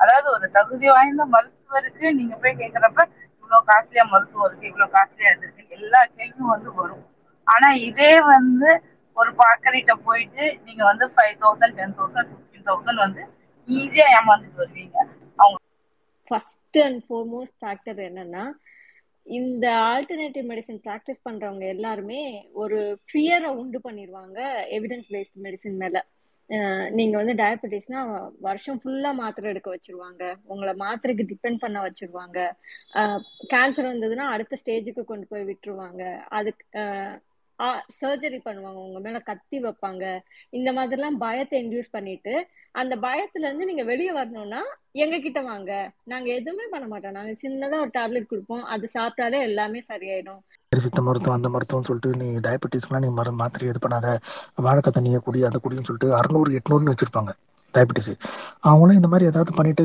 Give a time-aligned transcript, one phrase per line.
[0.00, 3.00] அதாவது ஒரு தகுதி வாய்ந்த மருத்துவருக்கு நீங்க போய் கேட்கிறப்ப
[3.36, 7.04] இவ்வளவு காஸ்ட்லியா மருத்துவம் இருக்கு இவ்வளவு காஸ்ட்லியா இருக்கு எல்லா கேள்வியும் வந்து வரும்.
[7.46, 8.70] ஆனா இதே வந்து
[9.16, 13.22] ஒரு பார்க்கரிட்ட போயிட்டு நீங்க வந்து five thousand ten thousand fifteen thousand வந்து
[13.68, 14.96] ஈஸியா ஏமாந்துட்டு வருவீங்க.
[15.38, 15.58] அவங்க
[16.30, 18.44] ஃபர்ஸ்ட் அண்ட் ஃபோர்மோஸ்ட் ஃபேக்டர் என்னன்னா
[19.26, 22.22] இந்த ஆல்டர்னேட்டிவ் மெடிசன் ப்ராக்டிஸ் பண்றவங்க எல்லாருமே
[22.62, 24.38] ஒரு ஃபியரை உண்டு பண்ணிடுவாங்க
[24.78, 25.96] எவிடன்ஸ் பேஸ்ட் மெடிசன் மேல.
[26.90, 28.00] நீங்க வந்து டயபெட்டிஸ்னா
[28.40, 30.22] வருஷம் ஃபுல்லா மாத்திரை எடுக்க வச்சிருவாங்க.
[30.42, 32.38] உங்களை மாத்திரைக்கு டிபெண்ட் பண்ண வச்சிருவாங்க.
[33.54, 36.02] கேன்சர் வந்ததுன்னா அடுத்த ஸ்டேஜுக்கு கொண்டு போய் விட்டுருவாங்க.
[36.28, 36.64] அதுக்கு
[38.00, 38.78] சர்ஜரி பண்ணுவாங்க.
[38.86, 40.04] உங்க மேல கத்தி வைப்பாங்க.
[40.50, 42.34] இந்த மாதிரிலாம் பயத்தை இன்டியூஸ் பண்ணிட்டு
[42.72, 45.92] அந்த பயத்துல இருந்து நீங்க வெளியே வரணும்னா எங்க கிட்ட வாங்க.
[46.04, 47.16] நாங்க எதுவுமே பண்ண மாட்டோம்.
[47.18, 48.64] நாங்க சின்னதா ஒரு டேப்லெட் கொடுப்போம்.
[48.64, 50.42] அது சாப்பிட்டாலே எல்லாமே சரியாயிடும்.
[50.72, 54.08] சித்த மருத்துவம் அந்த மருத்துவம் சொல்லிட்டு நீ டயபெட்டிஸ்க்குலாம் நீ மரு மாத்திரை இது பண்ணாத.
[54.66, 57.32] வாழைக்கா தண்ணியை குடி அதை குடின்னு சொல்லிட்டு அறுநூறு எட்நூறுன்னு வச்சிருப்பாங்க
[57.74, 58.12] டயபெட்டிஸ்
[58.60, 59.84] அவங்களும் இந்த மாதிரி ஏதாவது பண்ணிட்டு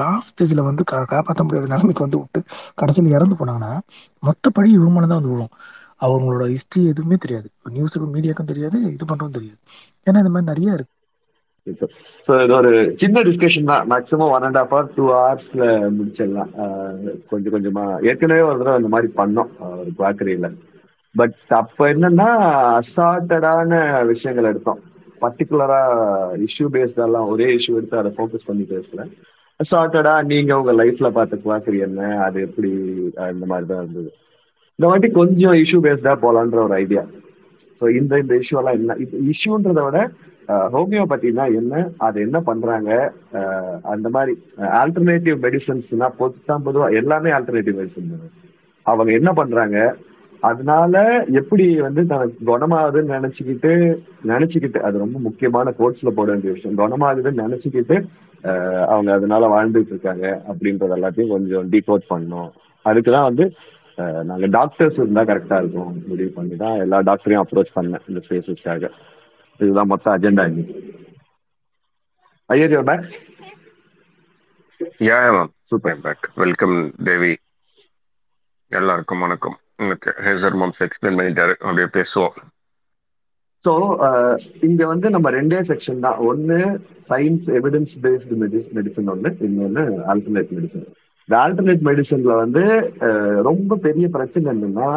[0.00, 2.40] லாஸ்ட் ஸ்டேஜில் வந்து கா காப்பாற்ற முடியாத நிலைமைக்கு வந்து விட்டு
[2.80, 3.72] கடைசியில் இறந்து போனாங்கன்னா
[4.28, 5.52] மொத்த பழி இவங்க தான் வந்து விழும்.
[6.04, 7.48] அவங்களோட ஹிஸ்ட்ரி எதுவுமே தெரியாது.
[7.68, 9.60] நியூஸுக்கும் மீடியாக்கும் தெரியாது இது பண்ணவும் தெரியாது.
[10.04, 10.92] ஏன்னா இந்த மாதிரி நிறைய இருக்கு.
[12.28, 13.90] ஸோ இது ஒரு சின்ன டிஸ்கஷன் தான்.
[13.90, 15.64] Maximum one and half hour two ஹவர்ஸ்ல
[15.98, 16.50] முடிச்சிடலாம்.
[16.58, 18.06] ஆஹ் கொஞ்சம் கொஞ்சமா.
[18.06, 19.50] ஏற்கனவே ஒரு தடவை இந்த மாதிரி பண்ணோம்.
[19.78, 20.48] ஒரு குவாக்கரியில
[21.14, 22.28] பட் அப்ப என்னன்னா
[22.78, 23.72] அசார்ட்டடான
[24.06, 24.80] விஷயங்கள் எடுத்தோம்.
[25.20, 25.80] பர்டிகுலரா
[26.38, 29.02] இஷ்யூ பேஸ்டெல்லாம் ஒரே இஷ்யூ எடுத்து அதை ஃபோக்கஸ் பண்ணி பேசல.
[29.60, 32.70] அசார்ட்டடா நீங்க உங்க லைஃப்ல பார்த்த குவாக்கரி என்ன அது எப்படி
[33.14, 34.10] அந்த மாதிரி தான் இருந்தது.
[34.78, 37.02] இந்த வாட்டி கொஞ்சம் இஷ்யூ பேஸ்டா போலான்ற ஒரு ஐடியா
[37.80, 39.98] ஸோ இந்த இந்த இஷ்யூ எல்லாம் என்ன இது இஷ்யூன்றத விட
[40.72, 42.90] ஹோமியோபதினா என்ன அது என்ன பண்றாங்க
[43.88, 44.32] அந்த மாதிரி
[44.78, 48.10] ஆல்டர்னேட்டிவ் மெடிசன்ஸ்னா பொதுத்தான் பொதுவா எல்லாமே ஆல்டர்னேட்டிவ் மெடிசன்
[48.86, 49.76] அவங்க என்ன பண்றாங்க
[50.42, 50.96] அதனால
[51.32, 53.70] எப்படி வந்து தனக்கு குணமாகுதுன்னு நினைச்சுக்கிட்டு
[54.26, 57.96] நினைச்சுக்கிட்டு அது ரொம்ப முக்கியமான கோட்ஸ்ல போட வேண்டிய விஷயம் குணமாகுதுன்னு நினைச்சுக்கிட்டு
[58.44, 62.50] அஹ் அவங்க அதனால வாழ்ந்துட்டு இருக்காங்க அப்படின்றது எல்லாத்தையும் கொஞ்சம் டீகோட் பண்ணும்
[62.84, 63.44] அதுக்குதான் வந்து
[63.98, 65.92] அஹ் நாங்க டாக்டர்ஸ் இருந்தா கரெக்டா இருக்கும்.
[66.06, 68.90] முடிவு பண்ணி தான் எல்லா டாக்டரையும் அப்ரோச் பண்ணேன் இந்த ஃபேஸஸ்க்காக
[69.60, 70.74] இதுதான் மொத்த அஜெண்டா இன்னைக்கு
[72.50, 73.06] Iyer you're back
[75.08, 77.32] yeah ma'am super back welcome Devi
[78.72, 79.56] எல்லாருக்கும் வணக்கம்.
[79.78, 82.34] எனக்கு ஹேசர் மாம்ஸ் எக்ஸ்பிளைன் பண்ணிட்டாரு அப்படியே பேசுவோம்.
[83.64, 83.72] ஸோ
[84.62, 86.18] இங்க வந்து நம்ம ரெண்டே செக்ஷன் தான்.
[86.24, 86.56] ஒன்னு
[87.08, 88.38] சயின்ஸ் எவிடன்ஸ் பேஸ்டு
[88.76, 89.82] மெடிசன் ஒன்று இன்னொன்னு
[90.12, 90.86] ஆல்டர்னேட் மெடிசன்
[91.28, 92.62] இந்த ஆல்டர்னேட் மெடிசன்ல வந்து
[93.48, 94.88] ரொம்ப பெரிய பிரச்சனை என்னன்னா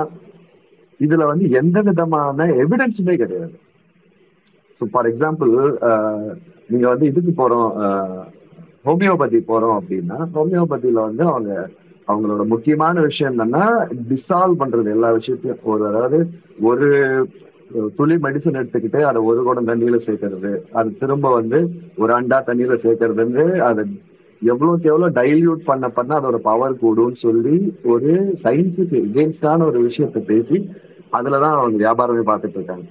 [0.99, 3.53] இதுல வந்து எந்த விதமான எவிடன்ஸுமே கிடையாது.
[4.81, 5.51] ஸோ ஃபார் எக்ஸாம்பிள்
[6.69, 7.69] நீங்க வந்து இதுக்கு போறோம்
[8.87, 11.51] ஹோமியோபதி போறோம் அப்படின்னா ஹோமியோபதியில வந்து அவங்க
[12.07, 13.63] அவங்களோட முக்கியமான விஷயம் என்னன்னா
[14.09, 15.61] டிசால்வ் பண்றது எல்லா விஷயத்தையும்.
[15.71, 16.19] ஒரு அதாவது
[16.69, 16.87] ஒரு
[17.97, 21.59] துளி மெடிசன் எடுத்துக்கிட்டு அதை ஒரு குடம் தண்ணியில சேர்க்கறது அது திரும்ப வந்து
[22.03, 23.83] ஒரு அண்டா தண்ணியில சேர்க்கறதுன்னு அதை
[24.41, 27.55] எவ்வளவுக்கு எவ்வளவு டைல்யூட் பண்ண பண்ண அதோட பவர் கூடும்னு சொல்லி
[27.93, 28.11] ஒரு
[28.43, 30.59] சயின்ஸுக்கு எகேன்ஸ்டான ஒரு விஷயத்தை பேசி
[31.17, 32.85] அதுலதான் அவங்க வியாபாரமே பார்த்துட்டு இருக்காங்க.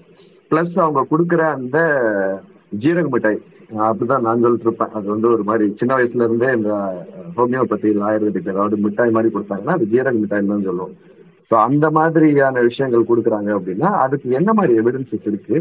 [0.50, 1.78] பிளஸ் அவங்க கொடுக்குற அந்த
[2.84, 3.40] ஜீரக மிட்டாய்
[3.88, 4.92] அப்படிதான் நான் சொல்லிட்டு இருப்பேன்.
[4.96, 6.72] அது வந்து ஒரு மாதிரி சின்ன வயசுல இருந்தே இந்த
[7.36, 10.94] ஹோமியோபதி ஆயுர்வேதிக் அதாவது மிட்டாய் மாதிரி கொடுத்தாங்கன்னா அது ஜீரக மிட்டாய்னு தான் சொல்லுவோம்.
[11.50, 15.56] ஸோ அந்த மாதிரியான விஷயங்கள் கொடுக்குறாங்க அப்படின்னா அதுக்கு என்ன மாதிரி எவிடன்சஸ் இருக்கு?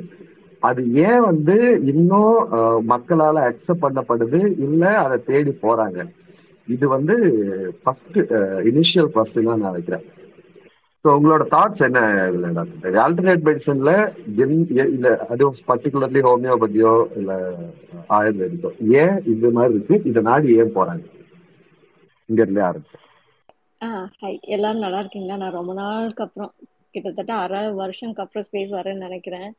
[0.67, 1.55] அது ஏன் வந்து
[1.91, 2.35] இன்னும்
[2.93, 4.39] மக்களால அக்செப்ட் பண்ணப்படுது?
[4.67, 5.99] இல்ல அதை தேடி போறாங்க?
[6.67, 7.15] இது வந்து
[7.81, 8.17] ஃபர்ஸ்ட்
[8.71, 10.05] இனிஷியல் ஃபர்ஸ்ட் தான் நான் நினைக்கிறேன்.
[11.05, 11.99] ஸோ உங்களோட தாட்ஸ் என்ன
[12.29, 13.91] இதுல டாக்டர் ஆல்டர்னேட் மெடிசன்ல
[14.95, 17.31] இல்ல அது பர்டிகுலர்லி ஹோமியோபதியோ இல்ல
[18.17, 18.71] ஆயுர்வேதிக்கோ.
[19.03, 19.97] ஏன் இது மாதிரி இருக்கு?
[20.11, 21.03] இதை நாடி ஏன் போறாங்க?
[22.29, 22.97] இங்க இருந்தே ஆரம்பிச்சு
[23.81, 23.87] ஆ
[24.19, 25.37] ஹாய் எல்லாரும் நல்லா இருக்கீங்களா?
[25.41, 26.51] நான் ரொம்ப நாளுக்கு அப்புறம்
[26.95, 29.49] கிட்டத்தட்ட அரை வருஷம்க்கு அப்புறம் ஸ்பேஸ் வரேன்னு நினைக்கிறேன்.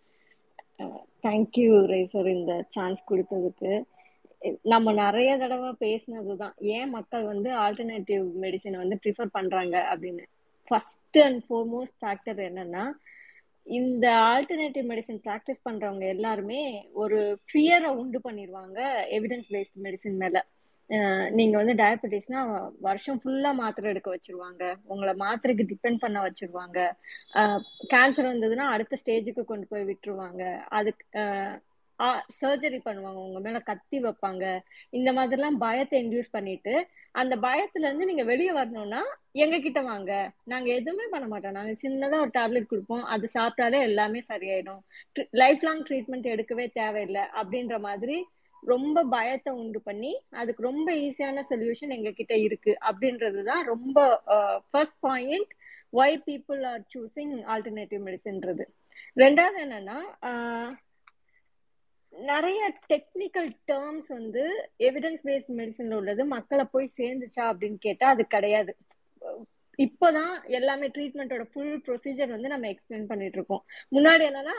[1.25, 3.73] தேங்க்யூ ரேசர் இந்த சான்ஸ் கொடுத்ததுக்கு.
[4.63, 10.25] நம்ம நிறைய தடவை பேசினது தான் ஏன் மக்கள் வந்து ஆல்டர்னேட்டிவ் மெடிசனை வந்து ப்ரிஃபர் பண்ணுறாங்க அப்படின்னு?
[10.71, 12.85] ஃபர்ஸ்ட் அண்ட் ஃபோர்மோஸ்ட் ஃபேக்டர் என்னன்னா
[13.67, 16.61] இந்த ஆல்டர்னேட்டிவ் மெடிசன் ப்ராக்டிஸ் பண்ணுறவங்க எல்லாருமே
[17.03, 18.79] ஒரு ஃபியரை உண்டு பண்ணிடுவாங்க
[19.19, 20.43] எவிடன்ஸ் பேஸ்ட் மெடிசன் மேலே.
[21.39, 22.41] நீங்க வந்து டயபெட்டிஸ்னா
[22.87, 24.65] வருஷம் ஃபுல்லா மாத்திரை எடுக்க வச்சிருவாங்க.
[24.93, 26.79] உங்களை மாத்திரைக்கு டிபெண்ட் பண்ண வச்சிருவாங்க.
[27.95, 30.43] கேன்சர் வந்ததுன்னா அடுத்த ஸ்டேஜுக்கு கொண்டு போய் விட்டுருவாங்க.
[30.79, 31.05] அதுக்கு
[32.41, 33.19] சர்ஜரி பண்ணுவாங்க.
[33.27, 34.45] உங்க மேல கத்தி வைப்பாங்க.
[34.99, 36.75] இந்த மாதிரிலாம் பயத்தை இன்டியூஸ் பண்ணிட்டு
[37.21, 39.03] அந்த பயத்துல இருந்து நீங்க வெளியே வரணும்னா
[39.45, 40.13] எங்க கிட்ட வாங்க.
[40.53, 41.57] நாங்க எதுவுமே பண்ண மாட்டோம்.
[41.59, 43.05] நாங்க சின்னதா ஒரு டேப்லெட் கொடுப்போம்.
[43.15, 44.83] அது சாப்பிட்டாலே எல்லாமே சரியாயிடும்.
[45.43, 47.25] லைஃப் லாங் ட்ரீட்மெண்ட் எடுக்கவே தேவையில்லை.
[47.43, 48.19] அப்படின்ற மாதிரி
[48.67, 52.73] ரொம்ப பயத்தை உண்டு பண்ணி அதுக்கு ரொம்ப ஈஸியான சொல்யூஷன் எங்ககிட்ட இருக்கு.
[52.89, 53.99] அப்படின்றது தான் ரொம்ப
[54.71, 55.53] first point
[55.93, 58.67] why people are choosing alternative மெடிசன்றது
[59.17, 59.99] ரெண்டாவது என்னன்னா
[62.13, 62.61] நிறைய
[62.93, 64.43] டெக்னிக்கல் டேர்ம்ஸ் வந்து
[64.89, 68.73] எவிடன்ஸ் பேஸ்ட் மெடிசன்ல உள்ளது மக்களை போய் சேர்ந்துச்சா அப்படின்னு கேட்டா அது கிடையாது.
[69.79, 73.63] இப்போதான் எல்லாமே ட்ரீட்மெண்ட்டோட ஃபுல் ப்ரொசீஜர் வந்து நம்ம எக்ஸ்பிளைன் பண்ணிட்டு இருக்கோம்
[73.97, 74.55] முன்னாடி என்னன்னா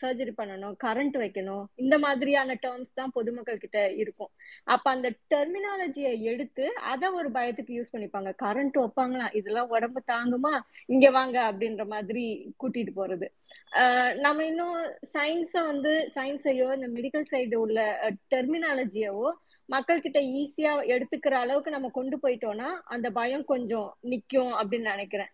[0.00, 4.30] சர்ஜரி பண்ணணும் கரண்ட் வைக்கணும் இந்த மாதிரியான டேர்ம்ஸ் தான் பொதுமக்கள் கிட்ட இருக்கும்.
[4.74, 8.32] அப்ப அந்த டெர்மினாலஜியை எடுத்து அதை ஒரு பயத்துக்கு யூஸ் பண்ணிப்பாங்க.
[8.44, 9.26] கரண்ட் வைப்பாங்களா?
[9.40, 10.54] இதெல்லாம் உடம்பு தாங்குமா?
[10.94, 12.24] இங்க வாங்க அப்படின்ற மாதிரி
[12.62, 13.28] கூட்டிட்டு போறது.
[14.24, 14.78] நம்ம இன்னும்
[15.14, 17.80] சயின்ஸை வந்து சயின்ஸையோ இந்த மெடிக்கல் சைடு உள்ள
[18.34, 19.28] டெர்மினாலஜியவோ
[19.68, 25.32] மக்கள் கிட்ட ஈஸியா எடுத்துக்கிற அளவுக்கு நம்ம கொண்டு போயிட்டோம்னா அந்த பயம் கொஞ்சம் நிக்கும் அப்படின்னு நினைக்கிறேன்.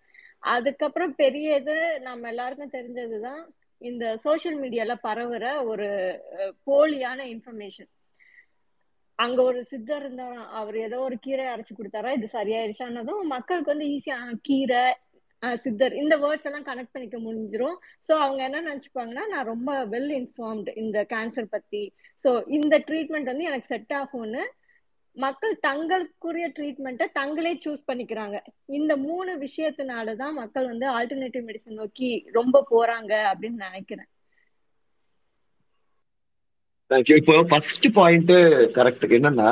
[0.52, 3.40] அதுக்கப்புறம் பெரிய இது நம்ம எல்லாருக்கும் தெரிஞ்சதுதான்
[3.80, 5.88] இந்த சோசியல் மீடியால பரவுற ஒரு
[6.66, 7.90] போலியான இன்ஃபர்மேஷன்
[9.18, 14.16] அங்க ஒரு சித்தர் இருந்தாரா அவர் ஏதோ ஒரு கீரை அரைச்சு கொடுத்தாரா இது சரியாயிருச்சானதும் மக்களுக்கு வந்து ஈஸியா
[14.42, 14.82] கீரை
[15.64, 15.94] சித்தர்.
[16.02, 17.76] இந்த வேர்ட்ஸ் எல்லாம் கனெக்ட் பண்ணிக்க முடிஞ்சிரும்.
[18.06, 21.82] ஸோ அவங்க என்ன நினச்சிப்பாங்கன்னா நான் ரொம்ப வெல் இன்ஃபார்ம்டு இந்த கேன்சர் பத்தி.
[22.24, 24.44] ஸோ இந்த ட்ரீட்மெண்ட் வந்து எனக்கு செட் ஆகும்னு
[25.16, 28.36] மக்கள் தங்களுக்குரிய ட்ரீட்மெண்ட்டை தங்களே சூஸ் பண்ணிக்கிறாங்க.
[28.78, 34.08] இந்த மூணு விஷயத்தினால தான் மக்கள் வந்து ஆல்டர்னேட்டிவ் மெடிசன் நோக்கி ரொம்ப போறாங்க அப்படின்னு நினைக்கிறேன்.
[36.90, 38.32] தேங்க்யூ இப்போ ஃபர்ஸ்ட் பாயிண்ட்
[38.76, 39.50] கரெக்ட் என்னன்னா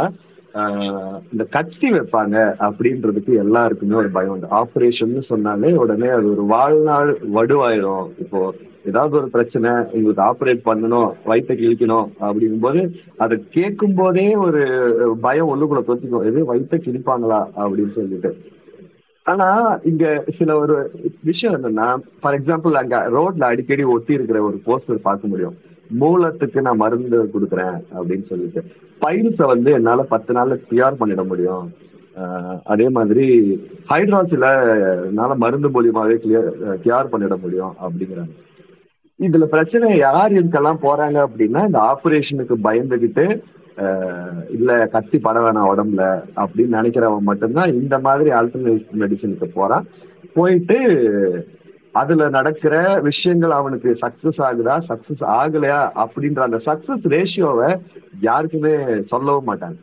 [1.33, 4.47] இந்த கத்தி வைப்பாங்க அப்படின்றதுக்கு எல்லாருக்குமே ஒரு பயம் உண்டு.
[4.51, 8.09] ஆப்ரேஷன் சொன்னாலே உடனே அது ஒரு வாழ்நாள் வடுவாயிடும்.
[8.19, 8.55] இப்போ
[8.87, 14.63] ஏதாவது ஒரு பிரச்சனை உங்களுக்கு ஆப்ரேட் பண்ணணும் வயிற்ற கிழிக்கணும் அப்படிங்கும் போது அதை கேட்கும் போதே ஒரு
[15.21, 16.25] பயம் ஒண்ணுக்குள்ள தொத்திக்கும்.
[16.25, 17.41] எது வயிற்ற கிழிப்பாங்களா?
[17.57, 18.37] அப்படின்னு சொல்லிட்டு.
[19.23, 20.91] ஆனா இங்க சில ஒரு
[21.23, 25.57] விஷயம் என்னன்னா ஃபார் எக்ஸாம்பிள் அங்க ரோட்ல அடிக்கடி ஒட்டி இருக்கிற ஒரு போஸ்டர் பார்க்க முடியும்.
[26.03, 28.63] மூலத்துக்கு நான் மருந்து கொடுக்குறேன் அப்படின்னு சொல்லிட்டு.
[29.05, 31.67] பைல்ஸை வந்து என்னால பத்து நாள்ல கிளியர் பண்ணிட முடியும்.
[32.73, 33.27] அதே மாதிரி
[33.91, 34.47] ஹைட்ராசில
[35.09, 36.49] என்னால மருந்து மூலியமாவே கிளியர்
[36.83, 38.33] கிளியர் பண்ணிட முடியும் அப்படிங்கிறாங்க.
[39.21, 43.27] இதுல பிரச்சனை யார் இதுக்கெல்லாம் போறாங்க அப்படின்னா இந்த ஆபரேஷனுக்கு பயந்துகிட்டு
[44.57, 46.05] இல்ல கத்தி பட வேணாம் உடம்புல
[46.43, 49.85] அப்படின்னு நினைக்கிறவன் மட்டும்தான் இந்த மாதிரி ஆல்டர்னேட் மெடிசனுக்கு போறான்.
[50.37, 50.79] போயிட்டு
[52.01, 54.75] அதுல நடக்கிற விஷயங்கள் அவனுக்கு சக்சஸ் ஆகுதா?
[54.89, 55.81] சக்சஸ் ஆகலையா?
[56.05, 57.71] அப்படின்ற அந்த சக்சஸ் ரேஷியோவை
[58.21, 59.79] யாருக்குமே சொல்லவும் மாட்டாங்க.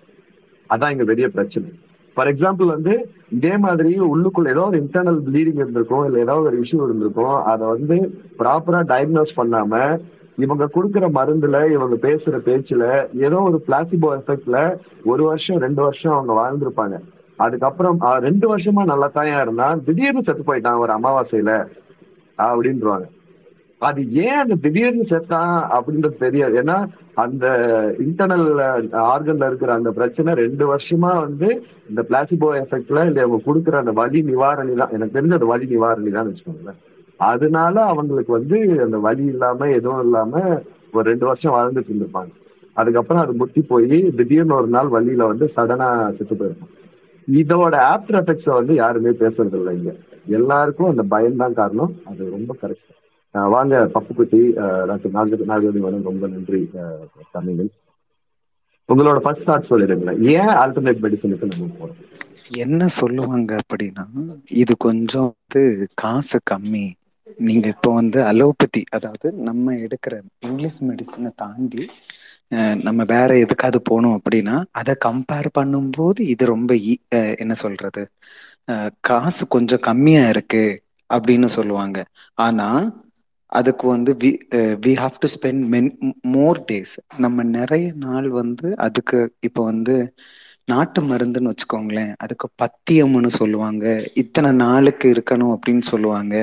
[0.69, 1.69] அதான் இங்க பெரிய பிரச்சனை.
[2.15, 2.94] ஃபார் எக்ஸாம்பிள் வந்து
[3.31, 7.98] இதே மாதிரி உள்ளுக்குள்ள ஏதோ ஒரு இன்டர்னல் ப்ளீடிங் இருந்திருக்கும் இல்ல ஏதோ ஒரு இஷ்யூ இருந்திருக்கும் அதை வந்து
[8.39, 9.80] ப்ராப்பரா டயக்னோஸ் பண்ணாம
[10.44, 12.83] இவங்க கொடுக்குற மருந்துல இவங்க பேசுற பேச்சுல
[13.25, 14.57] ஏதோ ஒரு பிளாசிபோ எஃபெக்ட்ல
[15.04, 16.98] ஒரு வருஷம் ரெண்டு வருஷம் அவங்க வாழ்ந்திருப்பாங்க.
[17.36, 21.51] அதுக்கப்புறம் ரெண்டு வருஷமா நல்லா தாயா இருந்தா திடீர்னு செத்து போயிட்டான் ஒரு அமாவாசையில.
[22.38, 23.07] அப்படின்றாங்க
[23.81, 26.53] அது ஏன் அந்த திடீர்னு செத்தான் அப்படின்றது தெரியாது.
[26.62, 26.75] ஏன்னா
[27.13, 27.45] அந்த
[28.00, 28.45] இன்டர்னல்
[29.13, 31.50] ஆர்கன்ல இருக்கிற அந்த பிரச்சனை ரெண்டு வருஷமா வந்து
[31.89, 34.94] இந்த பிளாசிபோ எஃபெக்ட்ல இல்ல அவங்க கொடுக்குற அந்த வலி நிவாரணி தான்.
[34.97, 36.80] எனக்கு தெரிஞ்ச அந்த வலி நிவாரணி தான் வச்சுக்கோங்களேன்.
[37.19, 40.33] அதனால அவங்களுக்கு வந்து அந்த வலி இல்லாம எதுவும் இல்லாம
[40.94, 42.31] ஒரு ரெண்டு வருஷம் வாழ்ந்துட்டு இருந்திருப்பாங்க.
[42.77, 43.88] அதுக்கப்புறம் அது முத்தி போய்
[44.18, 46.74] திடீர்னு ஒரு நாள் வழியில வந்து சடனா செத்து போயிருப்பாங்க.
[47.27, 49.91] இதோட ஆப்டர் எஃபெக்ட்ஸ வந்து யாருமே பேசுறது இல்லை இங்க.
[50.38, 51.94] எல்லாருக்கும் அந்த பயம் தான் காரணம்.
[52.10, 52.92] அது ரொம்ப கரெக்ட்
[53.54, 54.42] வாங்க பப்புக்குட்டி
[54.90, 56.62] டாக்டர் நாகதி நாகதி மேடம் ரொம்ப நன்றி
[57.38, 57.72] தமிழ்
[58.90, 60.20] உங்களோட ஃபர்ஸ்ட் தாட் சொல்லிடுங்களேன்.
[60.34, 62.00] ஏன் ஆல்டர்னேட் மெடிசனுக்கு நம்ம போறோம்?
[62.64, 64.06] என்ன சொல்லுவாங்க அப்படின்னா
[64.62, 65.62] இது கொஞ்சம் வந்து
[65.96, 66.86] காசு கம்மி.
[67.48, 70.16] நீங்க இப்போ வந்து அலோபதி அதாவது நம்ம எடுக்கிற
[70.48, 71.84] இங்கிலீஷ் மெடிசனை தாண்டி
[72.88, 76.96] நம்ம வேற எதுக்காவது போனோம் அப்படின்னா அதை கம்பேர் பண்ணும்போது இது ரொம்ப e,
[77.44, 78.03] என்ன சொல்றது?
[79.01, 80.63] காசு கொஞ்சம் கம்மியா இருக்கு
[81.10, 81.98] அப்படின்னு சொல்லுவாங்க.
[82.38, 82.67] ஆனா
[83.51, 84.29] அதுக்கு வந்து we
[84.86, 85.89] we have to spend many
[86.36, 89.96] more days நம்ம நிறைய நாள் வந்து அதுக்கு இப்போ வந்து
[90.67, 92.12] நாட்டு மருந்துன்னு வச்சுக்கோங்களேன்.
[92.17, 93.86] அதுக்கு பத்தியம்னு சொல்லுவாங்க.
[94.13, 96.36] இத்தனை நாளுக்கு இருக்கணும் அப்படின்னு சொல்லுவாங்க.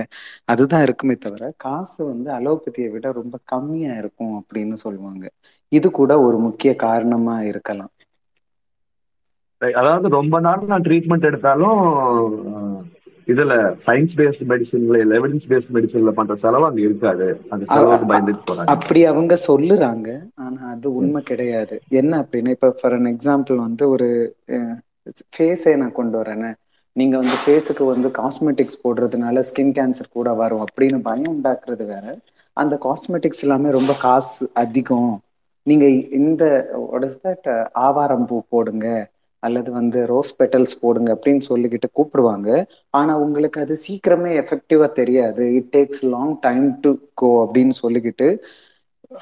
[0.44, 5.24] அதுதான் இருக்குமே தவிர காசு வந்து அலோபதியை விட ரொம்ப கம்மியா இருக்கும் அப்படின்னு சொல்லுவாங்க.
[5.72, 7.92] இது கூட ஒரு முக்கிய காரணமா இருக்கலாம்.
[9.60, 11.80] அதாவது ரொம்ப நாள் நான் ட்ரீட்மெண்ட் எடுத்தாலும்
[13.26, 13.54] இதுல
[13.86, 17.40] சயின்ஸ் பேஸ்ட் மெடிசன்ல இல்ல எவிடன்ஸ் பேஸ்ட் மெடிசன்ல பண்ற செலவு அங்க இருக்காது.
[17.50, 18.64] அந்த செலவுக்கு பயந்துட்டு போறாங்க.
[18.64, 20.08] அப்படி அவங்க சொல்லுறாங்க.
[20.34, 21.80] ஆனா அது உண்மை கிடையாது.
[21.88, 24.36] என்ன அப்படின்னா இப்ப ஃபார் அன் எக்ஸாம்பிள் வந்து ஒரு
[25.36, 26.54] ஃபேஸே நான் கொண்டு வரேன்னு
[26.92, 32.18] நீங்க வந்து ஃபேஸுக்கு வந்து காஸ்மெட்டிக்ஸ் போடுறதுனால ஸ்கின் கேன்சர் கூட வரும் அப்படின்னு பயம் உண்டாக்குறது வேற.
[32.52, 35.22] அந்த காஸ்மெட்டிக்ஸ் எல்லாமே ரொம்ப காசு அதிகம்.
[35.62, 35.86] நீங்க
[36.20, 36.44] இந்த
[37.72, 39.10] ஆவாரம் பூ போடுங்க.
[39.42, 42.48] அல்லது வந்து ரோஸ் பெட்டல்ஸ் போடுங்க அப்படின்னு சொல்லிக்கிட்டு கூப்பிடுவாங்க.
[42.94, 45.44] ஆனா உங்களுக்கு அது சீக்கிரமே எஃபெக்டிவா தெரியாது.
[45.58, 46.92] It takes long time to
[47.22, 48.28] go அப்படின்னு சொல்லிக்கிட்டு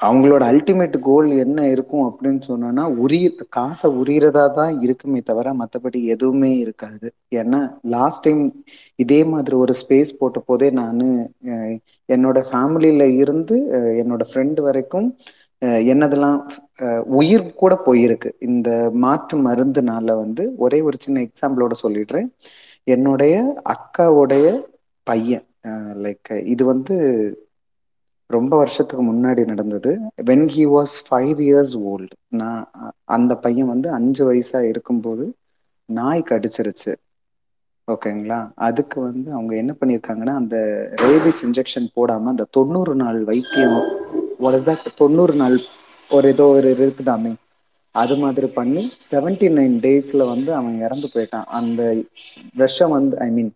[0.05, 6.51] அவங்களோட அல்டிமேட் கோல் என்ன இருக்கும் அப்படின்னு சொன்னோம்னா உரிய காசை உரியறதா தான் இருக்குமே தவிர மற்றபடி எதுவுமே
[6.63, 7.07] இருக்காது.
[7.39, 7.61] ஏன்னா
[7.95, 8.43] லாஸ்ட் டைம்
[8.99, 11.01] இதே மாதிரி ஒரு ஸ்பேஸ் போட்ட போதே நான்
[12.09, 13.57] என்னோட ஃபேமிலியில இருந்து
[14.03, 15.09] என்னோட ஃப்ரெண்டு வரைக்கும்
[15.91, 16.39] என்னதெல்லாம்
[17.19, 18.29] உயிர் கூட போயிருக்கு.
[18.39, 18.69] இந்த
[19.03, 22.29] மாற்று மருந்துனால வந்து ஒரே ஒரு சின்ன எக்ஸாம்பிளோட சொல்லிடுறேன்.
[22.87, 23.35] என்னுடைய
[23.75, 24.45] அக்காவுடைய
[25.07, 25.45] பையன்
[26.05, 26.95] லைக் இது வந்து
[28.29, 29.91] ரொம்ப வருஷத்துக்கு முன்னாடி நடந்தது.
[30.29, 32.63] When he was five years old நான்
[33.15, 35.25] அந்த பையன் வந்து அஞ்சு வயசா இருக்கும்போது
[35.89, 36.91] நாய் கடிச்சிருச்சு.
[37.87, 38.39] ஓகேங்களா?
[38.67, 40.57] அதுக்கு வந்து அவங்க என்ன பண்ணியிருக்காங்கன்னா அந்த
[41.03, 43.79] ரேபிஸ் இன்ஜெக்ஷன் போடாம அந்த தொண்ணூறு நாள் வைத்தியம்
[44.39, 45.57] வாட் இஸ் தட் தொண்ணூறு நாள்
[46.11, 47.31] ஒரு ஏதோ ஒரு இருக்குதாமே.
[47.95, 51.47] அது மாதிரி பண்ணி செவன்டி நைன் டேஸ்ல வந்து அவன் இறந்து போயிட்டான்.
[51.59, 51.81] அந்த
[52.61, 53.51] விஷம் வந்து ஐ மீன்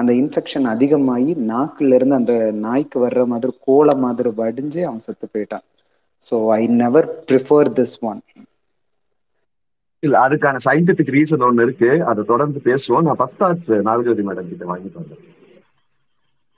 [0.00, 5.64] அந்த இன்ஃபெக்ஷன் அதிகமாகி நாக்குல இருந்து அந்த நாய்க்கு வர்ற மாதிரி கோலை மாதிரி வடிஞ்சு அவன் செத்து போயிட்டான்.
[6.28, 8.20] So I never prefer this one
[10.02, 11.90] இல்ல அதுக்கான சயின்டிபிக் ரீசன் ஒன்னு இருக்கு.
[12.10, 13.06] அதை தொடர்ந்து பேசுவோம்.
[13.06, 15.22] நான் ஃபர்ஸ்ட் தாட்ஸ் நாகஜோதி மேடம் கிட்ட வாங்கிட்டு வந்தேன்.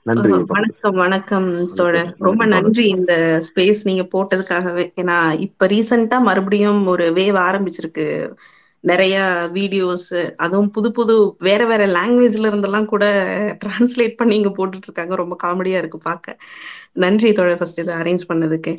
[0.07, 2.15] நன்றி வணக்கம் வணக்கம் தோழர்.
[2.17, 3.13] ரொம்ப நன்றி இந்த
[3.47, 4.83] ஸ்பேஸ் நீங்க போட்டதுக்காகவே.
[5.01, 8.05] ஏன்னா இப்ப ரீசெண்டா மறுபடியும் ஒரு வேவ் ஆரம்பிச்சிருக்கு.
[8.83, 9.15] நிறைய
[9.53, 13.05] வீடியோஸ் அதுவும் புது புது வேற வேற லாங்குவேஜ்ல இருந்தெல்லாம் கூட
[13.65, 16.37] டிரான்ஸ்லேட் பண்ணி இங்க போட்டுட்டு இருக்காங்க ரொம்ப காமெடியா இருக்கு பார்க்க.
[16.93, 18.73] நன்றி தோழர் ஃபர்ஸ்ட் இதை அரேஞ்ச் பண்ணதுக்கு.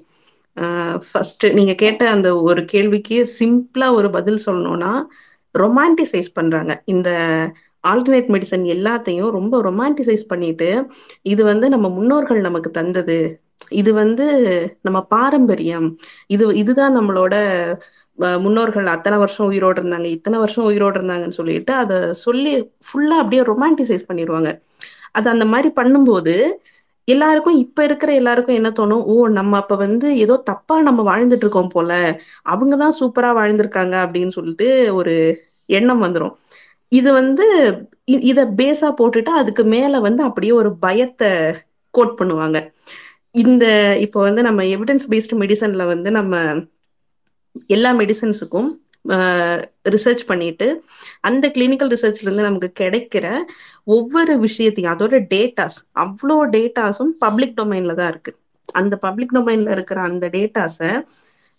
[1.12, 4.92] ஃபர்ஸ்ட் நீங்க கேட்ட அந்த ஒரு கேள்விக்கு சிம்பிளா ஒரு பதில் சொல்லணும்னா
[5.54, 6.72] ரொமான்டிசைஸ் பண்றாங்க.
[6.84, 7.10] இந்த
[7.84, 10.68] ஆல்டர்னேட் மெடிசன் எல்லாத்தையும் ரொம்ப ரொமான்டிசைஸ் பண்ணிட்டு
[11.22, 13.18] இது வந்து நம்ம முன்னோர்கள் நமக்கு தந்தது.
[13.70, 14.26] இது வந்து
[14.82, 15.86] நம்ம பாரம்பரியம்.
[16.26, 17.34] இது இதுதான் நம்மளோட
[18.38, 22.52] முன்னோர்கள் அத்தனை வருஷம் உயிரோடு இருந்தாங்க இத்தனை வருஷம் உயிரோடு இருந்தாங்கன்னு சொல்லிட்டு அதை சொல்லி
[22.86, 24.50] ஃபுல்லா அப்படியே ரொமான்டிசைஸ் பண்ணிடுவாங்க
[25.12, 26.34] அது அந்த மாதிரி பண்ணும்போது
[27.08, 29.04] எல்லாருக்கும் இப்ப இருக்கிற எல்லாருக்கும் என்ன தோணும்?
[29.12, 31.92] ஓ நம்ம அப்ப வந்து ஏதோ தப்பா நம்ம வாழ்ந்துட்டு இருக்கோம் போல.
[32.52, 35.14] அவங்கதான் சூப்பரா வாழ்ந்திருக்காங்க அப்படின்னு சொல்லிட்டு ஒரு
[35.68, 36.34] எண்ணம் வந்துரும்.
[36.92, 37.46] இது வந்து
[38.30, 41.30] இத பேஸா போட்டுட்டு அதுக்கு மேல வந்து அப்படியே ஒரு பயத்தை
[41.94, 42.58] கோட் பண்ணுவாங்க.
[43.44, 43.64] இந்த
[44.00, 46.34] இப்போ வந்து நம்ம எவிடன்ஸ் பேஸ்டு மெடிசன்ல வந்து நம்ம
[47.76, 48.68] எல்லா மெடிசன்ஸுக்கும்
[49.94, 50.66] ரிசர்ச் பண்ணிட்டு
[51.20, 53.26] அந்த கிளினிக்கல் ரிசர்ச்ல இருந்து நமக்கு கிடைக்கிற
[53.96, 58.32] ஒவ்வொரு விஷயத்தையும் அதோட டேட்டாஸ் அவ்வளோ டேட்டாஸும் பப்ளிக் டொமைன்ல தான் இருக்கு.
[58.72, 60.90] அந்த பப்ளிக் டொமைன்ல இருக்கிற அந்த டேட்டாஸை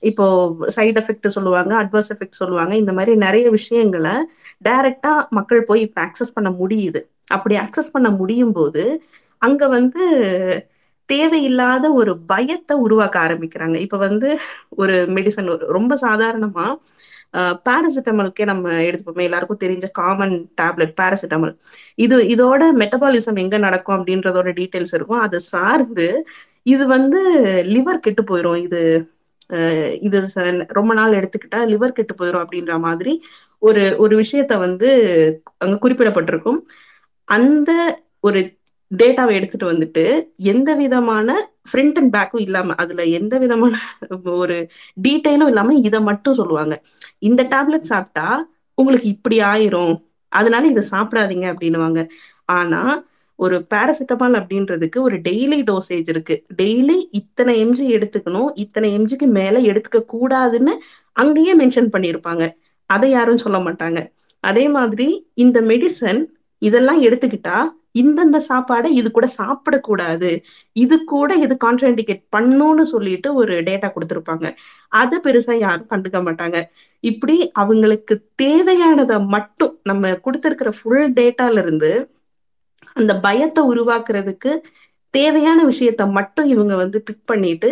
[0.03, 0.25] இப்போ
[0.67, 4.13] சைட் எஃபெக்ட் சொல்லுவாங்க அட்வர்ஸ் எஃபெக்ட் சொல்லுவாங்க இந்த மாதிரி நிறைய விஷயங்களை
[4.61, 7.01] டைரக்டா மக்கள் போய் இப்ப அக்சஸ் பண்ண முடியுது.
[7.31, 8.83] அப்படி அக்சஸ் பண்ண முடியும் போது
[9.41, 10.03] அங்க வந்து
[11.09, 13.77] தேவையில்லாத ஒரு பயத்தை உருவாக்க ஆரம்பிக்கிறாங்க.
[13.77, 14.29] இப்ப வந்து
[14.77, 16.65] ஒரு மெடிசன் ரொம்ப சாதாரணமா
[17.65, 19.25] பாராசிட்டமால்கே நம்ம எடுத்துப்போமே.
[19.27, 21.53] எல்லாருக்கும் தெரிஞ்ச காமன் டேப்லெட் பாராசிட்டமால்
[21.97, 25.23] இது இதோட மெட்டபாலிசம் எங்க நடக்கும் அப்படின்றதோட டீட்டெயில்ஸ் இருக்கும்.
[25.25, 26.07] அதை சார்ந்து
[26.65, 27.19] இது வந்து
[27.73, 28.81] லிவர் கெட்டு போயிடும் இது
[29.49, 30.17] அஹ் இது
[30.77, 33.13] ரொம்ப நாள் எடுத்துக்கிட்டா லிவர் கெட்டு போயிடும் அப்படின்ற மாதிரி
[33.61, 34.89] ஒரு ஒரு விஷயத்த வந்து
[35.57, 36.59] அங்க குறிப்பிடப்பட்டிருக்கும்.
[37.27, 37.71] அந்த
[38.19, 38.39] ஒரு
[38.91, 40.03] டேட்டாவை எடுத்துட்டு வந்துட்டு
[40.35, 43.75] எந்த விதமான ஃப்ரண்ட் அண்ட் பேக்கும் இல்லாம அதுல எந்த விதமான
[44.23, 44.57] ஒரு
[45.07, 46.75] டீட்டெயிலும் இல்லாம இதை மட்டும் சொல்லுவாங்க.
[47.19, 48.27] இந்த டேப்லெட் சாப்பிட்டா
[48.77, 49.93] உங்களுக்கு இப்படி ஆயிரும்.
[50.31, 52.01] அதனால இதை சாப்பிடாதீங்க அப்படின்னுவாங்க.
[52.45, 52.81] ஆனா
[53.39, 56.35] ஒரு பாராசிட்டமால் அப்படின்றதுக்கு ஒரு டெய்லி டோசேஜ் இருக்கு.
[56.61, 60.73] டெய்லி இத்தனை எம்ஜி எடுத்துக்கணும் இத்தனை எம்ஜிக்கு மேல எடுத்துக்க கூடாதுன்னு
[61.11, 62.43] அங்கேயே மென்ஷன் பண்ணியிருப்பாங்க.
[62.89, 63.99] அதை யாரும் சொல்ல மாட்டாங்க.
[64.43, 65.07] அதே மாதிரி
[65.43, 66.21] இந்த மெடிசன்
[66.61, 67.57] இதெல்லாம் எடுத்துக்கிட்டா
[68.01, 70.29] இந்தந்த சாப்பாடை இது கூட சாப்பிடக்கூடாது.
[70.75, 74.47] இது கூட இது கான்ட்ராண்டிகேட் பண்ணும்னு சொல்லிட்டு ஒரு டேட்டா கொடுத்துருப்பாங்க.
[74.91, 76.57] அதை பெருசா யாரும் கண்டுக்க மாட்டாங்க.
[77.03, 81.91] இப்படி அவங்களுக்கு தேவையானதை மட்டும் நம்ம கொடுத்துருக்கிற ஃபுல் டேட்டால இருந்து
[82.95, 84.51] அந்த பயத்தை உருவாக்குறதுக்கு
[85.13, 87.69] தேவையான விஷயத்த மட்டும் இவங்க வந்து பிக் பண்ணிட்டு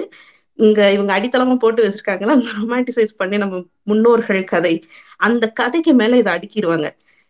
[0.59, 4.73] இங்க இவங்க அடித்தளமா போட்டு வச்சிருக்காங்கன்னா அந்த ரொமான்டிசைஸ் பண்ணி நம்ம முன்னோர்கள் கதை.
[5.19, 6.87] அந்த கதைக்கு மேல இதை அடுக்கிடுவாங்க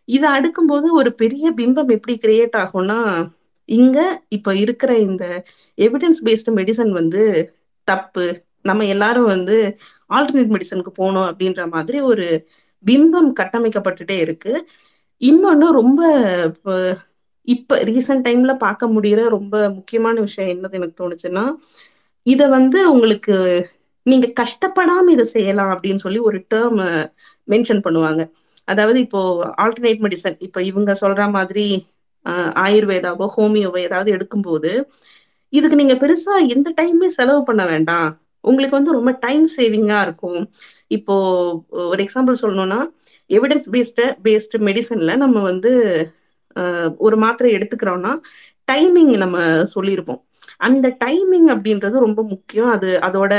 [0.08, 2.98] இதை அடுக்கும்போது ஒரு பெரிய பிம்பம் எப்படி கிரியேட் ஆகும்னா
[3.68, 5.24] இங்க இப்ப இருக்கிற இந்த
[5.78, 7.22] எவிடன்ஸ் பேஸ்டு மெடிசன் வந்து
[7.88, 8.26] தப்பு.
[8.62, 9.56] நம்ம எல்லாரும் வந்து
[10.10, 12.26] ஆல்டர்னேட் மெடிசனுக்கு போகணும் அப்படின்ற மாதிரி ஒரு
[12.84, 14.52] பிம்பம் கட்டமைக்கப்பட்டுட்டே இருக்கு.
[15.22, 16.00] இன்னொன்னு ரொம்ப
[17.48, 21.44] இப்ப ரீசெண்ட் டைம்ல பார்க்க முடியற ரொம்ப முக்கியமான விஷயம் என்னது எனக்கு தோணுச்சுன்னா
[22.32, 23.34] இத வந்து உங்களுக்கு
[24.06, 26.80] நீங்க கஷ்டப்படாம இதை செய்யலாம் அப்படின்னு சொல்லி ஒரு டேர்ம்
[27.48, 28.22] மென்ஷன் பண்ணுவாங்க.
[28.72, 29.20] அதாவது இப்போ
[29.64, 31.66] ஆல்டர்னேட் மெடிசன் இப்போ இவங்க சொல்ற மாதிரி
[32.64, 34.70] ஆயுர்வேதாவோ ஹோமியோவோ ஏதாவது எடுக்கும்போது
[35.52, 38.08] இதுக்கு நீங்க பெருசா எந்த டைமே செலவு பண்ண வேண்டாம்.
[38.44, 40.42] உங்களுக்கு வந்து ரொம்ப டைம் சேவிங்கா இருக்கும்.
[40.96, 41.14] இப்போ
[41.92, 42.80] ஒரு எக்ஸாம்பிள் சொல்லணும்னா
[43.30, 45.72] எவிடன்ஸ் பேஸ்டு பேஸ்டு மெடிசன்ல நம்ம வந்து
[47.06, 48.12] ஒரு மாத்திரை எடுத்துக்கிறோம்னா
[48.70, 49.38] டைமிங் நம்ம
[49.74, 50.20] சொல்லியிருப்போம்.
[50.60, 52.70] அந்த டைமிங் அப்படின்றது ரொம்ப முக்கியம்.
[52.70, 53.32] அது அதோட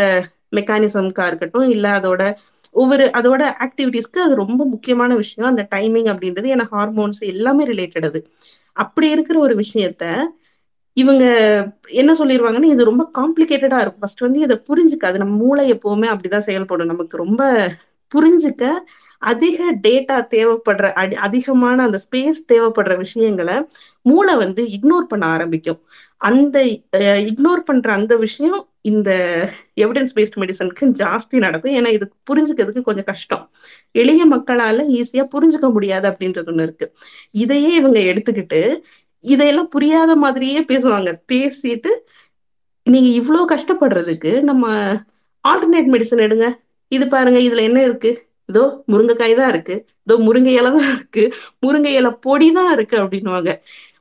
[0.55, 2.21] மெக்கானிசம்க்கா இருக்கட்டும் இல்ல அதோட
[2.71, 5.49] ஒவ்வொரு அதோட ஆக்டிவிட்டீஸ்க்கு அது ரொம்ப முக்கியமான விஷயம்.
[5.49, 8.19] அந்த டைமிங் அப்படின்றது ஏன்னா ஹார்மோன்ஸ் எல்லாமே ரிலேட்டட் அது.
[8.77, 10.03] அப்படி இருக்கிற ஒரு விஷயத்த
[10.97, 11.25] இவங்க
[11.91, 13.99] என்ன சொல்லிருவாங்கன்னா இது ரொம்ப காம்ப்ளிகேட்டடா இருக்கும்.
[13.99, 16.87] ஃபர்ஸ்ட் வந்து இதை புரிஞ்சுக்காது நம்ம மூளை எப்பவுமே அப்படிதான் செயல்படும்.
[16.87, 17.41] நமக்கு ரொம்ப
[18.11, 18.63] புரிஞ்சுக்க
[19.21, 23.55] அதிக டேட்டா தேவைப்படுற அடி அதிகமான அந்த ஸ்பேஸ் தேவைப்படுற விஷயங்களை
[24.01, 25.79] மூளை வந்து இக்னோர் பண்ண ஆரம்பிக்கும்.
[26.21, 26.57] அந்த
[27.31, 29.09] இக்னோர் பண்ற அந்த விஷயம் இந்த
[29.83, 31.75] எவிடன்ஸ் பேஸ்ட் மெடிசனுக்கு ஜாஸ்தி நடக்கும்.
[31.79, 33.43] ஏன்னா இது புரிஞ்சுக்கிறதுக்கு கொஞ்சம் கஷ்டம்.
[34.01, 36.87] எளிய மக்களால ஈஸியா புரிஞ்சுக்க முடியாது அப்படின்றது ஒண்ணு இருக்கு.
[37.43, 38.61] இதையே இவங்க எடுத்துக்கிட்டு
[39.25, 41.09] இதையெல்லாம் புரியாத மாதிரியே பேசுவாங்க.
[41.31, 41.91] பேசிட்டு
[42.87, 44.65] நீங்க இவ்வளவு கஷ்டப்படுறதுக்கு நம்ம
[45.43, 46.47] ஆல்டர்னேட் மெடிசன் எடுங்க.
[46.91, 48.11] இது பாருங்க இதுல என்ன இருக்கு?
[48.49, 49.75] இதோ முருங்கைக்காய் தான் இருக்கு.
[50.05, 51.23] இதோ முருங்கை இலை தான் இருக்கு.
[51.65, 53.51] முருங்கை இலை பொடி தான் இருக்கு அப்படின்னுவாங்க.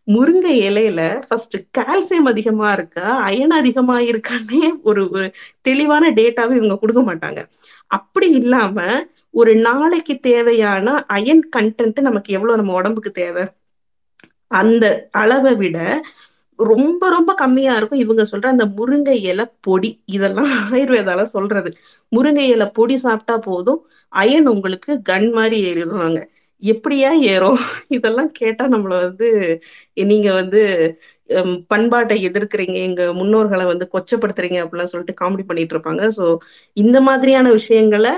[0.08, 5.26] முருங்கை இலையில ஃபர்ஸ்ட் கால்சியம் அதிகமா இருக்கா அயன் அதிகமா இருக்கானே ஒரு ஒரு
[5.62, 7.40] தெளிவான டேட்டாவை இவங்க கொடுக்க மாட்டாங்க.
[7.90, 8.76] அப்படி இல்லாம
[9.34, 10.86] ஒரு நாளைக்கு தேவையான
[11.16, 13.44] அயன் கண்டென்ட் நமக்கு எவ்வளவு நம்ம உடம்புக்கு தேவை?
[14.50, 14.84] அந்த
[15.20, 15.78] அளவை விட
[16.58, 19.90] ரொம்ப ரொம்ப கம்மியா இருக்கும் இவங்க சொல்ற அந்த முருங்கை இலை பொடி.
[20.08, 21.70] இதெல்லாம் ஆயுர்வேதால சொல்றது.
[22.12, 23.80] முருங்கை இலை பொடி சாப்பிட்டா போதும்
[24.12, 26.18] அயன் உங்களுக்கு கன் மாதிரி ஏறிடுவாங்க.
[26.62, 27.58] எப்படியா ஏறும்?
[27.96, 29.28] இதெல்லாம் கேட்டா நம்மள வந்து
[30.10, 30.60] நீங்க வந்து
[31.72, 36.24] பண்பாட்டை எதிர்க்கிறீங்க எங்க முன்னோர்களை வந்து கொச்சப்படுத்துறீங்க அப்படிலாம் சொல்லிட்டு காமெடி பண்ணிட்டு இருப்பாங்க சோ
[36.76, 38.12] இந்த மாதிரியான விஷயங்களை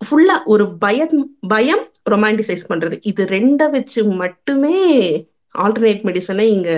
[0.00, 1.14] ஃபுல்லா ஒரு பயம்
[1.50, 1.82] பயம்
[2.12, 2.96] ரொமான்டிசைஸ் பண்றது.
[3.10, 4.76] இது ரெண்டை வச்சு மட்டுமே
[5.54, 6.70] ஆல்டர்னேட் மெடிசனை இங்க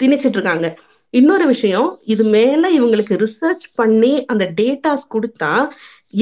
[0.00, 0.68] திணிச்சிட்டு இருக்காங்க
[1.14, 1.72] இன்னொரு விஷயம்
[2.12, 5.52] இது மேல இவங்களுக்கு ரிசர்ச் பண்ணி அந்த டேட்டாஸ் கொடுத்தா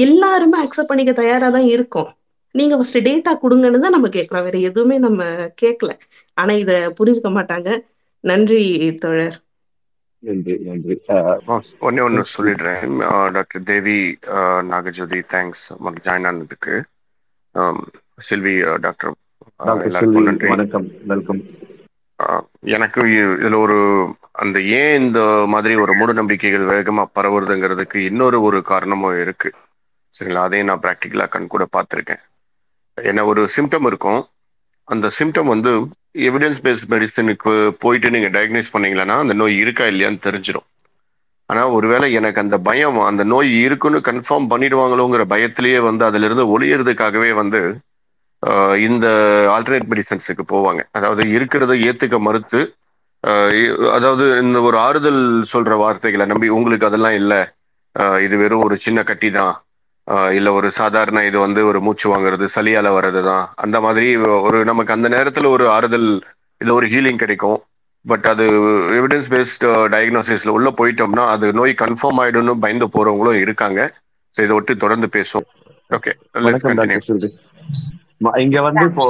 [0.03, 2.09] எல்லாருமே அக்செப்ட் பண்ணிக்க தயாரா தான் இருக்கும்.
[2.55, 5.23] நீங்க ஃபர்ஸ்ட் டேட்டா கொடுங்கன்னு தான் நம்ம கேட்கலாம் வேற எதுவுமே நம்ம
[5.61, 5.91] கேட்கல.
[6.37, 7.69] ஆனா இத புரிஞ்சுக்க மாட்டாங்க.
[8.23, 8.63] நன்றி
[9.03, 9.37] தோழர்.
[10.23, 10.95] நன்றி நன்றி.
[11.87, 12.95] ஒன்னே ஒன்று சொல்லிடுறேன்.
[13.35, 13.97] Doctor Devi
[14.71, 15.65] Nagajothi thanks
[16.07, 16.75] join ஆனதுக்கு.
[18.29, 19.13] செல்வி டாக்டர்
[20.53, 21.41] வணக்கம் வெல்கம்.
[22.75, 23.01] எனக்கு
[23.43, 23.77] இதுல ஒரு
[24.43, 25.19] அந்த ஏன் இந்த
[25.53, 29.49] மாதிரி ஒரு மூட நம்பிக்கைகள் வேகமா பரவுறதுங்கிறதுக்கு இன்னொரு ஒரு காரணமும் இருக்கு.
[30.13, 30.45] சரிங்களா?
[30.47, 32.23] அதையும் நான் ப்ராக்டிக்கலா கண் கூட பார்த்துருக்கேன்.
[33.11, 34.21] என்ன ஒரு சிம்டம் இருக்கும்.
[34.87, 35.71] அந்த சிம்டம் வந்து
[36.27, 40.67] எவிடன்ஸ் பேஸ்ட் மெடிசனுக்கு போயிட்டு நீங்கள் டயக்னைஸ் பண்ணீங்களன்னா அந்த நோய் இருக்கா இல்லையான்னு தெரிஞ்சிடும்
[41.49, 47.61] ஆனால் ஒருவேளை எனக்கு அந்த பயம் அந்த நோய் இருக்குன்னு கன்ஃபார்ம் பண்ணிடுவாங்களோங்கிற பயத்திலேயே வந்து அதிலிருந்து ஒளியறதுக்காகவே வந்து
[48.87, 49.05] இந்த
[49.53, 50.81] ஆல்டர்னேட் மெடிசன்ஸுக்கு போவாங்க.
[50.97, 52.59] அதாவது இருக்கிறத ஏற்றுக்க மறுத்து
[53.97, 57.39] அதாவது இந்த ஒரு ஆறுதல் சொல்கிற வார்த்தைகளை நம்பி உங்களுக்கு அதெல்லாம் இல்லை.
[58.25, 59.53] இது வெறும் ஒரு சின்ன கட்டி தான்
[60.37, 64.09] இல்லை ஒரு சாதாரண இது வந்து ஒரு மூச்சு வாங்குறது சளியால வர்றது தான் அந்த மாதிரி
[64.47, 66.09] ஒரு நமக்கு அந்த நேரத்தில் ஒரு ஆறுதல்
[66.61, 67.59] இது ஒரு ஹீலிங் கிடைக்கும்.
[68.05, 68.45] பட் அது
[68.97, 73.79] எவிடன்ஸ் பேஸ்ட் டயக்னோசிஸ்ல உள்ள போயிட்டோம்னா அது நோய் கன்ஃபார்ம் ஆயிடும்னு பயந்து போறவங்களும் இருக்காங்க.
[74.35, 75.47] ஸோ இதை ஒட்டி தொடர்ந்து பேசுவோம்.
[75.97, 76.13] ஓகே
[78.45, 79.05] இங்க வந்து இப்போ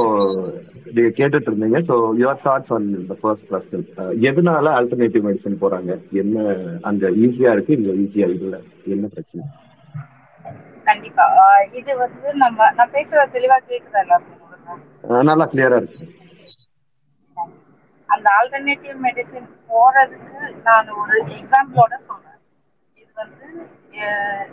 [0.95, 1.79] நீங்க கேட்டுட்டு இருந்தீங்க.
[1.89, 3.85] So your thoughts on the first question
[4.29, 5.91] எதனால ஆல்டர்னேட்டிவ் மெடிசன் போறாங்க?
[6.23, 6.35] என்ன
[6.89, 8.57] அங்க ஈஸியா இருக்கு இங்க ஈஸியா இல்ல?
[8.95, 9.45] என்ன பிரச்சனை?
[10.87, 11.25] கண்டிப்பா.
[11.79, 14.35] இது வந்து நம்ம நான் பேசுறது தெளிவா கேக்குதா எல்லாருக்கும்?
[15.29, 16.05] நல்லா கிளியரா இருக்கு.
[18.09, 22.39] அந்த ஆல்டர்னேட்டிவ் மெடிசின் போறதுக்கு நான் ஒரு எக்ஸாம்பிளோட சொல்றேன்.
[23.01, 23.45] இது வந்து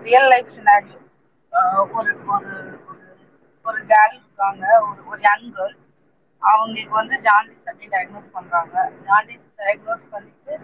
[0.07, 1.01] ரியல் லைஃப் சினாரியோ
[1.99, 2.53] ஒரு ஒரு
[3.67, 5.77] ஒரு கேர்ள் இருக்காங்க ஒரு ஒரு யங் கேர்ள்
[6.43, 8.75] அவங்களுக்கு வந்து ஜாண்டிஸ் அப்படி டயக்னோஸ் பண்றாங்க.
[9.07, 10.55] ஜாண்டிஸ் டயக்னோஸ் பண்ணிட்டு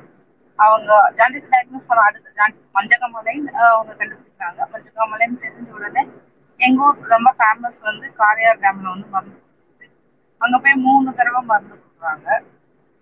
[0.65, 6.03] அவங்க ஜாண்டிஸ் டயக்னோஸ் பண்ண அடுத்த ஜாண்டிஸ் மஞ்சகமலைன்னு அவங்க கண்டுபிடிச்சாங்க மஞ்சகமலைன்னு தெரிஞ்ச உடனே
[6.61, 9.39] எங்க ஊர் ரொம்ப ஃபேமஸ் வந்து காரையார் டேம்ல வந்து மருந்து
[10.41, 12.29] அங்க போய் மூணு தடவை மருந்து கொடுக்குறாங்க.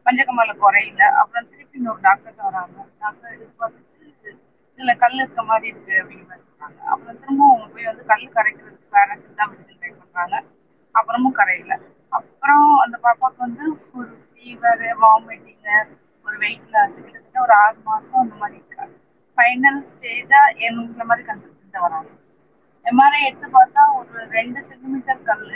[0.07, 1.03] மஞ்சகமலை குறையில.
[1.21, 2.79] அப்புறம் திருப்பி இன்னொரு டாக்டர் வராங்க.
[3.01, 4.31] டாக்டர் இது பார்த்துட்டு
[4.79, 6.79] இதுல கல் இருக்க மாதிரி இருக்கு அப்படின்னு சொல்றாங்க.
[6.93, 10.37] அப்புறம் திரும்பவும் அவங்க போய் வந்து கல் கரைக்கிறதுக்கு பேரசிட் தான் மெடிசன் ட்ரை பண்றாங்க.
[10.95, 11.73] அப்புறமும் கரையில.
[12.13, 15.77] அப்புறம் அந்த பாப்பாவுக்கு வந்து ஒரு ஃபீவர் வாமிட்டிங்கு
[16.29, 18.95] ஒரு வெயிட் லாஸ் கிட்டத்தட்ட ஒரு ஆறு மாசம் அந்த மாதிரி இருக்காங்க
[19.39, 22.11] ஃபைனல் ஸ்டேஜா எங்களை மாதிரி கன்சல்டன்ட் வராங்க.
[22.87, 25.47] எம்ஆர்ஐ எடுத்து பார்த்தா ஒரு ரெண்டு சென்டிமீட்டர் கல்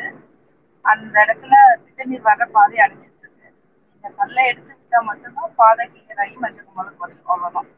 [0.85, 3.49] அந்த இடத்துல திட்டநீர் வர பாதை அடைச்சிட்டு இருக்கு.
[3.95, 7.71] இந்த கல்லை எடுத்துக்கிட்டா மட்டும்தான் பாதை கிளியர் ஆகி மஞ்சள் மேலே குறையும் அவ்வளோதான்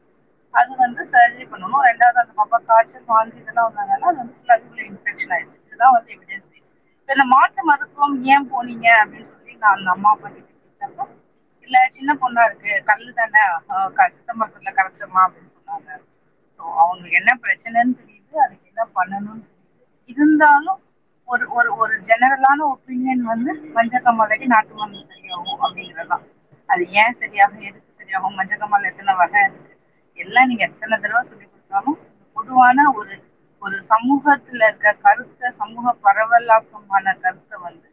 [0.55, 1.85] அது வந்து சர்ஜரி பண்ணணும்.
[1.89, 5.59] ரெண்டாவது அந்த பாப்பா காய்ச்சல் வாந்தி இதெல்லாம் வந்தாங்கன்னா அது வந்து லங்குல இன்ஃபெக்ஷன் ஆயிடுச்சு.
[5.67, 6.51] இதுதான் வந்து எவிடன்ஸ்
[7.09, 11.05] இந்த மாட்டு மருத்துவம் ஏன் போனீங்க அப்படின்னு சொல்லி நான் அந்த அம்மா அப்பா கேட்டப்போ
[11.67, 12.73] இல்லை சின்ன பொண்ணா இருக்கு.
[12.89, 13.43] கல் தானே?
[14.15, 15.91] சித்தம்பரத்துல மருத்துவத்துல அப்படின்னு சொன்னாங்க.
[16.57, 18.35] ஸோ அவங்களுக்கு என்ன பிரச்சனைன்னு தெரியுது.
[18.45, 19.83] அதுக்கு என்ன பண்ணணும்னு தெரியுது.
[20.09, 20.81] இருந்தாலும்
[21.29, 26.25] ஒரு ஒரு ஒரு ஜெனரலான ஒப்பீனியன் வந்து மஞ்சக்கமலைக்கு நாட்டு மருந்து சரியாகும் அப்படிங்கிறதான்
[26.69, 27.65] அது ஏன் சரியாகும்?
[27.69, 28.37] எதுக்கு சரியாகும்?
[28.39, 29.73] மஞ்சக்கமலை எத்தனை வகை இருக்கு?
[30.19, 31.99] எல்லாம் நீங்க எத்தனை தடவை சொல்லி கொடுத்தாலும்
[32.37, 33.15] பொதுவான ஒரு
[33.63, 37.89] ஒரு சமூகத்துல இருக்க கருத்தை சமூக பரவலாக்கமான கருத்தை வந்து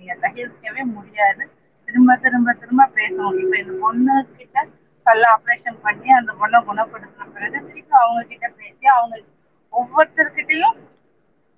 [0.00, 1.44] நீங்க தகிர்க்கவே முடியாது.
[1.88, 3.38] திரும்ப திரும்ப திரும்ப பேசணும்.
[3.42, 4.66] இப்ப இந்த பொண்ணு கிட்ட
[5.06, 9.16] கல்ல ஆப்ரேஷன் பண்ணி அந்த பொண்ணை குணப்படுத்தின பிறகு திருப்பி அவங்க கிட்ட பேசி அவங்க
[9.72, 10.76] ஒவ்வொருத்தர்கிட்டயும்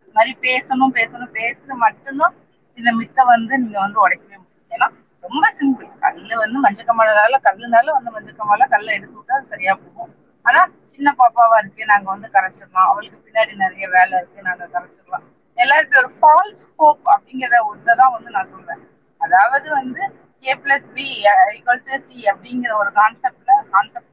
[0.03, 2.35] இது மாதிரி பேசணும் பேசணும் பேசுறது மட்டும்தான்
[2.79, 4.69] இந்த மித்த வந்து நீங்க வந்து உடைக்கவே முடியும்.
[4.73, 4.89] ஏன்னா
[5.25, 9.73] ரொம்ப சிம்பிள் கல்லு வந்து மஞ்சள் கமலால கல்லுனால வந்து மஞ்சள் கமலா கல்லை எடுத்து விட்டா அது சரியா
[9.75, 10.13] போகும்.
[10.47, 10.61] ஆனா
[10.93, 12.89] சின்ன பாப்பாவா இருக்கு நாங்க வந்து கரைச்சிடலாம்.
[12.91, 15.27] அவளுக்கு பின்னாடி நிறைய வேலை இருக்கு நாங்க கரைச்சிடலாம்.
[15.57, 18.83] எல்லாருக்கும் ஒரு ஃபால்ஸ் ஹோப் அப்படிங்கிற ஒன்றை வந்து நான் சொல்றேன்.
[19.21, 20.03] அதாவது வந்து
[20.45, 21.07] A plus B
[21.51, 24.13] equal to C அப்படிங்கிற ஒரு கான்செப்ட்ல கான்செப்ட்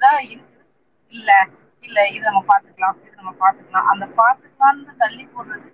[0.00, 0.56] தான் இருக்கு
[1.12, 1.30] இல்ல
[1.84, 5.68] இல்ல இது நம்ம பாத்துக்கலாம் இது நம்ம பாத்துக்கலாம் அந்த பாத்துக்கலாம்னு தள்ளி போடுறது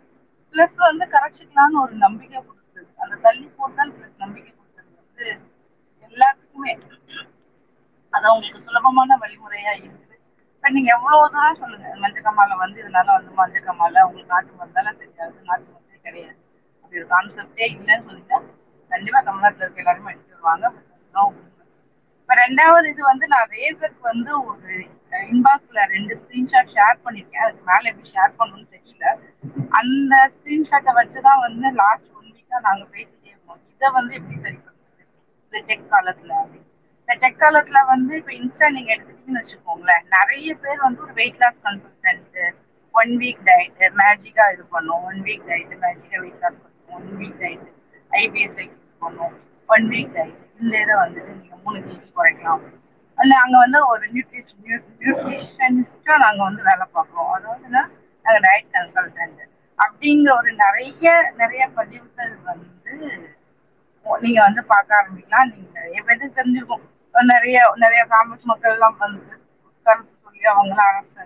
[0.55, 2.63] பிளஸ் வந்து கரைச்சிக்கலாம்னு ஒரு நம்பிக்கை கொடுத்தது
[2.99, 5.27] அந்த தள்ளி போடுதல் பிளஸ் நம்பிக்கை கொடுத்தது வந்து
[6.09, 6.73] எல்லாத்துக்குமே.
[8.13, 10.15] அது அவங்களுக்கு சுலபமான வழிமுறையா இருக்குது.
[10.55, 14.93] இப்ப நீங்க எவ்வளவு தூரம் சொல்லுங்க மஞ்சள் கமால வந்து இதனால வந்து மஞ்சள் கமால உங்களுக்கு நாட்டு மருந்தால
[15.01, 16.39] சரியாது நாட்டு மருந்தே கிடையாது.
[16.95, 18.37] அப்படி ஒரு கான்செப்டே இல்லைன்னு சொல்லிட்டா
[18.91, 20.67] கண்டிப்பா தமிழ்நாட்டில் இருக்க எல்லாருமே எடுத்து வருவாங்க.
[22.19, 24.75] இப்ப ரெண்டாவது இது வந்து நான் ரேசருக்கு வந்து ஒரு
[25.33, 27.45] இன்பாக்ஸ்ல ரெண்டு ஸ்கிரீன்ஷாட் ஷேர் பண்ணிருக்கேன்.
[27.47, 29.07] அதுக்கு மேல எப்படி ஷேர் பண்ணணும்னு தெரியல.
[29.81, 33.61] அந்த ஸ்கிரீன்ஷாட்டை வச்சுதான் வந்து லாஸ்ட் ஒன் வீக்கா நாங்க பேசிட்டே இருக்கோம்.
[33.75, 35.03] இதை வந்து எப்படி சரி பண்றது?
[35.47, 36.33] இந்த டெக் காலத்துல
[37.03, 40.07] இந்த டெக் காலத்துல வந்து இப்ப இன்ஸ்டா நீங்க எடுத்துட்டீங்கன்னு வச்சுக்கோங்களேன்.
[40.17, 42.39] நிறைய பேர் வந்து ஒரு weight loss consultant
[42.95, 45.03] one week diet மேஜிக்கா இது பண்ணும்.
[45.11, 46.74] ஒன் வீக் டயட் மேஜிக்கா வெயிட் லாஸ் பண்ணும்.
[46.97, 47.67] ஒன் வீக் டயட்
[48.11, 48.57] ஐபிஎஸ்
[49.03, 49.37] பண்ணும்
[49.69, 52.65] ஒன் வீக் டயட் இந்த இதை வந்து நீங்க மூணு கேஜி குறைக்கலாம்.
[53.19, 54.53] நாங்க வந்து ஒரு நியூட்ரிஷ்
[55.03, 57.31] நியூட்ரிஷனிஸ்டா நாங்க வந்து வேலை பார்க்குறோம்.
[57.37, 59.43] அதாவது நாங்க டயட் கன்சல்டன்ட்
[59.79, 62.93] அப்படிங்கிற ஒரு நிறைய நிறைய பதிவுகள் வந்து
[64.25, 65.51] நீங்க வந்து பார்க்க ஆரம்பிக்கலாம்.
[65.53, 69.35] நீங்க நிறைய பேருக்கு தெரிஞ்சிருக்கும் நிறைய நிறைய ஃபேமஸ் மக்கள் எல்லாம் வந்து
[69.87, 71.25] கருத்து சொல்லி அவங்களாம் அரசு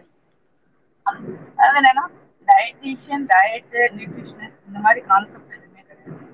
[1.62, 2.04] அது என்னன்னா
[2.50, 6.26] டயட்டீஷியன் டயட்டு நியூட்ரிஷனிஸ்ட் இந்த மாதிரி கான்செப்ட் எதுவுமே கிடையாது.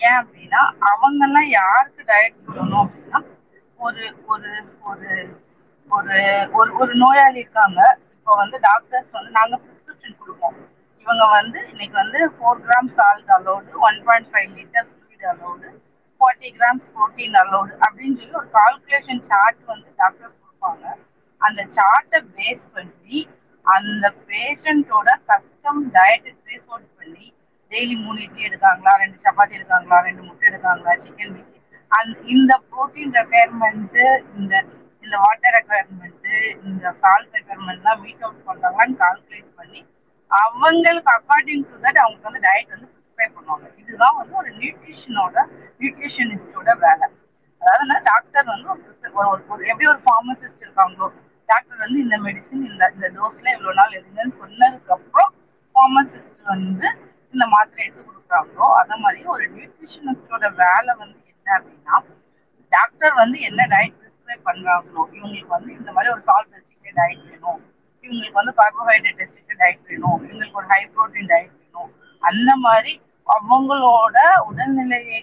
[0.00, 3.20] ஏன் அப்படின்னா அவங்கெல்லாம் யாருக்கு டயட் சொல்லணும் அப்படின்னா
[3.86, 4.52] ஒரு ஒரு
[4.90, 5.10] ஒரு
[5.88, 6.18] ஒரு
[6.58, 7.80] ஒரு ஒரு நோயாளி இருக்காங்க.
[8.16, 10.56] இப்போ வந்து டாக்டர்ஸ் வந்து நாங்கள் ப்ரிஸ்கிரிப்ஷன் கொடுப்போம்.
[11.02, 15.68] இவங்க வந்து இன்னைக்கு வந்து four gram salt allowed one point five litre fluid allowed
[16.20, 20.84] forty grams protein allowed அப்படின்னு சொல்லி ஒரு கால்குலேஷன் சார்ட் வந்து டாக்டர்ஸ் கொடுப்பாங்க.
[21.40, 23.18] அந்த சார்ட்டை பேஸ் பண்ணி
[23.66, 27.26] அந்த பேஷண்டோட கஸ்டம் டயட் ட்ரேஸ் அவுட் பண்ணி
[27.72, 31.54] டெய்லி மூணு இட்லி எடுக்காங்களா ரெண்டு சப்பாத்தி எடுக்காங்களா ரெண்டு முட்டை எடுக்காங்களா சிக்கன் பிரியாணி
[31.90, 33.98] அந் இந்த ப்ரோட்டீன் ரெக்குயர்மெண்ட்
[34.38, 34.54] இந்த
[35.04, 36.28] இந்த வாட்டர் ரெக்குயர்மெண்ட்
[36.68, 39.80] இந்த சால்ட் ரெக்குயர்மெண்ட்லாம் மீட் அவுட் பண்ணுறாங்களான்னு கால்குலேட் பண்ணி
[40.30, 43.66] அவங்களுக்கு அக்கார்டிங் டு தட் அவங்களுக்கு வந்து டயட் வந்து ப்ரிஸ்கிரைப் பண்ணுவாங்க.
[43.82, 45.36] இதுதான் வந்து ஒரு நியூட்ரிஷனோட
[45.80, 47.06] நியூட்ரிஷனிஸ்டோட வேலை.
[47.62, 48.68] அதாவது டாக்டர் வந்து
[49.22, 51.08] ஒரு ஒரு எப்படி ஒரு ஃபார்மசிஸ்ட் இருக்காங்களோ
[51.48, 55.32] டாக்டர் வந்து இந்த மெடிசின் இந்த இந்த டோஸ்ல இவ்வளவு நாள் எடுங்கன்னு சொன்னதுக்கு அப்புறம்
[55.74, 56.86] ஃபார்மசிஸ்ட் வந்து
[57.34, 61.96] இந்த மாத்திரை எடுத்து கொடுக்குறாங்களோ அதே மாதிரி ஒரு நியூட்ரிஷனிஸ்டோட வேலை வந்து என்ன அப்படின்னா
[62.72, 67.60] டாக்டர் வந்து என்ன டயட் பிரிஸ்கிரைப் பண்றாங்களோ இவங்களுக்கு வந்து இந்த மாதிரி ஒரு சால்ட் ரெஸ்ட்ரிக்டட் டயட் வேணும்.
[68.04, 70.18] இவங்களுக்கு வந்து கார்போஹைட்ரேட் ரெஸ்ட்ரிக்டட் டயட் வேணும்.
[70.24, 71.90] இவங்களுக்கு ஒரு ஹை ப்ரோட்டீன் டயட் வேணும்.
[72.22, 72.92] அந்த மாதிரி
[73.26, 74.16] அவங்களோட
[74.48, 75.20] உடல்நிலையை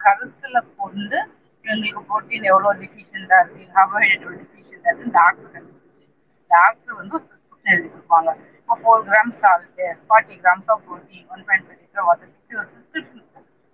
[0.00, 1.18] கருத்துல கொண்டு
[1.64, 6.02] இவங்களுக்கு புரோட்டீன் எவ்வளோ டிஃபிஷியண்டா இருக்கு கார்போஹைட்ரேட் எவ்வளோ டிஃபிஷியண்டா இருக்குன்னு டாக்டர் கண்டுபிடிச்சு
[6.50, 11.44] டாக்டர் வந்து ஒரு ப்ரிஸ்கிரிப்ஷன் எழுதி கொடுப்பாங்க இப்போ four grams salt forty grams of protein one
[11.48, 13.22] point five litre water இப்படி ஒரு ப்ரிஸ்கிரிப்ஷன்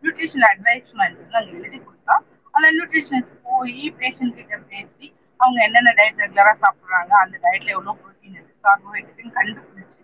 [0.05, 2.17] நியூட்ரிஷன் அட்வைஸ்மெண்ட் வந்து அங்கே எழுதி கொடுத்தா
[2.55, 5.07] அந்த நியூட்ரிஷனிஸ்ட் போய் பேஷண்ட் கிட்ட பேசி
[5.41, 9.99] அவங்க என்னென்ன டயட் ரெகுலராக சாப்பிட்றாங்க அந்த டயட்ல எவ்வளோ ப்ரோட்டீன் இருக்கு கார்போஹைட்ரேட்னு கண்டுபிடிச்சு.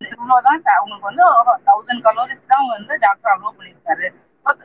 [0.00, 1.24] இவ்வளோதான் அவங்களுக்கு வந்து
[1.68, 4.08] தௌசண்ட் கலோரிஸ் தான் வந்து டாக்டர் அலோவ் பண்ணியிருக்காரு.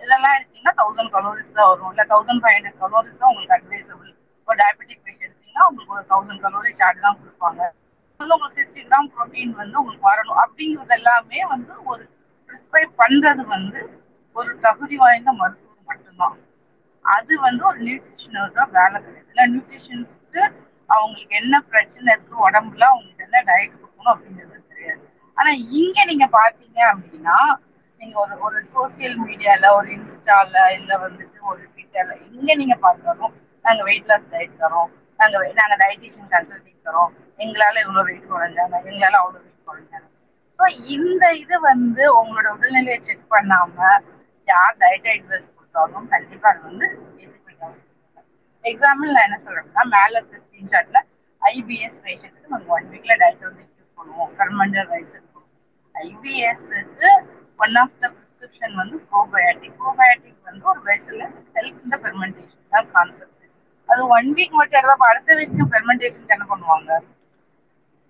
[0.04, 1.92] இதெல்லாம் எடுத்தீங்கன்னா தௌசண்ட் கலோரிஸ் தான் வரும்.
[1.94, 4.10] இல்லை தௌசண்ட் ஃபைவ் ஹண்ட்ரட் கலோரிஸ் தான் உங்களுக்கு அட்வைசபிள்
[4.40, 7.62] இப்போ டயபெட்டிக் பேஷண்ட் எடுத்தீங்கன்னா உங்களுக்கு ஒரு தௌசண்ட் கலோரி சார்ட் தான் கொடுப்பாங்க.
[8.20, 10.40] உங்களுக்கு சிக்ஸ்டி கிராம் ப்ரோட்டீன் வந்து உங்களுக்கு வரணும்.
[10.44, 12.04] அப்படிங்கிறது எல்லாமே வந்து ஒரு
[12.50, 13.82] ப்ரிஸ்கிரைப் பண்றது வந்து
[14.36, 16.38] ஒரு தகுதி வாய்ந்த மருத்துவர் மட்டும்தான்.
[17.06, 19.30] அது வந்து ஒரு நியூட்ரிஷனோட வேலை கிடையாது.
[19.34, 20.42] இல்லை நியூட்ரிஷனுக்கு
[20.90, 25.04] அவங்களுக்கு என்ன பிரச்சனை இருக்கு உடம்புல அவங்களுக்கு என்ன டயட் கொடுக்கணும் அப்படிங்கிறது தெரியாது.
[25.38, 27.38] ஆனால் இங்கே நீங்கள் பார்த்தீங்க அப்படின்னா
[28.04, 33.34] நீங்க ஒரு ஒரு சோசியல் மீடியால ஒரு இன்ஸ்டால இல்ல வந்துட்டு ஒரு ட்விட்டர்ல எங்க நீங்க பார்த்தாலும்
[33.66, 34.89] நாங்க வெயிட் லாஸ் டயட் தரோம்.
[35.20, 37.12] நாங்க நாங்க டயட்டிஷியன் கன்சல்டிங் தரோம்.
[37.39, 38.76] எங்களால இவ்வளவு வெயிட் குறைஞ்சாங்க.
[38.89, 40.08] எங்களால அவ்வளவு வெயிட் குறைஞ்சாங்க.
[40.60, 40.63] ஸோ
[40.96, 43.78] இந்த இது வந்து உங்களோட உடல்நிலையை செக் பண்ணாம
[44.48, 46.88] யார் டயட் அட்வைஸ் கொடுத்தாலும் கண்டிப்பா அது வந்து
[48.66, 51.00] எக்ஸாம்பிள் நான் என்ன சொல்றேன்னா மேல இருக்க ஸ்கிரீன்ஷாட்ல
[51.42, 54.32] ஐபிஎஸ் பேஷண்ட்டுக்கு நம்ம ஒன் வீக்ல டயட் வந்து யூஸ் பண்ணுவோம்.
[54.39, 55.48] கர்மண்டர் ரைஸ் இருக்கும்
[55.96, 57.10] ஐபிஎஸ்க்கு
[57.60, 63.30] ஒன் ஆஃப் த ப்ரிஸ்கிரிப்ஷன் வந்து ப்ரோபயோட்டிக் ப்ரோபயோட்டிக் வந்து ஒரு வெசல்ல ஹெல்ப் இந்த பெர்மெண்டேஷன் தான் கான்செப்ட்
[63.89, 66.92] அது ஒன் வீக் மட்டும் எடுத்தா அடுத்த வீக்கு பெர்மெண்டேஷன் என்ன பண்ணுவாங்க?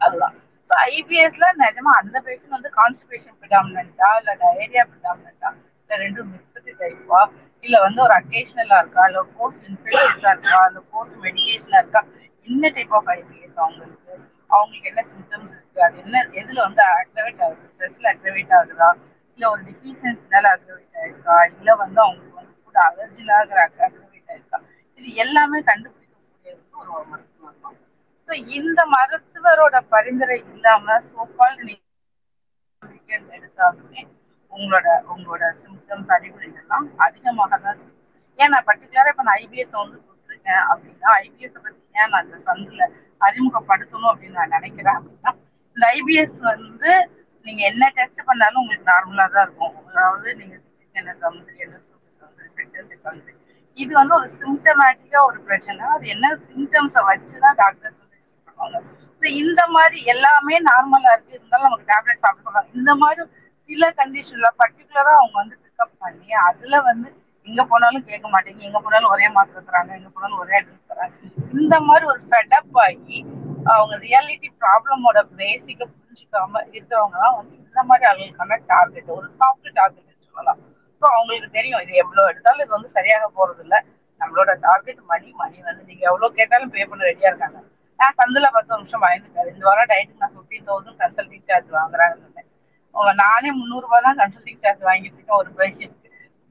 [0.02, 0.36] அதுதான்.
[0.70, 3.82] ஸோ ஐபிஎஸ்ல நிஜமா அந்த பேஷண்ட் வந்து கான்ஸ்டிபேஷன் ப்ரிடாமினா
[4.20, 5.32] இல்லை டயரியா ப்ரிடாமினா
[5.82, 7.22] இல்ல ரெண்டும் மிக்சடு டைப்பா
[7.64, 12.02] இல்ல வந்து ஒரு அக்கேஷனலா இருக்கா இல்ல போஸ்ட் இன்ஃபெக்ஷஸா இருக்கா இல்லை போஸ்ட் மெடிகேஷனா இருக்கா
[12.48, 14.14] என்ன டைப் ஆஃப் ஐபிஎஸ் அவங்களுக்கு?
[14.50, 15.82] அவங்களுக்கு என்ன சிம்டம்ஸ் இருக்கு?
[15.86, 17.70] அது என்ன எதுல வந்து ஆக்டிவேட் ஆகுது?
[17.74, 18.90] ஸ்ட்ரெஸ்ல ஆக்டிவேட் ஆகுதா?
[19.40, 23.96] இல்ல ஒரு டிஃபிஷியன்சினால அக்ரவேட் ஆயிருக்கா இல்ல வந்து அவங்களுக்கு வந்து ஃபுட் அலர்ஜினால அக்ரவேட்
[24.30, 24.60] ஆயிருக்கா
[25.00, 27.32] இது எல்லாமே கண்டுபிடிக்கக்கூடியது ஒரு மருத்துவம்
[27.64, 27.78] தான்.
[28.30, 31.82] ஸோ இந்த மருத்துவரோட பரிந்துரை இல்லாம சோஃபால் நீங்க
[33.38, 34.02] எடுத்தாலுமே
[34.52, 37.92] உங்களோட உங்களோட சிம்டம்ஸ் அறிகுறிகள்லாம் அதிகமாக தான் ஏன்னா
[38.40, 42.86] ஏன் நான் பர்டிகுலரா இப்ப நான் ஐபிஎஸ் வந்து கொடுத்துருக்கேன் அப்படின்னா ஐபிஎஸ் பத்தி ஏன் நான் இந்த சந்தில
[43.22, 45.32] அறிமுகப்படுத்தணும் அப்படின்னு நான் நினைக்கிறேன் அப்படின்னா
[45.78, 46.92] இந்த ஐபிஎஸ் வந்து
[47.46, 49.76] நீங்க என்ன டெஸ்ட் பண்ணாலும் உங்களுக்கு நார்மலா தான் இருக்கும்.
[49.90, 50.56] அதாவது நீங்க
[50.96, 51.42] என்ன வந்து
[53.06, 53.32] வந்து
[53.78, 55.84] இது வந்து ஒரு சிம்டமேட்டிக்கா ஒரு பிரச்சனை.
[55.94, 58.80] அது என்ன சிம்டம்ஸை வச்சுதான் டாக்டர்ஸ் வந்து பண்ணுவாங்க.
[59.22, 61.38] ஸோ இந்த மாதிரி எல்லாமே நார்மலா இருக்கு.
[61.38, 62.72] இருந்தாலும் நமக்கு டேப்லெட் சாப்பிட சொல்றாங்க.
[62.80, 63.24] இந்த மாதிரி
[63.70, 67.10] சில கண்டிஷன்ல பர்டிகுலரா அவங்க வந்து பிக்கப் பண்ணி அதுல வந்து
[67.48, 68.62] எங்க போனாலும் கேட்க மாட்டேங்க.
[68.70, 69.92] எங்க போனாலும் ஒரே மாத்திரை தராங்க.
[70.00, 71.16] எங்க போனாலும் ஒரே அட்ரஸ் தராங்க.
[71.58, 73.18] இந்த மாதிரி ஒரு செட்டப் ஆகி
[73.72, 80.10] அவங்க ரியாலிட்டி ப்ராப்ளமோட பேசிக்கை புரிஞ்சுக்காம இருக்கிறவங்க தான் வந்து இந்த மாதிரி அவங்களுக்கான டார்கெட் ஒரு சாஃப்ட் டார்கெட்
[80.28, 80.60] சொல்லலாம்.
[81.02, 83.80] ஸோ அவங்களுக்கு தெரியும் இது எவ்வளோ எடுத்தாலும் இது வந்து சரியாக போறது இல்லை
[84.22, 87.60] நம்மளோட டார்கெட் மணி மணி வந்து நீங்க எவ்வளோ கேட்டாலும் பே பண்ண ரெடியா இருக்காங்க.
[88.00, 92.32] நான் சந்தில பத்து நிமிஷம் வாங்கிருக்காரு இந்த வாரம் டயட்டுக்கு நான் ஃபிஃப்டீன் தௌசண்ட் கன்சல்டிங் சார்ஜ் வாங்குறாங்கன்னு
[93.24, 95.96] நானே முந்நூறுபா தான் கன்சல்டிங் சார்ஜ் வாங்கிட்டு இருக்கேன் ஒரு பேஷண்ட்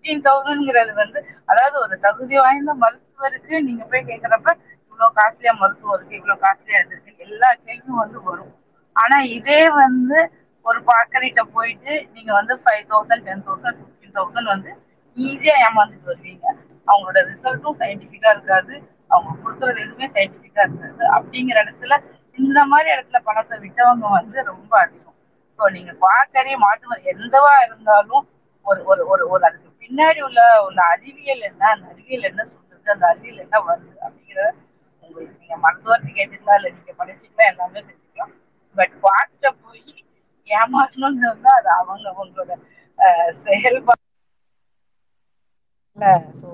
[0.04, 1.18] ஃபிஃப்டீன் தௌசண்ட்ங்கிறது வந்து
[1.50, 4.52] அதாவது ஒரு தகுதி வாய்ந்த மருத்துவருக்கு நீங்க போய் கேட்குறப்ப
[4.92, 8.52] இவ்வளவு காஸ்ட்லியா மருத்துவம் இருக்கு இவ்வளவு காஸ்ட்லியா இது இருக்கு எல்லா கேள்வியும் வந்து வரும்.
[8.96, 10.18] ஆனா இதே வந்து
[10.66, 14.72] ஒரு பார்க்கரிட்ட போயிட்டு நீங்க வந்து five thousand ten thousand fifteen thousand வந்து
[15.16, 16.44] ஈஸியா ஏமாந்துட்டு வருவீங்க.
[16.88, 18.74] அவங்களோட ரிசல்ட்டும் சயின்டிஃபிக்கா இருக்காது.
[19.10, 21.02] அவங்க கொடுக்குறது எதுவுமே சயின்டிஃபிக்கா இருக்காது.
[21.16, 21.96] அப்படிங்கிற இடத்துல
[22.38, 25.16] இந்த மாதிரி இடத்துல பணத்தை விட்டவங்க வந்து ரொம்ப அதிகம்.
[25.58, 28.24] ஸோ நீங்க பார்க்கறே மாற்று எந்தவா இருந்தாலும்
[28.66, 33.06] ஒரு ஒரு ஒரு ஒரு அதுக்கு பின்னாடி உள்ள உள்ள அறிவியல் என்ன அந்த அறிவியல் என்ன சொல்றது அந்த
[33.12, 34.50] அறிவியல் என்ன வருது அப்படிங்கிறத
[35.02, 38.32] உங்களுக்கு நீங்க மருத்துவர்கிட்ட கேட்டுக்கலாம் இல்லை நீங்க படிச்சுக்கலாம் எல்லாமே செஞ்சுக்கலாம்
[38.76, 39.84] பட் வாட்ஸ்ட போய்
[40.48, 42.52] ஏமாற்றணும்னு இருந்தா அது அவங்க அவங்களோட
[43.44, 44.00] செயல்பாடு
[46.38, 46.48] ஸோ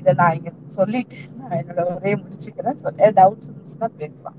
[0.00, 2.78] இதை நான் இங்க சொல்லிட்டு நான் என்னோட உரையை முடிச்சுக்கிறேன்.
[2.82, 4.38] ஸோ டவுட்ஸ் இருந்துச்சுன்னா பேசலாம்.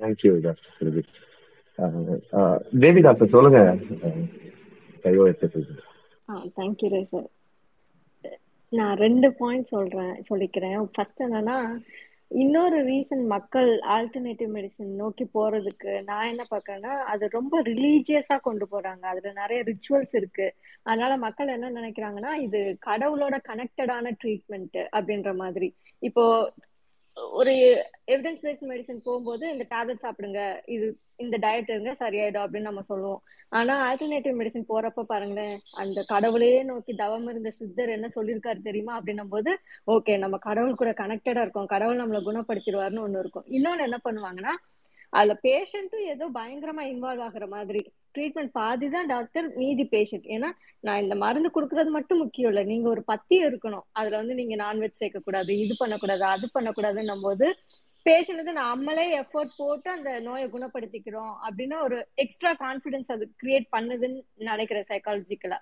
[0.00, 1.02] தேங்க்யூ டாக்டர் சிறுவி
[2.82, 3.60] தேவி டாக்டர் சொல்லுங்க.
[5.04, 5.64] கையோ எடுத்து
[6.56, 7.28] தேங்க்யூ சார்
[8.78, 10.76] நான் ரெண்டு பாயிண்ட் சொல்றேன் சொல்லிக்கிறேன்.
[10.94, 11.56] ஃபர்ஸ்ட் என்னன்னா
[12.42, 19.04] இன்னொரு ரீசன் மக்கள் ஆல்டர்னேட்டிவ் மெடிசன் நோக்கி போறதுக்கு நான் என்ன பார்க்கறேன்னா அது ரொம்ப ரிலீஜியஸா கொண்டு போறாங்க.
[19.12, 20.46] அதுல நிறைய ரிச்சுவல்ஸ் இருக்கு.
[20.82, 25.68] அதனால மக்கள் என்ன நினைக்கிறாங்கன்னா இது கடவுளோட கனெக்டடான ட்ரீட்மெண்ட் அப்படின்ற மாதிரி.
[26.08, 26.24] இப்போ
[27.16, 27.52] ஒரு
[28.06, 33.20] எவிடன்ஸ் பேஸ்ட் மெடிசன் போகும்போது இந்த டேப்லெட் சாப்பிடுங்க இது இந்த டயட் இருங்க சரியாயிடும் அப்படின்னு நம்ம சொல்லுவோம்.
[33.48, 39.00] ஆனா ஆல்டர்னேட்டிவ் மெடிசன் போறப்ப பாருங்களேன் அந்த கடவுளையே நோக்கி தவம் இருந்த சித்தர் என்ன சொல்லியிருக்காரு தெரியுமா?
[39.00, 39.52] அப்படின்னும் போது
[39.86, 41.66] ஓகே நம்ம கடவுள் கூட கனெக்டடா இருக்கோம்.
[41.66, 43.46] கடவுள் நம்மளை குணப்படுத்திடுவாருன்னு ஒண்ணு இருக்கும்.
[43.50, 44.54] இன்னொன்னு என்ன பண்ணுவாங்கன்னா
[45.12, 47.82] அதுல பேஷண்ட்டும் ஏதோ பயங்கரமா இன்வால்வ் ஆகுற மாதிரி.
[48.16, 50.50] ட்ரீட்மெண்ட் பாதி தான் டாக்டர் மீதி பேஷண்ட் ஏன்னா
[50.86, 52.64] நான் இந்த மருந்து கொடுக்கறது மட்டும் முக்கியம் இல்லை.
[52.72, 53.86] நீங்க ஒரு பத்தியம் இருக்கணும்.
[53.98, 57.48] அதுல வந்து நீங்க நான்வெஜ் சேர்க்கக்கூடாது இது பண்ணக்கூடாது அது பண்ணக்கூடாதுன்னும் போது
[58.06, 64.80] பேஷண்ட்டுக்கு நம்மளே எஃபோர்ட் போட்டு அந்த நோயை குணப்படுத்திக்கிறோம் அப்படின்னு ஒரு எக்ஸ்ட்ரா கான்ஃபிடன்ஸ் அது கிரியேட் பண்ணுதுன்னு நினைக்கிற
[64.90, 65.58] சைக்காலஜிக்கலா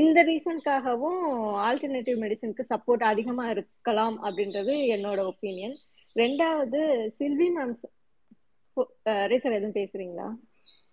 [0.00, 1.20] இந்த ரீசனுக்காகவும்
[1.66, 5.76] ஆல்டர்னேட்டிவ் மெடிசனுக்கு சப்போர்ட் அதிகமா இருக்கலாம் அப்படின்றது என்னோட ஒப்பீனியன்
[6.16, 6.80] ரெண்டாவது
[7.20, 7.76] சில்வி மேம்
[9.32, 10.26] ரீசன் எதுவும் பேசுறீங்களா?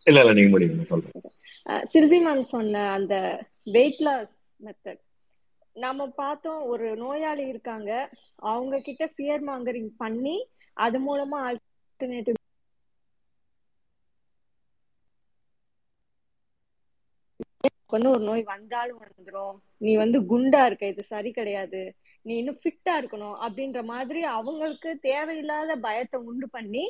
[0.08, 1.16] இல்ல இல்ல நீங்க முடியுங்க சொல்றேன்.
[1.92, 3.16] சில்வி மேம் சொன்ன அந்த
[3.78, 5.02] வெயிட் லாஸ் மெத்தட்
[5.76, 7.92] நாம பார்த்தோம் ஒரு நோயாளி இருக்காங்க.
[8.52, 10.36] அவங்க கிட்ட ஃபியர் மாங்கரிங் பண்ணி
[10.78, 12.38] அது மூலமா ஆல்டர்னேட்டிவ்
[17.94, 19.56] வந்து ஒரு நோய் வந்தாலும் வந்துரும்.
[19.86, 21.82] நீ வந்து குண்டா இருக்க இது சரி கிடையாது.
[22.26, 26.84] நீ இன்னும் ஃபிட்டா இருக்கணும் அப்படின்ற மாதிரி அவங்களுக்கு தேவையில்லாத பயத்தை உண்டு பண்ணி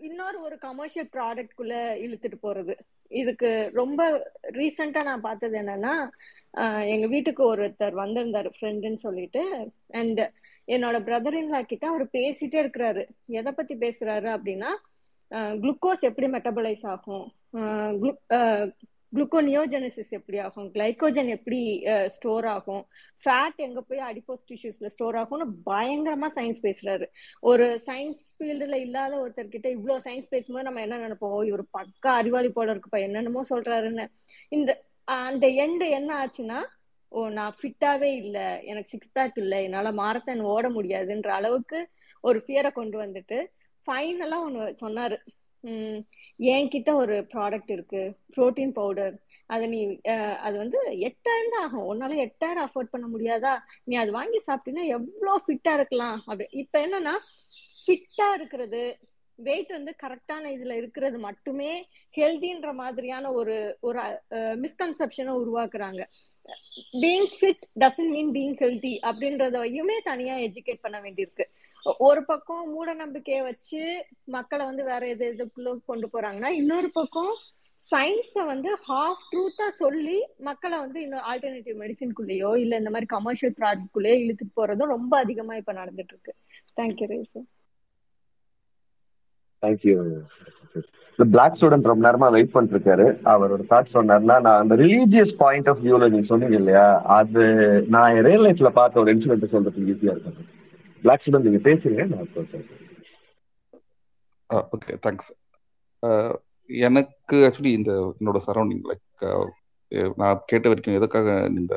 [0.00, 2.74] இன்னொரு ஒரு கமர்ஷியல் ப்ராடக்ட் குள்ள இழுத்துட்டு போறது.
[3.20, 4.00] இதுக்கு ரொம்ப
[4.58, 5.94] ரீசெண்டா நான் பார்த்தது என்னன்னா
[6.94, 9.42] எங்க வீட்டுக்கு ஒருத்தர் வந்திருந்தாரு ஃப்ரெண்டுன்னு சொல்லிட்டு.
[10.00, 10.20] அண்ட்
[10.68, 13.04] என்னோட பிரதர் இன்லா கிட்ட அவர் பேசிட்டே இருக்கிறாரு.
[13.40, 14.70] எதை பத்தி பேசுறாரு அப்படின்னா
[15.62, 17.26] குளுக்கோஸ் எப்படி மெட்டபலைஸ் ஆகும்?
[19.12, 20.68] குளுக்கோனியோஜெனசிஸ் எப்படி ஆகும்?
[20.74, 21.60] கிளைக்கோஜன் எப்படி
[22.14, 22.82] ஸ்டோர் ஆகும்?
[23.24, 27.06] ஃபேட் எங்க போய் அடிபோஸ் டிஷ்யூஸ்ல ஸ்டோர் ஆகும்னு பயங்கரமா சயின்ஸ் பேசுறாரு.
[27.50, 31.40] ஒரு சயின்ஸ் ஃபீல்டுல இல்லாத ஒருத்தர் கிட்ட இவ்வளவு சயின்ஸ் பேசும்போது நம்ம என்ன நினைப்போம்?
[31.50, 34.06] இவர் பக்கா அறிவாளி போல இருக்குப்பா என்னென்னமோ சொல்றாருன்னு.
[34.58, 34.70] இந்த
[35.08, 36.60] அந்த எண்டு என்ன ஆச்சுன்னா
[37.12, 41.78] ஓ நான் ஃபிட்டாவே இல்லை எனக்கு சிக்ஸ் பேக் இல்லை என்னால மாரத்தான் ஓட முடியாதுன்ற அளவுக்கு
[42.24, 43.38] ஒரு ஃபியரை கொண்டு வந்துட்டு
[43.86, 45.16] ஃபைனலா ஒன்று சொன்னாரு.
[46.52, 48.02] என்கிட்ட ஒரு ப்ராடக்ட் இருக்கு.
[48.36, 49.14] ப்ரோட்டீன் பவுடர்
[49.50, 49.80] அதை நீ
[50.46, 51.88] அது வந்து எட்டாயிரம் தான் ஆகும்.
[51.92, 53.54] உன்னால எட்டாயிரம் அஃபோர்ட் பண்ண முடியாதா?
[53.84, 56.18] நீ அது வாங்கி சாப்பிட்டீங்கன்னா எவ்வளோ ஃபிட்டா இருக்கலாம்.
[56.26, 56.46] அப்படி.
[56.62, 57.14] இப்ப என்னன்னா
[57.84, 58.82] ஃபிட்டா இருக்கிறது
[59.38, 61.70] வெயிட் வந்து கரெக்டான இதுல இருக்கிறது மட்டுமே
[62.14, 64.00] ஹெல்தின்ற மாதிரியான ஒரு ஒரு
[64.64, 66.02] மிஸ்கன்செப்ஷனை உருவாக்குறாங்க.
[67.02, 71.46] Being fit doesn't mean being healthy அப்படின்றதையுமே தனியா எஜுகேட் பண்ண வேண்டியிருக்கு.
[72.02, 73.80] ஒரு பக்கம் மூட நம்பிக்கைய வச்சு
[74.34, 77.32] மக்களை வந்து வேற எது எதுக்குள்ள கொண்டு போறாங்கன்னா இன்னொரு பக்கம்
[77.86, 80.18] சயின்ஸை வந்து ஹாஃப் ட்ரூத்தா சொல்லி
[80.48, 85.74] மக்களை வந்து இன்னும் ஆல்டர்னேட்டிவ் மெடிசின்குள்ளேயோ இல்ல இந்த மாதிரி கமர்ஷியல் ப்ராடக்ட்குள்ளேயோ இழுத்துட்டு போறதும் ரொம்ப அதிகமா இப்ப
[85.80, 86.34] நடந்துட்டு இருக்கு
[86.76, 87.42] தேங்க்யூ ரேசு
[89.62, 89.96] தேங்க்யூ
[91.18, 95.68] இந்த பிளாக் ஸ்டூடெண்ட் ரொம்ப நேரமா வெயிட் பண்ணிட்டு இருக்காரு அவரோட தாட் சொன்னார்னா நான் அந்த ரிலீஜியஸ் பாயிண்ட்
[95.72, 96.86] ஆஃப் வியூல நீங்க சொன்னீங்க இல்லையா?
[97.18, 97.42] அது
[97.94, 100.38] நான் ரியல் லைஃப்ல பார்த்த ஒரு இன்சிடென்ட் சொல்றதுக்கு ஈஸியா இருக்கும்.
[101.02, 102.28] பிளாக் ஸ்டூடெண்ட் நீங்க பேசுங்க நான்
[104.74, 105.30] ஓகே தேங்க்ஸ்
[106.70, 109.24] எனக்கு ஆக்சுவலி இந்த என்னோட சரௌண்டிங் லைக்
[110.16, 111.28] நான் கேட்ட வரைக்கும் எதுக்காக
[111.60, 111.74] இந்த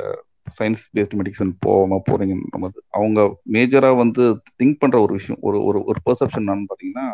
[0.58, 3.22] சயின்ஸ் பேஸ்ட் மெடிசன் போகாம போறீங்கன்னு நம்ம அவங்க
[3.54, 4.24] மேஜரா வந்து
[4.60, 7.08] திங்க் பண்ற ஒரு விஷயம் ஒரு ஒரு ஒரு பெர்செப்ஷன் என்னன்னு பாத்தீங்கன்னா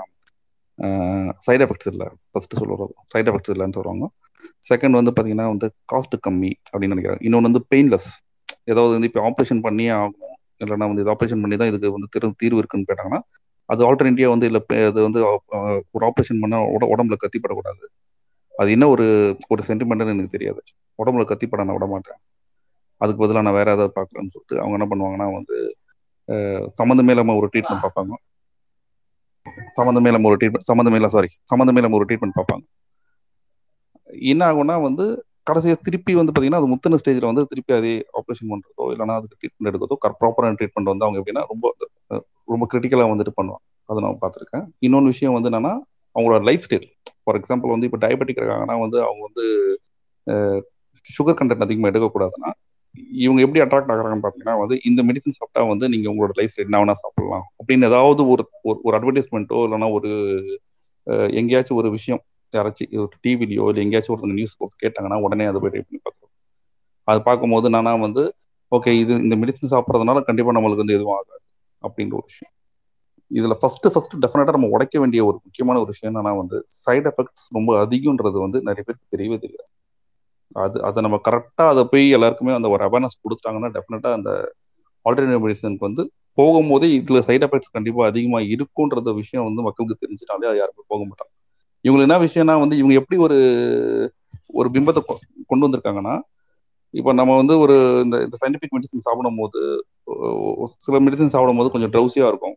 [1.45, 2.07] சைட் எஃபெக்ட்ஸ் இல்லை.
[2.31, 4.05] ஃபர்ஸ்ட் சொல்லுறது சைட் எஃபெக்ட்ஸ் இல்லைன்னு சொல்லுவாங்க
[4.69, 8.09] செகண்ட் வந்து பாத்தீங்கன்னா வந்து காஸ்ட் கம்மி அப்படின்னு நினைக்கிறாங்க இன்னொன்று வந்து பெயின்லெஸ்
[8.71, 10.37] ஏதாவது வந்து இப்போ ஆப்ரேஷன் பண்ணியே ஆகணும்.
[10.63, 13.21] இல்லைன்னா வந்து இது ஆப்ரேஷன் பண்ணி தான் இதுக்கு வந்து திரு தீர்வு இருக்குன்னு கேட்டாங்கன்னா
[13.69, 15.19] அது ஆல்டர்னேட்டிவா வந்து இல்லை அது வந்து
[15.95, 17.83] ஒரு ஆப்ரேஷன் பண்ணால் உட உடம்புல கத்திப்படக்கூடாது.
[18.55, 19.05] அது என்ன ஒரு
[19.53, 20.61] ஒரு சென்டிமெண்ட்னு எனக்கு தெரியாது.
[21.01, 22.19] உடம்புல கத்திப்பட நான் விட மாட்டேன்
[23.01, 25.57] அதுக்கு பதிலாக நான் வேற ஏதாவது பார்க்குறேன்னு சொல்லிட்டு அவங்க என்ன பண்ணுவாங்கன்னா வந்து
[26.79, 28.13] சம்மந்தமே இல்லாமல் ஒரு ட்ரீட்மெண்ட் பார்ப்பாங்க.
[29.77, 32.63] சம்மந்தமே இல்லாமல் ஒரு ட்ரீட்மெண்ட் சம்மந்தமே இல்லை சாரி சம்மந்தமே இல்லாமல் ஒரு ட்ரீட்மெண்ட் பார்ப்பாங்க.
[34.31, 35.05] என்ன ஆகும்னா வந்து
[35.43, 39.67] கடைசியாக திருப்பி வந்து பார்த்தீங்கன்னா அது முத்தின ஸ்டேஜில் வந்து திருப்பி அதே ஆப்ரேஷன் பண்ணுறதோ இல்லைனா அதுக்கு ட்ரீட்மெண்ட்
[39.67, 41.75] எடுக்கிறதோ ப்ராப்பரான ட்ரீட்மெண்ட் வந்து அவங்க எப்படின்னா ரொம்ப
[42.45, 43.79] ரொம்ப கிரிட்டிக்கலாக வந்துட்டு பண்ணுவாங்க.
[43.85, 44.67] அதை நான் பார்த்துருக்கேன்.
[44.79, 45.77] இன்னொன்று விஷயம் வந்து என்னன்னா
[46.19, 46.91] அவங்களோட லைஃப் ஸ்டைல்
[47.23, 49.45] ஃபார் எக்ஸாம்பிள் வந்து இப்போ டயபெட்டிக் இருக்காங்கன்னா வந்து அவங்க வந்து
[51.01, 52.51] சுகர் கண்டென்ட் அதிகமாக எடுக்கக்கூடாதுன்னா
[53.11, 56.85] இவங்க எப்படி அட்ராக்ட் ஆகிறாங்கன்னு பார்த்தீங்கன்னா வந்து இந்த மெடிசன் சாப்பிட்டா வந்து நீங்கள் உங்களோட லைஃப் ஸ்டைல் என்ன
[56.85, 57.51] வேணா சாப்பிடலாம்.
[57.65, 60.41] அப்படின்னு ஏதாவது ஒரு ஒரு- ஒரு அட்வர்டைஸ்மெண்ட்டோ இல்லைன்னா ஒரு
[61.29, 62.21] எங்கேயாச்சும் ஒரு விஷயம்
[62.53, 66.33] யாராச்சும் ஒரு டிவிலையோ இல்லை எங்கேயாச்சும் ஒருத்தங்க நியூஸ் கேட்டாங்கன்னா உடனே அதை போய் டைப் பண்ணி பார்க்குறோம்
[67.07, 68.23] அது பார்க்கும்போது நானா வந்து
[68.71, 71.41] ஓகே இது இந்த மெடிசன் சாப்பிட்றதுனால கண்டிப்பாக நம்மளுக்கு வந்து எதுவும் ஆகாது
[71.83, 72.53] அப்படின்ற ஒரு விஷயம்.
[73.31, 77.45] இதில் ஃபஸ்ட்டு ஃபஸ்ட்டு டெஃபினட்டாக நம்ம உடைக்க வேண்டிய ஒரு முக்கியமான ஒரு விஷயம் என்னன்னா வந்து சைடு எஃபெக்ட்ஸ்
[77.57, 79.69] ரொம்ப அதிகம்ன்றது வந்து நிறைய பேருக்கு தெரியவே தெரியாது.
[80.55, 84.31] அது அதை நம்ம கரெக்டாக அதை போய் எல்லாருக்குமே அந்த ஒரு அவேர்னஸ் கொடுத்துட்டாங்கன்னா டெஃபினட்டாக அந்த
[85.05, 86.03] ஆல்டர்னேட்டிவ் மெடிசனுக்கு வந்து
[86.37, 91.31] போகும்போதே இதில் சைட் எஃபெக்ட்ஸ் கண்டிப்பாக அதிகமாக இருக்குன்ற விஷயம் வந்து மக்களுக்கு தெரிஞ்சுட்டாலே அது யாருமே போக மாட்டாங்க.
[91.83, 93.37] இவங்களுக்கு என்ன விஷயம்னா வந்து இவங்க எப்படி ஒரு
[94.47, 96.21] ஒரு பிம்பத்தை கொ- கொண்டு வந்திருக்காங்கன்னா
[96.89, 99.85] இப்போ நம்ம வந்து ஒரு இந்த இந்த சயின்டிஃபிக் மெடிசன் சாப்பிடும் போது
[100.77, 102.55] சில மெடிசன் சாப்பிடும் போது கொஞ்சம் ட்ரௌசியாக இருக்கும்.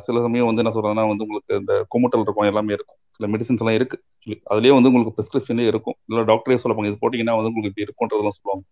[0.00, 2.96] சில சமயம் வந்து என்ன சொல்றதுன்னா வந்து உங்களுக்கு இந்த குமுட்டல் இருக்கும் எல்லாமே இருக்கும்.
[3.08, 4.02] சில மெடிசன்ஸ் எல்லாம் இருக்கு.
[4.50, 5.94] அதுலயே வந்து உங்களுக்கு பிரிஸ்கிரிப்ஷன்லேயே இருக்கும்.
[6.06, 8.64] இல்லை டாக்டரே சொல்லுவாங்க இது போட்டிங்கன்னா வந்து உங்களுக்கு இப்படி இருக்கும்ன்றதெல்லாம் சொல்லுவாங்க.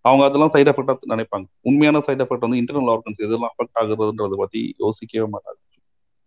[0.00, 1.44] அவங்க அதெல்லாம் சைட் எஃபெக்டாக நினைப்பாங்க.
[1.60, 5.60] உண்மையான சைட் எஃபெக்ட் வந்து இன்டர்னல் ஆர்கன்ஸ் எதெல்லாம் அஃபெக்ட் ஆகுறதுன்றத பத்தி யோசிக்கவே மாட்டாங்க.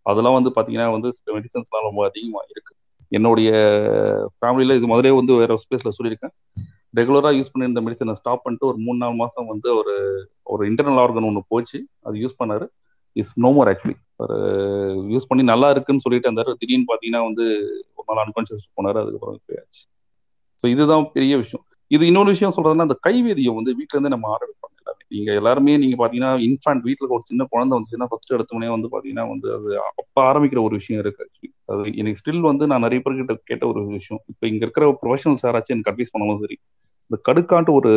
[0.06, 2.74] அதெல்லாம் வந்து பார்த்தீங்கன்னா வந்து சில மெடிசன்ஸ்லாம் ரொம்ப அதிகமாக இருக்கு.
[3.18, 3.50] என்னுடைய
[4.38, 6.34] ஃபேமிலியில் இது முதலே வந்து வேற ஸ்பேஸில் சொல்லியிருக்கேன்.
[7.00, 9.94] ரெகுலராக யூஸ் பண்ணி இந்த மெடிசனை ஸ்டாப் பண்ணிட்டு ஒரு மூணு நாலு மாதம் வந்து ஒரு
[10.54, 11.80] ஒரு இன்டர்னல் ஆர்கன் ஒன்று போச்சு.
[12.08, 12.66] அது யூஸ் பண்ணாரு.
[13.16, 14.38] இஸ் நோ மோர் ஆக்சுவலி ஒரு
[15.14, 16.54] யூஸ் பண்ணி நல்லா இருக்குன்னு சொல்லிட்டு இருந்தாரு.
[16.62, 17.46] திடீர்னு பார்த்தீங்கன்னா வந்து
[17.98, 19.02] ஒரு நாள் அன்கான்சியஸ் போனார்.
[19.04, 19.84] அதுக்கப்புறம் போயாச்சு
[20.64, 21.66] ஸோ இதுதான் பெரிய விஷயம்.
[21.92, 24.73] இது இன்னொரு விஷயம் சொல்றதுன்னா அந்த கைவேதியை வந்து வீட்டிலேருந்தே நம்ம ஆரம்பிப்போம்.
[24.84, 29.26] எல்லாமே நீங்க எல்லாருமே நீங்க பாத்தீங்கன்னா இன்ஃபேண்ட் வீட்டுல ஒரு சின்ன குழந்தை வந்துச்சுன்னா ஃபர்ஸ்ட் எடுத்தோடனே வந்து பாத்தீங்கன்னா
[29.30, 29.70] வந்து அது
[30.02, 33.82] அப்ப ஆரம்பிக்கிற ஒரு விஷயம் இருக்கு ஆக்சுவலி அது எனக்கு ஸ்டில் வந்து நான் நிறைய பேர்கிட்ட கேட்ட ஒரு
[33.98, 34.22] விஷயம்.
[34.32, 36.58] இப்போ இங்க இருக்கிற ப்ரொஃபஷனல் சாராச்சும் எனக்கு அட்வைஸ் பண்ணாலும் சரி.
[37.12, 37.92] இந்த கடுக்கான்ட்டு ஒரு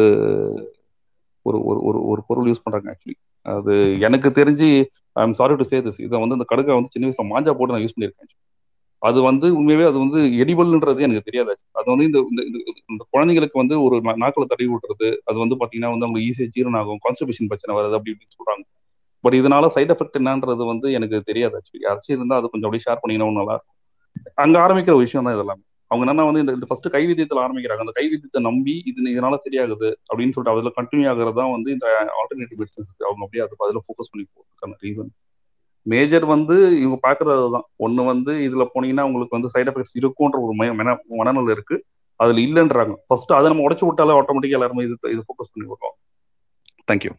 [1.46, 3.72] ஒரு ஒரு ஒரு ஒரு பொருள் யூஸ் பண்றாங்க ஆக்சுவலி அது
[4.07, 4.68] எனக்கு தெரிஞ்சு
[5.16, 7.75] I am sorry to say this இதை வந்து இந்த கடுக்கை வந்து சின்ன வயசுல மாஞ்சா போட்டு
[7.75, 8.33] நான் யூஸ் பண்ணியிருக்கேன்.
[9.07, 11.57] அது வந்து உண்மையாவே அது வந்து எரிபல்ன்றது எனக்கு தெரியாது.
[11.73, 12.47] அது வந்து இந்த இந்த-
[12.87, 16.99] இந்த- குழந்தைங்களுக்கு வந்து ஒரு நாக்கில் தடவி விட்டுறது அது வந்து பாத்தீங்கன்னா வந்து அவங்க ஈஸியாக ஜீரணம் ஆகும்
[17.09, 18.64] கான்ஸ்டிபேஷன் பிரச்சனை வருது அப்படி இப்படின்னு சொல்றாங்க.
[19.21, 23.03] பட் இதனால சைட் எஃபெக்ட் என்னன்றது வந்து எனக்கு தெரியாது ஆக்சுவலி அரிசி இருந்தால் அது கொஞ்சம் அப்படியே ஷேர்
[23.03, 23.64] பண்ணிங்கன்னா நல்லா
[24.35, 27.83] அங்க ஆரம்பிக்கிற விஷயம் தான் இதெல்லாம் அவங்க என்னன்னா வந்து இந்த ஃபர்ஸ்ட் கைவித்தியத்தில் ஆரம்பிக்கிறாங்க.
[27.85, 32.57] அந்த கைவித்தியத்தை நம்பி இது இதனால சரியாகுது அப்படின்னு சொல்லிட்டு அதில் கண்டினியூ ஆகுறது தான் வந்து இந்த ஆல்டர்னேட்டிவ்
[32.57, 35.12] பிசினஸ் அவங்க அப்படியே அது அதில் ஃபோக்கஸ் பண்ணி போகிறதுக்கான ரீசன்
[35.93, 40.55] மேஜர் வந்து இவங்க பாக்குறது அதுதான் ஒண்ணு வந்து இதுல போனீங்கன்னா உங்களுக்கு வந்து சைடு எஃபெக்ட்ஸ் இருக்கும்ன்ற ஒரு
[40.80, 41.76] மன மனநிலை இருக்கு.
[42.20, 42.95] அதுல இல்லைன்றாங்க.
[43.09, 45.97] ஃபர்ஸ்ட் அதை நம்ம உடச்சு விட்டாலே ஆட்டோமேட்டிக்கா எல்லாருமே இது இது ஃபோக்கஸ் பண்ணி விடுறோம்
[46.91, 47.12] தேங்க்யூ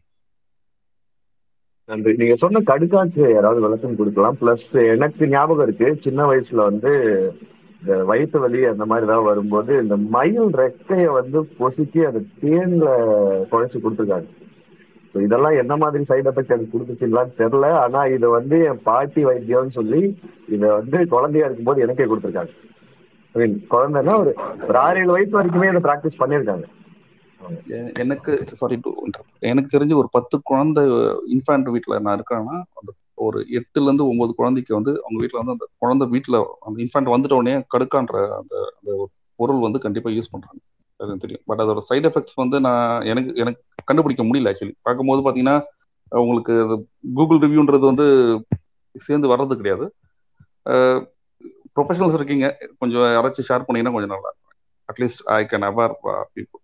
[1.90, 2.12] நன்றி.
[2.22, 4.38] நீங்க சொன்ன கடுக்காக்கு யாராவது விளக்கம் கொடுக்கலாம்.
[4.42, 6.92] பிளஸ் எனக்கு ஞாபகம் இருக்கு சின்ன வயசுல வந்து
[7.82, 12.88] இந்த வயிற்று வலி அந்த மாதிரி ஏதாவது வரும்போது இந்த மயில் ரெக்கைய வந்து பொசுக்கி அதை தேன்ல
[13.52, 14.30] குழைச்சு கொடுத்துருக்காங்க.
[15.26, 17.68] இதெல்லாம் என்ன மாதிரி சைடு எஃபெக்ட் எனக்கு கொடுத்துச்சுங்களான்னு தெரியல.
[17.84, 20.02] ஆனா இது வந்து என் பாட்டி வைத்தியம்னு சொல்லி
[20.56, 22.54] இதை வந்து குழந்தையா இருக்கும்போது எனக்கே கொடுத்துருக்காங்க.
[23.36, 24.34] ஐ மீன் குழந்தைன்னா ஒரு
[24.70, 26.66] ஒரு ஆறு ஏழு வயசு வரைக்குமே இதை ப்ராக்டிஸ் பண்ணியிருக்காங்க.
[28.04, 28.92] எனக்கு சாரி டு
[29.50, 30.84] எனக்கு தெரிஞ்சு ஒரு பத்து குழந்தை
[31.36, 32.90] இன்ஃபேண்ட் வீட்டில் நான் இருக்கேன்னா அந்த
[33.26, 37.38] ஒரு எட்டுல இருந்து ஒன்பது குழந்தைக்கு வந்து அவங்க வீட்டில் வந்து அந்த குழந்தை வீட்டில் அந்த இன்ஃபேண்ட் வந்துட்ட
[37.40, 39.08] உடனே கடுக்கான்ற அந்த அந்த ஒரு
[39.40, 40.62] பொருள் வந்து கண்டிப்பாக யூஸ் பண்ணுறாங்க
[41.00, 41.44] அது தெரியும்.
[41.50, 45.58] பட் அதோட சைட் எஃபெக்ட்ஸ் வந்து நான் எனக்கு எனக்கு கண்டுபிடிக்க முடியல ஆக்சுவலி பார்க்கும்போது பார்த்தீங்கன்னா
[46.12, 46.54] உங்களுக்கு
[47.18, 48.06] கூகுள் ரிவ்யூன்றது வந்து
[49.06, 49.86] சேர்ந்து வர்றது கிடையாது.
[51.76, 52.46] ப்ரொஃபஷனல்ஸ் இருக்கீங்க.
[52.82, 54.44] கொஞ்சம் யாராச்சும் ஷேர் பண்ணீங்கன்னா கொஞ்சம் நல்லா இருக்கும்.
[54.90, 55.96] At least I can aware
[56.36, 56.64] people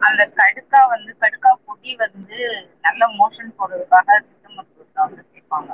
[0.00, 2.38] அந்த கடுக்கா வந்து கடுக்கா பொடி வந்து
[2.86, 5.70] நல்ல மோஷன் போடுறதுக்காக சித்த வந்து சேர்ப்பாங்க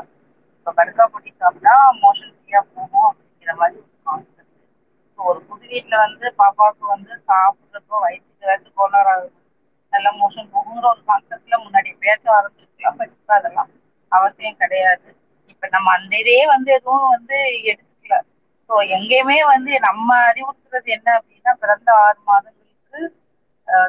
[0.56, 1.74] இப்போ கடுக்கா பொடி சாப்பிட்டா
[2.04, 4.50] மோஷன் ஃப்ரீயாக போகும் அப்படிங்கிற மாதிரி கான்செப்ட்
[5.18, 9.38] ஸோ ஒரு புது வீட்டில் வந்து பாப்பாவுக்கு வந்து சாப்பிட்றப்போ வயிற்றுக்கு வந்து கோளாறு ஆகுது.
[9.92, 13.70] நல்ல மோஷன் போகுங்கிற ஒரு கான்செப்டில் முன்னாடி பேச ஆரம்பிச்சிருக்கலாம் பட் இப்போ அதெல்லாம்
[14.12, 15.08] அவசியம் கிடையாது.
[15.52, 17.38] இப்போ நம்ம அந்த இதே வந்து எதுவும் வந்து
[17.70, 18.16] எடுத்துக்கல.
[18.70, 23.00] ஸோ எங்கேயுமே வந்து நம்ம அறிவுறுத்துறது என்ன அப்படின்னா பிறந்த ஆறு மாதங்களுக்கு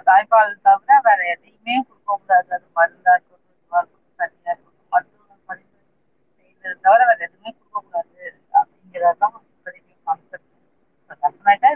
[0.08, 2.50] தாய்ப்பால் தவிர வேற எதையுமே கொடுக்க கூடாது.
[2.56, 5.80] அது மருந்தா இருக்கட்டும் இதுவா இருக்கட்டும் தண்ணியா இருக்கட்டும் மருத்துவ மருந்து
[6.40, 8.22] செய்யறது தவிர வேற எதுவுமே கொடுக்க கூடாது
[8.54, 9.36] அப்படிங்கிறதான்
[11.46, 11.72] டெஃபினட்டா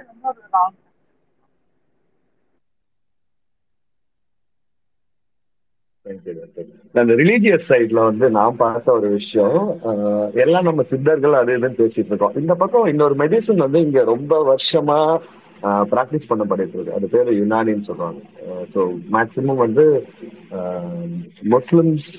[6.05, 6.63] இது ஒரு
[6.95, 9.57] அந்த ரிலீஜியஸ் சைட்ல வந்து நான் பார்த்த ஒரு விஷயம்
[9.89, 12.38] ஆஹ் எல்லாம் நம்ம சித்தர்கள் அது இதுன்னு பேசிட்டு இருக்கோம்.
[12.41, 14.99] இந்த பக்கம் இன்னொரு மெடிசன் வந்து இங்க ரொம்ப வருஷமா
[15.91, 16.95] ப்ராக்டிஸ் பண்ணப்பட்டு இருக்கு.
[16.97, 18.20] அது பேரு யுனானின்னு சொல்றாங்க
[18.74, 18.82] ஸோ
[19.13, 19.86] மேக்சிமம் வந்து
[21.53, 22.11] முஸ்லிம்ஸ்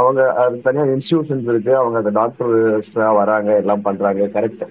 [0.00, 1.72] அவங்க அது தனியாக இன்ஸ்டிடியூஷன்ஸ் இருக்கு.
[1.80, 4.64] அவங்க அந்த டாக்டர்ஸ் வராங்க எல்லாம் பண்றாங்க correct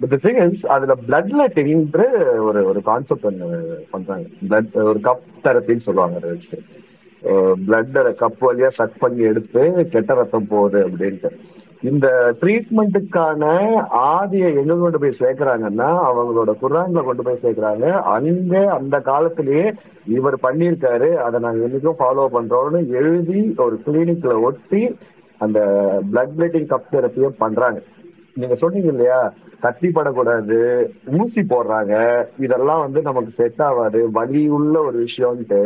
[0.00, 2.00] but the thing is அதுல பிளட் லெட்டிங்ன்ற
[2.48, 4.26] ஒரு ஒரு கான்செப்ட் ஒன்று பண்றாங்க.
[4.48, 6.58] பிளட் ஒரு கப் தெரப்பின்னு சொல்லுவாங்க அதை வச்சு.
[7.66, 11.30] பிளட் கப் வழியா சக் பண்ணி எடுத்து கெட்ட ரத்தம் போகுது அப்படின்ட்டு.
[11.88, 12.06] இந்த
[12.40, 13.44] ட்ரீட்மெண்ட்டுக்கான
[14.10, 17.86] ஆதியை எங்க கொண்டு போய் சேர்க்கிறாங்கன்னா அவங்களோட குரான்ல கொண்டு போய் சேர்க்கிறாங்க.
[18.14, 19.66] அங்க அந்த காலத்திலேயே
[20.16, 21.10] இவர் பண்ணியிருக்காரு.
[21.26, 24.82] அதை நாங்க என்னைக்கும் ஃபாலோ பண்றோம்னு எழுதி ஒரு கிளினிக்ல ஒட்டி
[25.38, 25.60] அந்த
[26.12, 27.80] பிளட் பிளட்டிங் கப் தெரப்பியும் பண்றாங்க.
[28.36, 29.18] நீங்க சொன்னீங்க இல்லையா?
[29.62, 31.94] கட்டிப்படக்கூடாது படக்கூடாது ஊசி போடுறாங்க
[32.44, 35.60] இதெல்லாம் வந்து நமக்கு செட் ஆகாது வலி உள்ள ஒரு விஷயம்ட்டு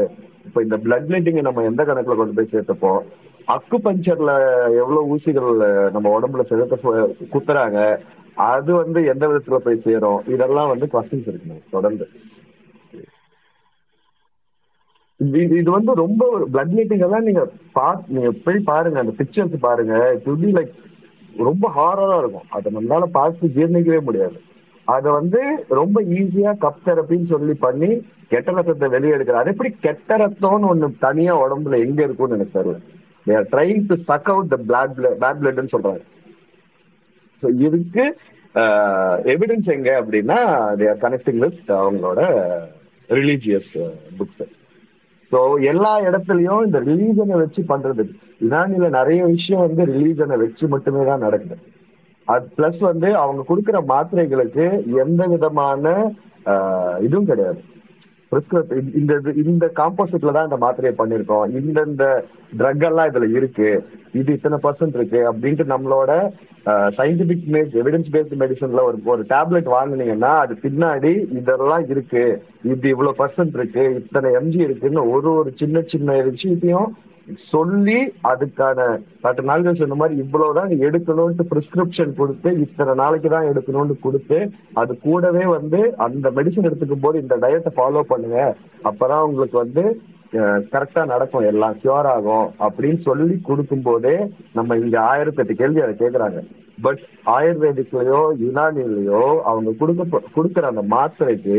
[0.46, 3.00] இப்ப இந்த பிளட் பிளட்டிங் நம்ம எந்த கணக்குல கொண்டு போய் சேர்த்துப்போம்?
[3.48, 4.32] அக்கு பஞ்சர்ல
[4.80, 5.50] எவ்வளவு ஊசிகள்
[5.92, 6.76] நம்ம உடம்புல செலுத்த
[7.32, 7.78] குத்துறாங்க
[8.50, 10.20] அது வந்து எந்த விதத்துல போய் சேரும்?
[10.34, 11.40] இதெல்லாம் வந்து கொஸ்டின்ஸ் இருக்கு
[11.70, 12.06] தொடர்ந்து.
[15.20, 17.42] இது இது வந்து ரொம்ப ஒரு பிளட் மீட்டிங் எல்லாம் நீங்க
[17.72, 19.94] பா நீங்க போய் பாருங்க அந்த பிக்சர்ஸ் பாருங்க.
[20.16, 20.72] இட் லைக்
[21.48, 22.48] ரொம்ப ஹாரரா இருக்கும்.
[22.56, 24.38] அதை நம்மளால பார்த்து ஜீர்ணிக்கவே முடியாது.
[24.88, 25.40] அதை வந்து
[25.80, 27.90] ரொம்ப ஈஸியா கப் தெரப்பின்னு சொல்லி பண்ணி
[28.32, 32.78] கெட்ட ரத்தத்தை வெளியே எடுக்கிறார் அது எப்படி கெட்ட ரத்தம்னு ஒண்ணு தனியா உடம்புல எங்க இருக்கும்னு எனக்கு தெரியல.
[33.26, 36.02] They are trying to suck out the blood bad பிளட்னு சொல்றாங்க.
[37.42, 38.04] ஸோ இதுக்கு
[39.34, 40.38] எவிடன்ஸ் எங்க அப்படின்னா
[40.80, 42.20] தே ஆர் கனெக்டிங் வித் அவங்களோட
[43.10, 43.74] ரிலீஜியஸ்
[44.18, 44.42] புக்ஸ்
[45.32, 45.40] ஸோ
[45.72, 48.04] எல்லா இடத்துலயும் இந்த ரிலீஜனை வச்சு பண்றது.
[48.48, 51.56] இரானில நிறைய விஷயம் வந்து ரிலீஜனை வச்சு மட்டுமே தான் நடக்குது.
[52.28, 54.66] அது பிளஸ் வந்து அவங்க கொடுக்குற மாத்திரைகளுக்கு
[55.04, 55.94] எந்த விதமான
[57.06, 57.60] இதுவும் கிடையாது.
[59.00, 59.12] இந்த
[59.42, 61.46] இந்த காம்போசிட்ல தான் இந்த மாத்திரையை பண்ணிருக்கோம்.
[61.60, 62.04] இந்தந்த
[62.58, 63.70] ட்ரக் எல்லாம் இதுல இருக்கு.
[64.20, 66.12] இது இத்தனை பர்சன்ட் இருக்கு அப்படின்ட்டு நம்மளோட
[66.98, 67.44] சயின்டிபிக்
[67.80, 72.24] எவிடன்ஸ் பேஸ்ட் மெடிசன்ல ஒரு ஒரு டேப்லெட் வாங்கினீங்கன்னா அது பின்னாடி இதெல்லாம் இருக்கு.
[72.72, 73.84] இது இவ்வளவு பர்சன்ட் இருக்கு.
[74.00, 76.90] இத்தனை எம்ஜி இருக்குன்னு ஒரு ஒரு சின்ன சின்ன விஷயத்தையும்
[77.50, 77.98] சொல்லி
[78.30, 78.78] அதுக்கான
[79.24, 84.38] பத்து நாள் சொன்ன மாதிரி இவ்வளவுதான் எடுக்கணும்ட்டு பிரிஸ்கிரிப்ஷன் கொடுத்து இத்தனை நாளைக்கு தான் எடுக்கணும்னு கொடுத்து
[84.82, 88.40] அது கூடவே வந்து அந்த மெடிசன் எடுத்துக்கும் போது இந்த டயட்டை ஃபாலோ பண்ணுங்க.
[88.90, 89.84] அப்பதான் உங்களுக்கு வந்து
[90.72, 91.46] கரெக்டா நடக்கும்.
[91.52, 92.48] எல்லாம் கியூர் ஆகும்.
[92.66, 94.16] அப்படின்னு சொல்லி கொடுக்கும் போதே
[94.58, 96.40] நம்ம இங்க ஆயிரத்தி எட்டு கேள்வி அதை கேட்கறாங்க
[96.84, 97.00] பட்
[97.36, 101.58] ஆயுர்வேதிக்லயோ யுனானிலயோ அவங்க கொடுக்க கொடுக்குற அந்த மாத்திரைக்கு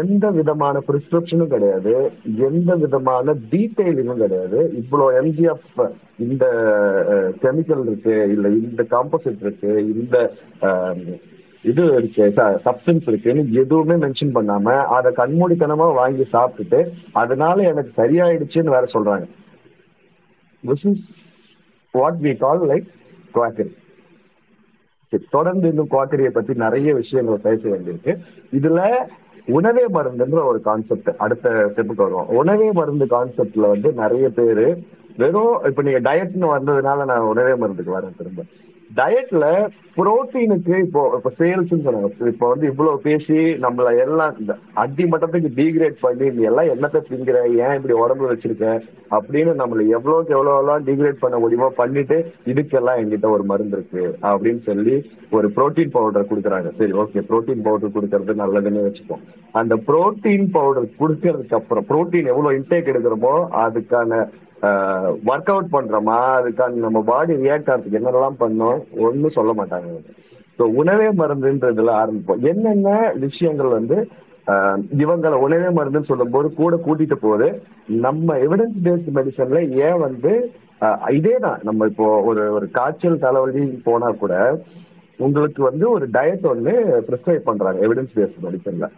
[0.00, 1.92] எந்த விதமான பிரிஸ்கிரிப்ஷனும் கிடையாது
[2.48, 5.80] எந்த விதமான டீட்டெயிலிங்கும் கிடையாது இவ்வளோ எம்ஜிஎஃப்
[6.26, 6.44] இந்த
[7.42, 10.16] கெமிக்கல் இருக்கு இல்ல இந்த காம்போசிட் இருக்கு இந்த
[11.70, 12.24] இது இருக்கு
[12.66, 16.80] சப்ஸ்டன்ஸ் இருக்குன்னு எதுவுமே மென்ஷன் பண்ணாம அதை கண்மூடித்தனமா வாங்கி சாப்பிட்டுட்டு
[17.22, 19.26] அதனால எனக்கு சரியாயிடுச்சுன்னு வேற சொல்றாங்க.
[20.62, 21.04] This is
[21.94, 22.88] what we call like
[23.36, 23.72] quackery
[25.36, 28.12] தொடர்ந்து இன்னும் குவாக்கரியை பத்தி நிறைய விஷயங்களை பேச வேண்டியிருக்கு.
[28.58, 28.80] இதுல
[29.48, 32.28] உணவே மருந்துன்ற ஒரு கான்செப்ட் அடுத்த ஸ்டெப்புக்கு வருவோம்.
[32.28, 34.66] உணவே மருந்து கான்செப்ட்ல வந்து நிறைய பேரு
[35.16, 38.42] வெறும் இப்ப நீங்க டயட்னு வந்ததுனால நான் உணவே மருந்துக்கு வரேன் திரும்ப.
[38.96, 39.46] டயட்ல
[39.96, 42.08] புரோட்டீனுக்கு இப்போ இப்போ சேல்ஸ் சொன்னாங்க.
[42.32, 47.40] இப்போ வந்து இவ்வளவு பேசி நம்மள எல்லாம் இந்த அடி மட்டத்துக்கு டீக்ரேட் பண்ணி நீ எல்லாம் என்னத்தை திங்கிற?
[47.64, 48.66] ஏன் இப்படி உடம்பு வச்சிருக்க?
[49.16, 52.18] அப்படின்னு நம்மள எவ்வளவுக்கு எவ்வளவு டீக்ரேட் பண்ண முடியுமோ பண்ணிட்டு
[52.52, 54.96] இதுக்கெல்லாம் எங்கிட்ட ஒரு மருந்து இருக்கு அப்படின்னு சொல்லி
[55.38, 56.70] ஒரு புரோட்டீன் பவுடர் கொடுக்குறாங்க.
[56.80, 59.24] சரி ஓகே புரோட்டீன் பவுடர் கொடுக்கறது நல்லதுன்னு வச்சுப்போம்
[59.60, 63.34] அந்த புரோட்டீன் பவுடர் கொடுக்கறதுக்கு அப்புறம் புரோட்டீன் எவ்வளவு இன்டேக் எடுக்கிறோமோ
[63.64, 64.20] அதுக்கான
[65.30, 69.90] ஒர்க் அவுட் பண்றோமா அதுக்கான நம்ம பாடி ரியாக்ட் ஆகிறதுக்கு என்னெல்லாம் பண்ணோம் ஒன்றும் சொல்ல மாட்டாங்க.
[70.58, 72.40] ஸோ உணவே மருந்துன்றதுல ஆரம்பிப்போம்.
[72.52, 72.88] என்னென்ன
[73.26, 73.98] விஷயங்கள் வந்து
[74.52, 77.48] ஆஹ் இவங்களை உணவே மருந்துன்னு சொல்லும்போது கூட கூட்டிட்டு போகுது
[78.04, 80.32] நம்ம எவிடன்ஸ் பேஸ்ட் மெடிசன்ல ஏன் வந்து
[81.18, 81.60] இதே தான்.
[81.68, 84.34] நம்ம இப்போ ஒரு ஒரு காய்ச்சல் தலைவலி போனா கூட
[85.18, 86.72] உங்களுக்கு வந்து ஒரு டயட் ஒன்று
[87.08, 88.88] ப்ரிஸ்கிரைப் பண்றாங்க எவிடன்ஸ் பேஸ்ட் மெடிசன்ல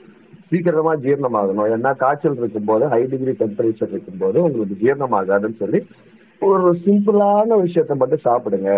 [0.53, 1.69] சீக்கிரமா ஜீரணமாகணும்.
[1.75, 5.81] ஏன்னா காய்ச்சல் இருக்கும்போது ஹை டிகிரி டெம்பரேச்சர் இருக்கும்போது உங்களுக்கு ஜீரணமாகாதுன்னு சொல்லி
[6.43, 8.71] ஒரு சிம்பிளான விஷயத்த மட்டும் சாப்பிடுங்க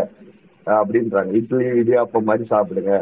[0.66, 1.30] அப்படின்றாங்க.
[1.38, 2.92] இட்லி இடியாப்பம் மாதிரி சாப்பிடுங்க.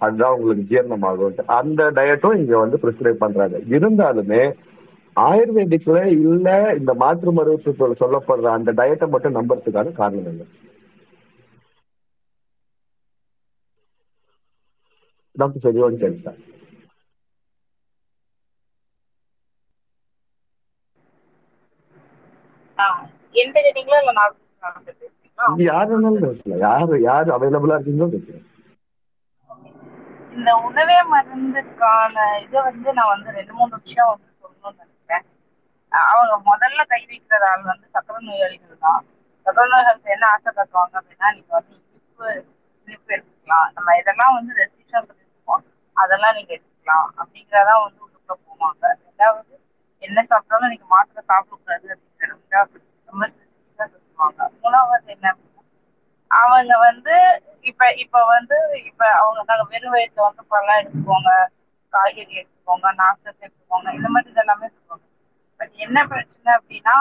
[0.00, 1.22] அதுதான் உங்களுக்கு ஜீரணமாகும்
[1.58, 3.56] அந்த டயட்டும் இங்க வந்து ப்ரிஸ்கிரைப் பண்றாங்க.
[3.76, 4.42] இருந்தாலுமே
[5.16, 6.48] ஆயுர்வேதிக்ல இல்ல
[6.78, 10.46] இந்த மாற்று மருத்துவத்துல சொல்லப்படுற அந்த டயட்டை மட்டும் நம்புறதுக்கான காரணம் இல்லை
[15.36, 16.40] டாக்டர் சரியோன்னு கேட்டேன்
[23.42, 24.36] எந்த கேட்டீங்களா இல்ல நான்
[25.70, 26.62] யார் வேணாலும் பேசலாம்.
[26.66, 28.46] யாரு யார் அவைலபிளா இருக்கீங்களோ பேசுறேன்
[30.36, 32.14] இந்த உணவே மருந்துக்கான
[32.44, 35.24] இதை வந்து நான் வந்து ரெண்டு மூணு விஷயம் வந்து சொல்லணும்னு நினைக்கிறேன்.
[36.12, 39.00] அவங்க முதல்ல கை வைக்கிற ஆள் வந்து சக்கரை நோயாளிகள் தான்.
[39.46, 42.26] சக்கரை நோயாளிகள் என்ன ஆசை காட்டுவாங்க அப்படின்னா நீங்க வந்து இனிப்பு
[42.88, 43.68] இனிப்பு எடுத்துக்கலாம்.
[43.76, 45.64] நம்ம இதெல்லாம் வந்து ரெஸ்ட்ரிக்ஷன் பண்ணிருக்கோம்.
[45.96, 47.08] அதெல்லாம் நீங்க எடுத்துக்கலாம்.
[47.20, 48.84] அப்படிங்கிறதான் வந்து உள்ளுக்குள்ள போவாங்க.
[49.06, 49.54] ரெண்டாவது
[50.02, 52.32] என்ன சாப்பிட்டாலும் நீங்க மாத்திரை சாப்பிடக்கூடாது அப்படிங்கிற
[53.08, 53.24] ரொம்ப
[53.78, 55.62] சொல்லுவாங்க மூணாவது என்ன அப்படின்னா
[56.30, 57.14] அவங்க வந்து
[57.70, 58.56] இப்ப இப்ப வந்து
[58.90, 61.30] இப்ப அவங்க நாங்க வெறும் வயசுல வந்து பழம் எடுத்துக்கோங்க
[61.92, 65.04] காய்கறி எடுத்துக்கோங்க நாசத்தை எடுத்துக்கோங்க இந்த மாதிரி இதெல்லாமே சொல்லுவாங்க.
[65.60, 66.96] பட் என்ன பிரச்சனை அப்படின்னா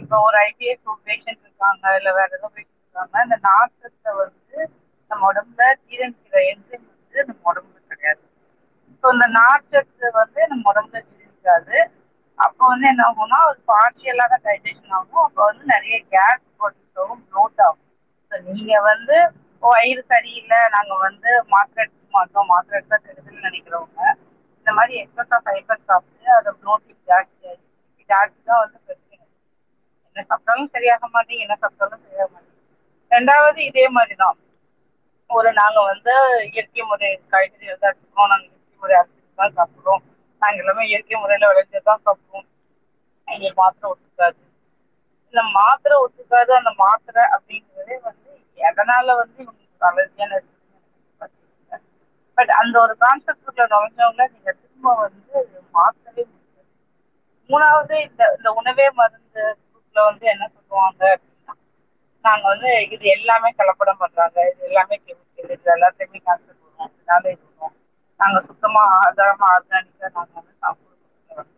[0.00, 4.58] இப்ப ஒரு ஐபிஎஸ் பேஷண்ட் இருக்காங்க இல்ல வேற ஏதோ பேஷண்ட் இருக்காங்க இந்த நாசத்தை வந்து
[5.10, 8.22] நம்ம உடம்புல ஜீரணிக்கிற என்ஜின் வந்து நம்ம உடம்புல கிடையாது.
[9.04, 11.76] ஸோ இந்த நார்ச்சத்து வந்து நம்ம உடம்புல ஜீரணிக்காது.
[12.38, 15.24] அப்போ வந்து என்ன ஆகும்னா ஒரு பார்ஷியலாக தான் டைஜஷன் ஆகும்.
[15.26, 17.82] அப்போ வந்து நிறைய கேஸ் போட்டுக்கவும் ஆகும் ப்ளோட் ஆகும்.
[18.28, 19.16] ஸோ நீங்கள் வந்து
[19.62, 20.60] வயிறு சரியில்லை.
[20.76, 22.48] நாங்கள் வந்து மாத்திரை மாற்றோம் மாட்டோம்.
[22.52, 24.02] மாத்திரை எடுத்தா கெடுதல்னு நினைக்கிறவங்க
[24.58, 27.62] இந்த மாதிரி எக்ஸஸா ஃபைபர் சாப்பிட்டு அதை ப்ளோட்டிங் ஜாஸ்தி ஆகி
[28.10, 29.22] ஜாஸ்தி தான் வந்து பிரச்சனை.
[30.08, 32.54] என்ன சாப்பிட்டாலும் சரியாக மாட்டேங்க என்ன சாப்பிட்டாலும் சரியாக மாட்டேங்க
[33.10, 34.36] ரெண்டாவது இதே மாதிரி தான்
[35.30, 36.14] ஒரு நாங்கள் வந்து
[36.52, 40.02] இயற்கை முறை காய்கறி எதாவது நாங்கள் இயற்கை முறை அரிசி தான் சாப்பிட்றோம்.
[40.42, 42.46] நாங்க எல்லாமே இயற்கை முறையில விளைஞ்சதான் சாப்பிடுவோம்
[43.28, 44.38] எங்களுக்கு மாத்திரை ஒத்துக்காது.
[45.34, 50.42] இந்த மாத்திரை ஒத்துக்காது அந்த மாத்திரை அப்படிங்கிறதே வந்து எதனால வந்து இவங்களுக்கு அலர்ஜியான
[52.38, 55.36] பட் அந்த ஒரு கான்செப்டுக்குள்ள நுழைஞ்சவங்க நீங்க திரும்ப வந்து
[55.74, 56.64] மாற்றவே முடியாது
[57.50, 61.54] மூணாவது இந்த இந்த உணவே மருந்து குரூப்ல வந்து என்ன சொல்லுவாங்க அப்படின்னா
[62.24, 64.38] நாங்க வந்து இது எல்லாமே கலப்படம் பண்றாங்க.
[64.52, 65.24] இது எல்லாமே கெமிக்கல்
[65.56, 67.44] இது எல்லாத்தையுமே கான்செப்ட் வரும் இதனால இது
[68.20, 71.48] நாங்க சுத்தமா ஆதாரமா ஆர்கானிக்கா நாங்க வந்து சாப்பிடுவோம்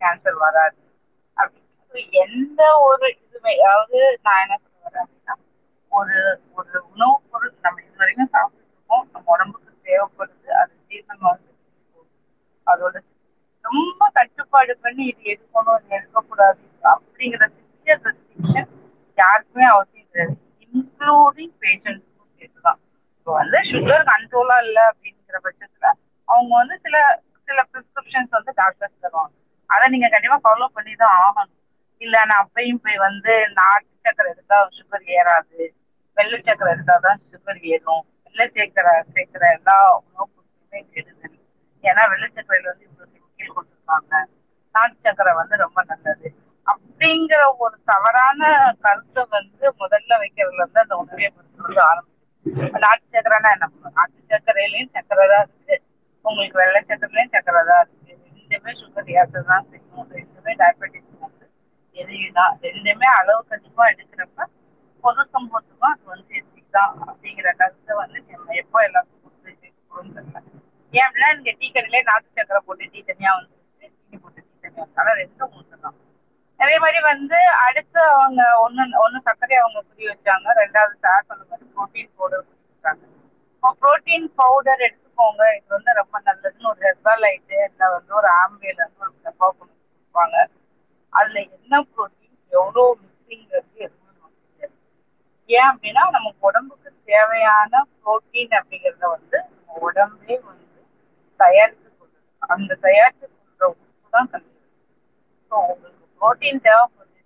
[0.00, 0.78] கேன்சர் வராது.
[1.36, 1.66] அப்படின்னு
[2.24, 5.34] எந்த ஒரு இதுவுமே அதாவது நான் என்ன சொல்ல வரேன் அப்படின்னா
[5.92, 6.16] ஒரு
[6.56, 10.48] ஒரு உணவுப் பொருள் நம்ம இது வரைக்கும் சாப்பிட்டு இருக்கோம் நம்ம உடம்புக்கு தேவைப்படுது.
[10.60, 11.46] அது சீசன் வந்து
[12.66, 12.96] அதோட
[13.64, 18.70] ரொம்ப கட்டுப்பாடு பண்ணி இது எடுக்கணும் இது எடுக்கக்கூடாது அப்படிங்கிற சிவியர் ரெஸ்ட்ரிக்ஷன்
[19.18, 20.34] யாருக்குமே அவசியம் கிடையாது.
[20.64, 22.80] இன்க்ளூடிங் பேஷண்ட்ஸுக்கும் சேர்த்து தான்
[23.16, 25.86] இப்போ வந்து சுகர் கண்ட்ரோலா இல்லை அப்படின்னு அப்படிங்கிற பட்சத்துல
[26.28, 26.96] அவங்க வந்து சில
[27.48, 29.34] சில ப்ரிஸ்கிரிப்ஷன்ஸ் வந்து டாக்டர்ஸ் தருவாங்க.
[29.70, 31.54] அதை நீங்க கண்டிப்பா ஃபாலோ பண்ணி தான் ஆகணும்.
[32.02, 35.60] இல்ல நான் அப்பயும் போய் வந்து நாட்டு சக்கரை எடுத்தா சுகர் ஏறாது.
[36.16, 38.04] வெள்ளை சக்கரை எடுத்தா தான் சுகர் ஏறும்.
[38.24, 41.36] வெள்ளை சேர்க்கிற சேர்க்கிற எல்லா உணவுப் பொருட்களுமே கெடுதல்.
[41.84, 44.14] ஏன்னா வெள்ளை சக்கரையில வந்து இவ்வளவு கெமிக்கல் கொடுத்துருக்காங்க.
[44.74, 46.28] நாட்டு சக்கரை வந்து ரொம்ப நல்லது.
[46.66, 48.40] அப்படிங்கிற ஒரு தவறான
[48.80, 52.17] கருத்தை வந்து முதல்ல வைக்கிறதுல இருந்து அந்த உணவை மருத்துவ ஆரம்பிச்சு
[52.84, 53.66] நாட்டு சக்கரைனா என்ன
[53.98, 55.76] நாட்டு சக்கரையிலையும் சக்கரை தான் இருக்கு.
[56.24, 58.14] உங்களுக்கு வெள்ளை சக்கரையிலையும் சக்கரை தான் இருக்கு.
[58.50, 61.46] ரெண்டுமே சுகர் ஏற்றதான் செய்யும் ரெண்டுமே டயபெட்டிஸ் வந்து
[61.96, 64.46] எதுதான் ரெண்டுமே அளவுக்கு அதிகமா எடுக்கிறப்ப
[65.04, 70.22] பொது சமூகத்துக்கும் அது வந்து எத்திக் தான் அப்படிங்கிற கருத்தை வந்து நம்ம எப்போ எல்லாருக்கும் கொடுத்து சேர்க்கணும்னு
[70.92, 74.84] ஏன் அப்படின்னா நீங்க டீ கடையிலே நாட்டு சக்கரை போட்டு டீ தனியா வந்துருச்சு சீனி போட்டு டீ தனியா
[74.84, 75.96] இருந்தாலும் ரெண்டும் ஒன்று தான்.
[76.60, 80.46] அதே மாதிரி வந்து அடுத்து அவங்க ஒன்று ஒன்று சர்க்கரை அவங்க புரிய வச்சாங்க.
[80.62, 82.56] ரெண்டாவது சார் சொன்ன மாதிரி ப்ரோட்டீன் பவுடர் புரிய
[83.54, 85.42] இப்போ ப்ரோட்டீன் பவுடர் எடுத்துக்கோங்க.
[85.58, 90.36] இது வந்து ரொம்ப நல்லதுன்னு ஒரு ஹெர்பாலைட்டு இல்லை வந்து ஒரு ஆம்பியல் வந்து ஒரு டப்பா கொண்டு கொடுப்பாங்க.
[91.12, 94.74] அதில் என்ன ப்ரோட்டீன் எவ்வளோ மிஸ்ஸிங் எதுவும் தெரியாது.
[95.50, 100.80] ஏன் அப்படின்னா நமக்கு உடம்புக்கு தேவையான புரோட்டீன் அப்படிங்கிறத வந்து நம்ம உடம்பே வந்து
[101.40, 102.18] தயாரித்து கொள்ளுது.
[102.54, 104.66] அந்த தயாரித்து கொள்ற உப்பு தான் கல்லீரல்
[105.50, 107.20] ஸோ உங்களுக்கு புரோட்டீன் தேவைப்படுது.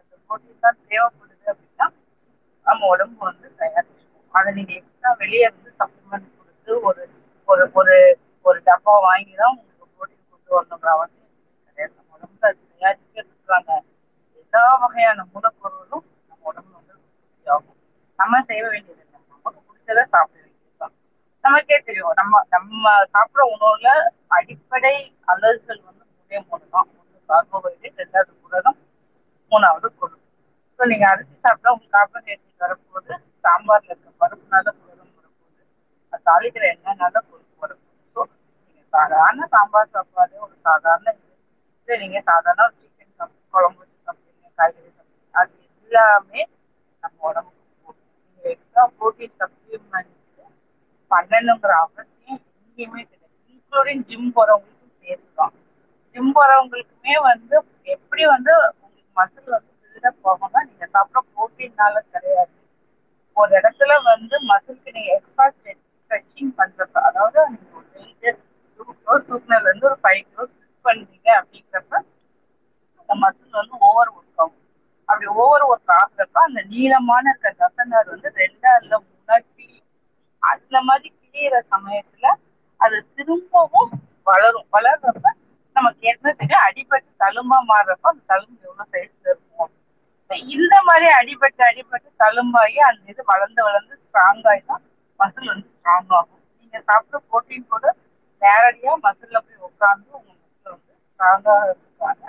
[0.00, 1.86] அந்த புரோட்டீன் தான் தேவைப்படுது அப்படின்னா
[2.66, 7.02] நம்ம உடம்பு வந்து தயாரிச்சுக்கும் அதை நீங்க எக்ஸ்ட்ரா வெளியே இருந்து சப்ளிமெண்ட் கொடுத்து ஒரு
[7.48, 7.96] ஒரு ஒரு
[8.44, 11.30] ஒரு டப்பா வாங்கி தான் உங்களுக்கு புரோட்டீன் கொண்டு வரணுங்கிற அவசியம்
[11.68, 11.94] கிடையாது.
[11.98, 13.70] நம்ம உடம்புல அது தயாரிச்சே இருக்கிறாங்க
[14.40, 16.94] எல்லா வகையான மூலப்பொருளும் நம்ம உடம்புல வந்து
[17.46, 17.78] ஆகும்.
[18.18, 20.94] நம்ம செய்ய வேண்டியது இல்லை நமக்கு பிடிச்சதை சாப்பிட வேண்டியதுதான்
[21.44, 22.14] நமக்கே தெரியும்.
[22.20, 22.84] நம்ம நம்ம
[23.14, 23.88] சாப்பிட்ற உணவுல
[24.38, 24.94] அடிப்படை
[25.32, 26.88] அலர்ஜிகள் வந்து மூணே மூணு தான்.
[27.28, 28.78] கார்போஹைட்ரேட் ரெண்டாவது புரதம்
[29.52, 30.24] மூணாவது கொழுப்பு.
[30.80, 33.14] ஸோ நீங்கள் அரிசி சாப்பிட்டா உங்களுக்கு கார்போஹைட்ரேட் வரப்போகுது
[33.44, 35.62] சாம்பாரில் இருக்க பருப்புனால புரதம் வரப்போகுது.
[36.12, 37.82] அது தாளிக்கிற எண்ணெய்னால கொழுப்பு வரப்போகுது.
[38.16, 38.20] ஸோ
[38.66, 41.32] நீங்கள் சாதாரண சாம்பார் சாப்பாடு ஒரு சாதாரண இது.
[42.02, 43.98] நீங்கள் சாதாரண ஒரு சிக்கன் சாப்பிட்டு குழம்பு வச்சு
[44.58, 45.02] காய்கறி சாப்பிடுங்க
[45.34, 46.42] அது எல்லாமே
[47.02, 50.12] நம்ம உடம்புக்கு போகும் நீங்கள் எக்ஸ்ட்ரா ப்ரோட்டீன் சப்ளிமெண்ட்
[51.10, 53.22] பண்ணணுங்கிற அவசியம் எங்கேயுமே கிடையாது.
[53.52, 54.74] இன்க்ளூடிங் ஜிம் போகிறவங்களுக்கும்
[55.04, 55.54] சேர்த்து தான்
[56.16, 57.56] ஜிம் போறவங்களுக்குமே வந்து
[57.94, 58.52] எப்படி வந்து
[58.84, 62.52] உங்களுக்கு மசில் வந்து பில்டப் போகணும்னா நீங்கள் சாப்பிட்ற ப்ரோட்டீன்னால கிடையாது.
[63.36, 68.30] ஒரு இடத்துல வந்து மசிலுக்கு நீங்கள் எக்ஸ்ட்ரா ஸ்ட்ரெச்சிங் பண்ணுறப்ப அதாவது நீங்கள் ஒரு வெயிட்டு
[68.80, 71.94] டூ க்ளோஸ் தூக்கினதுல இருந்து ஒரு ஃபைவ் க்ரோஸ் ஃபிக்ஸ் பண்ணுறீங்க அப்படிங்கிறப்ப
[73.00, 74.58] அந்த மசில் வந்து ஓவர் ஒர்க் ஆகும்.
[75.08, 79.68] அப்படி ஓவர் ஒர்க் ஆகுறப்ப அந்த நீளமான இருக்கிற தசனார் வந்து ரெண்டா இல்லை மூணா கிளி
[80.42, 82.26] அந்த மாதிரி கிளியிற சமயத்துல
[82.80, 83.92] அது திரும்பவும்
[84.26, 84.68] வளரும்.
[84.76, 85.26] வளர்றப்ப
[85.76, 89.72] நமக்கு என்ன தெரியும் அடிபட்டு தழும்பா மாறுறப்போ அந்த தழும்பு எவ்வளவு சைஸ்ல இருக்கும்.
[90.54, 94.82] இந்த மாதிரி அடிபட்டு அடிபட்டு தழும்பாகி அந்த இது வளர்ந்து வளர்ந்து ஸ்ட்ராங் ஆகிதான்
[95.20, 96.42] மசில் வந்து ஸ்ட்ராங் ஆகும்.
[96.58, 97.86] நீங்க சாப்பிட்ற ப்ரோட்டீன் கூட
[98.42, 102.24] நேரடியா மசில்ல போய் உட்காந்து உங்க மசில் வந்து ஸ்ட்ராங்கா இருக்காங்க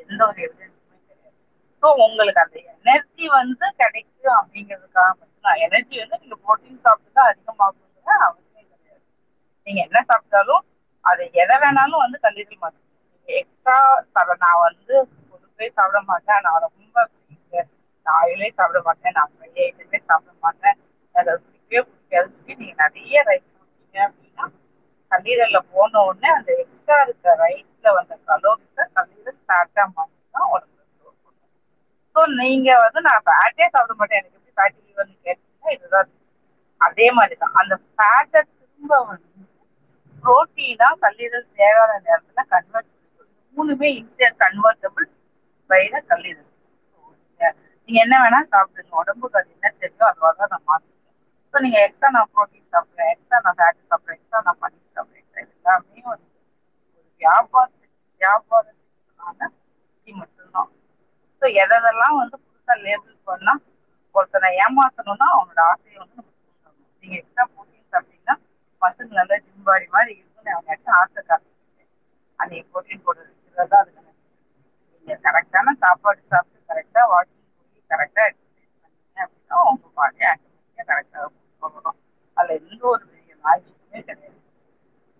[0.00, 1.36] எந்த ஒரு எவிடன்ஸுமே கிடையாது.
[1.82, 8.10] ஸோ உங்களுக்கு அந்த எனர்ஜி வந்து கிடைக்கும் அப்படிங்கிறதுக்காக மட்டும்தான் எனர்ஜி வந்து நீங்க ப்ரோட்டீன் சாப்பிட்டு தான் அதிகமாகுங்கிற
[8.28, 9.02] அவசியம் கிடையாது.
[9.66, 10.64] நீங்க என்ன சாப்பிட்டாலும்
[11.10, 12.84] அது எதை வேணாலும் வந்து கல்லீரல் மாட்டேன்.
[13.28, 13.76] எக்ஸ்ட்ரா
[14.14, 14.94] சாப்பிட நான் வந்து
[15.30, 16.42] பொதுவே சாப்பிட மாட்டேன்.
[16.46, 16.96] நான் ரொம்ப
[18.06, 19.16] நான் ஆயிலே சாப்பிட மாட்டேன்.
[19.18, 20.76] நான் ஃப்ரை ஐட்டமே சாப்பிட மாட்டேன்.
[21.14, 24.44] அதை பிடிக்கவே பிடிக்காது சொல்லி நீங்க நிறைய ரைஸ் சாப்பிட்டீங்க அப்படின்னா
[25.12, 30.76] கல்லீரல்ல போன உடனே அந்த எக்ஸ்ட்ரா இருக்க ரைஸ்ல வந்த கலோரிஸை கல்லீரல் ஃபேட்டா மாற்றி தான் உடம்புல
[32.16, 34.20] ஸோ நீங்க வந்து நான் ஃபேட்டே சாப்பிட மாட்டேன்.
[34.20, 36.10] எனக்கு எப்படி ஃபேட்டி லீவர்னு கேட்டீங்கன்னா இதுதான்.
[36.80, 39.26] அதே மாதிரி தான் அந்த ஃபேட்டை திரும்ப வந்து
[40.24, 42.90] புரோட்டீனா கல்லீரல் தேவையான நேரத்துல கன்வெர்ட்
[43.56, 45.06] மூணுமே இன்டர் கன்வெர்டபிள்
[45.70, 46.44] பை கல்லீரல்.
[47.88, 48.92] நீங்க என்ன வேணா சாப்பிடுங்க.
[49.02, 50.96] உடம்புக்கு அது என்ன தெரியும் அதுவாக தான் நான் மாற்றுவேன்
[51.54, 55.24] ஸோ நீங்க எக்ஸ்ட்ரா நான் ப்ரோட்டீன் சாப்பிட்றேன் எக்ஸ்ட்ரா நான் ஃபேட் சாப்பிட்றேன் எக்ஸ்ட்ரா நான் பன்னீர் சாப்பிட்றேன்.
[55.54, 56.28] எல்லாமே வந்து
[56.90, 57.88] ஒரு வியாபாரத்துக்கு
[58.20, 59.50] வியாபாரத்துக்கான
[60.06, 60.70] மட்டும்தான்.
[61.42, 63.54] ஸோ எதெல்லாம் வந்து புதுசாக லேபிள் பண்ணா
[64.14, 66.28] ஒருத்தனை ஏமாத்தணும்னா அவனோட ஆசையை வந்து நம்ம
[67.04, 67.77] நீங்க எக்ஸ்ட்ரா போட்டி
[68.82, 70.70] பசங்க நல்லா ஜிம் பாடி மாதிரி இருக்குன்னு அவங்க
[71.00, 71.84] ஆசை காட்டுறீங்க
[72.38, 73.34] அந்த ப்ரோட்டீன் போடுறது
[73.66, 73.92] தான் அது
[74.94, 81.28] நீங்க கரெக்டான சாப்பாடு சாப்பிட்டு கரெக்டா வாக்கிங் போய் கரெக்டா எக்ஸசைஸ் பண்ணீங்க அப்படின்னா உங்க பாடி ஆட்டோமேட்டிக்கா கரெக்டாக
[81.62, 81.98] போகணும்
[82.36, 84.36] அதுல எந்த ஒரு பெரிய லாஜிக்குமே கிடையாது.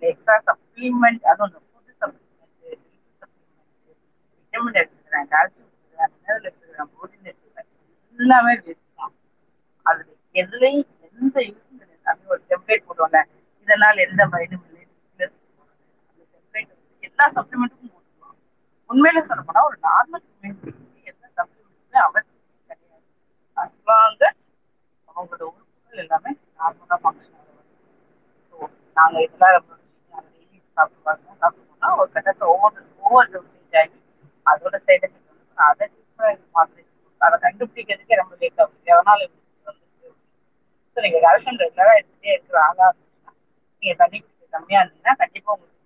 [0.02, 2.84] எக்ஸ்ட்ரா சப்ளிமெண்ட் அதுவும் இந்த ஃபுட் சப்ளிமெண்ட்
[3.22, 3.64] சப்ளிமெண்ட்
[4.38, 7.68] விட்டமின் எடுத்துக்கிறேன் கால்சியம் எடுத்துக்கிறேன் மினரல் எடுத்துக்கிறேன் ப்ரோட்டீன் எடுத்துக்கிறேன்
[8.18, 9.14] எல்லாமே வேஸ்ட் தான்.
[9.86, 10.02] அது
[10.34, 12.04] எதுலையும் எந்த யூஸும் கிடையாது.
[12.10, 13.20] அது ஒரு டெம்ப்ளேட் போடுவாங்க.
[13.68, 14.84] இதனால் எந்த பயனும் இல்லை.
[17.02, 18.36] எல்லா சப்ளிமெண்ட்டுக்கும் போட்டுக்கலாம்.
[18.90, 20.24] உண்மையில சொல்ல போனா ஒரு நார்மல்
[21.10, 22.38] எந்த சப்ளிமெண்ட்டுமே அவசியமே
[22.70, 23.04] கிடையாது.
[23.56, 24.24] அஸ்லாங்க
[25.08, 27.66] அவங்களோட உறுப்புகள் எல்லாமே நார்மலாக ஃபங்க்ஷன் ஆகும்
[28.48, 28.56] ஸோ
[28.96, 29.72] நாங்கள் இதெல்லாம் ரொம்ப
[30.14, 31.56] நாங்கள் டெய்லி சாப்பிட்டு பார்த்தோம்
[32.00, 33.98] ஒரு கட்டத்தில் ஒவ்வொரு ஒவ்வொரு டோசேஜ் ஆகி
[34.46, 36.84] அதோட சைடு எஃபெக்ட் வந்து அதை டிஃப்ரெண்ட் மாதிரி
[37.20, 38.80] அதை கண்டுபிடிக்கிறதுக்கே ரொம்ப லேட் ஆகும்.
[38.90, 39.20] எதனால
[39.66, 40.08] வந்துச்சு
[40.96, 42.92] ஸோ நீங்கள் கால்சியம் ரெகுலராக எடுத்துகிட்டே இருக்கிற ஆளாக
[43.82, 45.76] நீங்க தண்ணி குடிக்க கம்மியா இருந்தீங்கன்னா கண்டிப்பா உங்களுக்கு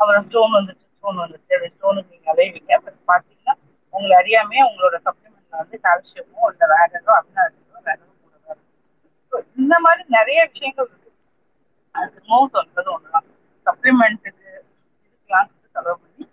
[0.00, 2.72] அப்புறம் ஸ்டோன் வந்துச்சு ஸ்டோன் வந்துச்சு அந்த ஸ்டோனுக்கு நீங்கள் அலைவீங்க.
[2.78, 3.54] அப்புறம் பாத்தீங்கன்னா
[3.94, 8.56] உங்களை அறியாமையே உங்களோட சப்ளிமெண்ட்ல வந்து கால்சியமோ இல்லை வேற ஏதோ அமினோ ஆசிடோ வேற கூட
[9.62, 11.10] இந்த மாதிரி நிறைய விஷயங்கள் இருக்கு.
[11.94, 13.26] அது திரும்பவும் சொல்றது ஒண்ணுதான்.
[13.66, 14.48] சப்ளிமெண்ட்டுக்கு
[15.06, 16.24] இதுக்கெல்லாம் செலவு பண்ணி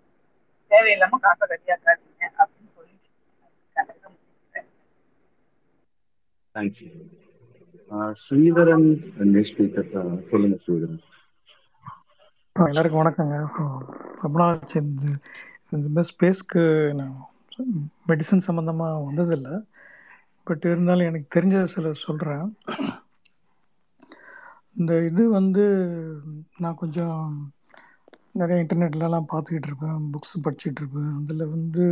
[0.72, 2.96] தேவையில்லாம காசை கட்டியாக்காதீங்க அப்படின்னு சொல்லி
[3.76, 4.70] கண்டிப்பாக முடிக்கிறேன்.
[6.56, 6.92] தேங்க்யூ
[8.24, 8.88] ஸ்ரீதரன்
[9.36, 9.88] நெக்ஸ்ட் ஸ்பீக்கர்
[10.32, 11.00] சொல்லுங்க ஸ்ரீதரன்.
[12.56, 13.38] எல்லாருக்கும் வணக்கங்க.
[14.24, 15.10] ரொம்ப நாள் சேர்ந்து
[15.72, 16.64] இந்த இந்த மாதிரி ஸ்பேஸ்க்கு
[17.00, 17.16] நான்
[18.10, 19.56] மெடிசன் சம்மந்தமாக வந்ததில்லை.
[20.48, 22.48] பட் இருந்தாலும் எனக்கு தெரிஞ்ச சில சொல்கிறேன்
[24.80, 25.66] இந்த இது வந்து
[26.64, 27.20] நான் கொஞ்சம்
[28.42, 30.00] நிறைய இன்டர்நெட்லலாம் பார்த்துக்கிட்டு இருப்பேன்.
[30.14, 31.12] புக்ஸ் படிச்சுட்டு இருப்பேன்.
[31.20, 31.86] அதில் வந்து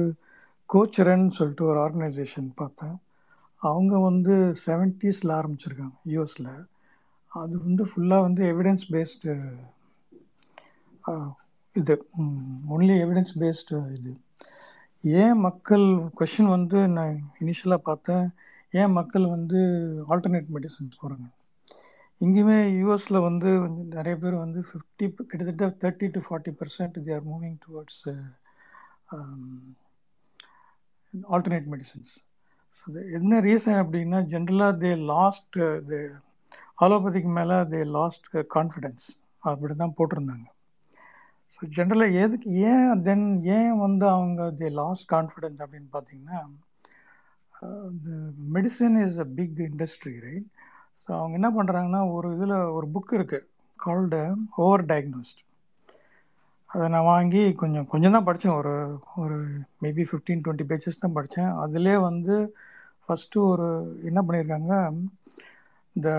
[0.73, 2.95] கோச்சரன் சொல்லிட்டு ஒரு ஆர்கனைசேஷன் பார்த்தேன்.
[3.62, 4.34] அவங்க வந்து
[4.66, 6.51] செவன்ட்டீஸில் ஆரம்பிச்சிருக்காங்க யூஎஸில்
[7.32, 9.32] அது வந்து ஃபுல்லாக வந்து எவிடன்ஸ் பேஸ்டு
[11.76, 11.95] இது.
[12.76, 14.14] ஒன்லி எவிடன்ஸ் பேஸ்டு இது.
[15.03, 15.86] ஏன் மக்கள்
[16.20, 18.28] கொஷின் வந்து நான் இனிஷியலாக பார்த்தேன்.
[18.80, 19.60] ஏன் மக்கள் வந்து
[20.12, 21.28] ஆல்டர்னேட் மெடிசன்ஸ் போகிறாங்க
[22.22, 23.49] இங்கேயுமே யூஎஸில் வந்து
[23.97, 28.01] நிறைய பேர் வந்து ஃபிஃப்டி கிட்டத்தட்ட thirty to forty percent they are moving towards
[31.36, 32.14] alternate medicines
[32.78, 32.86] so
[33.17, 35.57] என்ன ரீசன் அப்படின்னா ஜென்ரலாக தே லாஸ்ட்
[35.89, 35.99] தே
[36.86, 39.05] ஆலோபதிக்கு மேலே தே லாஸ்ட் கான்ஃபிடென்ஸ்
[39.43, 40.47] அப்படி தான் போட்டிருந்தாங்க.
[41.53, 46.39] ஸோ ஜென்ரலாக எதுக்கு ஏன் தென் ஏன் வந்து அவங்க தி லாஸ்ட் கான்ஃபிடென்ஸ் அப்படின்னு பார்த்தீங்கன்னா
[48.55, 50.47] medicine is a big industry right
[50.99, 53.47] so அவங்க என்ன பண்ணுறாங்கன்னா ஒரு இதில் ஒரு புக் இருக்குது
[53.80, 54.21] கால்டு
[54.65, 55.41] ஓவர் டயக்னோஸ்ட்
[56.78, 58.57] அதை நான் வாங்கி கொஞ்சம் கொஞ்சம் தான் படித்தேன்.
[58.61, 58.73] ஒரு
[59.21, 59.38] ஒரு
[59.84, 61.51] மேபி ஃபிஃப்டீன் டுவெண்ட்டி பேஜஸ் தான் படித்தேன்.
[61.63, 62.36] அதிலே வந்து
[63.05, 63.67] ஃபஸ்ட்டு ஒரு
[64.09, 64.73] என்ன பண்ணியிருக்காங்க
[65.95, 66.09] இந்த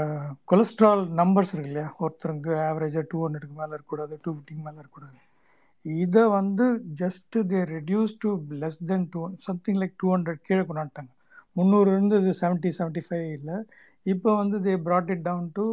[0.50, 1.88] கொலஸ்ட்ரால் நம்பர்ஸ் இருக்கு இல்லையா?
[2.04, 5.18] ஒருத்தருக்கு ஆவரேஜாக டூ ஹண்ட்ரடுக்கு மேலே இருக்கக்கூடாது டூ ஃபிஃப்டிக்கு மேலே இருக்கக்கூடாது.
[6.04, 6.64] இதை வந்து
[7.02, 8.30] just they reduce to
[8.62, 11.12] less than two something like two hundred கீழே கொண்டாட்டாங்க
[11.59, 13.59] முந்நூறு இருந்தது செவன்ட்டி செவன்ட்டி ஃபைவ் இல்லை.
[14.14, 15.66] இப்போ வந்து they brought it down to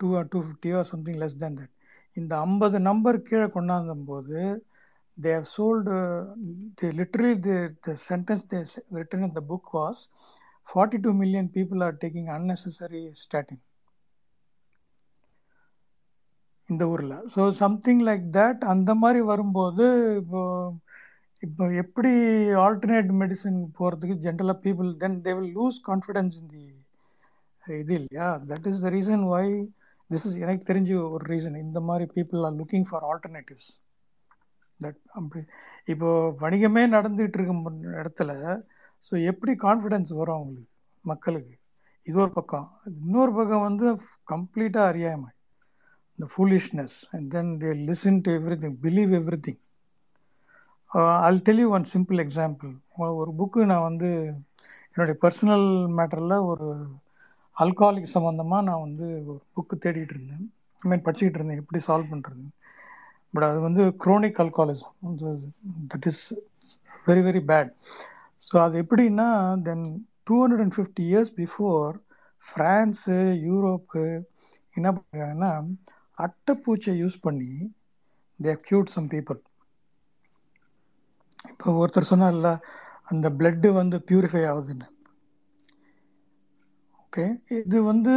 [0.00, 1.74] two two ஃபிஃப்டியோ something less than that
[2.16, 4.40] இந்த ஐம்பது நம்பர் கீழே கொண்டாந்தும் போது
[5.18, 5.94] they have sold
[6.80, 7.56] the literally the
[7.86, 8.60] the sentence they
[8.98, 10.00] written in the book was
[10.66, 13.62] forty two million people are taking unnecessary statins
[16.68, 17.16] இந்த ஊரில்.
[17.34, 19.86] So something like that அந்த மாதிரி வரும்போது
[20.20, 20.42] இப்போ
[21.42, 22.12] இப்போ எப்படி
[22.64, 26.64] ஆல்டர்னேட் மெடிசன் போகிறதுக்கு ஜென்ரலாக people then they will lose confidence in the
[27.64, 28.28] இது இல்லையா?
[28.50, 29.52] That is the reason why
[30.10, 33.70] this is எனக்கு தெரிஞ்ச ஒரு ரீசன் இந்த மாதிரி people are looking for alternatives
[34.80, 35.40] that அப்படி
[35.88, 36.08] இப்போ
[36.40, 38.32] வணிகமே நடந்துகிட்டு இருக்கும் இடத்துல
[39.04, 40.68] ஸோ எப்படி கான்ஃபிடென்ஸ் வரும் அவங்களுக்கு
[41.04, 41.54] மக்களுக்கு?
[42.06, 42.66] இது ஒரு பக்கம்.
[42.98, 43.86] இன்னொரு பக்கம் வந்து
[44.32, 45.30] கம்ப்ளீட்டாக அறியாமை.
[46.18, 48.30] இந்த foolishness and then they listen to
[48.62, 49.12] everything believe
[49.46, 49.60] everything
[51.26, 52.70] I'll tell you one simple example
[53.20, 54.08] ஒரு புக்கு நான் வந்து
[54.90, 55.66] என்னுடைய பர்சனல்
[55.98, 56.68] மேட்டரில் ஒரு
[57.62, 60.44] அல்காலிக் சம்மந்தமாக நான் வந்து ஒரு புக்கு தேடிட்டு இருந்தேன்.
[60.88, 62.44] மீன் படிச்சுக்கிட்டு இருந்தேன் எப்படி சால்வ் பண்ணுறது
[63.34, 65.16] பட் அது வந்து chronic alcoholism
[65.92, 66.22] that is
[67.08, 67.70] very very bad
[68.40, 69.28] so அது எப்படின்னா
[69.68, 69.84] then
[70.28, 71.92] two hundred and fifty years before
[72.44, 74.02] France Europe
[74.78, 75.52] என்ன பண்ணுறாங்கன்னா
[76.18, 77.50] அட்டைப்பூச்சியை யூஸ் பண்ணி
[78.40, 79.40] தே க்யூட் சம் பீப்புள்
[81.50, 82.50] இப்போ ஒருத்தர் சொன்னார்ல
[83.12, 84.88] அந்த பிளட்டு வந்து பியூரிஃபை ஆகுதுன்னு.
[87.12, 87.24] ஓகே
[87.56, 88.12] இது வந்து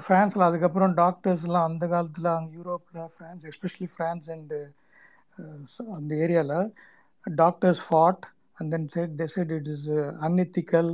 [0.00, 4.58] ஃப்ரான்ஸில் அதுக்கப்புறம் டாக்டர்ஸ்லாம் அந்த காலத்தில் அங்கே யூரோப்பில் ஃப்ரான்ஸ் எஸ்பெஷலி ஃப்ரான்ஸ் அண்டு
[5.96, 6.64] அந்த ஏரியாவில்
[7.26, 8.24] doctors fought
[8.54, 9.86] and then side decide it is
[10.20, 10.90] unethical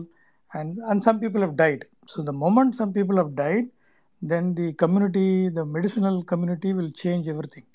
[0.53, 3.69] and and some people have died so the moment some people have died
[4.23, 7.71] then the community the medicinal community will change everything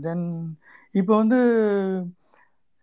[0.00, 0.26] then
[0.94, 1.40] இப்போ வந்து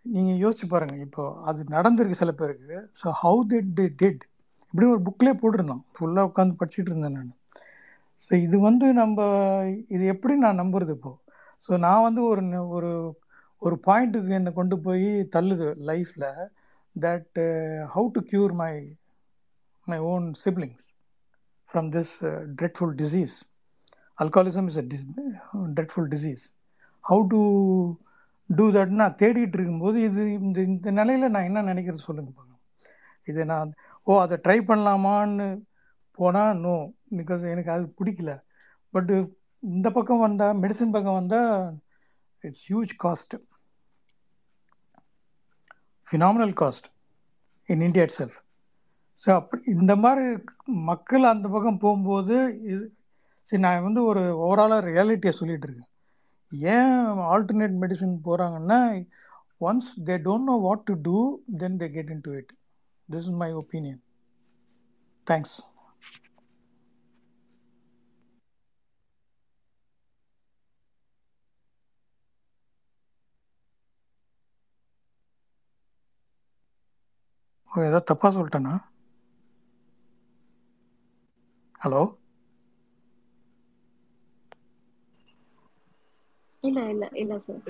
[0.06, 4.26] நீங்கள் யோசிச்சு பாருங்கள் இப்போது அது நடந்திருக்கு சில பேருக்கு ஸோ ஹவு திட் தி டிட்
[4.74, 7.32] இப்படி ஒரு புக்லேயே போட்டிருந்தோம் ஃபுல்லாக உட்காந்து படிச்சுட்டு இருந்தேன் நான்.
[8.20, 9.18] ஸோ இது வந்து நம்ம
[9.88, 11.20] இது எப்படி நான் நம்புறது இப்போது
[11.62, 12.42] ஸோ நான் வந்து ஒரு
[12.78, 12.92] ஒரு
[13.62, 16.28] ஒரு பாயிண்ட்டுக்கு என்னை கொண்டு போய் தள்ளுது லைஃப்பில்
[16.96, 17.40] that
[17.96, 18.74] how to cure my
[19.88, 20.86] my own siblings
[21.70, 22.14] from this
[22.60, 23.36] dreadful disease
[24.20, 24.86] alcoholism is a
[25.76, 26.46] dreadful disease
[27.04, 27.42] how to
[28.50, 32.48] do that நான் தேடிட்டு இருக்கும்போது இது இந்த இந்த நிலையில் நான் என்ன நினைக்கிறது சொல்லுங்க
[33.28, 33.70] இதை நான்
[34.10, 35.48] ஓ அதை ட்ரை பண்ணலாமான்னு
[36.18, 36.76] போனால் நோ
[37.18, 38.32] பிகாஸ் எனக்கு அது பிடிக்கல.
[38.94, 39.16] பட்டு
[39.64, 41.54] இந்த பக்கம் வந்தால் மெடிசன் பக்கம் வந்தால்
[42.44, 43.36] it's huge cost
[46.08, 46.88] phenomenal cost
[47.70, 48.38] in India itself
[49.22, 50.26] so அப்படி இந்த மாதிரி
[50.90, 52.36] மக்கள் அந்த பக்கம் போகும்போது
[52.72, 52.84] இது
[53.48, 55.90] சரி நான் வந்து ஒரு ஓவராலாக ரியாலிட்டியை சொல்லிகிட்டு இருக்கேன்.
[56.76, 56.96] ஏன்
[57.34, 58.80] ஆல்டர்னேட் மெடிசன் போகிறாங்கன்னா
[59.68, 61.18] once they don't know what to do
[61.58, 62.52] then they get into it
[63.10, 64.02] this is my opinion
[65.28, 65.58] thanks
[77.72, 78.74] oh ஏதோ தப்பாக சொல்லிட்டேனா?
[81.82, 82.02] ஹலோ
[86.64, 87.64] இல்ல இல்ல இல்ல சார்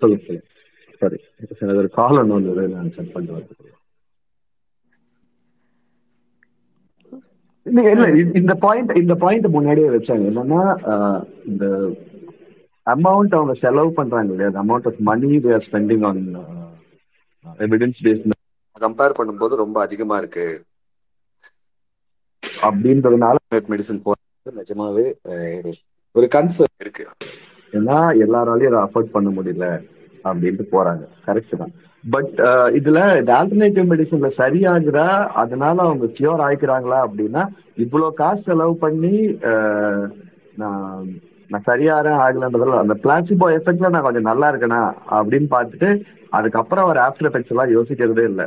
[0.00, 0.46] சொல்லுங்க சொல்லுங்க.
[1.02, 1.18] சரி
[1.60, 3.79] எனக்கு ஒரு கால் ஒன்று வந்தது நான் செக் பண்ணிட்டு வரேன்.
[7.64, 10.26] இல்ல இல்ல இந்த- பாயிண்ட் இந்த பாயிண்ட் முன்னாடியே வச்சாங்க.
[10.30, 10.62] என்னன்னா
[11.46, 11.66] இந்த
[12.86, 14.62] அமௌண்ட் அவங்க செலவு பண்றாங்க இல்லையா?
[14.62, 16.34] Amount of money they're spending on
[17.58, 18.30] evidence based
[18.80, 20.62] compare பண்ணும்போது ரொம்ப அதிகமா இருக்கு.
[22.62, 25.72] அப்படின்றதுனால மெடிசன் போறது நிஜமாவே
[26.12, 27.06] ஒரு கன்சர்ன் இருக்கு.
[27.72, 29.86] ஏன்னா எல்லாராலையும் அதை அஃபோர்ட் பண்ண முடியல
[30.24, 31.08] அப்படின்ட்டு போறாங்க.
[31.26, 31.72] கரெக்ட் தான்.
[32.04, 35.08] பட் uh, இதுல இந்த ஆல்டர்னேட்டிவ் மெடிசன்ல சரியாகுதா?
[35.42, 37.42] அதனால அவங்க கியூர் ஆயிக்கிறாங்களா அப்படின்னா
[37.84, 39.16] இவ்வளவு காசு செலவு பண்ணி
[40.60, 41.02] நான்
[41.50, 44.80] நான் சரியாறேன் ஆகலன்றதுல அந்த பிளாசிபோ எஃபெக்ட்ல நான் கொஞ்சம் நல்லா இருக்கேனா
[45.18, 45.88] அப்படின்னு பார்த்துட்டு
[46.38, 48.46] அதுக்கப்புறம் அவர் ஆஃப்டர் எஃபெக்ட்ஸ் எல்லாம் யோசிக்கிறதே இல்லை.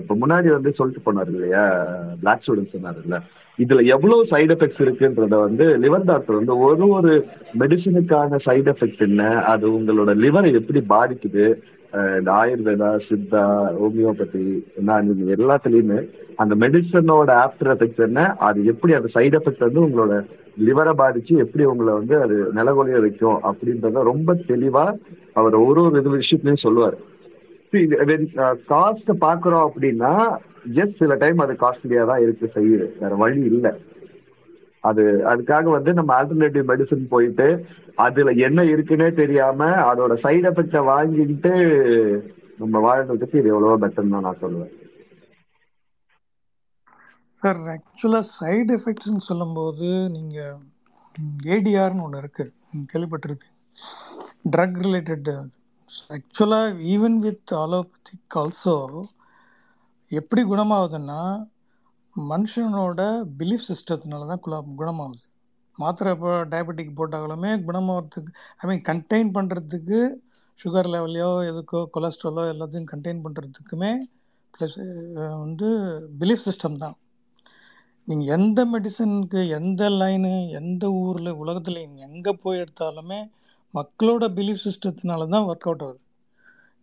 [0.00, 1.64] இப்போ முன்னாடி வந்து சொல்லிட்டு போனார் இல்லையா
[2.22, 3.18] பிளாக் ஸ்டூடெண்ட் சொன்னார்ல
[3.58, 7.12] இதுல எவ்வளவு சைடு எஃபெக்ட்ஸ் இருக்குன்றத வந்து லிவர் டாக்டர் வந்து ஒரு ஒரு
[7.62, 9.22] மெடிசனுக்கான சைடு எஃபெக்ட் என்ன?
[9.52, 11.46] அது உங்களோட லிவரை எப்படி பாதிக்குது?
[12.18, 13.42] இந்த ஆயுர்வேதா சித்தா
[13.80, 14.42] ஹோமியோபதி
[14.88, 16.00] நான் எல்லாத்துலயுமே
[16.42, 20.16] அந்த மெடிசனோட ஆஃப்டர் எஃபெக்ட் என்ன அது எப்படி அந்த சைடு எஃபெக்ட் வந்து உங்களோட
[20.66, 24.84] லிவரை பாதிச்சு எப்படி உங்களை வந்து அது நிலகொலைய வைக்கும் அப்படின்றத ரொம்ப தெளிவா
[25.40, 26.98] அவர் ஒரு ஒரு இது விஷயத்துலயும் சொல்லுவார்.
[28.72, 30.12] காஸ்ட் பாக்குறோம் அப்படின்னா
[30.82, 32.86] எஸ் சில டைம் அது காஸ்ட்லியா தான் இருக்கு செய்யுது.
[33.00, 33.72] வேற வழி இல்லை.
[34.88, 37.46] அது அதுக்காக வந்து நம்ம ஆல்டர்னேட்டிவ் மெடிசன் போயிட்டு
[38.06, 41.52] அதுல என்ன இருக்குன்னே தெரியாம அதோட சைடு எஃபெக்ட வாங்கிட்டு
[42.62, 44.74] நம்ம வாழ்றதுக்கு இது எவ்வளவோ பெட்டர் தான் நான் சொல்லுவேன்.
[47.42, 50.56] சார் ஆக்சுவலாக சைடு எஃபெக்ட்ஸ்னு சொல்லும்போது நீங்கள்
[51.54, 52.52] ஏடிஆர்னு ஒன்று இருக்குது
[52.92, 53.54] கேள்விப்பட்டிருக்கு கேள்விப்பட்டிருப்பீங்க.
[54.54, 55.30] ட்ரக் ரிலேட்டட்
[56.14, 58.76] ஆக்சுவலாக ஈவன் வித் அலோபதிக் ஆல்சோ
[60.12, 61.20] எப்படி குணமாகுதுன்னா
[62.30, 63.00] மனுஷனோட
[63.40, 65.24] பிலீஃப் சிஸ்டத்தினால தான் குலா குணமாகுது.
[65.78, 69.98] மாத்திரை இப்போ டயபெட்டிக் போட்டாலுமே குணமாகறதுக்கு ஐ மீன் கண்டெயின் பண்ணுறதுக்கு
[70.60, 73.92] சுகர் லெவலையோ எதுக்கோ கொலஸ்ட்ராலோ எல்லாத்தையும் கண்டெயின் பண்ணுறதுக்குமே
[74.54, 74.76] ப்ளஸ்
[75.44, 75.68] வந்து
[76.20, 76.96] பிலீஃப் சிஸ்டம் தான்.
[78.08, 83.20] நீங்கள் எந்த மெடிசனுக்கு எந்த லைனு எந்த ஊரில் உலகத்தில் எங்கே போய் எடுத்தாலுமே
[83.74, 86.00] மக்களோட பிலீஃப் சிஸ்டத்தினால தான் ஒர்க் அவுட் ஆகுது.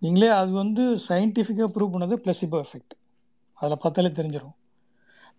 [0.02, 2.96] நீங்களே அது வந்து சயின்டிஃபிக்காக ப்ரூவ் பண்ணது பிளஸிபோ எஃபெக்ட்
[3.58, 4.56] அதில் பார்த்தாலே தெரிஞ்சிடும்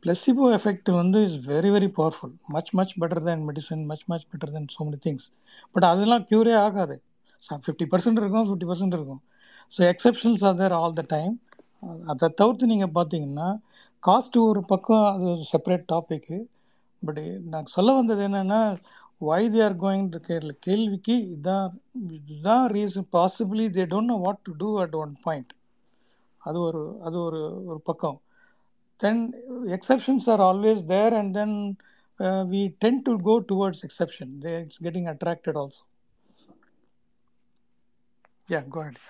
[0.02, 4.52] பிளஸிபோ எஃபெக்ட் வந்து is very very powerful much much better than medicine much much better
[4.54, 5.26] than so many things
[5.74, 6.96] but அதெல்லாம் க்யூரே ஆகாது.
[7.60, 9.22] ஃபிஃப்டி பர்சன்ட் இருக்கும் ஃபிஃப்டி பர்சன்ட் இருக்கும்.
[9.72, 11.34] So exceptions are there all the time
[12.12, 13.48] அதை தவிர்த்து நீங்கள் பார்த்தீங்கன்னா
[14.02, 16.38] காஸ்ட் ஒரு பக்கம் அது செப்பரேட் டாப்பிக்கு
[17.02, 17.20] பட்
[17.52, 18.60] நான் சொல்ல வந்தது என்னென்னா
[19.20, 21.68] why they are going Kerala கேள்விக்கு இதான்
[22.10, 25.52] இதுதான் reason possibly they don't know what to do at one point
[26.40, 28.18] அது ஒரு அது ஒரு ஒரு பக்கம்.
[29.00, 29.20] Then
[29.76, 31.56] exceptions are always there and then
[32.50, 35.82] we tend to go towards exception they it's getting attracted also
[38.48, 39.00] yeah go at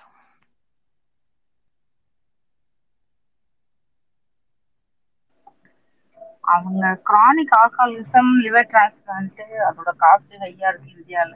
[6.49, 11.33] அவங்க chronic alcoholism liver transplant அதோட cost ஹையா இருக்கு இந்தியால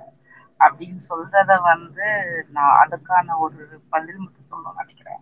[0.60, 2.08] அப்படின்னு சொல்றத வந்து
[2.50, 3.60] நான் அதுக்கான ஒரு
[3.94, 5.22] பதில் மட்டும் சொல்ல நினைக்கிறேன்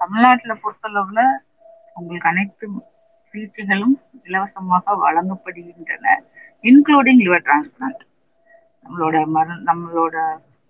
[0.00, 1.22] தமிழ்நாட்டில் பொறுத்தளவுல
[1.98, 2.66] உங்களுக்கு அனைத்து
[3.34, 3.96] சிகிச்சைகளும்
[4.26, 6.14] இலவசமாக வழங்கப்படுகின்றன
[6.64, 8.02] இன்க்ளூடிங் லிவர் டிரான்ஸ்பிளான்ட்
[8.86, 10.16] நம்மளோட மரு நம்மளோட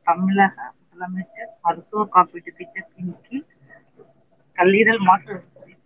[0.07, 3.47] தமிழக முதலமைச்சர் மருத்துவ காப்பீட்டு திட்டத்தின் கீழ்
[4.59, 5.35] கல்லீரல் மாற்று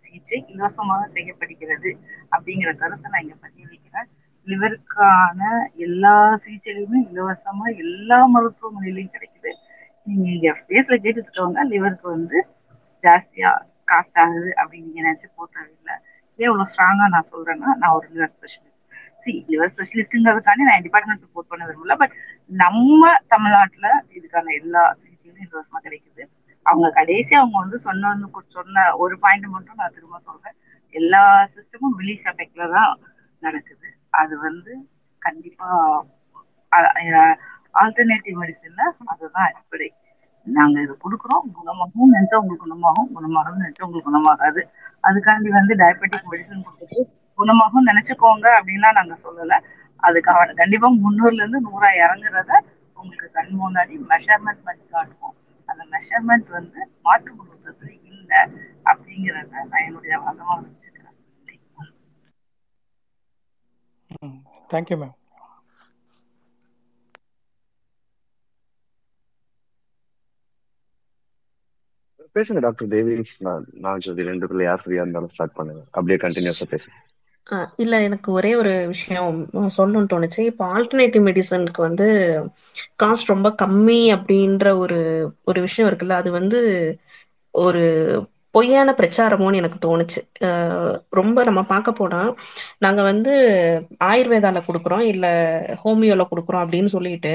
[0.03, 1.91] சிகிச்சை இலவசமாக செய்யப்படுகிறது
[2.31, 4.09] அப்படிங்கிற கருத்தை நான் இங்க பதிவைக்கிறேன்
[4.47, 5.41] லிவருக்கான
[5.85, 6.13] எல்லா
[6.43, 9.51] சிகிச்சைகளுமே இலவசமா எல்லா மருத்துவமனையிலையும் கிடைக்குது.
[10.07, 12.39] நீங்க இங்க ஸ்பேஸ்ல கேட்டுக்கிட்டவங்க லிவருக்கு வந்து
[13.03, 13.51] ஜாஸ்தியா
[13.87, 15.95] காஸ்ட் ஆகுது அப்படின்னு நீங்க நினைச்சு போட்டதில்லை.
[16.39, 18.81] இதே இவ்வளவு ஸ்ட்ராங்கா நான் சொல்றேன்னா நான் ஒரு லிவர் ஸ்பெஷலிஸ்ட்
[19.23, 22.15] சி லிவர் ஸ்பெஷலிஸ்ட்ங்கிறதுக்காண்டி நான் டிபார்ட்மெண்ட் சப்போர்ட் பண்ண விரும்பல பட்
[22.63, 23.01] நம்ம
[23.33, 26.23] தமிழ்நாட்டுல இதுக்கான எல்லா சிகிச்சைகளும் இலவசமா கிடைக்குது.
[26.65, 28.11] அவங்க கடைசி அவங்க வந்து சொன்ன
[28.57, 30.55] சொன்ன ஒரு பாயிண்ட் மட்டும் நான் திரும்ப சொல்றேன்.
[30.95, 31.21] எல்லா
[31.55, 32.91] சிஸ்டமும் பிலீஃப் எஃபெக்ட்ல தான்
[33.43, 33.87] நடக்குது.
[34.21, 34.73] அது வந்து
[35.21, 35.67] கண்டிப்பா
[37.81, 38.81] ஆல்டர்னேட்டிவ் மெடிசன்ல
[39.13, 39.89] அதுதான் அடிப்படை.
[40.47, 41.45] நாங்க இதை கொடுக்குறோம்.
[41.57, 44.61] குணமாகவும் நினைச்சா உங்களுக்கு குணமாகும் குணமாகும் நினைச்சா உங்களுக்கு குணமாகாது.
[45.03, 46.99] அதுக்காண்டி வந்து டயபெட்டிக் மெடிசன் கொடுத்துட்டு
[47.39, 49.53] குணமாகவும் நினைச்சுக்கோங்க அப்படின்லாம் நாங்க சொல்லல.
[50.03, 52.51] அதுக்காக கண்டிப்பா முன்னூறுல இருந்து நூறா இறங்குறத
[52.97, 55.35] உங்களுக்கு கண் முன்னாடி மெஷர்மெண்ட் பண்ணி காட்டுவோம்.
[55.69, 58.41] அந்த மெஷர்மெண்ட் வந்து மாற்று மருத்துவத்துல இல்லை
[58.91, 61.17] அப்படிங்கிறத நான் என்னுடைய வாதமா வச்சுக்கிறேன்.
[64.69, 65.15] தேங்க்யூ மேம்
[72.35, 73.15] பேசுங்க டாக்டர் தேவி.
[73.39, 75.83] நான் நான் ரெண்டு பேர்ல யார் ஃப்ரீயா இருந்தாலும் ஸ்டார்ட் பண்ணுங்க.
[75.91, 76.95] அப்படியே கண்டினியூஸா பேசுங்க.
[77.77, 79.31] இல்ல எனக்கு ஒரே ஒரு விஷயம்
[79.77, 80.41] சொல்லணும்னு தோணுச்சு.
[80.41, 82.07] இப்போ ஆல்டர்னேட்டிவ் மெடிசனுக்கு வந்து
[83.03, 84.99] காஸ்ட் ரொம்ப கம்மி அப்படின்ற ஒரு
[85.43, 86.59] ஒரு விஷயம் இருக்குல்ல அது வந்து
[87.53, 87.83] ஒரு
[88.55, 90.19] பொய்யான பிரச்சாரமோன்னு எனக்கு தோணுச்சு.
[91.09, 92.21] ரொம்ப நம்ம பார்க்க போனா
[92.77, 93.33] நாங்க வந்து
[94.03, 95.25] ஆயுர்வேதால கொடுக்குறோம் இல்ல
[95.83, 97.33] ஹோமியோல கொடுக்குறோம் அப்படின்னு சொல்லிட்டு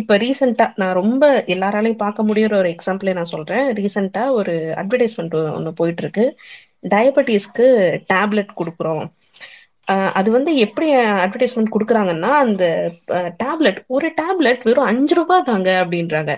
[0.00, 1.24] இப்ப ரீசெண்டா நான் ரொம்ப
[1.54, 3.66] எல்லாராலையும் பார்க்க முடியற ஒரு எக்ஸாம்பிளே நான் சொல்றேன்.
[3.78, 6.24] ரீசெண்டா ஒரு அட்வர்டைஸ்மெண்ட் ஒன்று போயிட்டு இருக்கு
[6.94, 7.66] டயபெட்டிஸ்க்கு
[8.12, 9.04] டேப்லெட் கொடுக்குறோம்.
[10.18, 10.88] அது வந்து எப்படி
[11.24, 12.64] அட்வர்டைஸ்மெண்ட் கொடுக்குறாங்கன்னா அந்த
[13.42, 16.32] டேப்லெட் ஒரு டேப்லெட் வெறும் அஞ்சு ரூபாய் தாங்க அப்படின்றாங்க.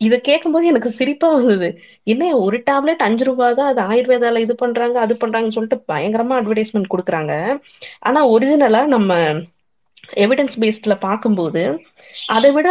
[0.00, 1.68] இதை கேட்கும்போது எனக்கு சிரிப்பா வந்தது
[2.12, 6.92] என்ன ஒரு டேப்லெட் அஞ்சு ரூபாய் தான் அது ஆயுர்வேதால இது பண்றாங்க அது பண்றாங்கன்னு சொல்லிட்டு பயங்கரமா அட்வர்டைஸ்மெண்ட்
[6.94, 7.32] கொடுக்குறாங்க.
[8.08, 9.12] ஆனா ஒரிஜினலா நம்ம
[10.16, 11.62] எவிடன்ஸ் பேஸ்ட்ல பார்க்கும்போது
[12.28, 12.68] அதை விட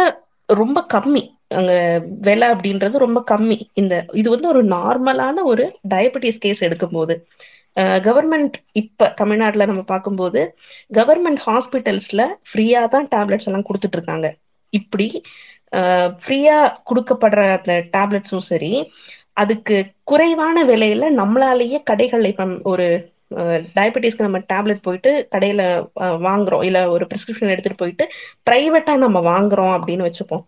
[0.48, 1.22] ரொம்ப கம்மி.
[1.54, 1.72] அங்க
[2.20, 3.58] விலை அப்படின்றது ரொம்ப கம்மி.
[3.74, 7.14] இந்த இது வந்து ஒரு நார்மலான ஒரு டயபெட்டிஸ் கேஸ் எடுக்கும்போது.
[8.06, 10.40] கவர்மெண்ட் இப்ப தமிழ்நாட்டுல நம்ம பார்க்கும்போது
[10.94, 14.28] கவர்மெண்ட் ஹாஸ்பிட்டல்ஸ்ல ஃப்ரீயா தான் டேப்லெட்ஸ் எல்லாம் கொடுத்துட்டு இருக்காங்க
[14.72, 15.06] இப்படி
[16.22, 16.56] ஃப்ரீயா
[16.90, 18.72] கொடுக்கப்படுற அந்த டேப்லெட்ஸும் சரி
[19.32, 22.86] அதுக்கு குறைவான விலையில நம்மளாலேயே கடைகள் இப்ப ஒரு
[23.76, 25.62] டயபெட்டிஸ்க்கு நம்ம டேப்லெட் போயிட்டு கடையில
[26.26, 26.64] வாங்குறோம்.
[26.64, 28.04] இல்ல ஒரு பிரிஸ்கிரிப்ஷன் எடுத்துட்டு போயிட்டு
[28.50, 30.44] பிரைவேட்டா நம்ம வாங்குறோம் அப்படின்னு வச்சுப்போம்.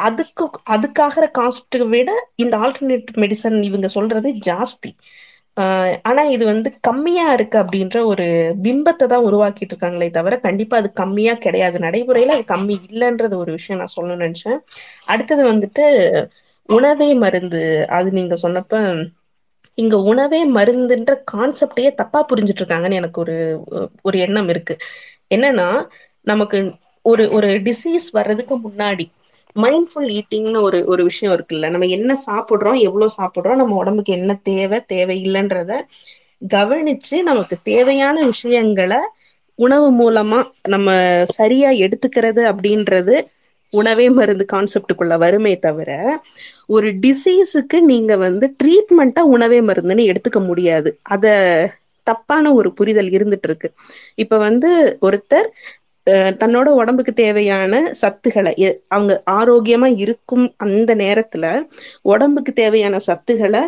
[0.00, 4.90] அதுக்கு அதுக்காகிற காஸ்ட் விட இந்த ஆல்டர்னேட் மெடிசன் இவங்க சொல்றது ஜாஸ்தி.
[5.56, 8.24] ஆஹ் ஆனா இது வந்து கம்மியா இருக்கு அப்படின்ற ஒரு
[8.62, 11.78] பிம்பத்தை தான் உருவாக்கிட்டு இருக்காங்களே தவிர கண்டிப்பா அது கம்மியா கிடையாது.
[11.78, 14.58] நடைமுறையில அது கம்மி இல்லைன்றது ஒரு விஷயம் நான் சொல்லணும்னு நினைச்சேன்.
[15.06, 15.84] அடுத்தது வந்துட்டு
[16.68, 18.74] உணவே மருந்து அது நீங்க சொன்னப்ப
[19.78, 23.36] இங்க உணவே மருந்துன்ற கான்செப்டையே தப்பா புரிஞ்சிட்டு இருக்காங்கன்னு எனக்கு ஒரு
[24.02, 24.74] ஒரு எண்ணம் இருக்கு.
[25.30, 25.68] என்னன்னா
[26.26, 26.58] நமக்கு
[27.04, 29.06] ஒரு ஒரு டிசீஸ் வர்றதுக்கு முன்னாடி
[29.56, 31.68] மைண்ட்ஃபுல் ஈட்டிங்னு ஒரு ஒரு விஷயம் இருக்குல்ல.
[31.70, 35.72] நம்ம என்ன சாப்பிட்றோம் எவ்வளோ சாப்பிட்றோம் நம்ம உடம்புக்கு என்ன தேவை தேவையில்லைன்றத
[36.50, 39.00] கவனிச்சு நமக்கு தேவையான விஷயங்களை
[39.58, 40.88] உணவு மூலமா நம்ம
[41.32, 43.14] சரியா எடுத்துக்கிறது அப்படின்றது
[43.72, 45.90] உணவே மருந்து கான்செப்டுக்குள்ள வருமே தவிர
[46.66, 50.90] ஒரு டிசீஸுக்கு நீங்க வந்து ட்ரீட்மெண்ட்டா உணவே மருந்துன்னு எடுத்துக்க முடியாது.
[51.06, 51.26] அத
[52.06, 53.68] தப்பான ஒரு புரிதல் இருந்துட்டு இருக்கு
[54.14, 54.70] இப்ப வந்து
[55.02, 55.48] ஒருத்தர்
[56.40, 61.46] தன்னோட உடம்புக்கு தேவையான சத்துக்களை எ- அவங்க ஆரோக்கியமா இருக்கும் அந்த நேரத்துல
[62.04, 63.62] உடம்புக்கு தேவையான சத்துக்களை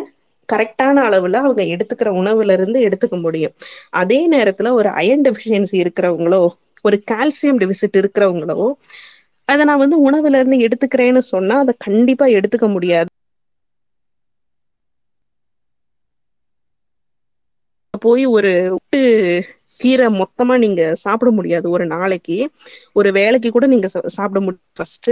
[0.49, 3.53] கரெக்டான அளவுல அவங்க எடுத்துக்கிற உணவுல இருந்து எடுத்துக்க முடியும்.
[3.93, 6.41] அதே நேரத்துல ஒரு அயன் டெஃபிஷியன்சி இருக்கிறவங்களோ
[6.85, 8.57] ஒரு கால்சியம் டெபிசிட் இருக்கிறவங்களோ
[9.49, 13.09] அதை நான் வந்து உணவுல இருந்து எடுத்துக்கிறேன்னு சொன்னா அதை கண்டிப்பா எடுத்துக்க முடியாது.
[18.01, 18.51] போய் ஒரு
[19.79, 21.67] கீரை மொத்தமா நீங்க சாப்பிட முடியாது.
[21.69, 22.37] ஒரு நாளைக்கு.
[22.93, 25.11] ஒரு வேலைக்கு கூட நீங்க சாப்பிட முடியும் ஃபர்ஸ்ட்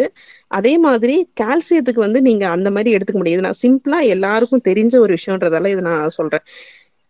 [0.52, 3.46] அதே மாதிரி கால்சியத்துக்கு வந்து நீங்க அந்த மாதிரி எடுத்துக்க முடியாது.
[3.48, 6.46] நான் சிம்பிளா எல்லாருக்கும் தெரிஞ்ச ஒரு விஷயம்ன்றதால இதை நான் சொல்றேன்.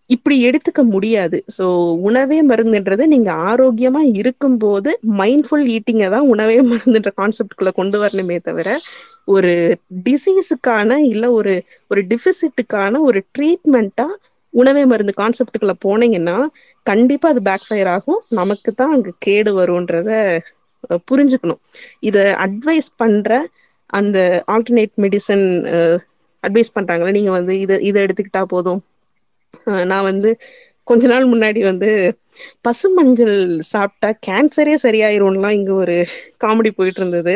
[0.10, 1.38] இப்படி எடுத்துக்க முடியாது.
[1.56, 1.66] ஸோ
[2.08, 4.92] உணவே மருந்துன்றது நீங்க ஆரோக்கியமா இருக்கும்போது
[5.22, 8.70] மைண்ட்ஃபுல் ஈட்டிங்கை தான் உணவே மருந்துன்ற கான்செப்ட்குள்ள கொண்டு வரணுமே தவிர
[9.36, 9.54] ஒரு
[10.08, 11.54] டிசீஸுக்கான இல்ல ஒரு
[11.92, 14.08] ஒரு டிஃபிசிட்டுக்கான ஒரு ட்ரீட்மெண்ட்டா
[14.54, 16.38] உணவே மருந்து கான்செப்டுக்குள்ள போனீங்கன்னா
[16.86, 18.22] கண்டிப்பா அது பேக் ஃபயர் ஆகும்.
[18.40, 20.12] நமக்கு தான் அங்க கேடு வரும்ன்றத
[21.10, 21.62] புரிஞ்சுக்கணும்.
[22.02, 23.32] இத அட்வைஸ் பண்ற
[23.94, 24.18] அந்த
[24.54, 25.46] ஆல்டர்னேட் மெடிசன்
[26.44, 28.82] அட்வைஸ் பண்றாங்களே நீங்க வந்து இதை இதை எடுத்துக்கிட்டா போதும்.
[29.86, 30.30] நான் வந்து
[30.88, 31.90] கொஞ்ச நாள் முன்னாடி வந்து
[32.64, 33.38] பசு மஞ்சள்
[33.70, 35.96] சாப்பிட்டா கேன்சரே சரியாயிரும்லாம் இங்க ஒரு
[36.44, 37.36] காமெடி போயிட்டு இருந்தது.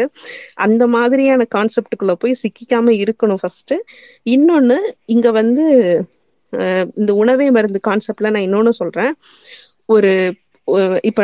[0.65, 3.73] அந்த மாதிரியான கான்செப்டுக்குள்ள போய் சிக்கிக்காம இருக்கணும் ஃபர்ஸ்ட்
[4.27, 5.65] இன்னொன்னு இங்க வந்து
[6.99, 9.13] இந்த உணவே மருந்து கான்செப்ட்ல நான் இன்னொன்னு சொல்றேன்.
[9.89, 10.11] ஒரு
[11.03, 11.21] இப்ப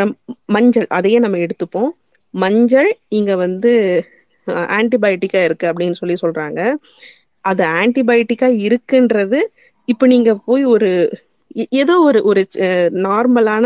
[0.48, 1.92] மஞ்சள் அதையே நம்ம எடுத்துப்போம்.
[2.34, 3.72] மஞ்சள் இங்க வந்து
[4.78, 6.60] ஆன்டிபயோட்டிக்கா இருக்கு அப்படின்னு சொல்லி சொல்றாங்க.
[7.46, 9.40] அது ஆன்டிபயோட்டிக்கா இருக்குன்றது
[9.88, 10.90] இப்ப நீங்க போய் ஒரு
[11.82, 12.42] ஏதோ ஒரு ஒரு
[13.06, 13.66] நார்மலான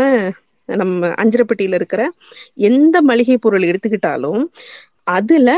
[0.68, 2.02] நம்ம அஞ்சரப்பட்டியில இருக்கிற
[2.68, 4.42] எந்த மளிகை பொருள் எடுத்துக்கிட்டாலும்
[5.16, 5.50] அதுல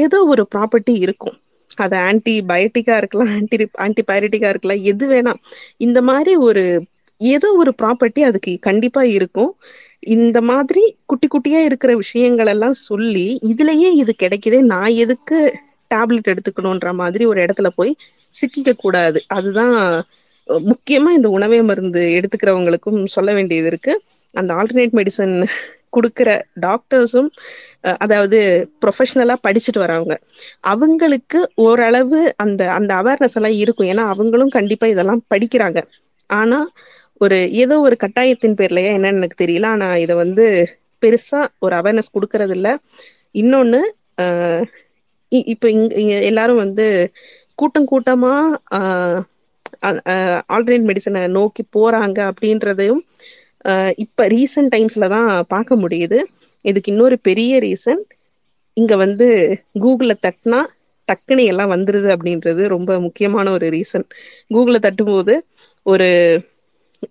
[0.00, 1.36] ஏதோ ஒரு ப்ராப்பர்ட்டி இருக்கும்.
[1.78, 5.40] அது ஆன்டிபயோட்டிக்கா இருக்கலாம் ஆன்டி ஆன்டிபயோட்டிக்கா இருக்கலாம் எது வேணாம்.
[5.80, 6.64] இந்த மாதிரி ஒரு
[7.20, 9.50] ஏதோ ஒரு ப்ராப்பர்ட்டி அதுக்கு கண்டிப்பா இருக்கும்.
[10.16, 15.38] இந்த மாதிரி குட்டி குட்டியா இருக்கிற விஷயங்கள் எல்லாம் சொல்லி இதுலயே இது கிடைக்குதே நான் எதுக்கு
[15.90, 17.92] டேப்லெட் எடுத்துக்கணுன்ற மாதிரி ஒரு இடத்துல போய்
[18.34, 19.74] சிக்கிக்க கூடாது அதுதான்
[20.70, 23.92] முக்கியமா இந்த உணவே மருந்து எடுத்துக்கிறவங்களுக்கும் சொல்ல வேண்டியது இருக்கு.
[24.34, 25.34] அந்த ஆல்டர்னேட் மெடிசன்
[25.90, 27.30] கொடுக்கிற டாக்டர்ஸும்
[27.98, 28.38] அதாவது
[28.82, 30.14] ப்ரொஃபஷனலா படிச்சுட்டு வரவங்க
[30.64, 33.88] அவங்களுக்கு ஓரளவு அந்த அந்த அவேர்னஸ் எல்லாம் இருக்கும்.
[33.88, 35.80] ஏன்னா அவங்களும் கண்டிப்பா இதெல்லாம் படிக்கிறாங்க.
[36.30, 36.58] ஆனா
[37.20, 39.66] ஒரு ஏதோ ஒரு கட்டாயத்தின் பேர்லயா என்னன்னு எனக்கு தெரியல.
[39.66, 40.44] ஆனா இதை வந்து
[41.02, 42.68] பெருசா ஒரு அவேர்னஸ் கொடுக்கறது இல்ல
[43.34, 43.80] இன்னொன்னு
[44.22, 44.64] ஆஹ்
[45.32, 46.86] இ- இங்க இங்க எல்லாரும் வந்து
[47.60, 48.32] கூட்டம் கூட்டமா
[50.54, 53.02] ஆல்டர்னேட் மெடிசனை நோக்கி போறாங்க அப்படின்றதையும்
[54.04, 56.18] இப்ப ரீசன்ட் டைம்ஸ்ல தான் பார்க்க முடியுது.
[56.64, 58.02] இதுக்கு இன்னொரு பெரிய ரீசன்
[58.76, 59.26] இங்க வந்து
[59.80, 60.60] கூகுளில் தட்டினா
[61.08, 64.06] டக்குனு எல்லாம் வந்துருது அப்படின்றது ரொம்ப முக்கியமான ஒரு ரீசன்
[64.54, 65.34] கூகுளில் தட்டும்போது
[65.86, 66.08] ஒரு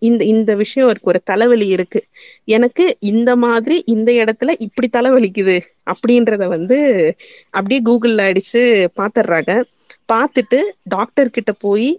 [0.01, 1.99] இந்த இந்த விஷயம் இருக்கு ஒரு தலைவலி இருக்கு.
[2.47, 5.57] எனக்கு இந்த மாதிரி இந்த இடத்துல இப்படி தலைவலிக்குது
[5.91, 6.77] அப்படின்றத வந்து
[7.53, 8.61] அப்படியே கூகுள்ல அடிச்சு
[8.99, 9.53] பாத்துடுறாங்க
[10.13, 11.89] பார்த்துட்டு டாக்டர் கிட்ட போய்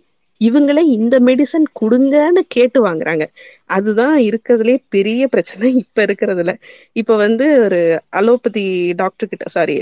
[0.41, 3.25] இவங்களே இந்த மெடிசன் கொடுங்கன்னு கேட்டு வாங்குறாங்க.
[3.67, 6.53] அதுதான் இருக்கிறதுலே பெரிய பிரச்சனை இப்ப இருக்கிறதுல.
[6.93, 7.81] இப்ப வந்து ஒரு
[8.11, 9.77] அலோபதி டாக்டர் கிட்ட சாரி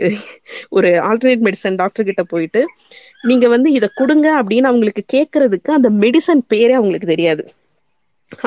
[0.68, 2.62] ஒரு ஆல்டர்னேட் மெடிசன் டாக்டர் கிட்ட போயிட்டு
[3.22, 7.44] நீங்க வந்து இதை கொடுங்க அப்படின்னு அவங்களுக்கு கேட்கறதுக்கு அந்த மெடிசன் பேரே அவங்களுக்கு தெரியாது.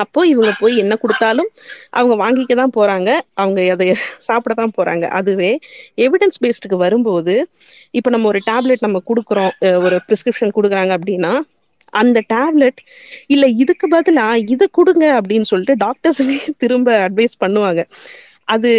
[0.02, 1.50] அப்போ இவங்க போய் என்ன கொடுத்தாலும்
[1.98, 3.10] அவங்க வாங்கிக்க தான் போறாங்க.
[3.42, 3.86] அவங்க அதை
[4.28, 5.04] சாப்பிட தான் போறாங்க.
[5.18, 5.50] அதுவே
[6.06, 7.34] எவிடன்ஸ் பேஸ்டுக்கு வரும்போது
[7.98, 9.52] இப்போ நம்ம ஒரு டேப்லெட் நம்ம கொடுக்குறோம்
[9.86, 11.32] ஒரு பிரிஸ்கிரிப்ஷன் கொடுக்குறாங்க அப்படின்னா
[12.00, 12.78] அந்த டேப்லெட்
[13.34, 17.82] இல்ல இதுக்கு பதிலா இது கொடுங்க அப்படின்னு சொல்லிட்டு டாக்டர்ஸுமே திரும்ப அட்வைஸ் பண்ணுவாங்க.
[18.54, 18.70] அது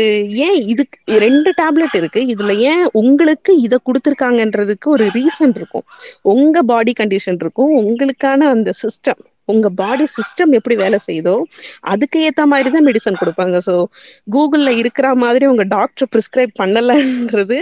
[0.46, 2.22] ஏன் இதுக்கு ரெண்டு டேப்லெட் இருக்கு.
[2.34, 5.86] இதுல ஏன் உங்களுக்கு இதை கொடுத்துருக்காங்கன்றதுக்கு ஒரு ரீசன் இருக்கும்.
[6.34, 7.72] உங்க பாடி கண்டிஷன் இருக்கும்.
[7.84, 11.42] உங்களுக்கான அந்த சிஸ்டம் உங்க பாடி சிஸ்டம் எப்படி வேலை செய்யுதோ
[11.80, 13.60] அதுக்கு ஏத்த மாதிரி தான் மெடிசன் கொடுப்பாங்க.
[13.66, 13.84] ஸோ
[14.32, 17.62] கூகுள்ல இருக்கிற மாதிரி உங்க டாக்டர் பிரிஸ்கிரைப் பண்ணலன்றது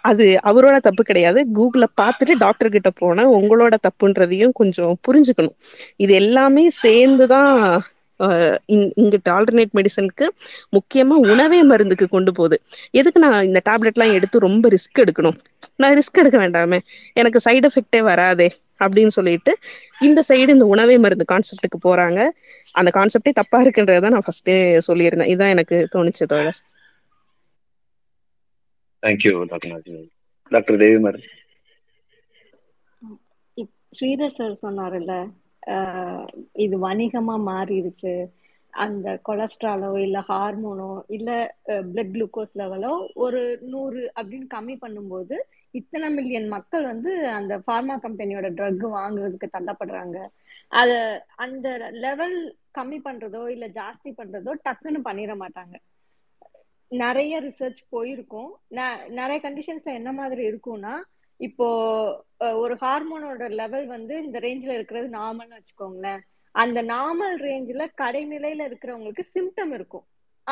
[0.00, 1.46] அது அவரோட தப்பு கிடையாது.
[1.54, 5.54] கூகுள பார்த்துட்டு டாக்டர் கிட்ட போனா உங்களோட தப்புன்றதையும் கொஞ்சம் புரிஞ்சுக்கணும்.
[5.96, 7.82] இது எல்லாமே சேர்ந்துதான்
[8.22, 10.28] இங்- இங்கிட்ட ஆல்டர்னேட் மெடிசனுக்கு
[10.72, 12.62] முக்கியமா உணவே மருந்துக்கு கொண்டு போகுது.
[12.90, 15.38] எதுக்கு நான் இந்த டேப்லெட்லாம் எடுத்து ரொம்ப ரிஸ்க் எடுக்கணும்?
[15.76, 16.78] நான் ரிஸ்க் எடுக்க வேண்டாமே.
[17.12, 18.56] எனக்கு சைடு எஃபெக்டே வராதே.
[18.80, 19.52] அப்படின்னு சொல்லிட்டு
[20.00, 22.20] இந்த சைடு இந்த உணவே மருந்து கான்செப்டுக்கு போறாங்க.
[22.74, 24.56] அந்த கான்செப்டே தப்பா இருக்குன்றதை நான் ஃபர்ஸ்டே
[24.88, 25.32] சொல்லியிருந்தேன்.
[25.34, 26.60] இதான் எனக்கு தோணுச்சு தோழர்.
[29.02, 29.74] தேங்க்யூ டாக்டர்
[30.52, 31.20] டாக்டர் தேவிமர்
[33.92, 35.12] ஸ்ரீதர் சார் சொன்னார்ல
[35.74, 36.26] ஆஹ்
[36.64, 38.12] இது வணிகமா மாறிடுச்சு.
[38.72, 41.28] அந்த கொலஸ்ட்ராலோ இல்ல ஹார்மோனோ இல்ல
[41.88, 42.92] பிளட் குளுக்கோஸ் லெவலோ
[43.24, 43.40] ஒரு
[43.72, 45.36] நூறு அப்படின்னு கம்மி பண்ணும்போது
[45.78, 50.26] இத்தனை மில்லியன் மக்கள் வந்து அந்த ஃபார்மா கம்பெனியோட ட்ரக் வாங்குறதுக்கு தள்ளப்படுறாங்க.
[50.68, 55.74] அத அந்த லெவல் கம்மி பண்றதோ இல்ல ஜாஸ்தி பண்றதோ டக்குன்னு பண்ணிட மாட்டாங்க.
[56.88, 58.58] நிறைய ரிசர்ச் போயிருக்கும்.
[58.70, 61.00] ந- நிறைய கண்டிஷன்ஸ்ல என்ன மாதிரி இருக்கும்னா
[61.36, 61.76] இப்போ
[62.38, 66.18] ஒரு ஹார்மோனோட லெவல் வந்து இந்த ரேஞ்சில் இருக்கிறது நார்மல்னு வச்சுக்கோங்களேன்.
[66.52, 70.04] அந்த நார்மல் ரேஞ்சில் கடைநிலையில இருக்கிறவங்களுக்கு சிம்டம் இருக்கும்.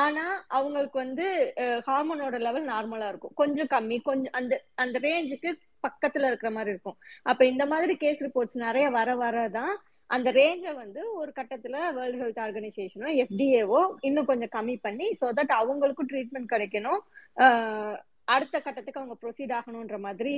[0.04, 0.24] ஆனா
[0.58, 1.26] அவங்களுக்கு வந்து
[1.86, 3.34] ஹார்மோனோட லெவல் நார்மலா இருக்கும்.
[3.40, 5.50] கொஞ்சம் கம்மி கொஞ்சம் அந்த அந்த ரேஞ்சுக்கு
[5.86, 6.96] பக்கத்துல இருக்கிற மாதிரி இருக்கும்.
[7.30, 9.74] அப்ப இந்த மாதிரி கேஸ் ரிப்போர்ட்ஸ் நிறைய வர வரதான்
[10.10, 15.54] அந்த ரேஞ்சை வந்து ஒரு கட்டத்துல வேர்ல்டு ஹெல்த் ஆர்கனைசேஷனோ எஃப்டிஏவோ இன்னும் கொஞ்சம் கம்மி பண்ணி ஸோ தட்
[15.60, 17.00] அவங்களுக்கும் ட்ரீட்மெண்ட் கிடைக்கணும்.
[18.34, 20.34] அடுத்த கட்டத்துக்கு அவங்க ப்ரொசீட் ஆகணுன்ற மாதிரி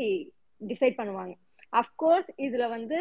[0.60, 1.34] டிசைட் பண்ணுவாங்க.
[1.80, 2.98] அஃப்கோர்ஸ் இதுல வந்து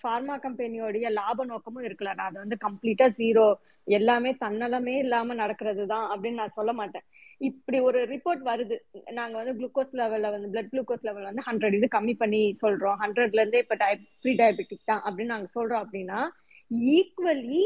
[0.00, 2.18] ஃபார்மா கம்பெனியோடைய லாப நோக்கமும் இருக்கலாம்.
[2.18, 3.46] நான் அதை வந்து கம்ப்ளீட்டா ஜீரோ
[3.86, 7.04] எல்லாமே தன்னலமே இல்லாம நடக்கிறது தான் அப்படின்னு நான் சொல்ல மாட்டேன்.
[7.40, 8.76] இப்படி ஒரு ரிப்போர்ட் வருது.
[9.10, 12.98] நாங்க வந்து குளுக்கோஸ் லெவல்ல வந்து பிளட் குளுக்கோஸ் லெவல் வந்து ஹண்ட்ரட் இது கம்மி பண்ணி சொல்றோம்.
[13.04, 16.20] ஹண்ட்ரட்ல இருந்தே இப்ப டயப் ப்ரீ டயபெட்டிக் தான் அப்படின்னு நாங்க சொல்றோம் அப்படின்னா
[16.96, 17.62] ஈக்குவலி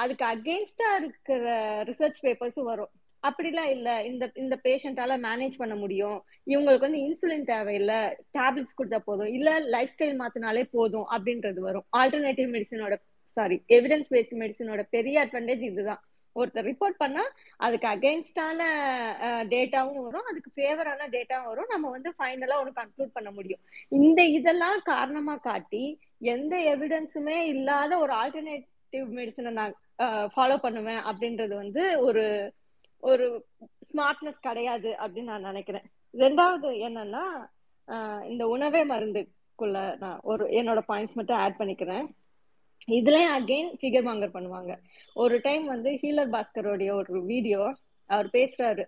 [0.00, 1.44] அதுக்கு அகேன்ஸ்டா இருக்கிற
[1.84, 2.90] ரிசர்ச் பேப்பர்ஸும் வரும்.
[3.22, 4.04] அப்படிலாம் இல்ல.
[4.04, 6.18] இந்த இந்த பேஷண்டால மேனேஜ் பண்ண முடியும்.
[6.46, 7.98] இவங்களுக்கு வந்து இன்சுலின் தேவையில்லை.
[8.38, 9.30] டேப்லெட்ஸ் கொடுத்தா போதும்.
[9.36, 11.86] இல்ல லைஃப் ஸ்டைல் மாத்தினாலே போதும் அப்படின்றது வரும்.
[11.96, 12.96] ஆல்டர்னேட்டிவ் மெடிசனோட
[13.36, 16.02] சாரி எவிடன்ஸ் பேஸ்ட் மெடிசனோட பெரிய அட்வான்டேஜ் இதுதான்.
[16.36, 17.24] ஒருத்தர் ரிப்போர்ட் பண்ணா
[17.64, 18.60] அதுக்கு அகைன்ஸ்டான
[19.52, 21.68] டேட்டாவும் வரும் அதுக்கு ஃபேவரான டேட்டாவும் வரும்.
[21.72, 23.62] நம்ம வந்து ஃபைனலா ஒன்று கன்க்ளூட் பண்ண முடியும்.
[23.98, 25.84] இந்த இதெல்லாம் காரணமா காட்டி
[26.34, 29.76] எந்த எவிடன்ஸுமே இல்லாத ஒரு ஆல்டர்னேட்டிவ் மெடிசனை நான்
[30.34, 32.24] ஃபாலோ பண்ணுவேன் அப்படின்றது வந்து ஒரு
[33.10, 33.26] ஒரு
[33.88, 35.86] ஸ்மார்ட்னஸ் கிடையாது அப்படின்னு நான் நினைக்கிறேன்.
[36.24, 37.24] ரெண்டாவது என்னன்னா
[38.32, 42.06] இந்த உணவே மருந்துக்குள்ள நான் ஒரு என்னோட பாயிண்ட்ஸ் மட்டும் ஆட் பண்ணிக்கிறேன்.
[42.88, 44.72] இதுலயும் அகைன் ஃபிகர் மாங்கர் பண்ணுவாங்க.
[45.16, 47.60] ஒரு டைம் வந்து ஹீலர் பாஸ்கரோடைய ஒரு வீடியோ
[48.10, 48.84] அவர் பேசுறாரு.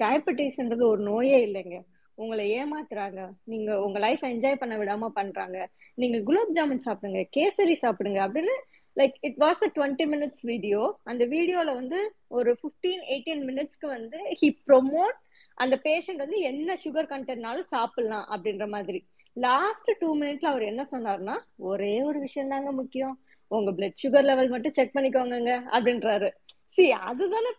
[0.00, 1.76] டயபெட்டிஸ்ன்றது ஒரு நோயே இல்லைங்க.
[2.18, 3.20] உங்களை ஏமாத்துறாங்க.
[3.44, 5.58] நீங்க உங்க லைஃப் என்ஜாய் பண்ண விடாம பண்றாங்க.
[5.98, 8.54] நீங்க குலாப் ஜாமுன் சாப்பிடுங்க கேசரி சாப்பிடுங்க அப்படின்னு
[8.96, 11.98] like it was a twenty minutes video அந்த வீடியோல வந்து
[12.38, 15.18] ஒரு ஃபிஃப்டீன் எயிட்டீன் மினிட்ஸ்க்கு வந்து ஹி ப்ரொமோட்
[15.58, 19.00] அந்த பேஷண்ட் வந்து என்ன சுகர் கண்டென்ட்னாலும் சாப்பிடலாம் அப்படின்ற மாதிரி.
[19.46, 21.36] லாஸ்ட் டூ மினிட்ஸ்ல அவர் என்ன சொன்னார்னா
[21.70, 23.14] ஒரே ஒரு விஷயம் தாங்க முக்கியம்.
[23.50, 26.28] உங்க பிளட் சுகர் லெவல் மட்டும் செக் பண்ணிக்கோங்க அப்படின்றாரு.
[26.76, 27.50] சி அதுதானே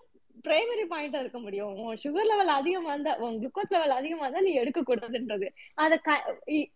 [0.46, 1.72] பிரைமரி பாயிண்டா இருக்க முடியும்.
[1.84, 5.48] உன் சுகர் லெவல் அதிகமா இருந்தா உன் குளுக்கோஸ் லெவல் அதிகமா இருந்தா நீ எடுக்க கூடாதுன்றது.
[5.84, 6.00] அத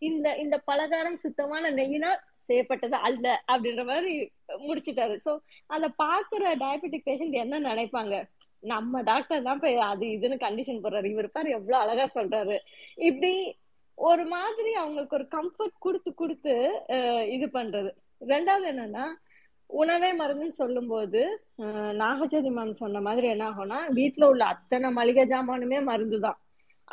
[0.09, 2.11] இந்த இந்த பலகாரம் சுத்தமான நெய்னா
[2.49, 4.13] செய்யப்பட்டது அல்ல அப்படின்ற மாதிரி
[4.67, 5.15] முடிச்சிட்டாரு.
[5.25, 5.31] சோ
[5.75, 8.15] அத பாக்குற டயபெட்டிக் பேஷண்ட் என்ன நினைப்பாங்க?
[8.71, 11.07] நம்ம டாக்டர் தான் போய் அது இதுன்னு கண்டிஷன் போடுறாரு.
[11.13, 12.57] இவர் பாரு எவ்வளவு அழகா சொல்றாரு.
[13.09, 13.33] இப்படி
[14.09, 16.53] ஒரு மாதிரி அவங்களுக்கு ஒரு கம்ஃபர்ட் கொடுத்து கொடுத்து
[17.35, 17.89] இது பண்றது.
[18.33, 19.05] ரெண்டாவது என்னன்னா
[19.69, 21.21] உணவே மருந்துன்னு சொல்லும் போது
[22.01, 26.39] நாகஜோதி மேம் சொன்ன மாதிரி என்ன ஆகும்னா வீட்டுல உள்ள அத்தனை மளிகை ஜாமானுமே மருந்து தான்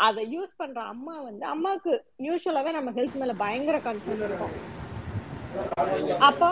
[0.07, 1.93] அதை யூஸ் பண்ற அம்மா வந்து அம்மாவுக்கு
[2.27, 4.55] யூஸ்வலாவே நம்ம ஹெல்த் மேல பயங்கர கன்சர்ன் இருக்கும்.
[6.28, 6.49] அப்போ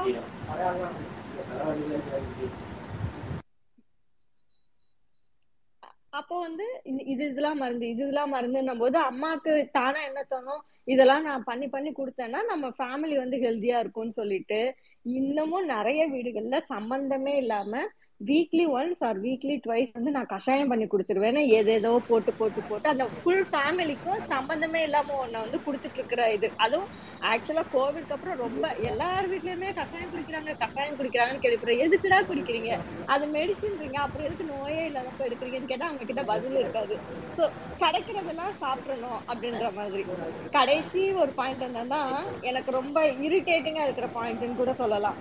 [6.18, 6.66] அப்போ வந்து
[7.12, 10.62] இது இதெல்லாம் மருந்து இது இதெல்லாம் மருந்துன்னும் போது அம்மாக்கு தானா என்ன தோணும்?
[10.86, 14.60] இதெல்லாம் நான் பண்ணி பண்ணி கொடுத்தேன்னா நம்ம ஃபேமிலி வந்து ஹெல்த்தியா இருக்கும்னு சொல்லிட்டு
[15.06, 17.82] இன்னமும் நிறைய வீடுகள்ல சம்பந்தமே இல்லாம
[18.20, 23.04] weekly once or weekly twice வந்து நான் கஷாயம் பண்ணி கொடுத்துருவேன் ஏதேதோ போட்டு போட்டு போட்டு அந்த
[23.18, 26.48] ஃபுல் ஃபேமிலிக்கும் சம்பந்தமே இல்லாம ஒன்ன வந்து கொடுத்துட்டு இருக்கிற இது.
[26.64, 26.88] அதுவும்
[27.22, 31.82] ஆக்சுவலா கோவிட்க்கு அப்புறம் ரொம்ப எல்லார் வீட்லயுமே கஷாயம் குடிக்கிறாங்க கஷாயம் குடிக்கிறாங்கன்னு கேள்விப்படுறேன்.
[31.86, 32.72] எதுக்குடா குடிக்கிறீங்க?
[33.08, 36.96] அது மெடிசின்றீங்க அப்புறம் எதுக்கு நோயே இல்லாதப்ப எடுக்கிறீங்கன்னு கேட்டா அவங்க கிட்ட பதில் இருக்காது.
[37.38, 37.44] ஸோ
[37.80, 40.04] கிடைக்கிறதெல்லாம் சாப்பிடணும் அப்படின்ற மாதிரி.
[40.52, 42.02] கடைசி ஒரு பாயிண்ட் என்னன்னா
[42.50, 45.18] எனக்கு ரொம்ப இரிட்டேட்டிங்கா இருக்கிற பாயிண்ட்னு கூட சொல்லலாம்.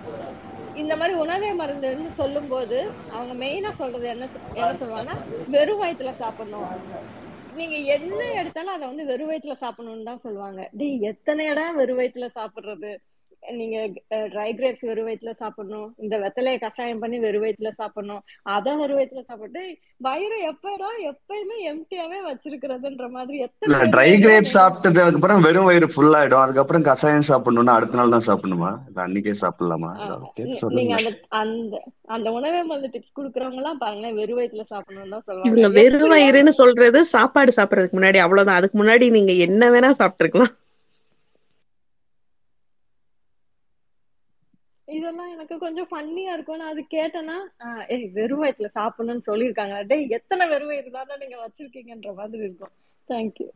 [0.82, 2.78] இந்த மாதிரி உணவே மருந்துன்னு சொல்லும்போது
[3.16, 4.24] அவங்க மெயினா சொல்றது என்ன
[4.54, 6.68] என்ன சொல்லுவாங்கன்னா வெறும் வயிற்றுல சாப்பிடணும்.
[7.52, 10.62] நீங்க என்ன எடுத்தாலும் அதை வந்து வெறும் வயிற்றுல சாப்பிடணும்னு தான் சொல்லுவாங்க.
[10.80, 12.90] டேய் எத்தனை இடம் வெறும் வயிற்றுல சாப்பிடுறது?
[13.58, 13.76] நீங்க
[14.34, 15.88] ட்ரை கிரேப்ஸ் வெறும் வயிற்றுல சாப்பிடணும்.
[16.04, 18.22] இந்த வெத்தலையை கஷாயம் பண்ணி வெறும் வயிற்றுல சாப்பிடணும்.
[18.56, 19.62] அதை வெறும் வயிற்றுல சாப்பிட்டு
[20.06, 26.16] வயிறு எப்படா எப்பயுமே எம்டியாவே வச்சிருக்கிறதுன்ற மாதிரி இல்ல எத்தனை ட்ரை கிரேப் சாப்பிட்டதுக்கு அப்புறம் வெறும் வயிறு ஃபுல்
[26.18, 26.42] ஆயிடும்.
[26.44, 28.70] அதுக்கப்புறம் கஷாயம் சாப்பிடணும்னா அடுத்த நாள் தான் சாப்பிடணுமா?
[28.90, 29.90] இல்ல அன்னைக்கே சாப்பிடலாமா?
[30.78, 31.10] நீங்க அந்த
[31.42, 31.82] அந்த
[32.16, 35.48] அந்த உணவே மருந்து டிப்ஸ் குடுக்கறவங்க எல்லாம் பாருங்களேன் வெறும் வயிற்றுல சாப்பிடணும்னு தான் சொல்லுவாங்க.
[35.50, 38.60] இவங்க வெறும் வயிறுன்னு சொல்றது சாப்பாடு சாப்பிடறதுக்கு முன்னாடி அவ்வளவுதான்.
[38.60, 40.54] அதுக்கு முன்னாடி நீங்க என்ன வேணா சாப்பிட்டுருக்கலாம்.
[44.88, 46.60] இதெல்லாம் எனக்கு கொஞ்சம் ஃபன்னியா இருக்கும்.
[46.60, 47.36] நான் அது கேட்டேன்னா
[47.66, 49.76] ஆஹ் ஏய் வெறும் வயிற்றுல சாப்பிடணும்னு சொல்லியிருக்காங்க.
[49.90, 52.74] டேய் எத்தனை வெறும் வயிறு தானே நீங்க வச்சிருக்கீங்கன்ற மாதிரி இருக்கும்.
[53.08, 53.48] தேங்க்யூ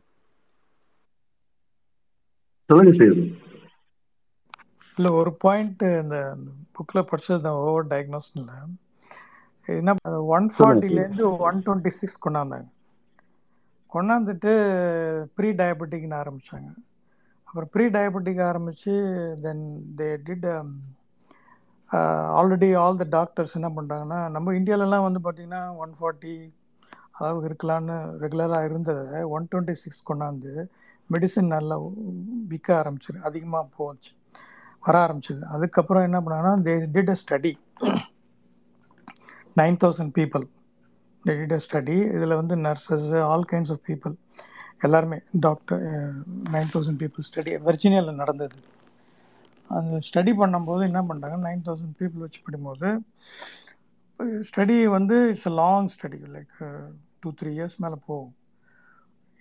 [4.97, 6.17] இல்லை ஒரு பாயிண்ட் இந்த
[6.75, 8.53] புக்கில் படிச்சது தான் ஓவர் டயக்னோஸ்ல
[9.69, 9.91] என்ன
[10.35, 12.67] ஒன் ஃபார்ட்டிலேருந்து ஒன் டுவெண்ட்டி சிக்ஸ் கொண்டாந்தாங்க.
[13.91, 14.51] கொண்டாந்துட்டு
[15.37, 16.69] ப்ரீ டயபெட்டிக்னு ஆரம்பித்தாங்க
[17.47, 18.93] அப்புறம் ப்ரீ டயபெட்டிக் ஆரம்பித்து
[19.45, 19.65] then
[19.99, 20.47] they did
[22.39, 26.33] already all the doctors என்ன பண்ணுறாங்கன்னா நம்ம இந்தியாவிலலாம் வந்து பார்த்திங்கன்னா ஒன் ஃபார்ட்டி
[27.17, 30.53] அளவுக்கு இருக்கலான்னு ரெகுலராக இருந்ததை ஒன் டுவெண்ட்டி சிக்ஸ் கொண்டாந்து
[31.09, 31.75] மெடிசின் நல்லா
[32.51, 34.11] விற்க ஆரம்பிச்சிரு அதிகமாக போச்சு
[34.83, 35.41] வர ஆரம்பிச்சது.
[35.55, 37.53] அதுக்கப்புறம் என்ன பண்ணாங்கன்னா they did a study
[39.61, 40.45] nine thousand people
[41.25, 44.15] they did a study இதில் வந்து nurses all kinds of people
[44.87, 45.81] எல்லாருமே doctor
[46.55, 48.57] nine thousand people study வெர்ஜினியாவில் நடந்தது.
[49.73, 52.89] அந்த ஸ்டடி பண்ணும்போது என்ன பண்ணுறாங்க நைன் தௌசண்ட் பீப்புள் வச்சு படிக்கும்போது
[54.43, 56.55] ஸ்டடி வந்து it's a long study like
[57.23, 58.33] two three years மேலே போகும்.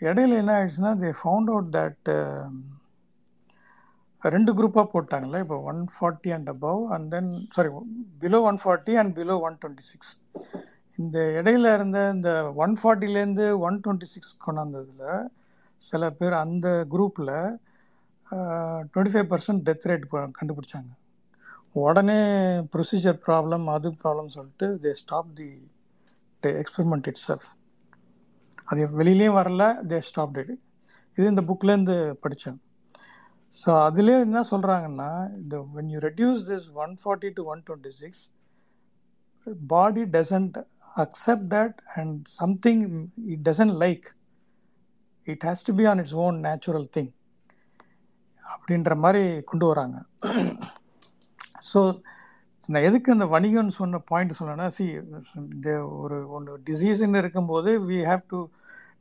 [0.00, 2.08] இடையில என்ன ஆயிடுச்சுன்னா தே ஃபவுண்ட் அவுட் தட்
[4.22, 7.70] ரெண்டு குரூப்பாக போட்டாங்கல்ல இப்போ one forty and above and then sorry
[8.22, 10.12] below one forty and below one twenty six
[10.98, 12.30] இந்த இடையில இருந்த இந்த
[12.64, 15.06] ஒன் ஃபார்ட்டிலேருந்து ஒன் டுவெண்ட்டி சிக்ஸ் கொண்டாந்ததில்
[15.82, 17.34] சில பேர் அந்த குரூப்பில்
[18.92, 20.06] twenty five percent death rate
[20.38, 20.90] கண்டுபிடிச்சாங்க.
[21.82, 22.18] உடனே
[22.72, 25.48] ப்ரொசீஜர் ப்ராப்ளம் அது ப்ராப்ளம் சொல்லிட்டு they stop the
[26.42, 27.48] experiment itself
[28.70, 30.52] அது வெளியிலையும் வரல தே ஸ்டாப் இட்
[31.18, 32.58] இது இந்த புக்லேருந்து படித்தேன்
[33.52, 35.08] ஸோ அதுலேயே என்ன சொல்கிறாங்கன்னா
[35.40, 38.22] இந்த when you reduce this one forty to one twenty six
[39.74, 40.56] body doesn't
[40.96, 42.84] accept that and something
[43.34, 44.06] it doesn't like
[45.28, 47.10] it has to be on its own natural thing
[48.44, 49.96] அப்படின்ற மாதிரி கொண்டு வராங்க.
[51.70, 51.80] ஸோ
[52.68, 54.84] நான் எதுக்கு இந்த வணிகம்னு சொன்ன பாயிண்ட் சொன்னேன்னா சி
[55.46, 55.70] இந்த
[56.02, 58.40] ஒரு ஒன்று டிசீஸ்ன்னு இருக்கும்போது we have to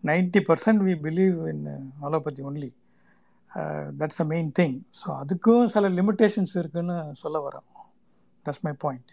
[0.03, 1.65] ninety percent we believe in
[2.07, 2.71] allopathy only
[4.01, 7.67] that's a main thing so அதுக்கும் சில லிமிட்டேஷன்ஸ் இருக்குன்னு சொல்ல வரேன்.
[8.45, 9.07] தட்ஸ் மை பாயிண்ட்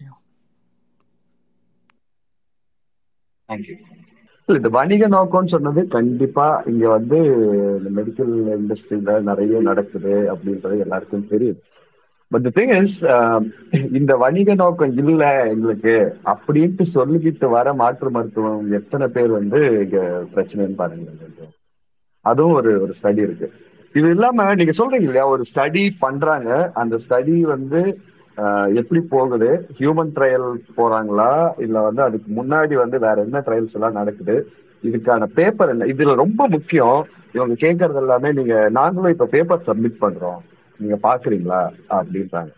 [3.49, 3.77] தேங்க்யூ
[4.57, 7.19] இந்த வணிக நோக்கம்னு சொன்னது கண்டிப்பா இங்க வந்து
[7.79, 11.59] இந்த மெடிக்கல் இண்டஸ்ட்ரியில நிறைய நடக்குது அப்படின்றது எல்லாருக்கும் தெரியும்.
[12.33, 12.97] பட் தி திங் இஸ்
[13.99, 15.95] இந்த வணிக நோக்கம் இல்ல எங்களுக்கு
[16.25, 20.01] அப்படின்ட்டு சொல்லிக்கிட்டு வர மாற்று மருத்துவம் எத்தனை பேர் வந்து இங்க
[20.35, 21.09] பிரச்சனைன்னு பாருங்க.
[22.25, 23.49] அதுவும் ஒரு ஒரு ஸ்டடி இருக்கு.
[23.95, 26.73] இது இல்லாம நீங்க சொல்றீங்க இல்லையா ஒரு ஸ்டடி பண்றாங்க.
[26.75, 27.81] அந்த ஸ்டடி வந்து
[28.75, 29.69] எப்படி போகுது?
[29.79, 31.53] ஹியூமன் ட்ரையல் போறாங்களா?
[31.59, 34.49] இல்ல வந்து அதுக்கு முன்னாடி வந்து வேற என்ன ட்ரையல்ஸ் எல்லாம் நடக்குது?
[34.83, 35.85] இதுக்கான பேப்பர் என்ன?
[35.85, 37.07] இதுல ரொம்ப முக்கியம்.
[37.33, 40.41] இவங்க கேட்கறது எல்லாமே நீங்க நாங்களும் இப்ப பேப்பர் சப்மிட் பண்றோம்.
[40.81, 41.69] நீங்க பாக்குறீங்களா?
[41.91, 42.51] அப்படின்றாங்க.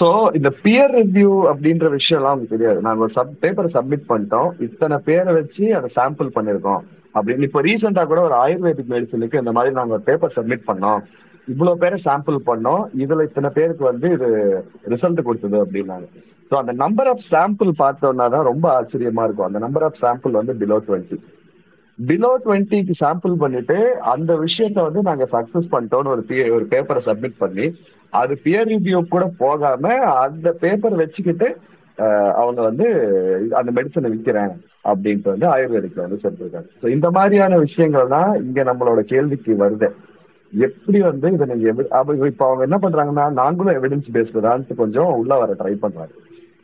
[0.00, 2.80] சோ இந்த பியர் ரிவ்யூ அப்படின்ற விஷயம் எல்லாம் அவங்களுக்கு தெரியாது.
[2.80, 4.50] நாங்க சப் பேப்பரை சப்மிட் பண்ணிட்டோம்.
[4.58, 6.82] இத்தனை பேரை வச்சு அதை சாம்பிள் பண்ணிருக்கோம்
[7.14, 11.00] அப்படின்னு இப்போ ரீசெண்டா கூட ஒரு ஆயுர்வேதிக் மெடிசனுக்கு இந்த மாதிரி நாங்க பேப்பர் சப்மிட் பண்ணோம்.
[11.52, 12.82] இவ்வளவு பேரை சாம்பிள் பண்ணோம்.
[13.02, 14.28] இதுல இத்தனை பேருக்கு வந்து இது
[14.94, 16.06] ரிசல்ட் கொடுத்தது அப்படின்னாங்க.
[16.50, 19.48] ஸோ அந்த நம்பர் ஆஃப் சாம்பிள் பார்த்தோம்னா தான் ரொம்ப ஆச்சரியமா இருக்கும்.
[19.48, 21.18] அந்த நம்பர் ஆஃப் சாம்பிள் வந்து பிலோ டுவெண்ட்டி
[21.98, 23.76] பிலோ டுவெண்ட்டிக்கு சாம்பிள் பண்ணிட்டு
[24.12, 26.22] அந்த விஷயத்த வந்து நாங்க சக்சஸ் பண்ணிட்டோம்னு ஒரு
[26.56, 27.66] ஒரு பேப்பரை சப்மிட் பண்ணி
[28.12, 29.94] அது பியர் ரிவ்யூ கூட போகாம
[30.26, 31.48] அந்த பேப்பர் வச்சுக்கிட்டு
[32.40, 32.86] அவங்க வந்து
[33.60, 34.52] அந்த மெடிசனை விற்கிறேன்
[34.90, 36.68] அப்படின்ட்டு வந்து ஆயுர்வேதிக்ல வந்து சொல்லிருக்காங்க.
[36.82, 39.88] ஸோ இந்த மாதிரியான விஷயங்கள் தான் இங்க நம்மளோட கேள்விக்கு வருது.
[40.52, 41.68] எப்படி வந்து இதை நீங்க
[42.30, 44.66] இப்ப அவங்க என்ன பண்றாங்கன்னா நாங்களும் எவிடன்ஸ் பேஸ்டு தான்.
[44.82, 46.14] கொஞ்சம் உள்ள வர ட்ரை பண்றாரு.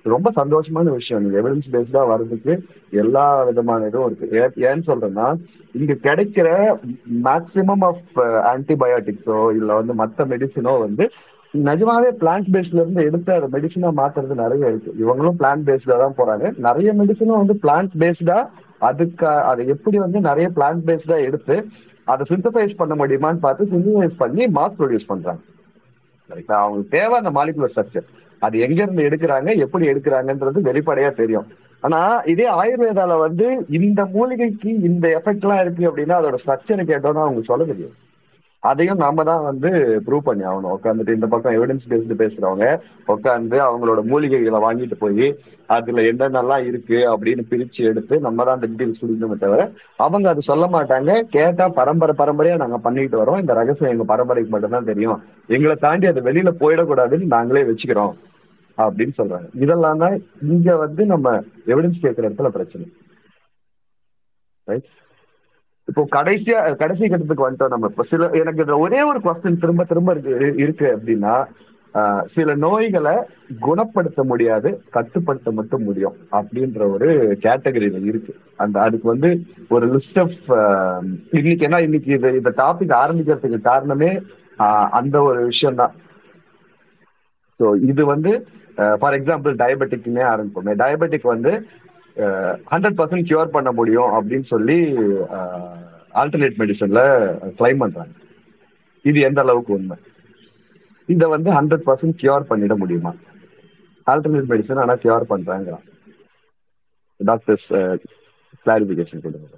[0.06, 1.23] ரொம்ப சந்தோஷமான விஷயம்.
[1.24, 2.55] நீங்க எவிடன்ஸ் பேஸ்டா வர்றதுக்கு
[3.02, 4.27] எல்லா விதமான இதுவும் இருக்கு.
[4.40, 5.27] ஏன் ஏன்னு சொல்றேன்னா
[5.81, 6.48] இங்க கிடைக்கிற
[7.28, 8.19] மேக்சிமம் ஆஃப்
[8.55, 11.06] ஆன்டிபயோட்டிக்ஸோ இல்ல வந்து மத்த மெடிசினோ வந்து
[11.55, 14.93] நிஜமாவே பிளான்ட் பேஸ்ட்ல இருந்து எடுத்து அதை மெடிசினா மாத்துறது நிறைய இருக்கு.
[15.02, 16.47] இவங்களும் பிளான்ட் பேஸ்டா தான் போறாங்க.
[16.69, 18.39] நிறைய மெடிசனும் வந்து பிளான்ட் பேஸ்டா
[18.89, 21.56] அதுக்கு அதை எப்படி வந்து நிறைய பிளான்ட் பேஸ்டா எடுத்து
[22.12, 25.43] அதை சிந்தசைஸ் பண்ண முடியுமான்னு பார்த்து சிந்தசைஸ் பண்ணி மாஸ் ப்ரொடியூஸ் பண்றாங்க.
[26.31, 28.06] கரெக்டா அவங்களுக்கு தேவை அந்த மாலிகுலர் ஸ்ட்ரக்சர்
[28.43, 31.47] அது எங்க இருந்து எடுக்கிறாங்க எப்படி எடுக்கிறாங்கன்றது வெளிப்படையா தெரியும்.
[31.82, 32.01] ஆனா
[32.32, 37.64] இதே ஆயுர்வேதால வந்து இந்த மூலிகைக்கு இந்த எஃபெக்ட் எல்லாம் இருக்கு அப்படின்னா அதோட ஸ்ட்ரக்சரை கேட்டோம்னா அவங்க சொல்ல
[37.64, 37.94] தெரியும்
[38.70, 39.70] அதையும் நாம தான் வந்து
[40.07, 40.74] ப்ரூவ் பண்ணி ஆகணும்.
[40.77, 42.66] உட்காந்துட்டு இந்த பக்கம் எவிடன்ஸ் பேஸ்டு பேசுறவங்க
[43.15, 45.27] உட்காந்து அவங்களோட மூலிகைகளை வாங்கிட்டு போய்
[45.77, 49.62] அதுல என்னென்னலாம் இருக்கு அப்படின்னு பிரிச்சு எடுத்து நம்ம தான் அந்த டீட்டெயில்ஸ் சொல்லிக்கணுமே தவிர
[50.05, 51.11] அவங்க அது சொல்ல மாட்டாங்க.
[51.36, 53.43] கேட்டா பரம்பரை பரம்பரையா நாங்க பண்ணிட்டு வரோம்.
[53.45, 55.20] இந்த ரகசியம் எங்க பரம்பரைக்கு மட்டும்தான் தெரியும்.
[55.57, 58.15] எங்களை தாண்டி அது வெளியில போயிடக்கூடாதுன்னு நாங்களே வச்சுக்கிறோம்
[58.78, 59.49] அப்படின்னு சொல்றாங்க.
[59.65, 60.16] இதெல்லாம் தான்
[60.55, 61.36] இங்க வந்து நம்ம
[61.73, 62.86] எவிடன்ஸ் கேட்கிற இடத்துல பிரச்சனை.
[64.70, 64.91] ரைட்
[65.89, 67.90] இப்போ கடைசியா கடைசி கட்டத்துக்கு வந்துட்டோம் நம்ம.
[67.90, 70.32] இப்போ சில எனக்கு இதுல ஒரே ஒரு கொஸ்டின் திரும்ப திரும்ப இருக்கு
[70.65, 71.35] இருக்கு அப்படின்னா
[72.35, 73.12] சில நோய்களை
[73.65, 77.09] குணப்படுத்த முடியாது கட்டுப்படுத்த மட்டும் முடியும் அப்படின்ற ஒரு
[77.44, 78.32] கேட்டகரியில இருக்கு.
[78.59, 79.31] அந்த அதுக்கு வந்து
[79.70, 80.35] ஒரு லிஸ்ட் ஆஃப்
[81.39, 84.11] இன்னைக்கு ஏன்னா இன்னைக்கு இது இந்த டாபிக் ஆரம்பிக்கிறதுக்கு காரணமே
[84.59, 85.94] ஆஹ், அந்த ஒரு விஷயம் தான்
[87.61, 88.32] ஸோ இது வந்து
[89.01, 90.73] ஃபார் எக்ஸாம்பிள் டயபெட்டிக்னே ஆரம்பிப்போமே.
[90.81, 91.52] டயபெட்டிக் வந்து
[92.73, 94.78] ஹண்ட்ரட் பர்சன்ட் கியூர் பண்ண முடியும் அப்படின்னு சொல்லி
[96.20, 97.01] ஆல்டர்னேட் மெடிசன்ல
[97.61, 98.15] கிளைம் பண்றாங்க.
[99.11, 99.97] இது எந்த அளவுக்கு உண்மை?
[101.09, 103.12] இதை வந்து ஹண்ட்ரட் பர்சன்ட் கியூர் பண்ணிட முடியுமா?
[104.12, 105.85] ஆல்டர்னேட் மெடிசன் ஆனா கியூர் பண்றாங்கிறான்
[107.20, 107.69] டாக்டர்ஸ்
[108.65, 109.49] கிளாரிபிகேஷன் கொடுங்க.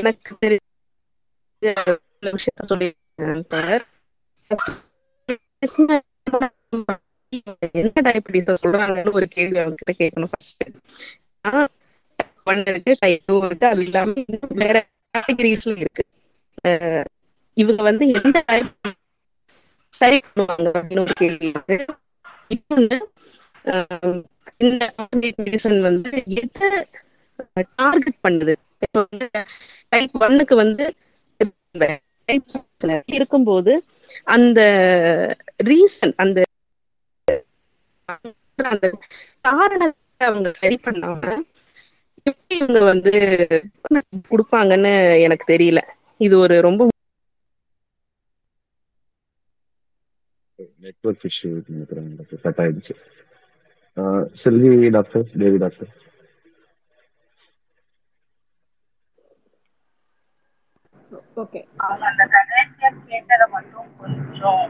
[0.00, 1.74] எனக்கு தெரிஞ்ச
[2.36, 2.88] விஷயத்த சொல்லி
[7.72, 10.64] என்ன டயபிட்டிஸ் சொல்றாங்கன்னு ஒரு கேள்வி அவங்க கிட்ட கேட்கணும் ஃபர்ஸ்ட்
[12.44, 14.76] ஒன் இருக்கு டைப் டூ இருக்கு அது இல்லாம இன்னும் வேற
[15.14, 16.04] கேட்டகரிஸ்ல இருக்கு.
[17.56, 18.70] இவங்க வந்து எந்த டைப்
[19.92, 21.76] சரி பண்ணுவாங்க அப்படின்னு ஒரு கேள்வி இருக்கு.
[22.50, 22.98] இன்னொன்னு
[23.64, 24.20] அஹ்
[24.64, 24.84] இந்த
[25.40, 26.68] மெடிசன் வந்து எதை
[27.76, 28.54] டார்கெட் பண்ணுது?
[28.84, 29.26] இப்போ வந்து
[29.92, 30.84] டைப் ஒன்னுக்கு வந்து
[33.12, 33.72] இருக்கும்போது
[34.34, 34.60] அந்த
[35.64, 36.38] ரீசன் அந்த
[38.70, 38.86] அந்த
[39.44, 41.22] காரணத்தை அவங்க சரி பண்ணாம
[42.26, 43.12] எப்படி இவங்க வந்து
[44.30, 44.92] கொடுப்பாங்கன்னு
[45.26, 45.80] எனக்கு தெரியல.
[46.20, 46.82] இது ஒரு ரொம்ப
[50.84, 52.94] நெட்ஒர்க் இஷ்யூ நினைக்கிறேன் டாக்டர் கட் ஆயிடுச்சு.
[54.44, 55.92] Selvi doctor Devi doctor.
[61.40, 61.60] Okay
[62.08, 64.64] அந்த கடைசியா கேட்டதை மட்டும் கொஞ்சம்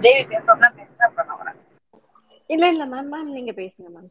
[0.00, 0.66] தேவி பேசுறேன்
[1.06, 1.60] அப்புறம் நான் வரேன்
[2.50, 4.10] இல்ல இல்ல மேம் மேம் நீங்க பேசுங்க மேம்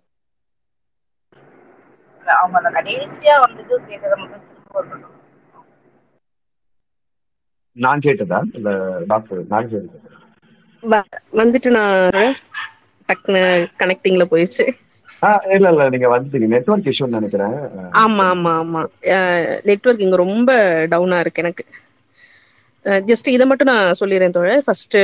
[2.22, 5.14] இல்ல, அவங்க அந்த கடைசியா வந்துட்டு கேட்டதை மட்டும் திரும்ப ஒரு தடவை
[7.78, 8.40] நான் கேட்டதா?
[8.54, 8.70] இல்ல
[9.08, 10.02] டாக்டர் நான் கேட்டதா?
[10.84, 11.96] வ- வந்துட்டு நான்
[13.10, 13.44] டக்குன்னு
[13.80, 14.66] கனெக்டிங்ல போயிடுச்சு.
[15.54, 16.48] இல்ல இல்ல நீங்க வந்துட்டீங்க.
[16.54, 17.56] நெட்ஒர்க் இஷ்யூன்னு நினைக்கிறேன்.
[18.02, 18.82] ஆமா ஆமா ஆமா.
[19.70, 20.50] நெட்வொர்க் இங்க ரொம்ப
[20.92, 21.66] டவுனா இருக்கு எனக்கு.
[22.86, 24.98] ஜஸ்ட் இதை மட்டும் நான் சொல்லிடுறேன் தோழ ஃபர்ஸ்ட்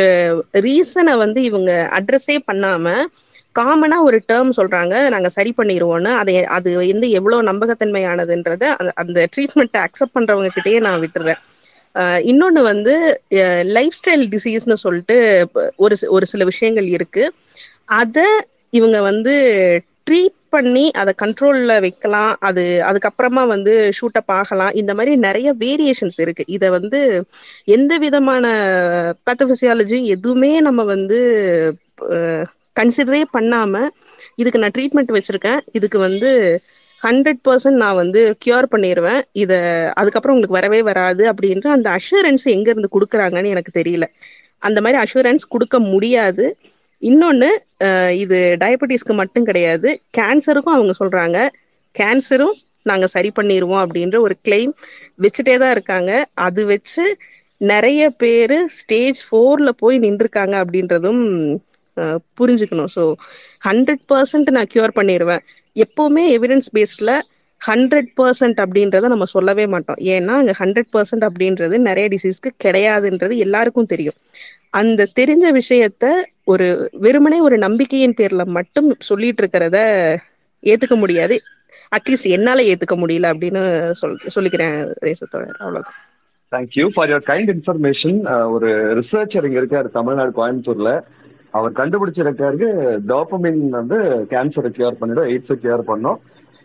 [0.54, 3.04] ரீசனை வந்து இவங்க அட்ரஸே பண்ணாம
[3.60, 5.10] காமனா ஒரு டேர்ம் சொல்றாங்க.
[5.10, 11.02] நாங்க சரி பண்ணிடுவோம்னு அதை அது வந்து எவ்வளவு நம்பகத்தன்மையானதுன்றத அந்த- அந்த ட்ரீட்மெண்ட்டை அக்செப்ட் பண்றவங்க கிட்டேயே நான்
[11.02, 11.36] விட்டுறேன்.
[12.20, 13.22] இன்னொன்று இன்னொன்னு வந்து
[13.64, 17.34] லைஃப் ஸ்டைல் டிசீஸ்னு சொல்லிட்டு ஒரு ஒரு சில விஷயங்கள் இருக்கு.
[17.86, 18.24] அதை
[18.70, 19.34] இவங்க வந்து
[20.12, 22.34] ட்ரீட் பண்ணி அதை கண்ட்ரோல்ல வைக்கலாம்.
[22.50, 24.74] அது அதுக்கப்புறமா வந்து ஷூட் அப் ஆகலாம்.
[24.82, 26.44] இந்த மாதிரி நிறைய வேரியேஷன்ஸ் இருக்கு.
[26.56, 27.00] இதை வந்து
[27.78, 28.46] எந்த விதமான
[29.26, 31.20] பேத்தோபிசியாலஜி எதுவுமே நம்ம வந்து
[32.80, 33.76] கன்சிடரே பண்ணாம
[34.42, 35.62] இதுக்கு நான் ட்ரீட்மெண்ட் வச்சிருக்கேன்.
[35.78, 36.30] இதுக்கு வந்து
[37.04, 39.58] ஹண்ட்ரட் பர்சன்ட் நான் வந்து கியூர் பண்ணிடுவேன் இதை
[40.00, 44.06] அதுக்கப்புறம் உங்களுக்கு வரவே வராது அப்படின்ற அந்த அஷூரன்ஸ் எங்க இருந்து கொடுக்குறாங்கன்னு எனக்கு தெரியல.
[44.68, 46.46] அந்த மாதிரி அஷூரன்ஸ் கொடுக்க முடியாது.
[47.10, 47.50] இன்னொன்று
[48.24, 51.38] இது டயபெட்டிஸ்க்கு மட்டும் கிடையாது கேன்சருக்கும் அவங்க சொல்றாங்க.
[51.96, 52.56] கேன்சரும்
[52.90, 54.74] நாங்க சரி பண்ணிடுவோம் அப்படின்ற ஒரு கிளைம்
[55.24, 56.12] வச்சுட்டே தான் இருக்காங்க.
[56.46, 57.06] அது வச்சு
[57.62, 61.22] நிறைய பேர் ஸ்டேஜ் ஃபோர்ல போய் நின்றுருக்காங்க அப்படின்றதும்
[62.40, 62.92] புரிஞ்சுக்கணும்.
[62.96, 63.04] ஸோ
[63.68, 65.44] ஹண்ட்ரட் பர்சன்ட் நான் கியூர் பண்ணிடுவேன்
[65.76, 67.12] எப்பவுமே எவிடன்ஸ் பேஸ்ட்ல
[67.62, 70.00] ஹண்ட்ரட் பர்சன்ட் அப்படின்றத நம்ம சொல்லவே மாட்டோம்.
[70.14, 74.18] ஏன்னா அங்கே ஹண்ட்ரட் பர்சன்ட் அப்படின்றது நிறைய டிசீஸ்க்கு கிடையாதுன்றது எல்லாருக்கும் தெரியும்.
[74.80, 76.06] அந்த தெரிஞ்ச விஷயத்த
[76.44, 79.78] ஒரு வெறுமனே ஒரு நம்பிக்கையின் பேர்ல மட்டும் சொல்லிட்டு இருக்கிறத
[80.64, 81.40] ஏத்துக்க முடியாது.
[81.96, 85.98] அட்லீஸ்ட் என்னால ஏத்துக்க முடியல அப்படின்னு சொல் சொல்லிக்கிறேன் ரேசத்தோட அவ்வளவுதான்.
[86.52, 88.70] Thank you for your kind information ஒரு
[89.00, 90.92] ரிசர்ச்சர் இங்க இருக்காரு தமிழ்நாடு கோயம்புத்தூர்ல.
[91.50, 92.68] அவர் கண்டுபிடிச்சிருக்காரு
[93.08, 93.98] டோப்பமின் வந்து
[94.30, 96.22] கேன்சரை கியூர் பண்ணிடும் எய்ட்ஸை கியூர் பண்ணும்.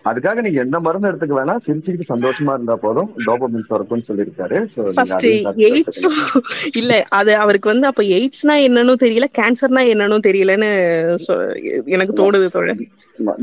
[0.07, 1.57] அதுக்காக நீங்க எந்த மருந்து எடுத்துக்க வேணாம்.
[1.67, 3.11] சிரிச்சுக்கிட்டு சந்தோஷமா இருந்தா போதும்.
[3.27, 4.67] டோப்பமின் சுரக்கும்னு சொல்லியிருக்காரு.
[4.95, 6.41] ஃபர்ஸ்ட் எய்ட்ஸும்
[6.73, 12.77] இல்ல அது அவருக்கு வந்து அப்ப எய்ட்ஸ்னா என்னன்னு தெரியல கேன்சர்னா என்னன்னு தெரியலன்னு சொ- எனக்கு தோணுது தோழர்.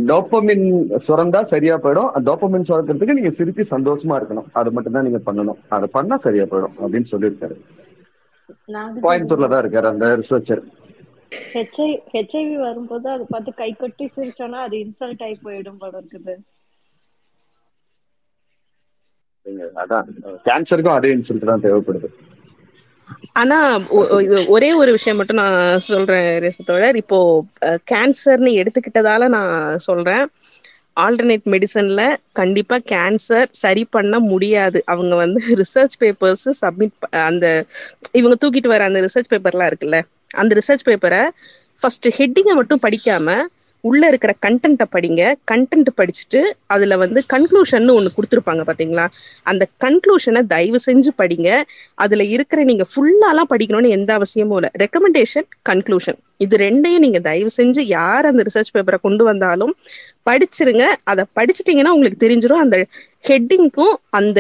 [0.06, 2.12] டோப்பமின் சுரந்தா சரியா போயிடும்.
[2.26, 4.46] டோப்பமின் சுரக்கிறதுக்கு நீங்க சிரிச்சு சந்தோஷமா இருக்கணும்.
[4.52, 5.58] அது மட்டும் தான் நீங்க பண்ணணும்.
[5.68, 7.56] அதை பண்ணா சரியா போயிடும் அப்படின்னு சொல்லியிருக்காரு.
[9.02, 10.62] கோயம்புத்தூர்ல தான் இருக்காரு அந்த ரிசர்ச்சர்
[11.52, 16.36] ஹெச்ஐ ஹெச்ஐவி வரும்போது அதை பார்த்து கை கொட்டி சிரிச்சோன்னா அது இன்சல்ட் ஆகி போயிடும் போல இருக்குது.
[19.82, 20.08] அதான்
[20.48, 22.10] கேன்சருக்கும் அதே இன்சல்ட் தான் தேவைப்படுது.
[23.42, 23.58] ஆனா
[24.56, 25.58] ஒரே ஒரு விஷயம் மட்டும் நான்
[25.90, 27.00] சொல்றேன் ரேசு தோழர்.
[27.04, 27.18] இப்போ
[27.92, 29.56] கேன்சர்னு எடுத்துக்கிட்டதால நான்
[29.88, 30.26] சொல்றேன்.
[30.98, 32.02] ஆல்டர்னேட் மெடிசன்ல
[32.40, 34.80] கண்டிப்பா கேன்சர் சரி பண்ண முடியாது.
[34.94, 36.98] அவங்க வந்து ரிசர்ச் பேப்பர்ஸ் சப்மிட்
[37.30, 37.46] அந்த
[38.20, 40.00] இவங்க தூக்கிட்டு வர அந்த ரிசர்ச் பேப்பர்லாம் இருக்குல்ல?
[40.34, 41.24] அந்த ரிசர்ச் பேப்பரை
[41.80, 43.42] ஃபர்ஸ்ட் ஹெட்டிங்கை மட்டும் படிக்காம
[43.86, 45.22] உள்ள இருக்கிற கண்டென்ட்டை படிங்க.
[45.52, 49.08] கண்டென்ட் படிச்சுட்டு அதுல வந்து கன்க்ளூஷன் ஒன்று கொடுத்துருப்பாங்க பாத்தீங்களா?
[49.44, 51.62] அந்த கன்க்ளூஷனை தயவு செஞ்சு படிங்க.
[51.96, 54.72] அதுல இருக்கிற நீங்க ஃபுல்லாலாம் படிக்கணும்னு எந்த அவசியமும் இல்லை.
[54.80, 59.76] ரெக்கமெண்டேஷன் கன்க்ளூஷன் இது ரெண்டையும் நீங்க தயவு செஞ்சு யார் அந்த ரிசர்ச் பேப்பரை கொண்டு வந்தாலும்
[60.30, 60.86] படிச்சிருங்க.
[61.04, 62.86] அதை படிச்சிட்டீங்கன்னா உங்களுக்கு தெரிஞ்சிடும் அந்த
[63.24, 64.40] ஹெட்டிங்க்கும் அந்த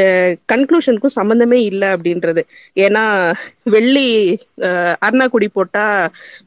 [0.51, 2.41] கன்க்ளூஷனுக்கும் சம்மந்தமே இல்லை அப்படின்றது.
[2.77, 3.03] ஏன்னா
[3.73, 4.07] வெள்ளி
[4.67, 5.85] அஹ், அருணாக்குடி போட்டா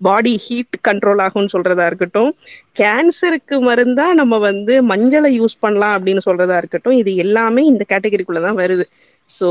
[0.03, 2.31] பாடி ஹீட் கண்ட்ரோல் ஆகும்னு சொல்றதா இருக்கட்டும்.
[2.77, 6.97] கேன்சருக்கு மருந்தா நம்ம வந்து மஞ்சளை யூஸ் பண்ணலாம் அப்படின்னு சொல்றதா இருக்கட்டும்.
[6.97, 8.87] இது எல்லாமே இந்த கேட்டகரிக்குள்ள தான் வருது.
[9.31, 9.49] ஸோ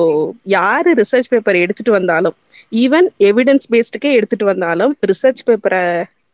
[0.53, 2.35] யாரு ரிசர்ச் பேப்பர் எடுத்துட்டு வந்தாலும்
[2.77, 5.81] ஈவன் எவிடன்ஸ் பேஸ்டுக்கே எடுத்துட்டு வந்தாலும் ரிசர்ச் பேப்பரை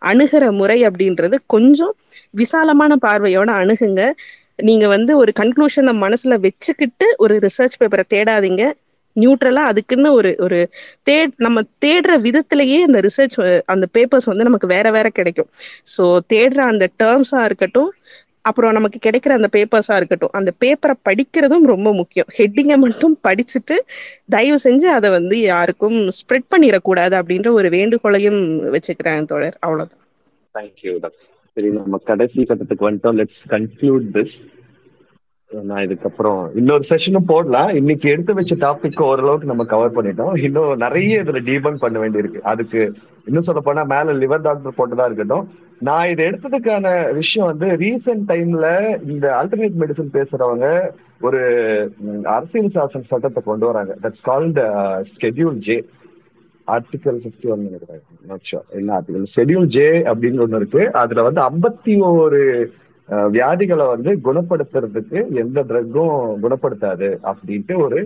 [0.02, 1.94] அணுகிற முறை அப்படின்றது கொஞ்சம்
[2.34, 4.02] விசாலமான பார்வையோட அணுகுங்க.
[4.60, 8.64] நீங்க வந்து ஒரு கன்க்ளூஷனை மனசுல வச்சுக்கிட்டு ஒரு ரிசர்ச் பேப்பரை தேடாதீங்க.
[9.15, 10.60] நியூட்ரலா அதுக்குன்னு ஒரு ஒரு
[11.07, 15.49] தே நம்ம தேடுற விதத்திலேயே அந்த ரிசர்ச் அந்த பேப்பர்ஸ் வந்து நமக்கு வேற வேற கிடைக்கும்.
[15.95, 16.03] ஸோ
[16.34, 17.91] தேடுற அந்த டேர்ம்ஸா இருக்கட்டும்
[18.45, 22.30] அப்புறம் நமக்கு கிடைக்கிற அந்த பேப்பர்ஸா இருக்கட்டும் அந்த பேப்பரை படிக்கிறதும் ரொம்ப முக்கியம்.
[22.38, 23.76] ஹெட்டிங்கை மட்டும் படிச்சுட்டு
[24.30, 28.41] தயவு செஞ்சு அதை வந்து யாருக்கும் ஸ்ப்ரெட் பண்ணிடக்கூடாது அப்படின்ற ஒரு வேண்டுகோளையும்
[28.76, 29.57] வச்சுக்கிறேன் தோழர்.
[29.60, 30.02] அவ்வளவுதான்.
[30.56, 30.94] தேங்க்யூ
[31.53, 33.18] சரி நம்ம கடைசி கட்டத்துக்கு வந்துட்டோம்.
[33.19, 34.36] லெட்ஸ் கன்க்ளூட் திஸ்
[35.64, 37.69] நான் இதுக்கப்புறம் இன்னொரு செஷனும் போடலாம்.
[37.76, 40.44] இன்னைக்கு எடுத்து வச்ச டாபிக் ஓரளவுக்கு நம்ம கவர் பண்ணிட்டோம்.
[40.44, 42.40] இன்னும் நிறைய இதுல டீபன் பண்ண வேண்டியிருக்கு.
[42.41, 42.94] அதுக்கு
[43.26, 45.49] இன்னும் சொல்ல போனா மேல லிவர் டாக்டர் போட்டுதான் இருக்கட்டும்.
[45.80, 48.68] நான் இதை எடுத்ததுக்கான விஷயம் வந்து ரீசெண்ட் டைம்ல
[49.10, 50.90] இந்த ஆல்டர்னேட் மெடிசன் பேசுறவங்க
[51.22, 51.41] ஒரு
[52.23, 53.95] அரசியல் சாசன சட்டத்தை கொண்டு வராங்க.
[54.02, 54.61] That's called
[55.11, 55.86] schedule J
[56.68, 58.10] article fifty one நினைக்கிறேன்.
[58.80, 60.84] என்ன ஆர்டிகல் ஷெடியூல் ஜே அப்படின்னு ஒண்ணு இருக்கு.
[61.02, 62.41] அதுல வந்து ஐம்பத்தி ஒரு
[63.38, 67.99] வியாதிகளை வந்து குணப்படுத்துறதுக்கு எந்த ட்ரக்கும் குணப்படுத்தாது அப்படின்ட்டு ஒரு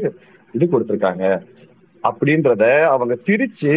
[0.55, 1.25] இது கொடுத்துருக்காங்க.
[2.03, 2.63] அப்படின்றத
[2.93, 3.75] அவங்க பிரிச்சு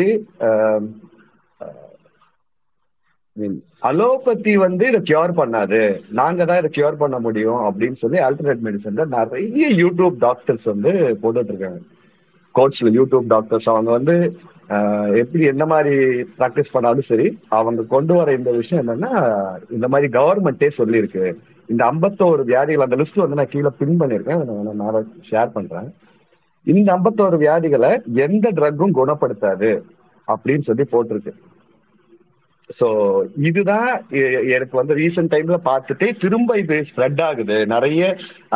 [3.89, 5.81] அலோபதி வந்து இதை கியூர் பண்ணாது.
[6.19, 10.93] நாங்க தான் இதை கியூர் பண்ண முடியும் அப்படின்னு சொல்லி ஆல்டர்னேட் மெடிசன்ல நிறைய யூடியூப் டாக்டர்ஸ் வந்து
[11.23, 11.81] போட்டுட்டு இருக்காங்க.
[12.55, 14.17] கோட்ஸ்ல யூடியூப் டாக்டர்ஸ் அவங்க வந்து
[15.21, 15.95] எப்படி என்ன மாதிரி
[16.39, 17.27] ப்ராக்டிஸ் பண்ணாலும் சரி
[17.59, 19.13] அவங்க கொண்டு வர இந்த விஷயம் என்னன்னா
[19.77, 21.25] இந்த மாதிரி கவர்மெண்ட்டே சொல்லியிருக்கு.
[21.73, 24.45] இந்த ஐம்பத்தோரு வியாதிகள் அந்த லிஸ்ட் வந்து நான் கீழே பின் பண்ணியிருக்கேன்.
[24.49, 25.89] நான் நான் ஷேர் பண்றேன்.
[26.67, 27.93] இந்த ஐம்பத்தோரு வியாதிகளை
[28.27, 29.71] எந்த ட்ரக்கும் குணப்படுத்தாது
[30.29, 31.33] அப்படின்னு சொல்லி போட்டிருக்கு.
[32.79, 32.87] சோ
[33.49, 33.91] இதுதான்
[34.57, 37.57] எனக்கு வந்து ரீசெண்ட் டைம்ல பார்த்துட்டு திரும்ப இது ஸ்ப்ரெட் ஆகுது.
[37.75, 38.03] நிறைய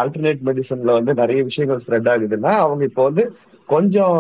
[0.01, 3.25] ஆல்டர்னேட் மெடிசன்ல வந்து நிறைய விஷயங்கள் ஸ்ப்ரெட் ஆகுதுன்னா அவங்க இப்போ வந்து
[3.75, 4.19] கொஞ்சம்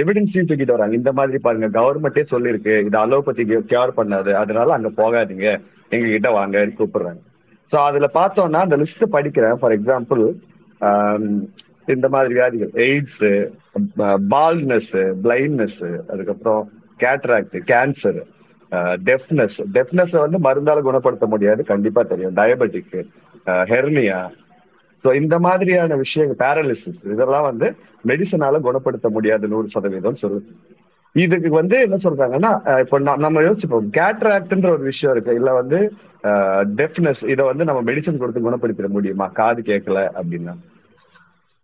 [0.00, 0.94] எவிடன்ஸையும் தூக்கிட்டு வராங்க.
[1.00, 4.32] இந்த மாதிரி பாருங்க கவர்மெண்ட்டே சொல்லியிருக்கு இது அலோபதி கியூர் பண்ணாது.
[4.42, 5.46] அதனால அங்க போகாதீங்க.
[5.94, 7.22] எங்க கிட்ட வாங்க கூப்பிடுறாங்க.
[7.72, 9.58] ஸோ அதுல பார்த்தோம்னா அந்த லிஸ்ட் படிக்கிறேன்.
[9.60, 10.22] ஃபார் எக்ஸாம்பிள்
[11.94, 12.72] இந்த மாதிரி வியாதிகள்.
[12.86, 13.22] எய்ட்ஸ்
[14.34, 14.92] பால்னஸ்
[15.24, 15.80] பிளைண்ட்னஸ்
[16.12, 16.62] அதுக்கப்புறம்
[17.04, 18.20] கேட்ராக்ட் கேன்சர்
[19.08, 21.62] டெஃப்னஸ் டெஃப்னஸ் வந்து மருந்தால குணப்படுத்த முடியாது.
[21.72, 22.36] கண்டிப்பா தெரியும்.
[22.40, 22.94] டயபெட்டிக்
[23.72, 24.20] ஹெர்னியா
[25.04, 27.66] ஸோ இந்த மாதிரியான விஷயங்கள் பேரலிசிஸ் இதெல்லாம் வந்து
[28.04, 30.50] மெடிசனால குணப்படுத்த முடியாது நூறு சதவீதம் சொல்லுது
[31.14, 32.50] இதுக்கு வந்து என்ன சொல்றாங்கன்னா
[32.82, 35.32] இப்போ நம்ம யோசிச்சுப்போம் கேட்ராக்ட்ன்ற ஒரு விஷயம் இருக்கு.
[35.40, 35.78] இல்ல வந்து
[36.80, 39.26] டெஃப்னஸ் இதை வந்து நம்ம மெடிசன் கொடுத்து குணப்படுத்திட முடியுமா?
[39.38, 40.54] காது கேட்கல அப்படின்னா.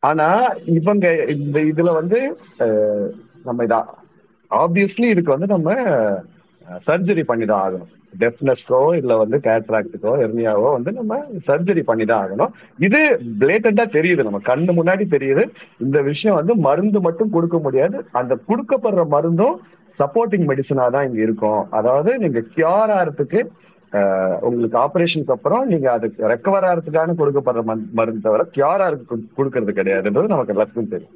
[0.03, 0.27] ஆனா
[0.79, 1.07] இவங்க
[1.37, 2.19] இந்த இதுல வந்து
[3.49, 3.81] நம்ம இதா
[4.51, 5.69] ஆப்வியஸ்லி இதுக்கு வந்து நம்ம
[6.89, 7.93] சர்ஜரி பண்ணி தான் ஆகணும்.
[8.21, 11.19] டெஃப்னஸ்க்கோ இல்ல வந்து கேட்ராக்டுக்கோ எர்னியாவோ வந்து நம்ம
[11.49, 12.53] சர்ஜரி பண்ணி தான் ஆகணும்.
[12.87, 13.01] இது
[13.41, 14.41] பிளேட்டண்டா தெரியுது நம்ம.
[14.51, 15.45] கண்ணு முன்னாடி தெரியுது.
[15.87, 17.99] இந்த விஷயம் வந்து மருந்து மட்டும் கொடுக்க முடியாது.
[18.13, 19.57] அந்த கொடுக்கப்படுற மருந்தும்
[19.99, 21.63] சப்போர்ட்டிங் மெடிசனா தான் இங்க இருக்கும்.
[21.79, 23.41] அதாவது நீங்க கியூர் ஆகிறதுக்கு
[23.93, 29.73] ஆஹ் உங்களுக்கு ஆபரேஷனுக்கு அப்புறம் நீங்க அதுக்கு ரெக்கவர் ஆகிறதுக்கான கொடுக்கப்படுற மருந்து மருந்து தவிர கியூர் ஆகிறதுக்கு கொடுக்கறது
[29.79, 31.15] கிடையாதுன்றது நமக்கு எல்லாத்துக்கும் தெரியும்.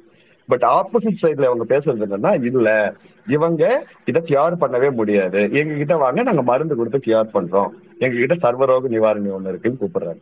[0.57, 2.93] பட் ஆப்போசிட் சைட்ல அவங்க பேசுறது என்னன்னா இல்ல
[3.27, 5.51] இவங்க இதை கியூர் பண்ணவே முடியாது.
[5.51, 7.67] எங்க கிட்ட வாங்க நாங்க மருந்து கொடுத்து கியூர் பண்றோம்.
[7.97, 10.17] எங்க கிட்ட சர்வரோக நிவாரணி ஒண்ணு இருக்குன்னு கூப்பிடுறாங்க.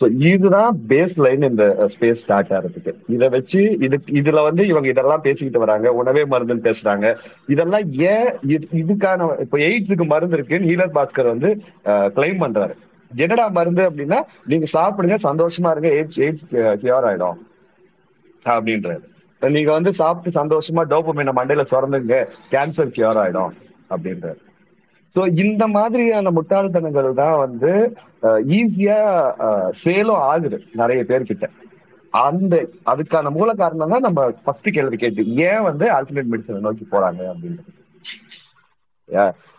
[0.00, 5.20] சோ இதுதான் பேஸ் லைன் இந்த ஸ்பேஸ் ஸ்டார்ட் ஆகிறதுக்கு இதை வச்சு இது இதுல வந்து இவங்க இதெல்லாம்
[5.20, 5.92] பேசிக்கிட்டு வராங்க.
[5.92, 7.16] உணவே மருந்துன்னு பேசுறாங்க.
[7.46, 12.74] இதெல்லாம் ஏன் இது- இதுக்கான இப்ப எய்ட்ஸுக்கு மருந்து இருக்குன்னு ஹீலர் பாஸ்கர் வந்து கிளைம் பண்றாரு.
[13.16, 17.36] என்னடா மருந்து அப்படின்னா நீங்க சாப்பிடுங்க சந்தோஷமா இருங்க எய்ட்ஸ் எய்ட்ஸ் கியூர் ஆயிடும்.
[18.44, 19.14] அப்படின்றாரு.
[19.42, 22.16] நீங்க வந்து சாப்பிட்டு சந்தோஷமா டோபமைனை மண்டையில சுரந்துங்க
[22.54, 23.54] கேன்சர் கியூர் ஆயிடும்
[23.94, 24.40] அப்படின்றாரு.
[25.16, 27.72] சோ இந்த மாதிரியான முட்டாள்தனங்கள் தான் வந்து
[28.58, 28.98] ஈஸியா
[29.82, 31.46] சேலும் ஆகுது நிறைய பேர்கிட்ட.
[32.12, 32.54] அந்த
[32.90, 37.72] அதுக்கான மூல காரணம் தான் நம்ம ஃபர்ஸ்ட் கேள்வி கேட்டு ஏன் வந்து ஆல்டர்னேட் மெடிசனை நோக்கி போறாங்க அப்படின்றது.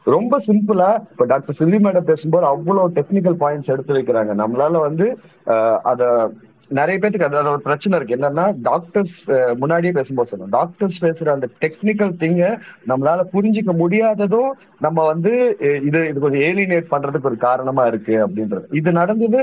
[0.05, 4.31] ரொம்ப சிம்பிளா இப்ப டாக்டர் சில்லி மேடம் பேசும்போது அவ்வளவு டெக்னிக்கல் பாயிண்ட்ஸ் எடுத்து வைக்கிறாங்க.
[4.41, 5.05] நம்மளால வந்து
[5.91, 6.01] அத
[6.71, 8.15] நிறைய பேருக்கு அதாவது ஒரு பிரச்சனை இருக்கு.
[8.17, 9.17] என்னன்னா டாக்டர்ஸ்
[9.61, 12.43] முன்னாடியே பேசும்போது சொன்னோம் டாக்டர்ஸ் பேசுற அந்த டெக்னிக்கல் திங்க
[12.91, 14.51] நம்மளால புரிஞ்சிக்க முடியாததும்
[14.85, 15.31] நம்ம வந்து
[15.87, 18.65] இது இது கொஞ்சம் ஏலினேட் பண்றதுக்கு ஒரு காரணமா இருக்கு அப்படின்றது.
[18.79, 19.39] இது நடந்தது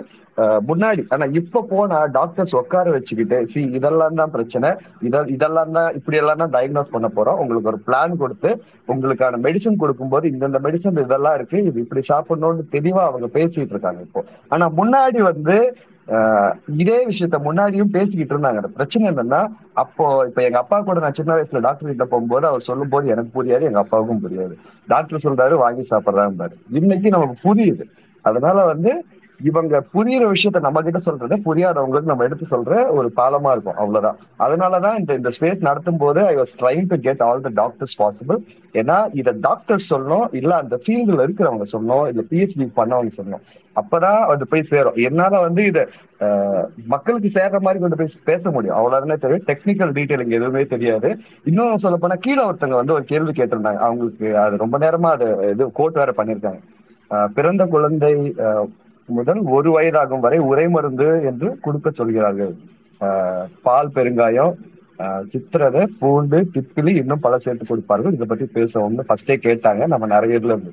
[0.68, 1.02] முன்னாடி.
[1.14, 4.70] ஆனா இப்ப போனா டாக்டர்ஸ் உட்கார வச்சுக்கிட்டு சி இதெல்லாம் தான் பிரச்சனை.
[5.06, 7.40] இதெல்லாம் இதெல்லாம் தான் இப்படி எல்லாம் தான் டயக்னோஸ் பண்ண போறோம்.
[7.42, 8.52] உங்களுக்கு ஒரு பிளான் கொடுத்து
[8.92, 11.58] உங்களுக்கான மெடிசன் கொடுக்கும்போது இந்தந்த மெடிசன் இதெல்லாம் இருக்கு.
[11.70, 14.22] இது இப்படி சாப்பிடணும்னு தெளிவா அவங்க பேசிட்டு இருக்காங்க இப்போ.
[14.54, 15.58] ஆனா முன்னாடி வந்து
[16.82, 18.60] இதே விஷயத்த முன்னாடியும் பேசிக்கிட்டு இருந்தாங்க.
[18.62, 19.40] அந்த பிரச்சனை என்னன்னா
[19.72, 23.30] அப்போ இப்ப எங்க அப்பா கூட நான் சின்ன வயசுல டாக்டர் கிட்ட போகும்போது அவர் சொல்லும் போது எனக்கு
[23.36, 24.54] புரியாது எங்க அப்பாவுக்கும் புரியாது.
[24.88, 27.86] டாக்டர் சொல்றாரு வாங்கி சாப்பிடுறாரு இன்னைக்கு நமக்கு புரியுது.
[28.24, 28.92] அதனால வந்து
[29.44, 33.78] இவங்க புரியுற விஷயத்த நம்ம கிட்ட சொல்றது புரியாதவங்களுக்கு நம்ம எடுத்து சொல்ற ஒரு பாலமா இருக்கும்.
[33.78, 34.16] அவ்வளவுதான்.
[34.40, 38.38] அதனாலதான் இந்த இந்த ஸ்பேஸ் நடத்தும் போது I was trying to get all the doctors possible
[38.74, 43.44] ஏன்னா இதை டாக்டர்ஸ் சொல்லணும் இல்ல அந்த ஃபீல்டுல இருக்கிறவங்க சொல்லணும் இல்ல பிஹெச்டி பண்ணவங்க சொல்லணும்.
[43.76, 44.98] அப்பதான் அது போய் சேரும்.
[45.08, 45.80] என்னால வந்து இத
[46.90, 48.76] மக்களுக்கு சேர்ற மாதிரி கொண்டு போய் பேச முடியும்.
[48.78, 49.46] அவ்வளவுதானே தெரியும்.
[49.48, 51.08] டெக்னிக்கல் டீட்டெயிலிங் எதுவுமே தெரியாது.
[51.46, 53.82] இன்னும் சொல்ல போனா கீழே ஒருத்தங்க வந்து ஒரு கேள்வி கேட்டிருந்தாங்க.
[53.86, 56.62] அவங்களுக்கு அது ரொம்ப நேரமா அது இது கோட் வேற பண்ணிருக்காங்க
[57.36, 58.12] பிறந்த குழந்தை
[58.44, 58.66] அஹ்,
[59.06, 62.54] முதல் ஒரு வயதாகும் வரை உரை மருந்து என்று கொடுக்க சொல்கிறார்கள்.
[63.00, 64.54] ஆஹ் பால் பெருங்காயம்
[64.98, 68.12] ஆஹ் சித்திரதை பூண்டு திப்பிலி இன்னும் பல சேர்த்து கொடுப்பார்கள்.
[68.12, 69.86] இதை பத்தி பேசுவோம்னு ஃபர்ஸ்டே கேட்டாங்க.
[69.86, 70.72] நம்ம நிறைய இதுல இருந்து.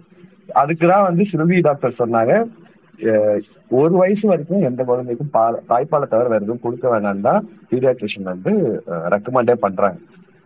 [0.55, 2.43] அதுக்குதான் வந்து சிறுவி டாக்டர் சொன்னாங்க
[3.69, 8.83] ஒரு வயசு வரைக்கும் எந்த குழந்தைக்கும் பால் தாய்ப்பாலை தவிர வேற எதுவும் கொடுக்க வேணாம்னு தான் பீடியாட்ரிஷன் வந்து
[8.87, 9.97] ரெக்கமெண்டே பண்றாங்க.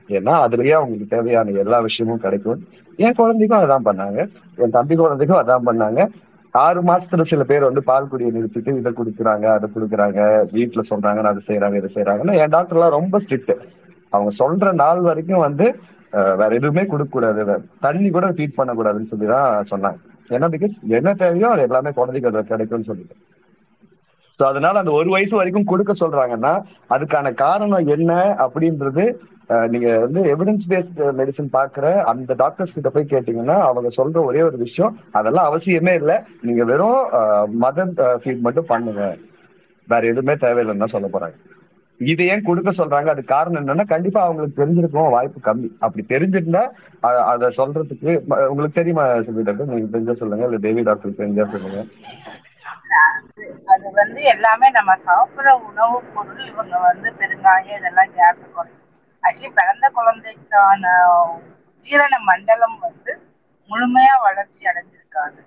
[0.07, 2.67] ஏன்னா அதுலயே அவங்களுக்கு தேவையான எல்லா விஷயமும் கிடைக்கும்.
[2.95, 4.29] என் குழந்தைக்கும் அதான் பண்ணாங்க.
[4.55, 6.07] என் தம்பி குழந்தைக்கும் அதான் பண்ணாங்க.
[6.63, 10.19] ஆறு மாசத்துல சில பேர் வந்து பால் குடியை நிறுத்திட்டு இதை குடிக்கிறாங்க அதை குடுக்குறாங்க
[10.57, 13.53] வீட்டுல சொல்றாங்க அதை செய்யறாங்க இதை செய்யறாங்கன்னா என் டாக்டர் எல்லாம் ரொம்ப ஸ்ட்ரிக்ட்
[14.13, 15.67] அவங்க சொல்ற நாள் வரைக்கும் வந்து
[16.41, 17.55] வேற எதுவுமே கொடுக்க கூடாது
[17.85, 19.99] தண்ணி கூட ஃபீட் பண்ணக்கூடாதுன்னு சொல்லி தான் சொன்னாங்க.
[20.29, 23.15] ஏன்னா பிகாஸ் என்ன தேவையோ அது எல்லாமே குழந்தைக்கு அது கிடைக்கும்னு சொல்லிட்டு.
[24.39, 26.53] ஸோ அதனால அந்த ஒரு வயசு வரைக்கும் கொடுக்க சொல்றாங்கன்னா
[26.95, 28.11] அதுக்கான காரணம் என்ன
[28.45, 29.05] அப்படின்றது
[29.73, 34.57] நீங்க வந்து எவிடன்ஸ் பேஸ்ட் மெடிசன் பாக்குற அந்த டாக்டர்ஸ் கிட்ட போய் கேட்டீங்கன்னா அவங்க சொல்ற ஒரே ஒரு
[34.63, 36.15] விஷயம் அதெல்லாம் அவசியமே இல்லை.
[36.47, 37.01] நீங்க வெறும்
[37.63, 37.91] மதர்
[38.21, 39.03] ஃபீட் மட்டும் பண்ணுங்க.
[39.91, 41.37] வேற எதுவுமே தேவையில்லைன்னு சொல்ல போறாங்க.
[41.99, 43.09] இது ஏன் கொடுக்க சொல்றாங்க?
[43.13, 45.69] அது காரணம் என்னன்னா கண்டிப்பா அவங்களுக்கு தெரிஞ்சிருக்கும் வாய்ப்பு கம்மி.
[45.85, 46.63] அப்படி தெரிஞ்சிருந்தா
[47.07, 48.11] அதை அத சொல்றதுக்கு
[48.51, 49.71] உங்களுக்கு தெரியுமா சுபி டாக்டர்?
[49.73, 51.83] நீங்க தெரிஞ்ச சொல்லுங்க இல்ல தேவி டாக்டர் தெரிஞ்சா சொல்லுங்க.
[53.73, 58.81] அது வந்து எல்லாமே நம்ம சாப்பிட்ற உணவு பொருள் இவங்க வந்து பெருங்காயம் இதெல்லாம் கேஸ் குறையும்
[59.23, 60.83] ஆக்சுவலி பிறந்த குழந்தைக்கான
[61.85, 63.13] ஜீரண மண்டலம் வந்து
[63.69, 65.41] முழுமையா வளர்ச்சி அடைஞ்சிருக்காது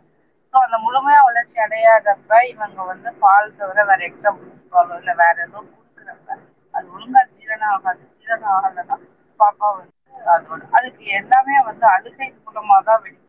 [0.54, 2.20] ஸோ அந்த முழுமையா வளர்ச்சி அடையாதப்ப
[2.50, 4.32] இவங்க வந்து பால் தவிர வேற எக்ஸ்ட்ரா
[4.72, 6.28] பால் இல்லை வேற ஏதோ கொடுக்குறப்ப
[6.74, 8.02] அது ஒழுங்கா ஜீரணம் ஆகாது.
[8.14, 8.96] ஜீரணம் ஆகலைன்னா
[9.40, 9.94] பாப்பா வந்து
[10.32, 13.20] அதோட அதுக்கு எல்லாமே வந்து அழுகை மூலமா தான் வெடி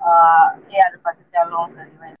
[0.00, 0.50] ஆஹ்
[0.86, 2.16] அது பசிச்சாலும் சரி வயிறு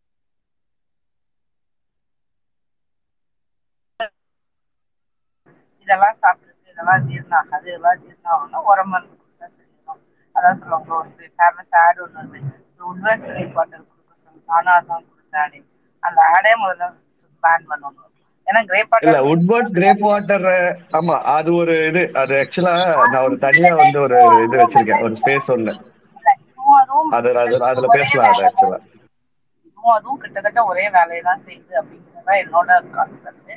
[5.88, 10.00] இதெல்லாம் சாப்பிட்டு இதெல்லாம் ஜீரணம் ஆகாது இதெல்லாம் ஜீரணம் உரம் மருந்து கொடுத்தா தெரியும்
[10.36, 12.56] அதான் சொல்லுவாங்க ஒரு ஃபேமஸ் ஆட் ஒன்று இருக்கு.
[12.90, 13.24] உட்வர்ஸ்
[13.56, 15.64] வாட்டர் கொடுக்க சொல்லுங்க நானும் அதான் கொடுத்தேன்
[16.02, 16.88] அந்த ஆடே முதல்ல
[17.42, 17.66] பேன்
[18.68, 20.46] கிரேப் இல்ல உட்வர்ட்ஸ் கிரேப் வாட்டர்
[20.98, 22.02] ஆமா அது ஒரு இது.
[22.20, 22.74] அது ஆக்சுவலா
[23.06, 25.02] நான் ஒரு தனியா வந்து ஒரு இது வச்சிருக்கேன்.
[25.06, 25.74] ஒரு ஸ்பேஸ் ஒண்ணு.
[27.16, 28.78] அது அது அதுல பேசலாம் அது வேலை ஆக்சுவலா
[29.92, 33.52] அதுவும் கிட்டத்தட்ட ஒரே வேலையை தான் செய்யுது அப்படிங்கிறது தான் என்னோட கான்செப்ட்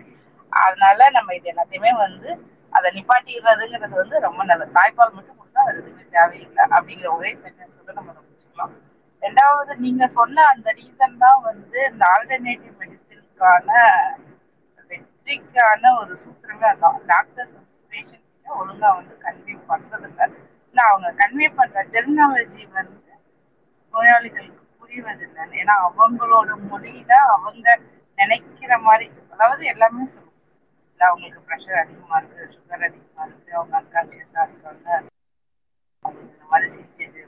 [0.51, 2.29] அதனால நம்ம இது எல்லாத்தையுமே வந்து
[2.73, 4.75] அதை நிப்பாட்டிடுறதுங்கிறது வந்து ரொம்ப நல்லது.
[4.77, 8.73] தாய்ப்பால் மட்டும் கொடுத்தா அது எதுவுமே தேவையில்லை அப்படிங்கிற ஒரே சென்டென்ஸ் வந்து நம்ம அதை முடிச்சுக்கலாம்
[9.23, 13.69] ரெண்டாவது நீங்க சொன்ன அந்த ரீசன் தான் வந்து இந்த ஆல்டர்னேட்டிவ் மெடிசினுக்கான
[14.91, 20.07] வெற்றிக்கான ஒரு சூத்திரமே அதான் டாக்டர்ஸ் வந்து பேஷண்ட் ஒழுங்கா வந்து கன்வே பண்றது
[20.75, 22.97] இல்ல அவங்க கன்வே பண்ற டெர்மினாலஜி வந்து
[23.93, 25.29] நோயாளிகளுக்கு புரிவதில்லை
[25.61, 27.67] ஏன்னா அவங்களோட மொழியில அவங்க
[28.17, 30.30] நினைக்கிற மாதிரி அதாவது எல்லாமே சொல்லுவாங்க.
[31.01, 34.89] இல்ல அவங்களுக்கு ப்ரெஷர் அதிகமா இருக்கு சுகர் அதிகமா இருக்கு அவங்க அன்கான்சியஸா இருக்காங்க.
[36.05, 37.23] இந்த மாதிரி சிகிச்சை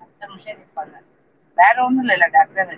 [0.00, 0.94] பத்து நிமிஷம் இருப்பாங்க
[1.58, 2.74] வேற ஒண்ணும் இல்ல டாக்டர்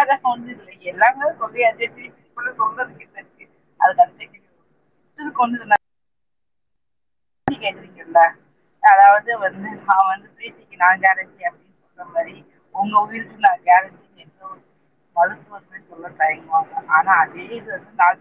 [0.00, 0.74] அதான் ஒண்ணும் இல்லை.
[0.92, 3.46] எல்லாமே சொல்லியாச்சு திருப்பி சொல்றதுக்கு என்ன இருக்கு.
[3.80, 4.28] அதுக்கு அடுத்த
[5.38, 5.58] கொண்டு
[7.48, 8.20] கேக்குறீங்கல்ல?
[8.82, 12.34] அதாவது வந்து நான் வந்து பிரீத்திக்கு நான் கேரண்டி அப்படின்னு சொல்ற மாதிரி
[12.74, 14.60] உங்க உயிருக்கு நான் கேரண்டி எந்த ஒரு
[15.88, 16.74] சொல்ல தயங்குவாங்க.
[16.96, 18.20] ஆனா அதே இது வந்து நான்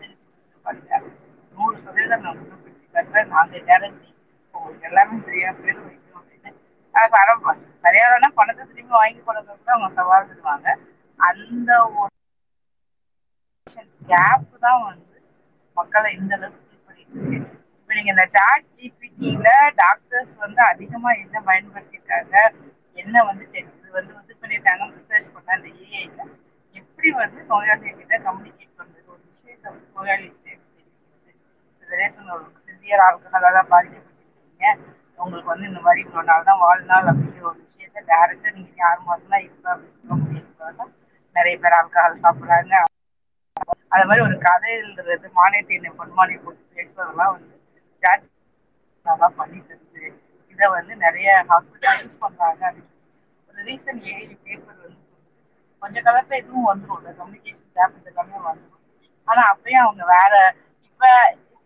[1.54, 2.42] நூறு சதவீதம் நான்
[2.96, 4.08] கட்டுறேன் நாங்க கேரண்டி
[4.56, 6.52] உங்களுக்கு எல்லாமே சரியா பேர் வைக்கணும் அப்படின்னு.
[6.96, 7.10] அது
[8.38, 10.68] பணத்தை திரும்பி வாங்கி கொடுக்கறது அவங்க சவால் விடுவாங்க.
[11.20, 12.12] அந்த ஒரு
[14.10, 15.18] கேப் தான் வந்து
[15.78, 17.38] மக்களை இந்த அளவுக்கு இது பண்ணிட்டு இருக்கு
[17.80, 19.50] இப்போ நீங்க இந்த சாட் ஜிபிடியில
[19.82, 22.36] டாக்டர்ஸ் வந்து அதிகமா என்ன பயன்படுத்திருக்காங்க
[22.98, 26.22] என்ன வந்து இது வந்து இது பண்ணிருக்காங்க ரிசர்ச் பண்ண அந்த ஏஐல
[26.76, 29.08] எப்படி வந்து நோயாளி கிட்ட கம்யூனிகேட் பண்றது?
[29.08, 30.28] ஒரு விஷயத்த வந்து நோயாளி
[31.90, 32.06] கிட்ட
[32.36, 34.66] ஒரு சிவியர் ஆல்கஹாலால பாதிக்கப்பட்டிருக்கீங்க.
[35.20, 39.34] உங்களுக்கு வந்து இந்த மாதிரி இவ்வளோ நாள் தான் வாழ்நாள் அப்படிங்கிற ஒரு விஷயத்த டேரக்டா நீங்க ஆறு மாசம்
[39.34, 40.94] தான் இருக்கா அப்படின்னு முடியும்
[41.36, 42.74] நிறைய பேர் ஆல்கஹால் சாப்பிட்றாங்க.
[43.94, 45.68] அது மாதிரி ஒரு கதை எழுதுறது மானியத்தை
[46.00, 47.56] பொன்மானி போட்டு பேசுறதெல்லாம் வந்து
[48.04, 48.28] ஜாட்ஜ்
[49.06, 50.08] நல்லா பண்ணிட்டு இருக்கு.
[50.54, 52.64] இதை வந்து நிறைய ஹாஸ்பிட்டல் யூஸ் பண்றாங்க
[53.50, 54.98] ஒரு ரீசன் ஏழு பேப்பர் வந்து
[55.82, 58.84] கொஞ்ச காலத்துல இதுவும் வந்துடும் இல்லை கம்யூனிகேஷன் கேப் இந்த கம்மியாக வந்துடும்
[59.28, 60.34] ஆனா அப்பயும் அவங்க வேற
[60.90, 61.06] இப்ப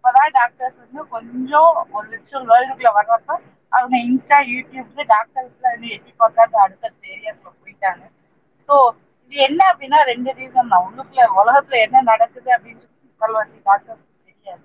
[0.03, 3.29] இப்பதான் டாக்டர்ஸ் வந்து கொஞ்சம் ஒரு லட்சம் வேர்ல்டுக்குள்ள வர்றப்ப
[3.71, 8.03] அவங்க இன்ஸ்டா யூடியூப்ல டாக்டர்ஸ்ல வந்து எட்டி பார்க்காத அடுத்த ஏரியாக்குள்ள போயிட்டாங்க.
[8.69, 8.73] ஸோ
[9.23, 10.83] இது என்ன அப்படின்னா ரெண்டு ரீசன் தான்.
[10.87, 14.61] உள்ளுக்குள்ள உலகத்துல என்ன நடக்குது அப்படின்னு முக்கால்வாசி டாக்டர்ஸ் தெரியாது.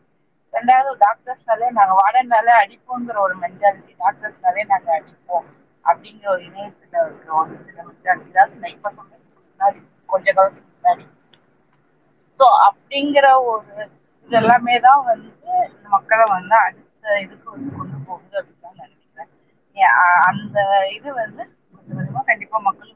[0.53, 5.47] ரெண்டாவது டாக்டர்ஸ்னாலே நாங்க வாடனாலே அடிப்போங்கிற ஒரு மென்டாலிட்டி டாக்டர்ஸ்னாலே நாங்க அடிப்போம்
[5.85, 11.07] அப்படிங்கிற ஒரு இணையத்துல இருக்கிற ஒரு சில மென்டாலிட்டி தான் நான் இப்ப சொன்னேன் முன்னாடி கொஞ்ச காலத்துக்கு முன்னாடி.
[12.41, 13.89] ஸோ அப்படிங்கிற ஒரு
[14.29, 15.53] இது எல்லாமே தான் வந்து
[15.93, 19.31] மக்களை வந்து அடுத்த இதுக்கு வந்து கொண்டு போகுது அப்படின்னு தான் நினைக்கிறேன்.
[20.29, 20.57] அந்த
[20.97, 22.91] இது வந்து கொஞ்சம் கொஞ்சமா கண்டிப்பா மக்கள்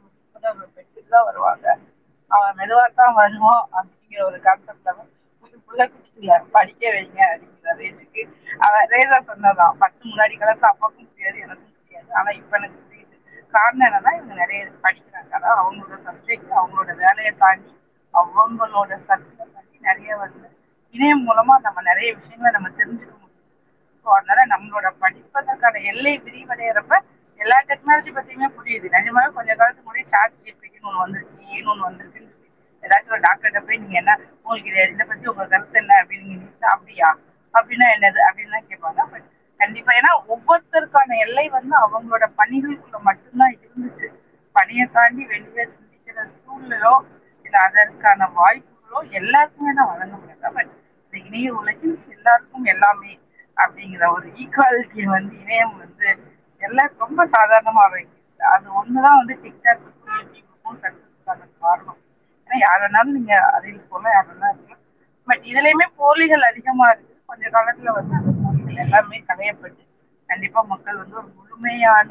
[0.76, 1.66] பெற்றுட்டு தான் வருவாங்க.
[2.30, 4.94] அவன் மெதுவாக தான் வருவோம் அப்படிங்கிற ஒரு கான்செப்ட்ல
[5.68, 5.86] பிள்ளை
[6.54, 8.22] படிக்க வைங்க அப்படிங்கிற ரேஜுக்கு
[8.66, 12.08] அவன் ரேசா சொன்னதான் ஃபர்ஸ்ட் முன்னாடி கிளாஸ் அப்பாவுக்கும் தெரியாது எனக்கும் தெரியாது.
[12.18, 13.16] ஆனா இப்ப எனக்கு புரியுது.
[13.54, 15.30] காரணம் என்னன்னா இவங்க நிறைய படிக்கிறாங்க.
[15.38, 17.72] அதான் அவங்களோட சப்ஜெக்ட் அவங்களோட வேலையை தாண்டி
[18.14, 20.48] அவங்களோட சப்ஜெக்டை தாண்டி நிறைய வந்து
[20.94, 23.28] இணையம் மூலமா நம்ம நிறைய விஷயங்களை நம்ம தெரிஞ்சுக்க முடியும்
[24.06, 26.94] ஸோ அதனால நம்மளோட படிப்பதற்கான எல்லை விரிவடைகிறப்ப
[27.40, 28.86] எல்லா டெக்னாலஜி பத்தியுமே புரியுது.
[28.96, 32.30] நிஜமாவே கொஞ்ச காலத்துக்கு முன்னாடி சாட் ஜிபிடின்னு ஒன்று வந்திருக்கு e ஏன்னு ஒன்று வந்திருக்குன்னு
[32.82, 35.92] ஏதாச்சும் ஒரு டாக்டர்கிட்ட போய் நீங்க என்ன உங்களுக்கு இதை இதை பத்தி உங்க கருத்து என்ன?
[36.02, 37.08] அப்படின்னு நீங்க அப்படியா?
[37.54, 38.20] அப்படின்னா என்னது?
[38.28, 39.02] அப்படின்னு கேட்பாங்க.
[39.12, 39.26] பட்
[39.60, 44.06] கண்டிப்பா ஏன்னா ஒவ்வொருத்தருக்கான எல்லை வந்து அவங்களோட பணிகளுக்குள்ள மட்டும்தான் இருந்துச்சு.
[44.56, 46.94] பணியை தாண்டி வெளியே சிந்திக்கிற சூழ்நிலையோ
[47.46, 50.72] இல்லை அதற்கான வாய்ப்புகளோ எல்லாருக்குமே தான் வழங்க முடியாது பட்
[51.12, 53.10] இந்த இணைய உலகில் எல்லாருக்கும் எல்லாமே
[53.56, 56.08] அப்படிங்கிற ஒரு ஈக்குவாலிட்டியை வந்து இணையம் வந்து
[56.62, 61.98] எல்லாம் ரொம்ப சாதாரணமா வைக்கிச்சு அது ஒண்ணுதான் வந்து டிக்டாக்கும் யூடியூபுக்கும் சக்சஸ்க்கான காரணம்.
[62.48, 63.34] ஏன்னா யார் வேணாலும் நீங்க
[63.64, 64.80] ரீல்ஸ் போல யார் வேணாலும் இருக்கலாம்.
[65.28, 69.82] பட் இதுலயுமே போலிகள் அதிகமா இருக்கு கொஞ்ச காலத்துல வந்து அந்த போலிகள் எல்லாமே களையப்பட்டு
[70.30, 72.10] கண்டிப்பா மக்கள் வந்து ஒரு முழுமையான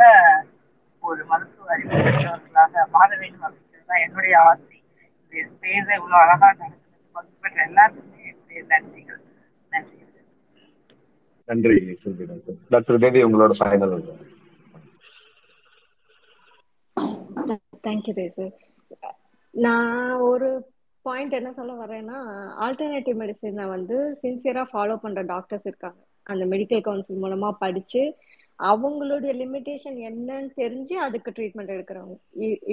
[1.03, 4.75] ஒரு மருத்துவ அறிவு பெற்றவர்களாக மாற வேண்டும் அப்படிங்கிறது தான் என்னுடைய ஆசை.
[5.23, 6.79] இந்த ஸ்பேஸை இவ்வளவு அழகா நடக்குது
[7.15, 8.10] பங்கு பெற்ற எல்லாருக்கும்
[8.61, 9.17] என்னுடைய
[9.75, 10.15] நன்றிகள்.
[11.49, 11.75] நன்றி
[12.73, 13.95] டாக்டர் தேவி உங்களோட ஃபைனல்
[17.85, 18.45] தேங்க்யூ ரேசு
[19.53, 20.49] நான் ஒரு
[21.05, 22.17] பாயிண்ட் என்ன சொல்ல வரேன்னா
[22.65, 25.99] ஆல்டர்னேட்டிவ் மெடிசனை வந்து சின்சியரா ஃபாலோ பண்ற டாக்டர்ஸ் இருக்காங்க.
[26.23, 28.01] அந்த மெடிக்கல் கவுன்சில் மூலமா படிச்சு
[28.59, 32.17] அவங்களுடைய லிமிடேஷன் என்னன்னு தெரிஞ்சு அதுக்கு ட்ரீட்மெண்ட் எடுக்கிறவங்க.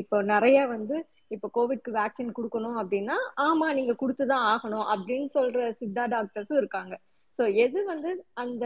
[0.03, 0.97] இப்போ நிறைய வந்து
[1.31, 6.95] இப்போ கோவிட்க்கு வேக்சின் கொடுக்கணும் அப்படின்னா ஆமா நீங்க கொடுத்துதான் ஆகணும் அப்படின்னு சொல்ற சித்தா டாக்டர்ஸும் இருக்காங்க.
[7.39, 8.11] ஸோ எது வந்து
[8.43, 8.65] அந்த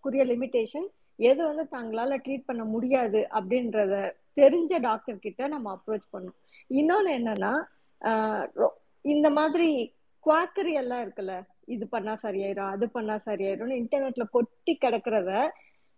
[0.00, 0.88] குறிய லிமிடேஷன்
[1.18, 3.94] எது வந்து தங்களால ட்ரீட் பண்ண முடியாது அப்படின்றத
[4.36, 6.38] தெரிஞ்ச டாக்டர் கிட்ட நம்ம அப்ரோச் பண்ணணும்.
[6.70, 7.52] இன்னொன்னு என்னன்னா
[9.04, 9.68] இந்த மாதிரி
[10.26, 11.34] குவாக்கரி எல்லாம் இருக்குல்ல
[11.74, 15.32] இது பண்ணா சரியாயிரும் அது பண்ணா சரியாயிரும்னு இன்டர்நெட்ல கொட்டி கிடக்குறத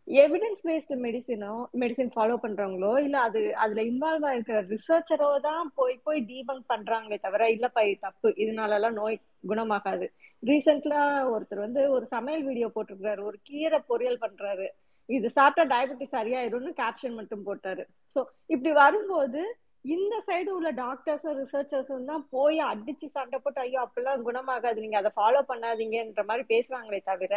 [0.09, 1.51] எவிடன்ஸ் பேஸ்டு மெடிசினோ
[1.81, 7.47] மெடிசின் ஃபாலோ பண்றவங்களோ இல்ல அது அதுல இன்வால்வ் ஆயிருக்கிற ரிசர்ச்சரோ தான் போய் போய் டீபங்க் பண்றாங்களே தவிர
[7.55, 8.29] இல்லப்பா இது தப்பு.
[8.45, 9.17] இதனால எல்லாம் நோய்
[9.51, 10.07] குணமாகாது.
[10.43, 11.03] ரீசெண்ட்லா
[11.35, 13.23] ஒருத்தர் வந்து ஒரு சமையல் வீடியோ போட்டிருக்கிறாரு.
[13.31, 14.67] ஒரு கீரை பொரியல் பண்றாரு.
[15.09, 17.85] இது சாப்பிட்டா டயபெட்டிஸ் சரியாயிரும்னு கேப்ஷன் மட்டும் போட்டாரு.
[18.17, 18.21] ஸோ
[18.55, 19.41] இப்படி வரும்போது
[19.85, 24.79] இந்த சைடு உள்ள டாக்டர்ஸும் ரிசர்ச்சர்ஸும் தான் போய் அடிச்சு சண்டை போட்டு ஐயோ அப்படிலாம் குணமாகாது.
[24.85, 27.35] நீங்க அதை ஃபாலோ பண்ணாதீங்கன்ற மாதிரி பேசுறாங்களே தவிர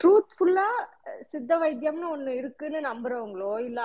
[0.00, 0.66] ட்ரூத்ஃபுல்லா
[1.30, 3.80] சித்த வைத்தியம்னு ஒண்ணு இருக்குன்னு நம்புறவங்களோ இல்ல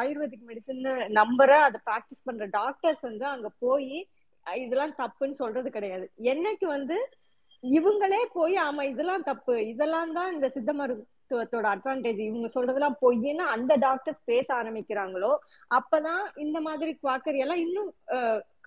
[0.00, 0.80] ஆயுர்வேதிக் மெடிசன்
[1.20, 3.92] நம்புற அதை ப்ராக்டிஸ் பண்ற டாக்டர்ஸ் வந்து அங்க போய்
[4.46, 6.06] இதெல்லாம் தப்புன்னு சொல்றது கிடையாது.
[6.32, 6.96] என்னைக்கு வந்து
[7.64, 9.54] இவங்களே போய் ஆமா இதெல்லாம் தப்பு.
[9.72, 15.32] இதெல்லாம் தான் இந்த சித்த மருத்துவத்தோட அட்வான்டேஜ் இவங்க சொல்றதெல்லாம் பொய்ன்னு அந்த டாக்டர்ஸ் பேச ஆரம்பிக்கிறாங்களோ
[15.70, 17.90] அப்பதான் இந்த மாதிரி குவாக்கரி எல்லாம் இன்னும்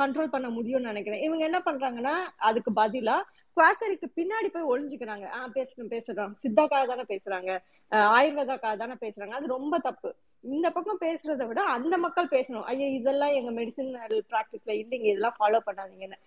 [0.02, 1.24] கண்ட்ரோல் பண்ண முடியும்னு நினைக்கிறேன்.
[1.28, 2.16] இவங்க என்ன பண்றாங்கன்னா
[2.50, 3.18] அதுக்கு பதிலா
[3.60, 7.52] குவாக்கரிக்கு பின்னாடி போய் ஒழிஞ்சுக்கிறாங்க ஆஹ் பேசணும் பேசுறோம் சித்தாக்காக தானே பேசுறாங்க.
[7.92, 9.36] ஆஹ் ஆயுர்வேதாக்காக தானே பேசுறாங்க.
[9.40, 10.10] அது ரொம்ப தப்பு.
[10.44, 12.68] இந்த பக்கம் பேசுறதை விட அந்த மக்கள் பேசணும்.
[12.72, 15.08] ஐயோ இதெல்லாம் எங்க மெடிசினல் பிராக்டிஸ்ல இல்லைங்க.
[15.14, 16.20] இதெல்லாம் ஃபாலோ பண்ணாதீங்கன்னு.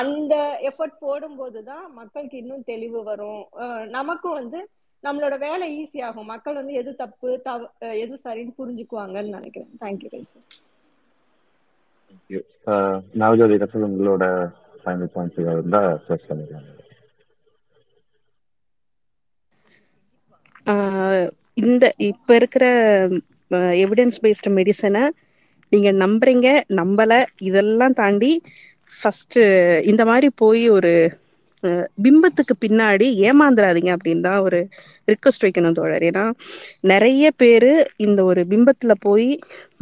[0.00, 0.34] அந்த
[0.68, 3.42] எஃபர்ட் போடும்போது தான் மக்களுக்கு இன்னும் தெளிவு வரும்.
[3.98, 4.60] நமக்கும் வந்து
[5.04, 6.30] நம்மளோட வேலை ஈஸி ஆகும்.
[6.32, 7.68] மக்கள் வந்து எது தப்பு தவ
[8.02, 9.70] எது சரின்னு புரிஞ்சுக்குவாங்கன்னு நினைக்கிறேன்.
[9.80, 10.22] தேங்க்யூ
[13.22, 14.24] நவஜோதி ரசல் உங்களோட
[14.82, 16.68] ஃபைனல் பாயிண்ட்ஸ் இருந்தா சர்ச் பண்ணிக்கலாம்
[20.66, 21.28] ஆஹ்
[21.62, 22.64] இந்த இப்ப இருக்கிற
[23.80, 25.02] எவிடன்ஸ் பேஸ்டு மெடிசனை
[25.72, 28.32] நீங்க நம்புறீங்க நம்பல இதெல்லாம் தாண்டி
[28.90, 29.38] ஃபர்ஸ்ட்
[29.84, 30.92] இந்த மாதிரி போய் ஒரு
[31.62, 34.58] அஹ், பிம்பத்துக்கு பின்னாடி ஏமாந்துடாதீங்க அப்படின்னு தான் ஒரு
[35.08, 36.04] ரிக்வஸ்ட் வைக்கணும் தோழர்.
[36.08, 36.24] ஏன்னா
[36.84, 37.68] நிறைய பேர்
[37.98, 39.28] இந்த ஒரு பிம்பத்துல போய்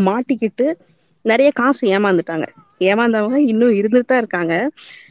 [0.02, 0.66] மாட்டிக்கிட்டு
[1.24, 2.46] நிறைய காசு ஏமாந்துட்டாங்க.
[2.80, 4.54] ஏமாந்தவங்க இன்னும் இருந்துட்டு தான் இருக்காங்க.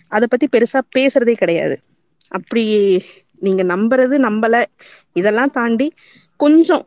[0.07, 1.75] அதை பத்தி பெருசா பேசுறதே கிடையாது.
[2.31, 2.63] அப்படி
[3.41, 4.55] நீங்க நம்புறது நம்பல.
[5.15, 5.87] இதெல்லாம் தாண்டி
[6.39, 6.83] கொஞ்சம்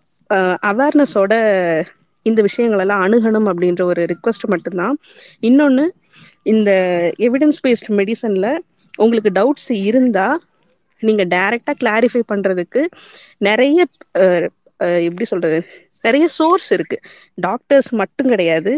[0.71, 1.33] அவேர்னஸோட
[2.27, 4.97] இந்த விஷயங்கள் எல்லாம் அணுகணும் அப்படின்ற ஒரு ரிக்வஸ்ட் மட்டும்தான்.
[5.49, 5.85] இன்னொன்று
[6.53, 6.71] இந்த
[7.27, 8.49] எவிடன்ஸ் பேஸ்ட் மெடிசன்ல
[8.97, 10.27] உங்களுக்கு டவுட்ஸ் இருந்தா
[11.03, 12.83] நீங்க டைரக்டா கிளாரிஃபை பண்றதுக்கு
[13.49, 13.79] நிறைய
[15.09, 15.59] எப்படி சொல்றது
[16.05, 16.99] நிறைய சோர்ஸ் இருக்கு.
[17.47, 18.73] டாக்டர்ஸ் மட்டும் கிடையாது.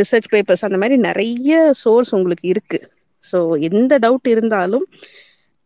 [0.00, 2.80] ரிசர்ச் பேப்பர்ஸ் அந்த மாதிரி நிறைய சோர்ஸ் உங்களுக்கு இருக்கு.
[3.24, 3.38] ஸோ
[3.70, 4.86] எந்த டவுட் இருந்தாலும்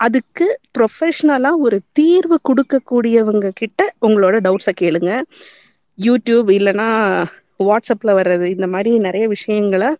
[0.00, 0.46] அதுக்கு
[0.78, 5.12] ப்ரொஃபஷ்னலா ஒரு தீர்வு கொடுக்கக்கூடியவங்க கிட்ட உங்களோட டவுட்ஸை கேளுங்க.
[5.98, 6.88] யூடியூப் இல்லைன்னா
[7.68, 9.90] வாட்ஸ்அப்ல வர்றது இந்த மாதிரி நிறைய விஷயங்களை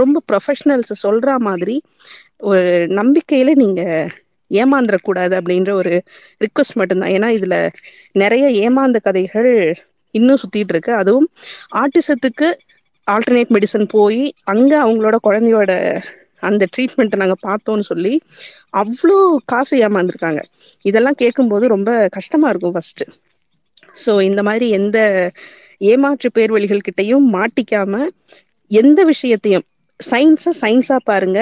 [0.00, 1.76] ரொம்ப ப்ரொஃபஷனல்ஸ் சொல்ற மாதிரி
[2.50, 2.66] ஒரு
[2.98, 3.82] நம்பிக்கையில நீங்க
[4.50, 5.92] ஏமாந்துடக்கூடாது அப்படின்ற ஒரு
[6.44, 7.12] ரிக்வஸ்ட் மட்டும்தான்.
[7.16, 7.56] ஏன்னா இதுல
[8.22, 9.50] நிறைய ஏமாந்த கதைகள்
[10.10, 10.92] இன்னும் சுத்திட்டு இருக்கு.
[10.92, 11.28] அதுவும்
[11.82, 12.48] ஆர்டிசத்துக்கு
[13.06, 14.22] ஆல்டர்னேட் மெடிசன் போய்
[14.52, 15.72] அங்க அவங்களோட குழந்தையோட
[16.48, 18.12] அந்த ட்ரீட்மெண்ட்டை நாங்கள் பார்த்தோம்னு சொல்லி
[18.82, 20.40] அவ்வளோ காசு ஏமாந்துருக்காங்க.
[20.84, 23.02] இதெல்லாம் கேட்கும்போது ரொம்ப கஷ்டமா இருக்கும் ஃபர்ஸ்ட்
[24.04, 24.98] ஸோ இந்த மாதிரி எந்த
[25.90, 28.02] ஏமாற்று பேர்வழிகள் கிட்டையும் மாட்டிக்காம
[28.70, 29.64] எந்த விஷயத்தையும்
[30.00, 31.38] சயின்ஸை சயின்ஸாக பாருங்க.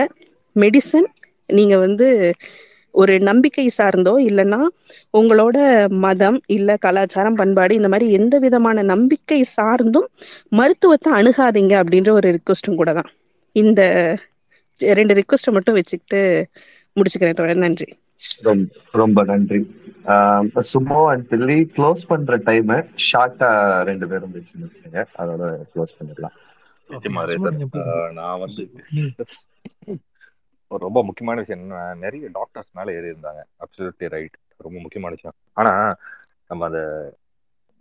[0.56, 1.08] மெடிசன்
[1.58, 2.06] நீங்கள் வந்து
[2.98, 4.60] ஒரு நம்பிக்கை சார்ந்தோ இல்லைன்னா
[5.12, 5.58] உங்களோட
[5.98, 10.08] மதம் இல்ல கலாச்சாரம் பண்பாடு இந்த மாதிரி எந்த விதமான நம்பிக்கை சார்ந்தும்
[10.50, 13.10] மருத்துவத்தை அணுகாதீங்க அப்படின்ற ஒரு ரிக்வஸ்டும் கூட தான்.
[13.56, 13.82] இந்த
[14.78, 16.20] ரெண்டு ரிக்வஸ்ட்டை மட்டும் வச்சுக்கிட்டு
[16.96, 17.88] முடிச்சுக்கிறேன் தொடர் நன்றி.
[18.42, 19.60] ரொம்ப ரொம்ப நன்றி.
[20.04, 22.70] ஆஹ் சுமோ அண்ட் பில்லி க்ளோஸ் பண்ற டைம்
[23.08, 23.50] ஷார்ட்டா
[23.82, 25.42] ரெண்டு பேரும் பேசி முடிச்சுங்க அதோட
[25.72, 26.36] க்ளோஸ் பண்ணிடலாம்.
[28.18, 28.62] நான் வந்து
[30.70, 34.36] ஒரு ரொம்ப முக்கியமான விஷயம் என்ன நிறைய டாக்டர்ஸ் மேல ஏறி இருந்தாங்க அப்சல்யூட்லி ரைட்
[34.66, 35.36] ரொம்ப முக்கியமான விஷயம்.
[35.58, 35.72] ஆனா
[36.50, 36.82] நம்ம அதை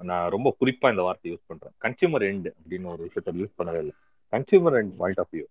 [0.09, 1.73] நான் ரொம்ப குறிப்பா இந்த வார்த்தை யூஸ் பண்றேன்.
[1.85, 3.95] கன்சியூமர் எண்ட் அப்படின்னு ஒரு விஷயத்த யூஸ் பண்ணவே இல்லை.
[4.33, 5.45] Consumer end point of view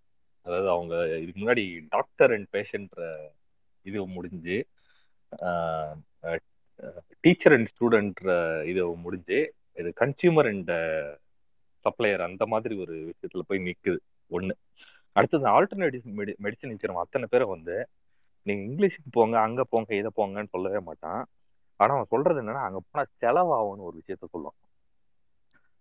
[0.45, 0.93] அதாவது அவங்க
[1.23, 1.63] இதுக்கு முன்னாடி
[1.95, 3.01] டாக்டர் அண்ட் பேஷண்ட்ற
[3.85, 4.57] இது முடிஞ்சு
[7.25, 8.31] டீச்சர் அண்ட் ஸ்டூடெண்ட்ற
[8.71, 9.39] இது முடிஞ்சு
[9.81, 10.71] இது கன்சியூமர் அண்ட்
[11.85, 13.99] சப்ளையர் அந்த மாதிரி ஒரு விஷயத்துல போய் நிக்குது.
[14.37, 14.53] ஒன்னு
[15.17, 17.75] அடுத்தது ஆல்டர்னேட்டிவ் மெடி மெடிசன் இருக்கிறவங்க அத்தனை பேரை வந்து
[18.45, 21.21] நீங்க இங்கிலீஷுக்கு போங்க அங்க போங்க இதை போங்கன்னு சொல்லவே மாட்டான்.
[21.79, 24.57] ஆனா அவன் சொல்றது என்னன்னா அங்க போனா செலவாகும்னு ஒரு விஷயத்த சொல்லுவான்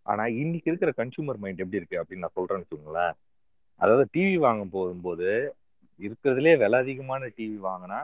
[0.07, 3.15] ஆனா இன்னைக்கு இருக்கிற கன்சூமர் மைண்ட் எப்படி இருக்கு அப்படின்னு நான் சொல்றேன்னு வச்சுக்கோங்களேன்.
[3.81, 5.29] அதாவது டிவி வாங்க போகும்போது
[6.01, 8.01] இருக்கிறதுலே விலை அதிகமான டிவி வாங்கினா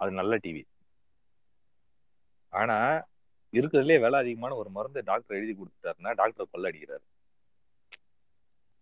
[0.00, 0.62] அது நல்ல டிவி
[2.52, 2.76] ஆனா
[3.52, 7.04] இருக்கிறதுலே விலை அதிகமான ஒரு மருந்து டாக்டர் எழுதி கொடுத்துட்டாருன்னா டாக்டர் கொள்ள அடிக்கிறாரு.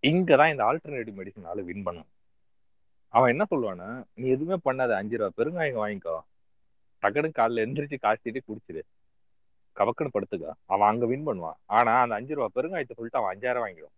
[0.03, 2.07] இங்கதான் இந்த ஆல்டர்னேட்டிவ் மெடிசனால வின் பண்ணும்.
[3.09, 6.21] அவன் என்ன சொல்லுவானா நீ எதுவுமே பண்ணாத அஞ்சு ரூபா பெருங்காயம் வாங்கிக்கோ.
[7.03, 8.83] டக்குனு காலைல எந்திரிச்சு காய்ச்சிட்டு குடிச்சிரு.
[9.77, 10.51] கவக்குன்னு படுத்துக்க.
[10.67, 11.59] அவன் அங்க வின் பண்ணுவான்.
[11.67, 13.97] ஆனா அந்த அஞ்சு ரூபா பெருங்காயத்தை சொல்லிட்டு அவன் அஞ்சாயிரம் வாங்கிடுவான்.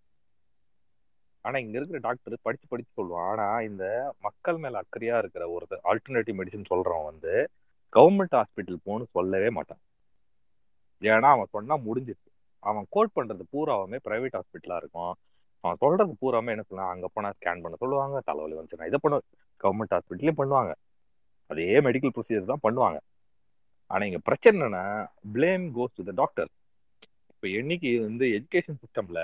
[1.41, 3.27] ஆனா இங்க இருக்கிற டாக்டர் படிச்சு படிச்சு சொல்லுவான்.
[3.27, 7.51] ஆனா இந்த மக்கள் மேல அக்கறையா இருக்கிற ஒரு ஆல்டர்னேட்டிவ் மெடிசன் சொல்றவன் வந்து
[7.97, 9.79] கவர்மெண்ட் ஹாஸ்பிட்டல் போகணும்னு சொல்லவே மாட்டான்.
[11.01, 12.31] ஏன்னா அவன் சொன்னா முடிஞ்சிருச்சு.
[12.59, 15.15] அவன் கோட் பண்றது பூராவுமே பிரைவேட் ஹாஸ்பிட்டலா இருக்கும்.
[15.65, 19.19] அவன் சொல்றது பூராம என்ன சொல்லுவாங்க அங்க போனா ஸ்கேன் பண்ண சொல்லுவாங்க தலைவலி வந்துச்சுன்னா இதை பண்ண
[19.65, 20.73] கவர்மெண்ட் ஹாஸ்பிட்டலே பண்ணுவாங்க.
[21.51, 22.99] அதே மெடிக்கல் ப்ரொசீஜர் தான் பண்ணுவாங்க.
[23.91, 24.85] ஆனா இங்க பிரச்சனை என்னன்னா
[25.35, 26.51] blame goes to the doctor
[27.33, 29.21] இப்ப என்னைக்கு வந்து எஜுகேஷன் சிஸ்டம்ல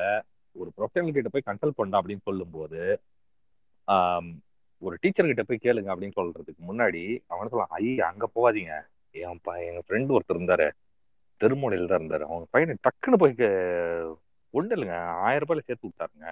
[0.56, 2.80] ஒரு ப்ரொஃபஷனல் கிட்ட போய் கன்சல்ட் பண்ண அப்படின்னு சொல்லும்போது
[4.86, 7.02] ஒரு டீச்சர் கிட்ட போய் கேளுங்க அப்படின்னு சொல்றதுக்கு முன்னாடி
[7.32, 8.74] அவன் சொல்லலாம் ஐயா அங்க போகாதீங்க.
[9.14, 9.40] என்
[9.70, 10.66] எங்க ஃப்ரெண்டு ஒருத்தர் இருந்தாரு.
[11.40, 12.24] திருமூலையில் தான் இருந்தாரு.
[12.30, 13.34] அவங்க பையனை டக்குன்னு போய்
[14.54, 14.96] ஒன்றும் இல்லைங்க.
[15.26, 16.26] ஆயிரம் ரூபாயில சேர்த்து விட்டாருங்க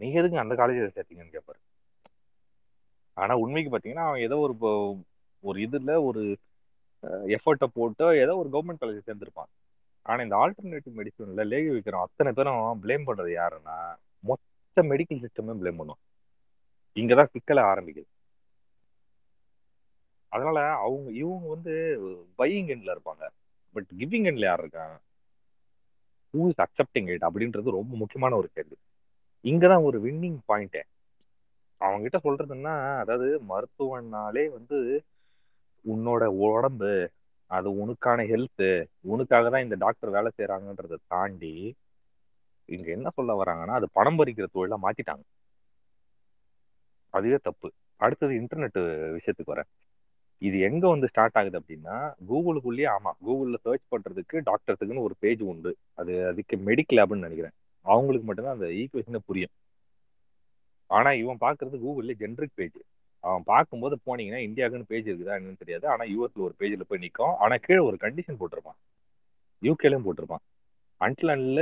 [0.00, 1.60] நீங்க எதுக்கு அந்த காலேஜில் சேர்த்தீங்கன்னு கேட்பாரு
[3.16, 4.54] ஆனா உண்மைக்கு பாத்தீங்கன்னா அவன் ஏதோ ஒரு
[5.44, 6.22] ஒரு இதுல ஒரு
[7.36, 9.50] எஃபர்ட்டை போட்டு ஏதோ ஒரு கவர்மெண்ட் காலேஜ் சேர்ந்துருப்பான்.
[10.06, 13.76] ஆனா இந்த ஆல்டர்னேட்டிவ் மெடிசன்ல லேகி வைக்கிறோம் அத்தனை பேரும் ப்ளேம் பண்றது யாருன்னா
[14.24, 16.02] மொத்த மெடிக்கல் சிஸ்டமே ப்ளேம் பண்ணுவோம்
[16.96, 18.08] இங்கதான் சிக்கலை ஆரம்பிக்குது.
[20.32, 21.72] அதனால அவங்க இவங்க வந்து
[22.38, 23.24] பையிங் எண்ட்ல இருப்பாங்க.
[23.76, 24.94] பட் கிவிங் எண்ட்ல யார் இருக்காங்க?
[26.34, 28.76] ஹூ இஸ் அக்செப்டிங் இட் அப்படின்றது ரொம்ப முக்கியமான ஒரு கேள்வி.
[29.44, 30.82] இங்கதான் ஒரு வின்னிங் பாயிண்டே
[31.80, 34.78] அவங்க கிட்ட சொல்றதுன்னா அதாவது மருத்துவனாலே வந்து
[35.84, 36.92] உன்னோட உடம்பு
[37.50, 38.66] அது உனக்கான ஹெல்த்
[39.04, 41.54] உனக்காக தான் இந்த டாக்டர் வேலை செய்யறாங்கன்றதை தாண்டி
[42.68, 45.24] இங்க என்ன சொல்ல வராங்கன்னா அது பணம் பறிக்கிற தொழிலா மாத்திட்டாங்க.
[47.14, 47.68] அதுவே தப்பு.
[48.00, 48.78] அடுத்தது இன்டர்நெட்
[49.16, 49.68] விஷயத்துக்கு வரேன்.
[50.46, 51.96] இது எங்க வந்து ஸ்டார்ட் ஆகுது அப்படின்னா
[52.30, 55.70] கூகுளுக்குள்ளேயே ஆமா கூகுள்ல சர்ச் பண்றதுக்கு டாக்டர்ஸுக்குன்னு ஒரு பேஜ் உண்டு.
[55.94, 57.54] அது அதுக்கு மெடிக்கல் லேப்னு நினைக்கிறேன்.
[57.86, 59.52] அவங்களுக்கு மட்டும்தான் அந்த ஈக்குவேஷனே புரியும்.
[60.90, 62.80] ஆனா இவன் பாக்குறது கூகுள்ல ஜென்ரிக் பேஜ்
[63.24, 65.84] அவன் பார்க்கும்போது போனீங்கன்னா இந்தியாவுக்குன்னு பேஜ் இருக்குதா என்னன்னு தெரியாது.
[65.88, 68.78] ஆனா யூஎஸ்ல ஒரு பேஜ்ல போய் நிற்கும் ஆனா கீழே ஒரு கண்டிஷன் போட்டிருப்பான்.
[69.62, 70.44] யூகேலையும் போட்டிருப்பான்.
[71.00, 71.60] Until unless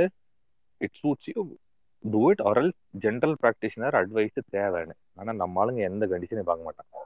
[0.81, 1.41] it suits you
[2.03, 2.61] to it or
[2.99, 4.95] general practitioner advice தேவைன்னு.
[5.13, 6.97] ஆனா நம்ம ஆளுங்க எந்த கண்டிஷனையும் பார்க்க மாட்டாங்க.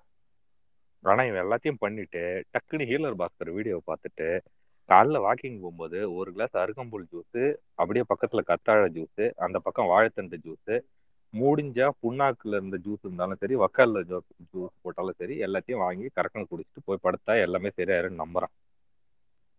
[1.06, 2.22] ஆனா இவன் எல்லாத்தையும் பண்ணிட்டு
[2.54, 4.28] டக்குனு ஹீலர் பாஸ்கர் வீடியோ பார்த்துட்டு
[4.90, 7.44] காலைல வாக்கிங் போகும்போது ஒரு கிளாஸ் அருகம்புல் ஜூஸு
[7.76, 10.76] அப்படியே பக்கத்துல கத்தாழை ஜூஸு அந்த பக்கம் வாழைத்தண்டு ஜூஸு
[11.34, 14.28] முடிஞ்சா புண்ணாக்குல இருந்த ஜூஸ் இருந்தாலும் சரி வக்கால்ல ஜூஸ்
[14.84, 18.54] போட்டாலும் சரி எல்லாத்தையும் வாங்கி கரெக்டாக குடிச்சிட்டு போய் படுத்தா எல்லாமே சரியாயிருன்னு நம்புறான்.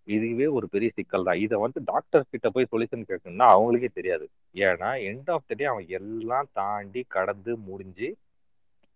[0.08, 1.40] இதுவே ஒரு பெரிய சிக்கல் தான்.
[1.44, 4.26] இதை வந்து டாக்டர் கிட்ட போய் சொல்யூஷன் கேட்கணும்னா அவங்களுக்கே தெரியாது.
[4.66, 8.08] ஏன்னா எண்ட் ஆஃப் த டே அவன் எல்லாம் தாண்டி கடந்து முடிஞ்சு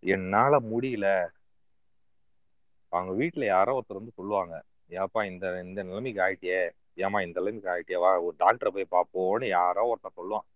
[0.03, 1.07] என்னால முடியல
[2.93, 4.55] அவங்க வீட்டுல யாரோ ஒருத்தர் வந்து சொல்லுவாங்க
[5.03, 6.61] ஏப்பா இந்த இந்த நிலைமைக்கு ஆயிட்டியே
[7.05, 10.47] ஏமா இந்த நிலைமைக்கு ஆயிட்டியே வா ஒரு டாக்டரை போய் பார்ப்போம்னு யாரோ ஒருத்தர் சொல்லுவான்.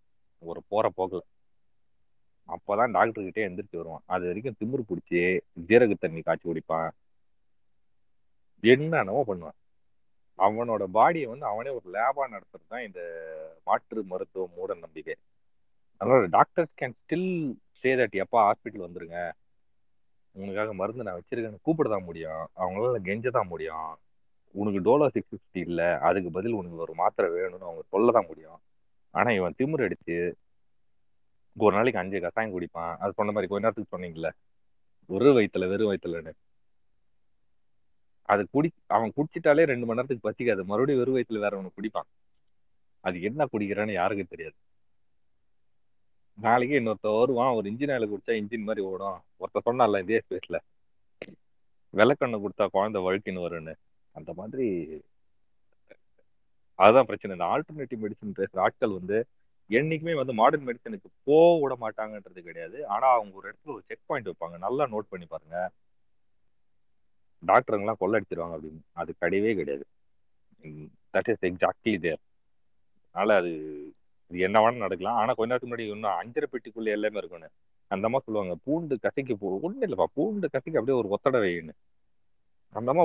[0.42, 1.22] ஒரு போற போக்குல.
[2.48, 4.02] அப்பதான் டாக்டர் கிட்டே எந்திரிச்சு வருவான்.
[4.06, 5.20] அது வரைக்கும் திமிரு பிடிச்சி
[5.68, 6.90] ஜீரக தண்ணி காய்ச்சி குடிப்பான்.
[8.62, 9.58] என்னென்னவோ பண்ணுவான்.
[10.38, 13.00] அவனோட பாடியை வந்து அவனே ஒரு லேபா நடத்துறது தான் இந்த
[13.64, 15.14] மாற்று மருத்துவ மூட நம்பிக்கை.
[16.00, 17.30] அதனால doctors can still
[17.80, 19.18] say that எப்பா ஹாஸ்பிட்டல் வந்துருங்க.
[20.34, 22.42] உனக்காக மருந்து நான் வச்சிருக்கேன்னு கூப்பிட தான் முடியும்.
[22.62, 23.90] அவங்களால கெஞ்ச தான் முடியும்.
[24.54, 28.58] உனக்கு டோலோ சிக்ஸ் ஃபிஃப்டி இல்லை அதுக்கு பதில் உனக்கு ஒரு மாத்திரை வேணும்னு அவங்க சொல்ல தான் முடியும்.
[29.14, 30.16] ஆனா இவன் திமிரு அடிச்சு
[31.56, 32.94] ஒரு நாளைக்கு அஞ்சு கசாயம் குடிப்பான்.
[33.02, 34.30] அது சொன்ன மாதிரி கொஞ்ச நேரத்துக்கு சொன்னீங்கல்ல
[35.10, 36.32] ஒரு வயிற்றுல வெறும் வயிற்றுலன்னு
[38.28, 40.62] அது குடி அவன் குடிச்சிட்டாலே ரெண்டு மணி நேரத்துக்கு பசிக்காது.
[40.70, 42.08] மறுபடியும் வெறும் வயிற்றுல வேற ஒன்று குடிப்பான்.
[43.04, 44.56] அது என்ன குடிக்கிறான்னு யாருக்கும் தெரியாது.
[46.34, 47.54] நாளைக்கு இன்னொருத்த வருவான்.
[47.54, 49.20] ஒரு இன்ஜின் ஆயில் குடிச்சா இன்ஜின் மாதிரி ஓடும்.
[49.40, 50.58] ஒருத்த சொன்னால இதே ஸ்பேஸ்ல
[51.92, 53.74] விளக்கண்ணு கொடுத்தா குழந்தை வழுக்கின்னு வரும்னு.
[54.12, 54.68] அந்த மாதிரி
[56.74, 57.36] அதுதான் பிரச்சனை.
[57.36, 59.18] இந்த ஆல்டர்னேட்டிவ் மெடிசன் பேசுற ஆட்கள் வந்து
[59.70, 62.86] என்னைக்குமே வந்து மாடர்ன் மெடிசனுக்கு போக விட மாட்டாங்கன்றது கிடையாது.
[62.86, 64.58] ஆனா அவங்க ஒரு இடத்துல ஒரு செக் பாயிண்ட் வைப்பாங்க.
[64.58, 65.70] நல்லா நோட் பண்ணி பாருங்க.
[67.46, 68.82] டாக்டருங்கெல்லாம் கொள்ளடிச்சிருவாங்க அப்படின்னு.
[68.92, 69.86] அது கிடையவே கிடையாது.
[71.12, 72.22] தட் இஸ் எக்ஸாக்ட்லி தேர்
[73.10, 73.52] அதனால அது
[74.34, 75.18] இது என்ன வேணாலும் நடக்கலாம்.
[75.22, 77.52] ஆனா கொஞ்ச நேரத்துக்கு முன்னாடி இன்னும் அஞ்சரை பெட்டிக்குள்ள எல்லாமே இருக்கணும்
[77.90, 81.74] அந்த அம்மா சொல்லுவாங்க பூண்டு கசைக்கு போ ஒன்றும் இல்லைப்பா பூண்டு கசைக்கு அப்படியே ஒரு ஒத்தடை வையுன்னு
[82.78, 83.04] அந்த அம்மா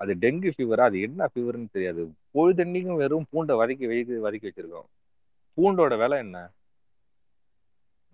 [0.00, 2.02] அது டெங்கு ஃபீவரா அது என்ன ஃபீவர்னு தெரியாது.
[2.36, 4.88] பொழுதன்னைக்கும் வெறும் பூண்டை வதக்கி வைத்து வதக்கி வச்சிருக்கோம்.
[5.58, 6.38] பூண்டோட விலை என்ன?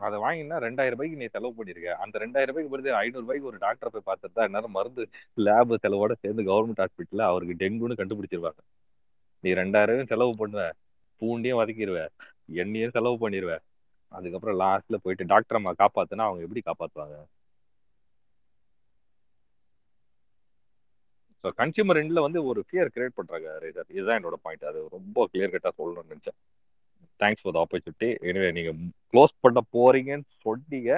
[0.06, 1.90] அதை வாங்கினா ரெண்டாயிரம் ரூபாய்க்கு நீ செலவு பண்ணிருக்க.
[2.04, 5.02] அந்த ரெண்டாயிரம் ரூபாய்க்கு பொறுத்து ஐநூறு ரூபாய்க்கு ஒரு டாக்டரை போய் பார்த்துட்டு தான் என்னாலும் மருந்து
[5.46, 8.62] லேப் செலவோட சேர்ந்து கவர்மெண்ட் ஹாஸ்பிட்டல்ல அவருக்கு டெங்குன்னு கண்டுபிடிச்சிருவாங்க.
[9.44, 10.64] நீ ரெண்டாயிரம் செலவு பண்ணுவ.
[11.22, 12.12] பூண்டையும் வதக்கிடுவேன்
[12.62, 13.64] எண்ணெயும் செலவு பண்ணிடுவேன்
[14.12, 17.16] அதுக்கப்புறம் லாஸ்ட்ல போயிட்டு டாக்டர் அம்மா காப்பாத்துனா அவங்க எப்படி காப்பாத்துவாங்க?
[21.44, 25.54] ஸோ கன்சியூமர் எண்ட்ல வந்து ஒரு ஃபியர் கிரியேட் பண்றாங்க ரேசர் இதுதான் என்னோட பாயிண்ட் அது ரொம்ப கிளியர்
[25.54, 26.38] கட்டா சொல்லணும்னு நினைச்சேன்.
[27.20, 28.72] தேங்க்ஸ் ஃபார் த ஆப்பர்ச்சுனிட்டி எனவே நீங்க
[29.12, 30.90] க்ளோஸ் பண்ண போறீங்கன்னு சொன்னீங்க.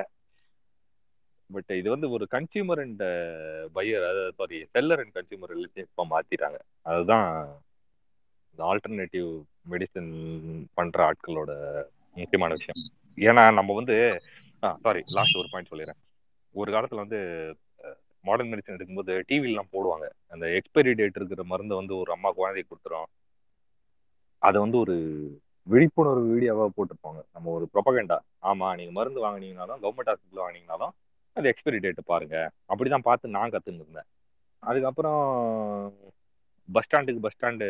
[1.51, 3.02] பட் இது வந்து ஒரு கன்சியூமர் அண்ட்
[3.76, 5.52] பையர் அதாவது சாரி செல்லர் அண்ட் கன்சியூமர்
[5.86, 6.59] இப்போ மாத்திட்டாங்க.
[6.92, 7.26] அதுதான்
[8.52, 9.30] இந்த ஆல்டர்னேட்டிவ்
[9.73, 10.11] மெடிசன்
[10.78, 11.53] பண்ற ஆட்களோட
[12.20, 12.81] முக்கியமான விஷயம்.
[13.19, 13.97] ஏன்னா நம்ம வந்து
[14.85, 16.01] சாரி லாஸ்ட் ஒரு பாயிண்ட் சொல்லிடுறேன்
[16.55, 17.20] ஒரு காலத்துல வந்து
[18.24, 20.07] மாடர்ன் மெடிசன் எடுக்கும்போது டிவிலாம் போடுவாங்க.
[20.32, 23.09] அந்த எக்ஸ்பைரி டேட் இருக்கிற மருந்தை வந்து ஒரு அம்மா குழந்தைக்கு கொடுத்துரும்.
[24.43, 24.97] அதை வந்து ஒரு
[25.73, 27.20] விழிப்புணர்வு வீடியோவாக போட்டிருப்பாங்க.
[27.35, 28.19] நம்ம ஒரு ப்ரொபகண்டா
[28.51, 30.95] ஆமா நீங்க மருந்து வாங்கினீங்கனாலும் கவர்மெண்ட் ஹாஸ்பிட்டல் வாங்கினீங்கனாலும்
[31.36, 32.36] அது எக்ஸ்பைரி டேட்டை பாருங்க.
[32.70, 34.09] அப்படிதான் பார்த்து நான் கத்துன்னு இருந்தேன்.
[34.62, 35.23] அதுக்கப்புறம்
[36.69, 37.66] பஸ் ஸ்டாண்டுக்கு பஸ் ஸ்டாண்டு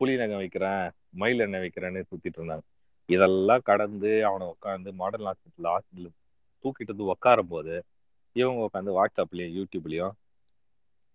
[0.00, 0.84] புளி நகை வைக்கிறேன்
[1.22, 2.64] மயில் எண்ணெய் வைக்கிறேன்னு சுத்திட்டு இருந்தாங்க.
[3.08, 6.10] இதெல்லாம் கடந்து அவனை உட்காந்து மாடர்ன் ஹாஸ்பிட்டல் ஹாஸ்பிட்டல்
[6.64, 7.74] தூக்கிட்டு வந்து உட்காரும் போது
[8.40, 10.14] இவங்க உட்காந்து வாட்ஸ்அப்லயும் யூடியூப்லயும்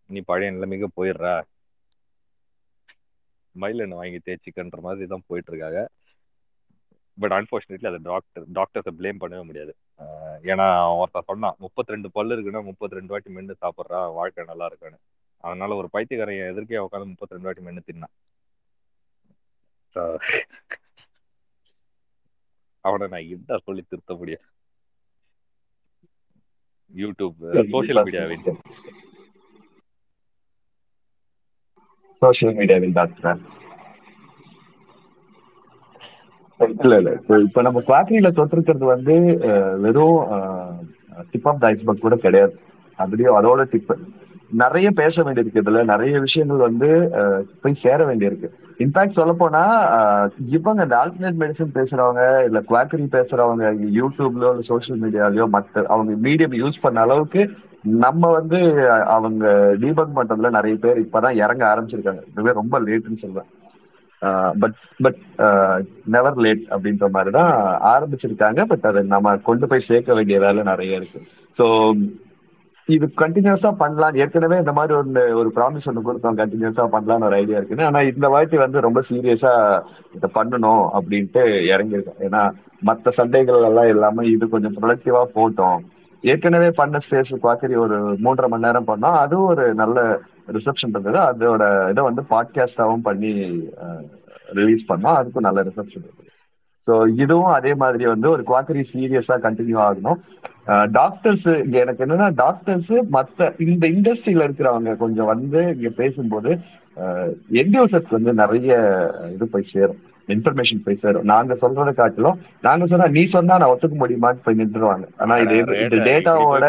[0.09, 1.27] நீ பழைய நிலைமைக்கு போயிடுற.
[3.55, 5.81] மயிலெண்ணெய் வாங்கி தேய்ச்சிக்கன்ற மாதிரி தான் போயிட்டு இருக்காங்க
[7.21, 9.73] பட் அன்பார்ச்சுனேட்லி அதை டாக்டர் டாக்டர்ஸை பிளேம் பண்ணவே முடியாது.
[10.51, 10.65] ஏன்னா
[10.99, 14.99] ஒருத்தன் சொன்னான் முப்பத்தி ரெண்டு பல்லு இருக்குன்னா முப்பத்தி ரெண்டு வாட்டி மென்று சாப்பிட்றா வாழ்க்கை நல்லா இருக்குன்னு.
[15.43, 18.13] அதனால ஒரு பைத்தியக்காரன் எதிர்க்கே உட்காந்து முப்பத்தி ரெண்டு வாட்டி மென்று தின்னான்.
[22.85, 24.45] அவனை நான் என்ன சொல்லி திருத்த முடியும்?
[26.95, 27.39] யூடியூப்
[27.73, 28.45] சோஷியல் மீடியாவின்
[32.21, 33.41] சோசியல் மீடியாவில் டாக்டர்
[36.83, 37.09] இல்ல இல்ல.
[37.19, 39.15] இப்ப இப்ப நம்ம குவாக்கரியில தொட்டிருக்கிறது வந்து
[39.83, 40.17] வெறும்
[41.31, 42.53] டிப் ஆஃப் த ஐஸ்பர்க் கூட கிடையாது.
[42.99, 43.91] அதுலயும் அதோட டிப்
[44.51, 45.81] நிறைய பேச வேண்டியிருக்கு இதுல.
[45.85, 48.49] நிறைய விஷயங்கள் வந்து அஹ், போய் சேர வேண்டியிருக்கு.
[48.79, 49.61] இன்ஃபேக்ட் சொல்ல போனா
[50.55, 53.63] இவங்க இந்த ஆல்டர்னேட் மெடிசன் பேசுறவங்க இல்ல குவாக்கரி பேசுறவங்க
[53.97, 57.43] யூடியூப்லயோ இல்ல சோசியல் மீடியாலயோ மத்த அவங்க மீடியம் யூஸ் பண்ண அளவுக்கு
[58.01, 58.59] நம்ம வந்து
[59.15, 59.45] அவங்க
[59.83, 62.23] டீபக் பண்றதுல நிறைய பேர் இப்பதான் இறங்க ஆரம்பிச்சிருக்காங்க.
[62.31, 63.49] இதுவே ரொம்ப லேட்னு சொல்றேன்.
[64.61, 65.19] பட் பட்
[66.13, 67.51] நெவர் லேட் அப்படின்ற மாதிரி தான்
[67.91, 68.61] ஆரம்பிச்சிருக்காங்க.
[68.71, 71.19] பட் அதை நம்ம கொண்டு போய் சேர்க்க வேண்டிய வேலை நிறைய இருக்கு.
[71.55, 71.65] ஸோ
[72.95, 74.17] இது கண்டினியூஸா பண்ணலாம்.
[74.23, 76.37] ஏற்கனவே இந்த மாதிரி ஒரு ஒரு ப்ராமிஸ் ஒன்று கொடுத்தோம்.
[76.41, 77.87] கண்டினியூஸா பண்ணலாம்னு ஒரு ஐடியா இருக்குன்னு.
[77.89, 79.53] ஆனா இந்த வாட்டி வந்து ரொம்ப சீரியஸா
[80.17, 81.43] இதை பண்ணணும் அப்படின்ட்டு
[81.73, 82.21] இறங்கியிருக்கோம்.
[82.27, 82.41] ஏன்னா
[82.89, 85.79] மற்ற சண்டைகள் எல்லாம் இல்லாம இது கொஞ்சம் ப்ரொடக்டிவா போட்டோம்.
[86.23, 89.17] ஏற்கனவே பண்ண ஸ்பேஸ் குவாக்கரி ஒரு மூன்றரை மணி நேரம் பண்ணோம்.
[89.23, 89.99] அதுவும் ஒரு நல்ல
[90.57, 91.19] ரிசப்ஷன் இருந்தது.
[91.29, 93.33] அதோட இதை வந்து பாட்காஸ்டாவும் பண்ணி
[94.59, 95.17] ரிலீஸ் பண்ணோம்.
[95.19, 96.25] அதுக்கும் நல்ல ரிசப்ஷன் இருந்தது
[96.87, 100.19] ஸோ இதுவும் அதே மாதிரி வந்து ஒரு குவாக்கரி சீரியஸா கண்டினியூ ஆகணும்.
[100.91, 101.47] டாக்டர்ஸ்
[101.81, 106.51] எனக்கு என்னன்னா டாக்டர்ஸ் மத்த இந்த இண்டஸ்ட்ரியில இருக்கிறவங்க கொஞ்சம் வந்து இங்க பேசும்போது
[107.61, 108.71] என்டியூசர்ஸ் வந்து நிறைய
[109.33, 109.99] இது போய் சேரும்.
[110.27, 111.25] இன்ஃபர்மேஷன் போய் சேரும்.
[111.25, 115.99] நாங்க சொல்றதை காட்டிலும் நாங்க சொன்னா நீ சொன்னா நான் ஒத்துக்க முடியுமான்னு போய் நின்றுவாங்க ஆனா இது இது
[116.09, 116.65] டேட்டாவோட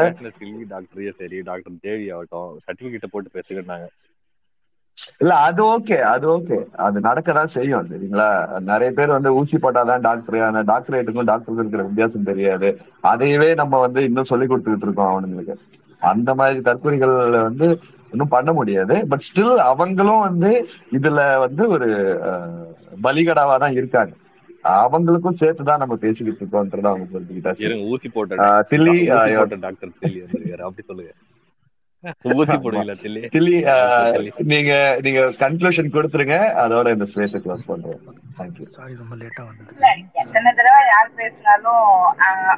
[0.75, 3.89] டாக்டரையே சரி டாக்டர் தேவி ஆகட்டும் சர்டிபிகேட்டை போட்டு பேசுகிறாங்க
[5.23, 6.57] இல்ல அது ஓகே அது ஓகே
[6.87, 8.29] அது நடக்கதான் செய்யும் சரிங்களா?
[8.71, 12.71] நிறைய பேர் வந்து ஊசி போட்டாதான் டாக்டர் ஆனா டாக்டரேட்டுக்கும் டாக்டருக்கு இருக்கிற வித்தியாசம் தெரியாது.
[13.13, 15.57] அதையவே நம்ம வந்து இன்னும் சொல்லி கொடுத்துக்கிட்டு இருக்கோம் அவனுங்களுக்கு.
[16.03, 17.15] அந்த மாதிரி தற்கொலைகள்
[17.49, 17.69] வந்து
[18.13, 18.95] இன்னும் பண்ண முடியாது.
[19.11, 20.51] பட் ஸ்டில் அவங்களும் வந்து
[20.99, 21.89] இதுல வந்து ஒரு
[23.07, 24.13] பலிகடாவா தான் இருக்காங்க.
[24.81, 27.53] அவங்களுக்கும் சேர்த்துதான் நம்ம பேசிக்கிட்டு இருக்கோம்ன்றத அவங்க சொல்லிக்கிட்டா
[27.93, 28.95] ஊசி போட்ட தில்லி
[29.67, 29.91] டாக்டர்
[30.69, 31.13] அப்படி சொல்லுங்க.
[32.41, 33.21] ஊசி போடுவீங்களா தில்லி?
[33.35, 33.57] தில்லி
[34.53, 34.73] நீங்க
[35.05, 38.01] நீங்க கன்க்ளூஷன் கொடுத்துருங்க அதோட இந்த ஸ்பேஸை க்ளோஸ் பண்றோம்.
[38.77, 39.75] சாரி ரொம்ப லேட்டா வந்தது.
[40.23, 41.85] எத்தனை தடவை யார் பேசினாலும்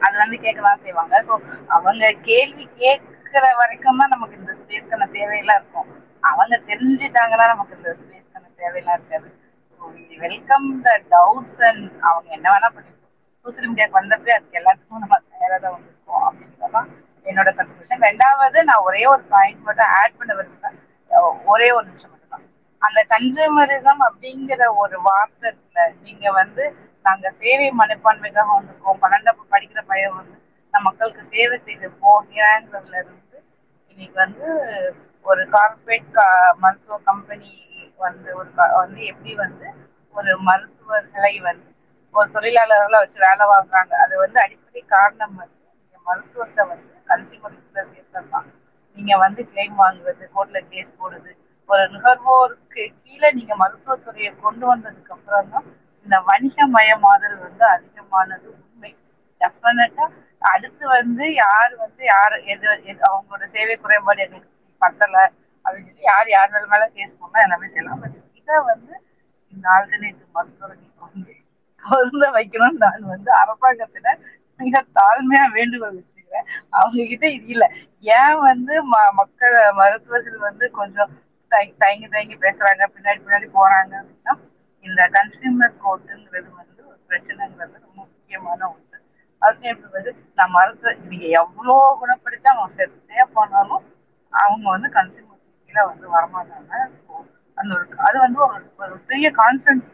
[0.06, 1.22] அது வந்து கேட்கலாம் செய்வாங்க.
[1.28, 1.36] ஸோ
[1.76, 5.90] அவங்க கேள்வி கேட்கிற வரைக்கும் தான் நமக்கு இந்த ஸ்பேஸ்க்கான தேவையெல்லாம் இருக்கும்.
[6.30, 9.28] அவங்க தெரிஞ்சுட்டாங்கன்னா நமக்கு இந்த ஸ்பேஸ்க்கான தேவையெல்லாம் இருக்காது.
[10.24, 13.06] வெல்கம் த டவுட்ஸ் அண்ட் அவங்க என்ன வேணா பண்ணிருக்கோம்
[13.44, 16.88] சோசியல் மீடியாவுக்கு வந்தப்பே அதுக்கு எல்லாத்துக்கும் நம்ம தயாராக தான் வந்திருக்கோம் அப்படின்றதான்
[17.26, 20.78] என்னோட கன்க்ளூஷன் ரெண்டாவது நான் ஒரே ஒரு பாயிண்ட் மட்டும் ஆட் பண்ண விரும்புறேன்.
[21.46, 22.44] ஒரே ஒரு நிமிஷம் மட்டும் தான்.
[22.82, 26.64] அந்த கன்சூமரிசம் அப்படிங்கிற ஒரு வார்த்தை இருக்குல்ல நீங்க வந்து
[27.04, 30.36] நாங்க சேவை மனப்பான்மைக்காக வந்திருக்கோம் பன்னெண்டாம் படிக்கிற பையன் வந்து
[30.74, 33.38] நம்ம மக்களுக்கு சேவை செய்து போகிறேன்றதுல இருந்து
[33.90, 34.48] இன்னைக்கு வந்து
[35.26, 36.18] ஒரு கார்பரேட்
[36.62, 37.50] மருத்துவ கம்பெனி
[38.00, 39.66] வந்து ஒரு வந்து எப்படி வந்து
[40.14, 41.68] ஒரு மருத்துவர்களை வந்து
[42.14, 45.58] ஒரு தொழிலாளர்களை வச்சு வேலை வாங்குறாங்க அது வந்து அடிப்படை காரணம் வந்து
[46.06, 47.58] மருத்துவத்தை வந்து கன்சியூமர்
[47.92, 48.48] சேர்த்தலாம்
[48.96, 51.32] நீங்க வந்து கிளைம் வாங்குறது கோர்ட்ல கேஸ் போடுறது
[51.68, 55.66] ஒரு நுகர்வோருக்கு கீழே நீங்க மருத்துவத்துறையை கொண்டு வந்ததுக்கு அப்புறம் தான்
[56.06, 58.46] இந்த வணிக மயமாதல் வந்து அதிகமானது.
[58.56, 58.90] உண்மை.
[59.40, 60.04] டெஃபினட்டா
[60.42, 62.66] அடுத்து வந்து யார் வந்து யார் எது
[63.08, 64.50] அவங்களோட சேவை குறைபாடு எங்களுக்கு
[64.82, 65.16] பத்தல
[65.64, 68.00] அப்படின்னு சொல்லி யார் யார் மேல மேல கேஸ் போனா எல்லாமே செய்யலாம்.
[68.04, 68.94] பட் இதை வந்து
[69.52, 71.34] இந்த ஆல்டர்னேட்டிவ் மருத்துவர்கள் வந்து
[71.82, 74.08] பொருந்த வைக்கணும்னு நான் வந்து அரசாங்கத்துல
[74.60, 76.46] மிக தாழ்மையா வேண்டுகோள் வச்சுக்கிறேன்.
[76.78, 77.64] அவங்க கிட்ட இது இல்ல.
[78.14, 81.12] ஏன் வந்து ம மக்கள் மருத்துவர்கள் வந்து கொஞ்சம்
[81.80, 84.34] தயங்கி தயங்கி பேசுறாங்க பின்னாடி பின்னாடி போறாங்க அப்படின்னா
[84.84, 88.98] இந்த கன்சியூமர் கோர்ட்டுங்கிறது வந்து ஒரு பிரச்சனைங்கிறது ரொம்ப முக்கியமான ஒன்று
[89.42, 93.84] அதுக்கு வந்து நான் மருத்துவ நீங்க எவ்வளோ குணப்படுத்தி அவங்க செத்தே போனாலும்
[94.32, 96.72] அவங்க வந்து கன்சியூமர் கீழே வந்து வரமாட்டாங்க.
[97.58, 99.88] அந்த ஒரு அது வந்து ஒரு ஒரு பெரிய கான்ஃபிடன்ஸ்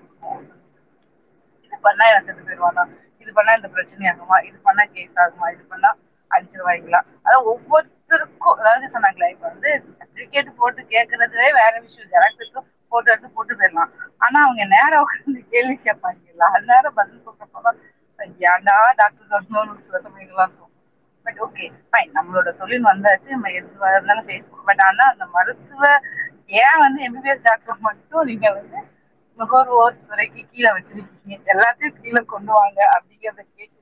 [1.65, 2.83] இது பண்ணா எனக்கு செத்து போயிடுவாங்க?
[3.27, 4.37] இது பண்ணா இந்த பிரச்சனை ஆகுமா?
[4.49, 5.47] இது பண்ணா கேஸ் ஆகுமா?
[5.55, 5.91] இது பண்ணா
[6.31, 12.11] அடிச்சிருவாங்களா அதான் ஒவ்வொருத்தருக்கும் அதாவது சொன்னாங்களே இப்ப வந்து சர்டிபிகேட் போட்டு கேட்கறதுவே வேற விஷயம்.
[12.15, 12.61] ஜெராக்ஸுக்கு
[12.93, 13.93] போட்டு எடுத்து போட்டு போயிடலாம்.
[14.25, 16.45] ஆனா அவங்க நேரம் உட்காந்து கேள்வி கேட்பாங்கல்ல.
[16.55, 17.79] அது நேரம் பதில் சொல்றப்பதான்
[18.51, 20.73] ஏன்டா டாக்டர் கவர்மெண்ட் சில சமயங்கள்லாம் இருக்கும்
[21.27, 23.29] பட் ஓகே ஃபைன் நம்மளோட தொழில் வந்தாச்சு.
[23.35, 25.83] நம்ம எது இருந்தாலும் ஃபேஸ்புக் பட் ஆனா அந்த மருத்துவ
[26.63, 28.25] ஏன் வந்து எம்பிபிஎஸ் டாக்டர் மட்டும்?
[28.31, 28.79] நீங்க வந்து
[29.39, 31.37] நுகர்வோர் துறைக்கு கீழே வச்சிருக்கீங்க.
[31.55, 33.75] எல்லாத்தையும் கீழே கொண்டு வாங்க அப்படிங்கிறத கேட்டு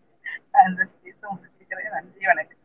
[0.67, 1.93] இந்த ஸ்பேஸ முடிச்சுக்கிறேன்.
[1.97, 2.61] நன்றி வணக்கம்.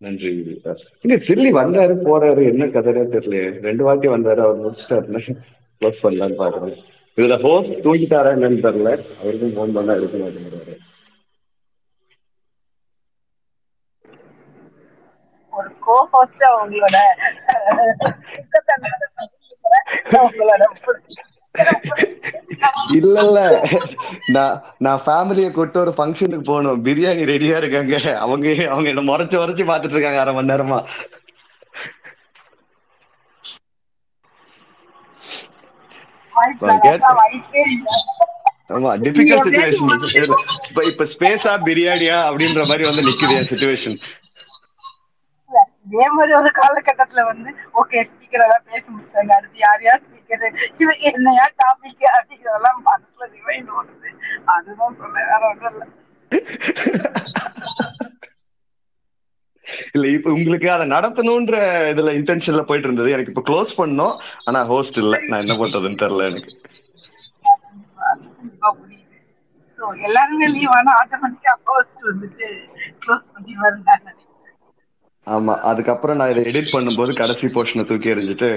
[0.00, 0.30] நன்றி
[1.04, 5.22] இங்க தில்லி வந்தாரு போறாரு என்ன கதைனே தெரியல ரெண்டு வாட்டி வந்தாரு அவர் முடிச்சிட்டாருன்னு
[5.82, 6.76] க்ளோஸ் பண்ணலான்னு பாக்குறேன்
[7.18, 8.90] இதுல ஹோஸ்ட் தூங்கிட்டாரா என்னன்னு தெரியல.
[9.20, 10.74] அவருக்கும் ஃபோன் பண்ணா எடுக்க மாட்டேங்கிறாரு.
[15.52, 16.96] ஒரு கோ ஹோஸ்டா உங்களோட
[22.98, 23.40] இல்ல இல்ல
[24.34, 26.82] நான் நான் ஃபேமிலியை கூட்டு ஒரு ஃபங்க்ஷனுக்கு போகணும்.
[26.86, 27.94] பிரியாணி ரெடியா இருக்காங்க.
[28.24, 30.80] அவங்க அவங்க என்ன முறைச்சு முறைச்சு பாத்துட்டு இருக்காங்க அரை மணி நேரமா.
[38.74, 39.90] ஆமா டிஃபிகல்ட் சுச்சுவேஷன்
[40.68, 43.96] இப்ப இப்ப ஸ்பேஸா பிரியாணியா அப்படின்ற மாதிரி வந்து நிக்குது சுச்சுவேஷன்
[45.86, 47.50] இதே மாதிரி ஒரு காலகட்டத்துல வந்து
[47.80, 49.32] ஓகே ஸ்பீக்கர் எல்லாம் பேச முடிச்சிட்டாங்க.
[49.38, 50.44] அடுத்து யார் யார் ஸ்பீக்கர்
[50.74, 54.10] இது என்னையா டாபிக் அப்படிங்கிறதெல்லாம் மனசுல ரிவைண்ட் ஓடுது
[54.54, 55.86] அதுதான் சொன்னேன் வேற ஒன்றும் இல்லை.
[59.94, 61.56] இல்ல இப்ப உங்களுக்கு அதை நடத்தணும்ன்ற
[61.92, 63.14] இதுல இன்டென்ஷன்ல போயிட்டு இருந்தது.
[63.14, 64.14] எனக்கு இப்ப க்ளோஸ் பண்ணோம்.
[64.44, 65.16] ஆனா ஹோஸ்ட் இல்ல.
[65.28, 66.52] நான் என்ன பண்றதுன்னு தெரியல எனக்கு.
[70.06, 72.46] எல்லாருமே லீவ் ஆனா ஆட்டோமேட்டிக்கா ஹோஸ்ட் வந்துட்டு
[73.02, 74.25] க்ளோஸ் பண்ணிடுவாரு நான் நினைக்கிறேன்
[75.34, 78.48] ஆமா அதுக்கப்புறம் நான் இதை எடிட் பண்ணும்போது கடைசி போர்ஷனை தூக்கி எறிஞ்சிட்டு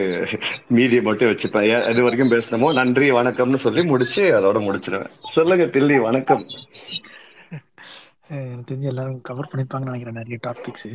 [0.78, 1.68] மீதியை மட்டும் வச்சுப்பேன்.
[1.76, 5.14] ஏன் வரைக்கும் பேசணுமோ நன்றி வணக்கம்னு சொல்லி முடிச்சு அதோட முடிச்சிருவேன்.
[5.38, 6.44] சொல்லுங்க தில்லி வணக்கம்.
[8.32, 10.90] எனக்கு தெரிஞ்சு எல்லாரும் கவர் பண்ணிப்பாங்கன்னு நினைக்கிறேன் நிறைய டாபிக்ஸ்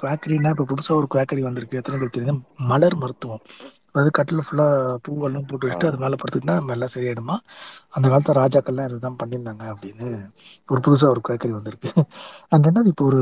[0.00, 1.80] குவாக்கரினா இப்போ புதுசாக ஒரு குவாக்கரி வந்திருக்கு.
[1.80, 2.34] எத்தனை பேர் தெரியுது?
[2.70, 3.44] மலர் மருத்துவம்.
[3.96, 7.36] அதாவது கட்டில் ஃபுல்லாக பூவெல்லாம் போட்டு விட்டு அது மேலே படுத்துக்கிட்டா நம்ம எல்லாம் சரியாயிடுமா?
[7.96, 10.08] அந்த காலத்தில் ராஜாக்கள்லாம் இதுதான் பண்ணியிருந்தாங்க அப்படின்னு
[10.72, 11.90] ஒரு புதுசாக ஒரு குவாக்கரி வந்திருக்கு.
[12.52, 13.20] அண்ட் ரெண்டாவது இப்போ ஒரு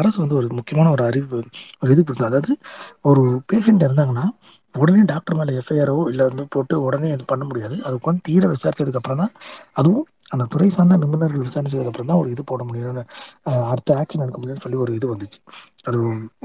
[0.00, 1.40] அரசு வந்து ஒரு முக்கியமான ஒரு அறிவு
[1.82, 2.30] ஒரு இது கொடுத்தது.
[2.32, 2.54] அதாவது
[3.10, 4.26] ஒரு பேஷண்ட் இருந்தாங்கன்னா
[4.74, 7.76] உடனே டாக்டர் மேலே எஃப்ஐஆரோ இல்லை வந்து போட்டு உடனே இது பண்ண முடியாது.
[7.86, 9.34] அது உட்காந்து தீர விசாரிச்சதுக்கு அப்புறம் தான்
[9.80, 13.02] அதுவும் அந்த துறை சார்ந்த நிபுணர்கள் விசாரிச்சதுக்கு அப்புறம் தான் ஒரு இது போட முடியும்னு
[13.72, 15.38] அடுத்த ஆக்ஷன் எடுக்க முடியும்னு சொல்லி ஒரு இது வந்துச்சு.
[15.88, 15.98] அது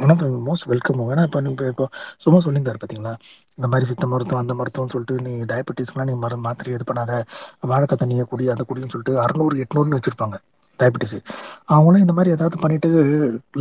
[0.03, 1.85] one of the most welcome ஏன்னா இப்போ இப்போ இப்போ
[2.23, 3.13] சும்மா சொல்லியிருந்தாரு பார்த்தீங்களா
[3.57, 7.13] இந்த மாதிரி சித்த மருத்துவம் அந்த மருத்துவம் சொல்லிட்டு நீ டயபெட்டிஸ்க்குலாம் நீ மரு மாத்திரை இது பண்ணாத
[7.71, 10.37] வாழைக்காய் தண்ணியை குடி அதை குடின்னு சொல்லிட்டு அறுநூறு எட்நூறுன்னு வச்சிருப்பாங்க
[10.79, 11.15] டயபெட்டிஸ்
[11.73, 12.89] அவங்களும் இந்த மாதிரி ஏதாவது பண்ணிட்டு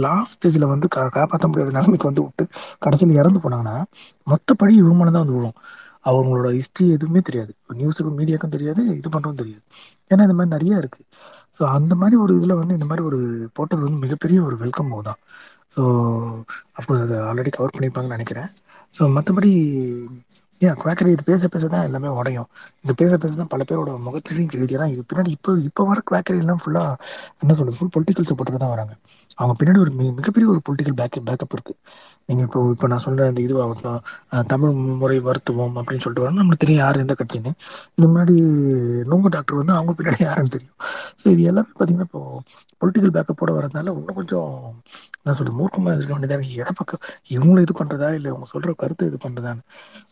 [0.05, 2.45] லாஸ்ட் ஸ்டேஜில் வந்து கா காப்பாற்ற முடியாத நிலைமைக்கு வந்து விட்டு
[2.85, 3.77] கடைசியில் இறந்து போனாங்கன்னா
[4.27, 5.57] மொத்தப்படி இவங்க தான் வந்து விழும்.
[6.11, 7.53] அவங்களோட ஹிஸ்ட்ரி எதுவுமே தெரியாது.
[7.81, 9.63] நியூஸுக்கும் மீடியாக்கும் தெரியாது இது பண்ணுறதும் தெரியாது.
[10.13, 11.01] ஏன்னா இந்த மாதிரி நிறைய இருக்கு.
[11.59, 13.19] ஸோ அந்த மாதிரி ஒரு இதில் வந்து இந்த மாதிரி ஒரு
[13.59, 15.21] போட்டது வந்து மிகப்பெரிய ஒரு வெல்கம் தான்.
[15.75, 15.83] ஸோ
[16.79, 18.51] அப்போ அதை ஆல்ரெடி கவர் பண்ணியிருப்பாங்கன்னு நினைக்கிறேன்.
[18.99, 19.53] ஸோ மற்றபடி
[20.61, 22.47] ஏன் குவாக்கரி இது பேச பேச தான் எல்லாமே உடையும்.
[22.85, 26.39] இது பேச பேச தான் பல பேரோட முகத்திலையும் எழுதி தான் இது பின்னாடி இப்போ இப்போ வர குவாக்கரி
[26.45, 26.93] எல்லாம் ஃபுல்லாக
[27.43, 28.95] என்ன சொல்கிறது ஃபுல் பொலிட்டிக்கல் சப்போர்ட்டர் தான் வராங்க.
[29.41, 31.79] அவங்க பின்னாடி ஒரு மிகப்பெரிய ஒரு பொலிட்டிக்கல் பேக்கப் பேக்கப் இருக்குது
[32.29, 34.01] நீங்க இப்போ இப்போ நான் சொல்ற இந்த இதுவாகட்டும்
[34.53, 34.73] தமிழ்
[35.03, 37.53] முறை மருத்துவம் அப்படின்னு சொல்லிட்டு வரணும் நம்மளுக்கு தெரியும் யார் எந்த கட்சின்னு.
[37.97, 38.35] இந்த முன்னாடி
[39.11, 40.77] நோங்க டாக்டர் வந்து அவங்க பின்னாடி யாருன்னு தெரியும்.
[41.21, 42.23] ஸோ இது எல்லாமே பார்த்தீங்கன்னா இப்போ
[42.81, 44.51] பொலிட்டிக்கல் பேக்கப்போட வரதுனால இன்னும் கொஞ்சம்
[45.25, 47.01] நான் சொல்றது மூர்க்கமாக இருக்க வேண்டியதாக எதை பக்கம்?
[47.35, 48.09] இவங்களும் இது பண்றதா?
[48.19, 49.63] இல்லை அவங்க சொல்ற கருத்து இது பண்றதான்னு.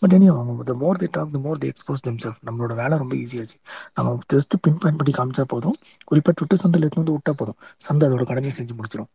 [0.01, 3.15] பட் இனி அவங்க the more the talk the more the expose themselves நம்மளோட வேலை ரொம்ப
[3.25, 3.59] ஈஸியாச்சு
[3.97, 5.77] நம்ம ஜஸ்ட் பின் பயன்படுத்தி காமிச்சா போதும்.
[6.11, 7.59] குறிப்பாக ட்விட்டர் சந்தையில் எடுத்து வந்து விட்டா போதும்.
[7.87, 9.11] சந்தை அதோட கடமையை செஞ்சு முடிச்சிடும்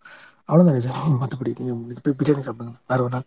[0.49, 2.73] அவ்வளோதான் சார் மற்றபடி நீங்கள் போய் பிரியாணி சாப்பிடுங்க.
[2.89, 3.25] வேறு ஒரு நாள்.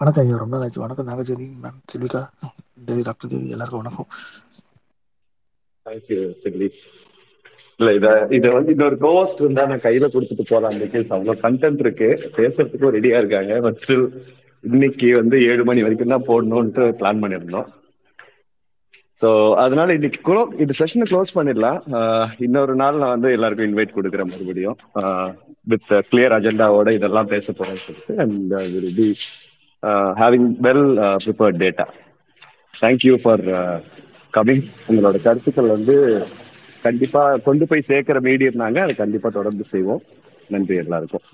[0.00, 2.20] வணக்கம் ஐயா ரொம்ப நாள் ஆச்சு வணக்கம் நாகஜோதி மேம் செல்விகா
[2.88, 4.08] தேவி டாக்டர் தேவி எல்லாருக்கும் வணக்கம்.
[5.86, 6.68] தேங்க்யூ தில்லி
[7.80, 8.08] இல்ல இத
[8.38, 12.08] இத வந்து இன்னொரு கோஸ்ட் இருந்தா நான் கையில கொடுத்துட்டு போலாம் கேஸ் அவ்வளவு கண்டென்ட் இருக்கு.
[12.38, 13.54] பேசுறதுக்கும் ரெடியா இருக்காங்க.
[13.66, 14.06] பட் ஸ்டில்
[14.64, 17.68] இன்னைக்கு வந்து ஏழு மணி வரைக்கும் தான் போடணும்ட்டு பிளான் பண்ணியிருந்தோம்.
[19.24, 19.30] ஸோ
[19.62, 21.78] அதனால இன்னைக்கு க்ளோ இந்த செஷனை க்ளோஸ் பண்ணிடலாம்.
[22.46, 24.76] இன்னொரு நாள் நான் வந்து எல்லாருக்கும் இன்வைட் கொடுக்குறேன் மறுபடியும்.
[25.72, 29.08] வித் கிளியர் அஜெண்டாவோட இதெல்லாம் பேச போறேன்னு சொல்லிட்டு and will be
[30.22, 30.84] having well
[31.24, 31.86] prepared data
[32.74, 33.44] thank you for
[34.34, 35.96] coming உங்களோட கருத்துக்கள் வந்து
[36.84, 40.02] கண்டிப்பா கொண்டு போய் சேர்க்கிற மீடியம் நாங்க அதை கண்டிப்பா தொடர்ந்து செய்வோம்.
[40.54, 41.24] நன்றி எல்லாருக்கும்.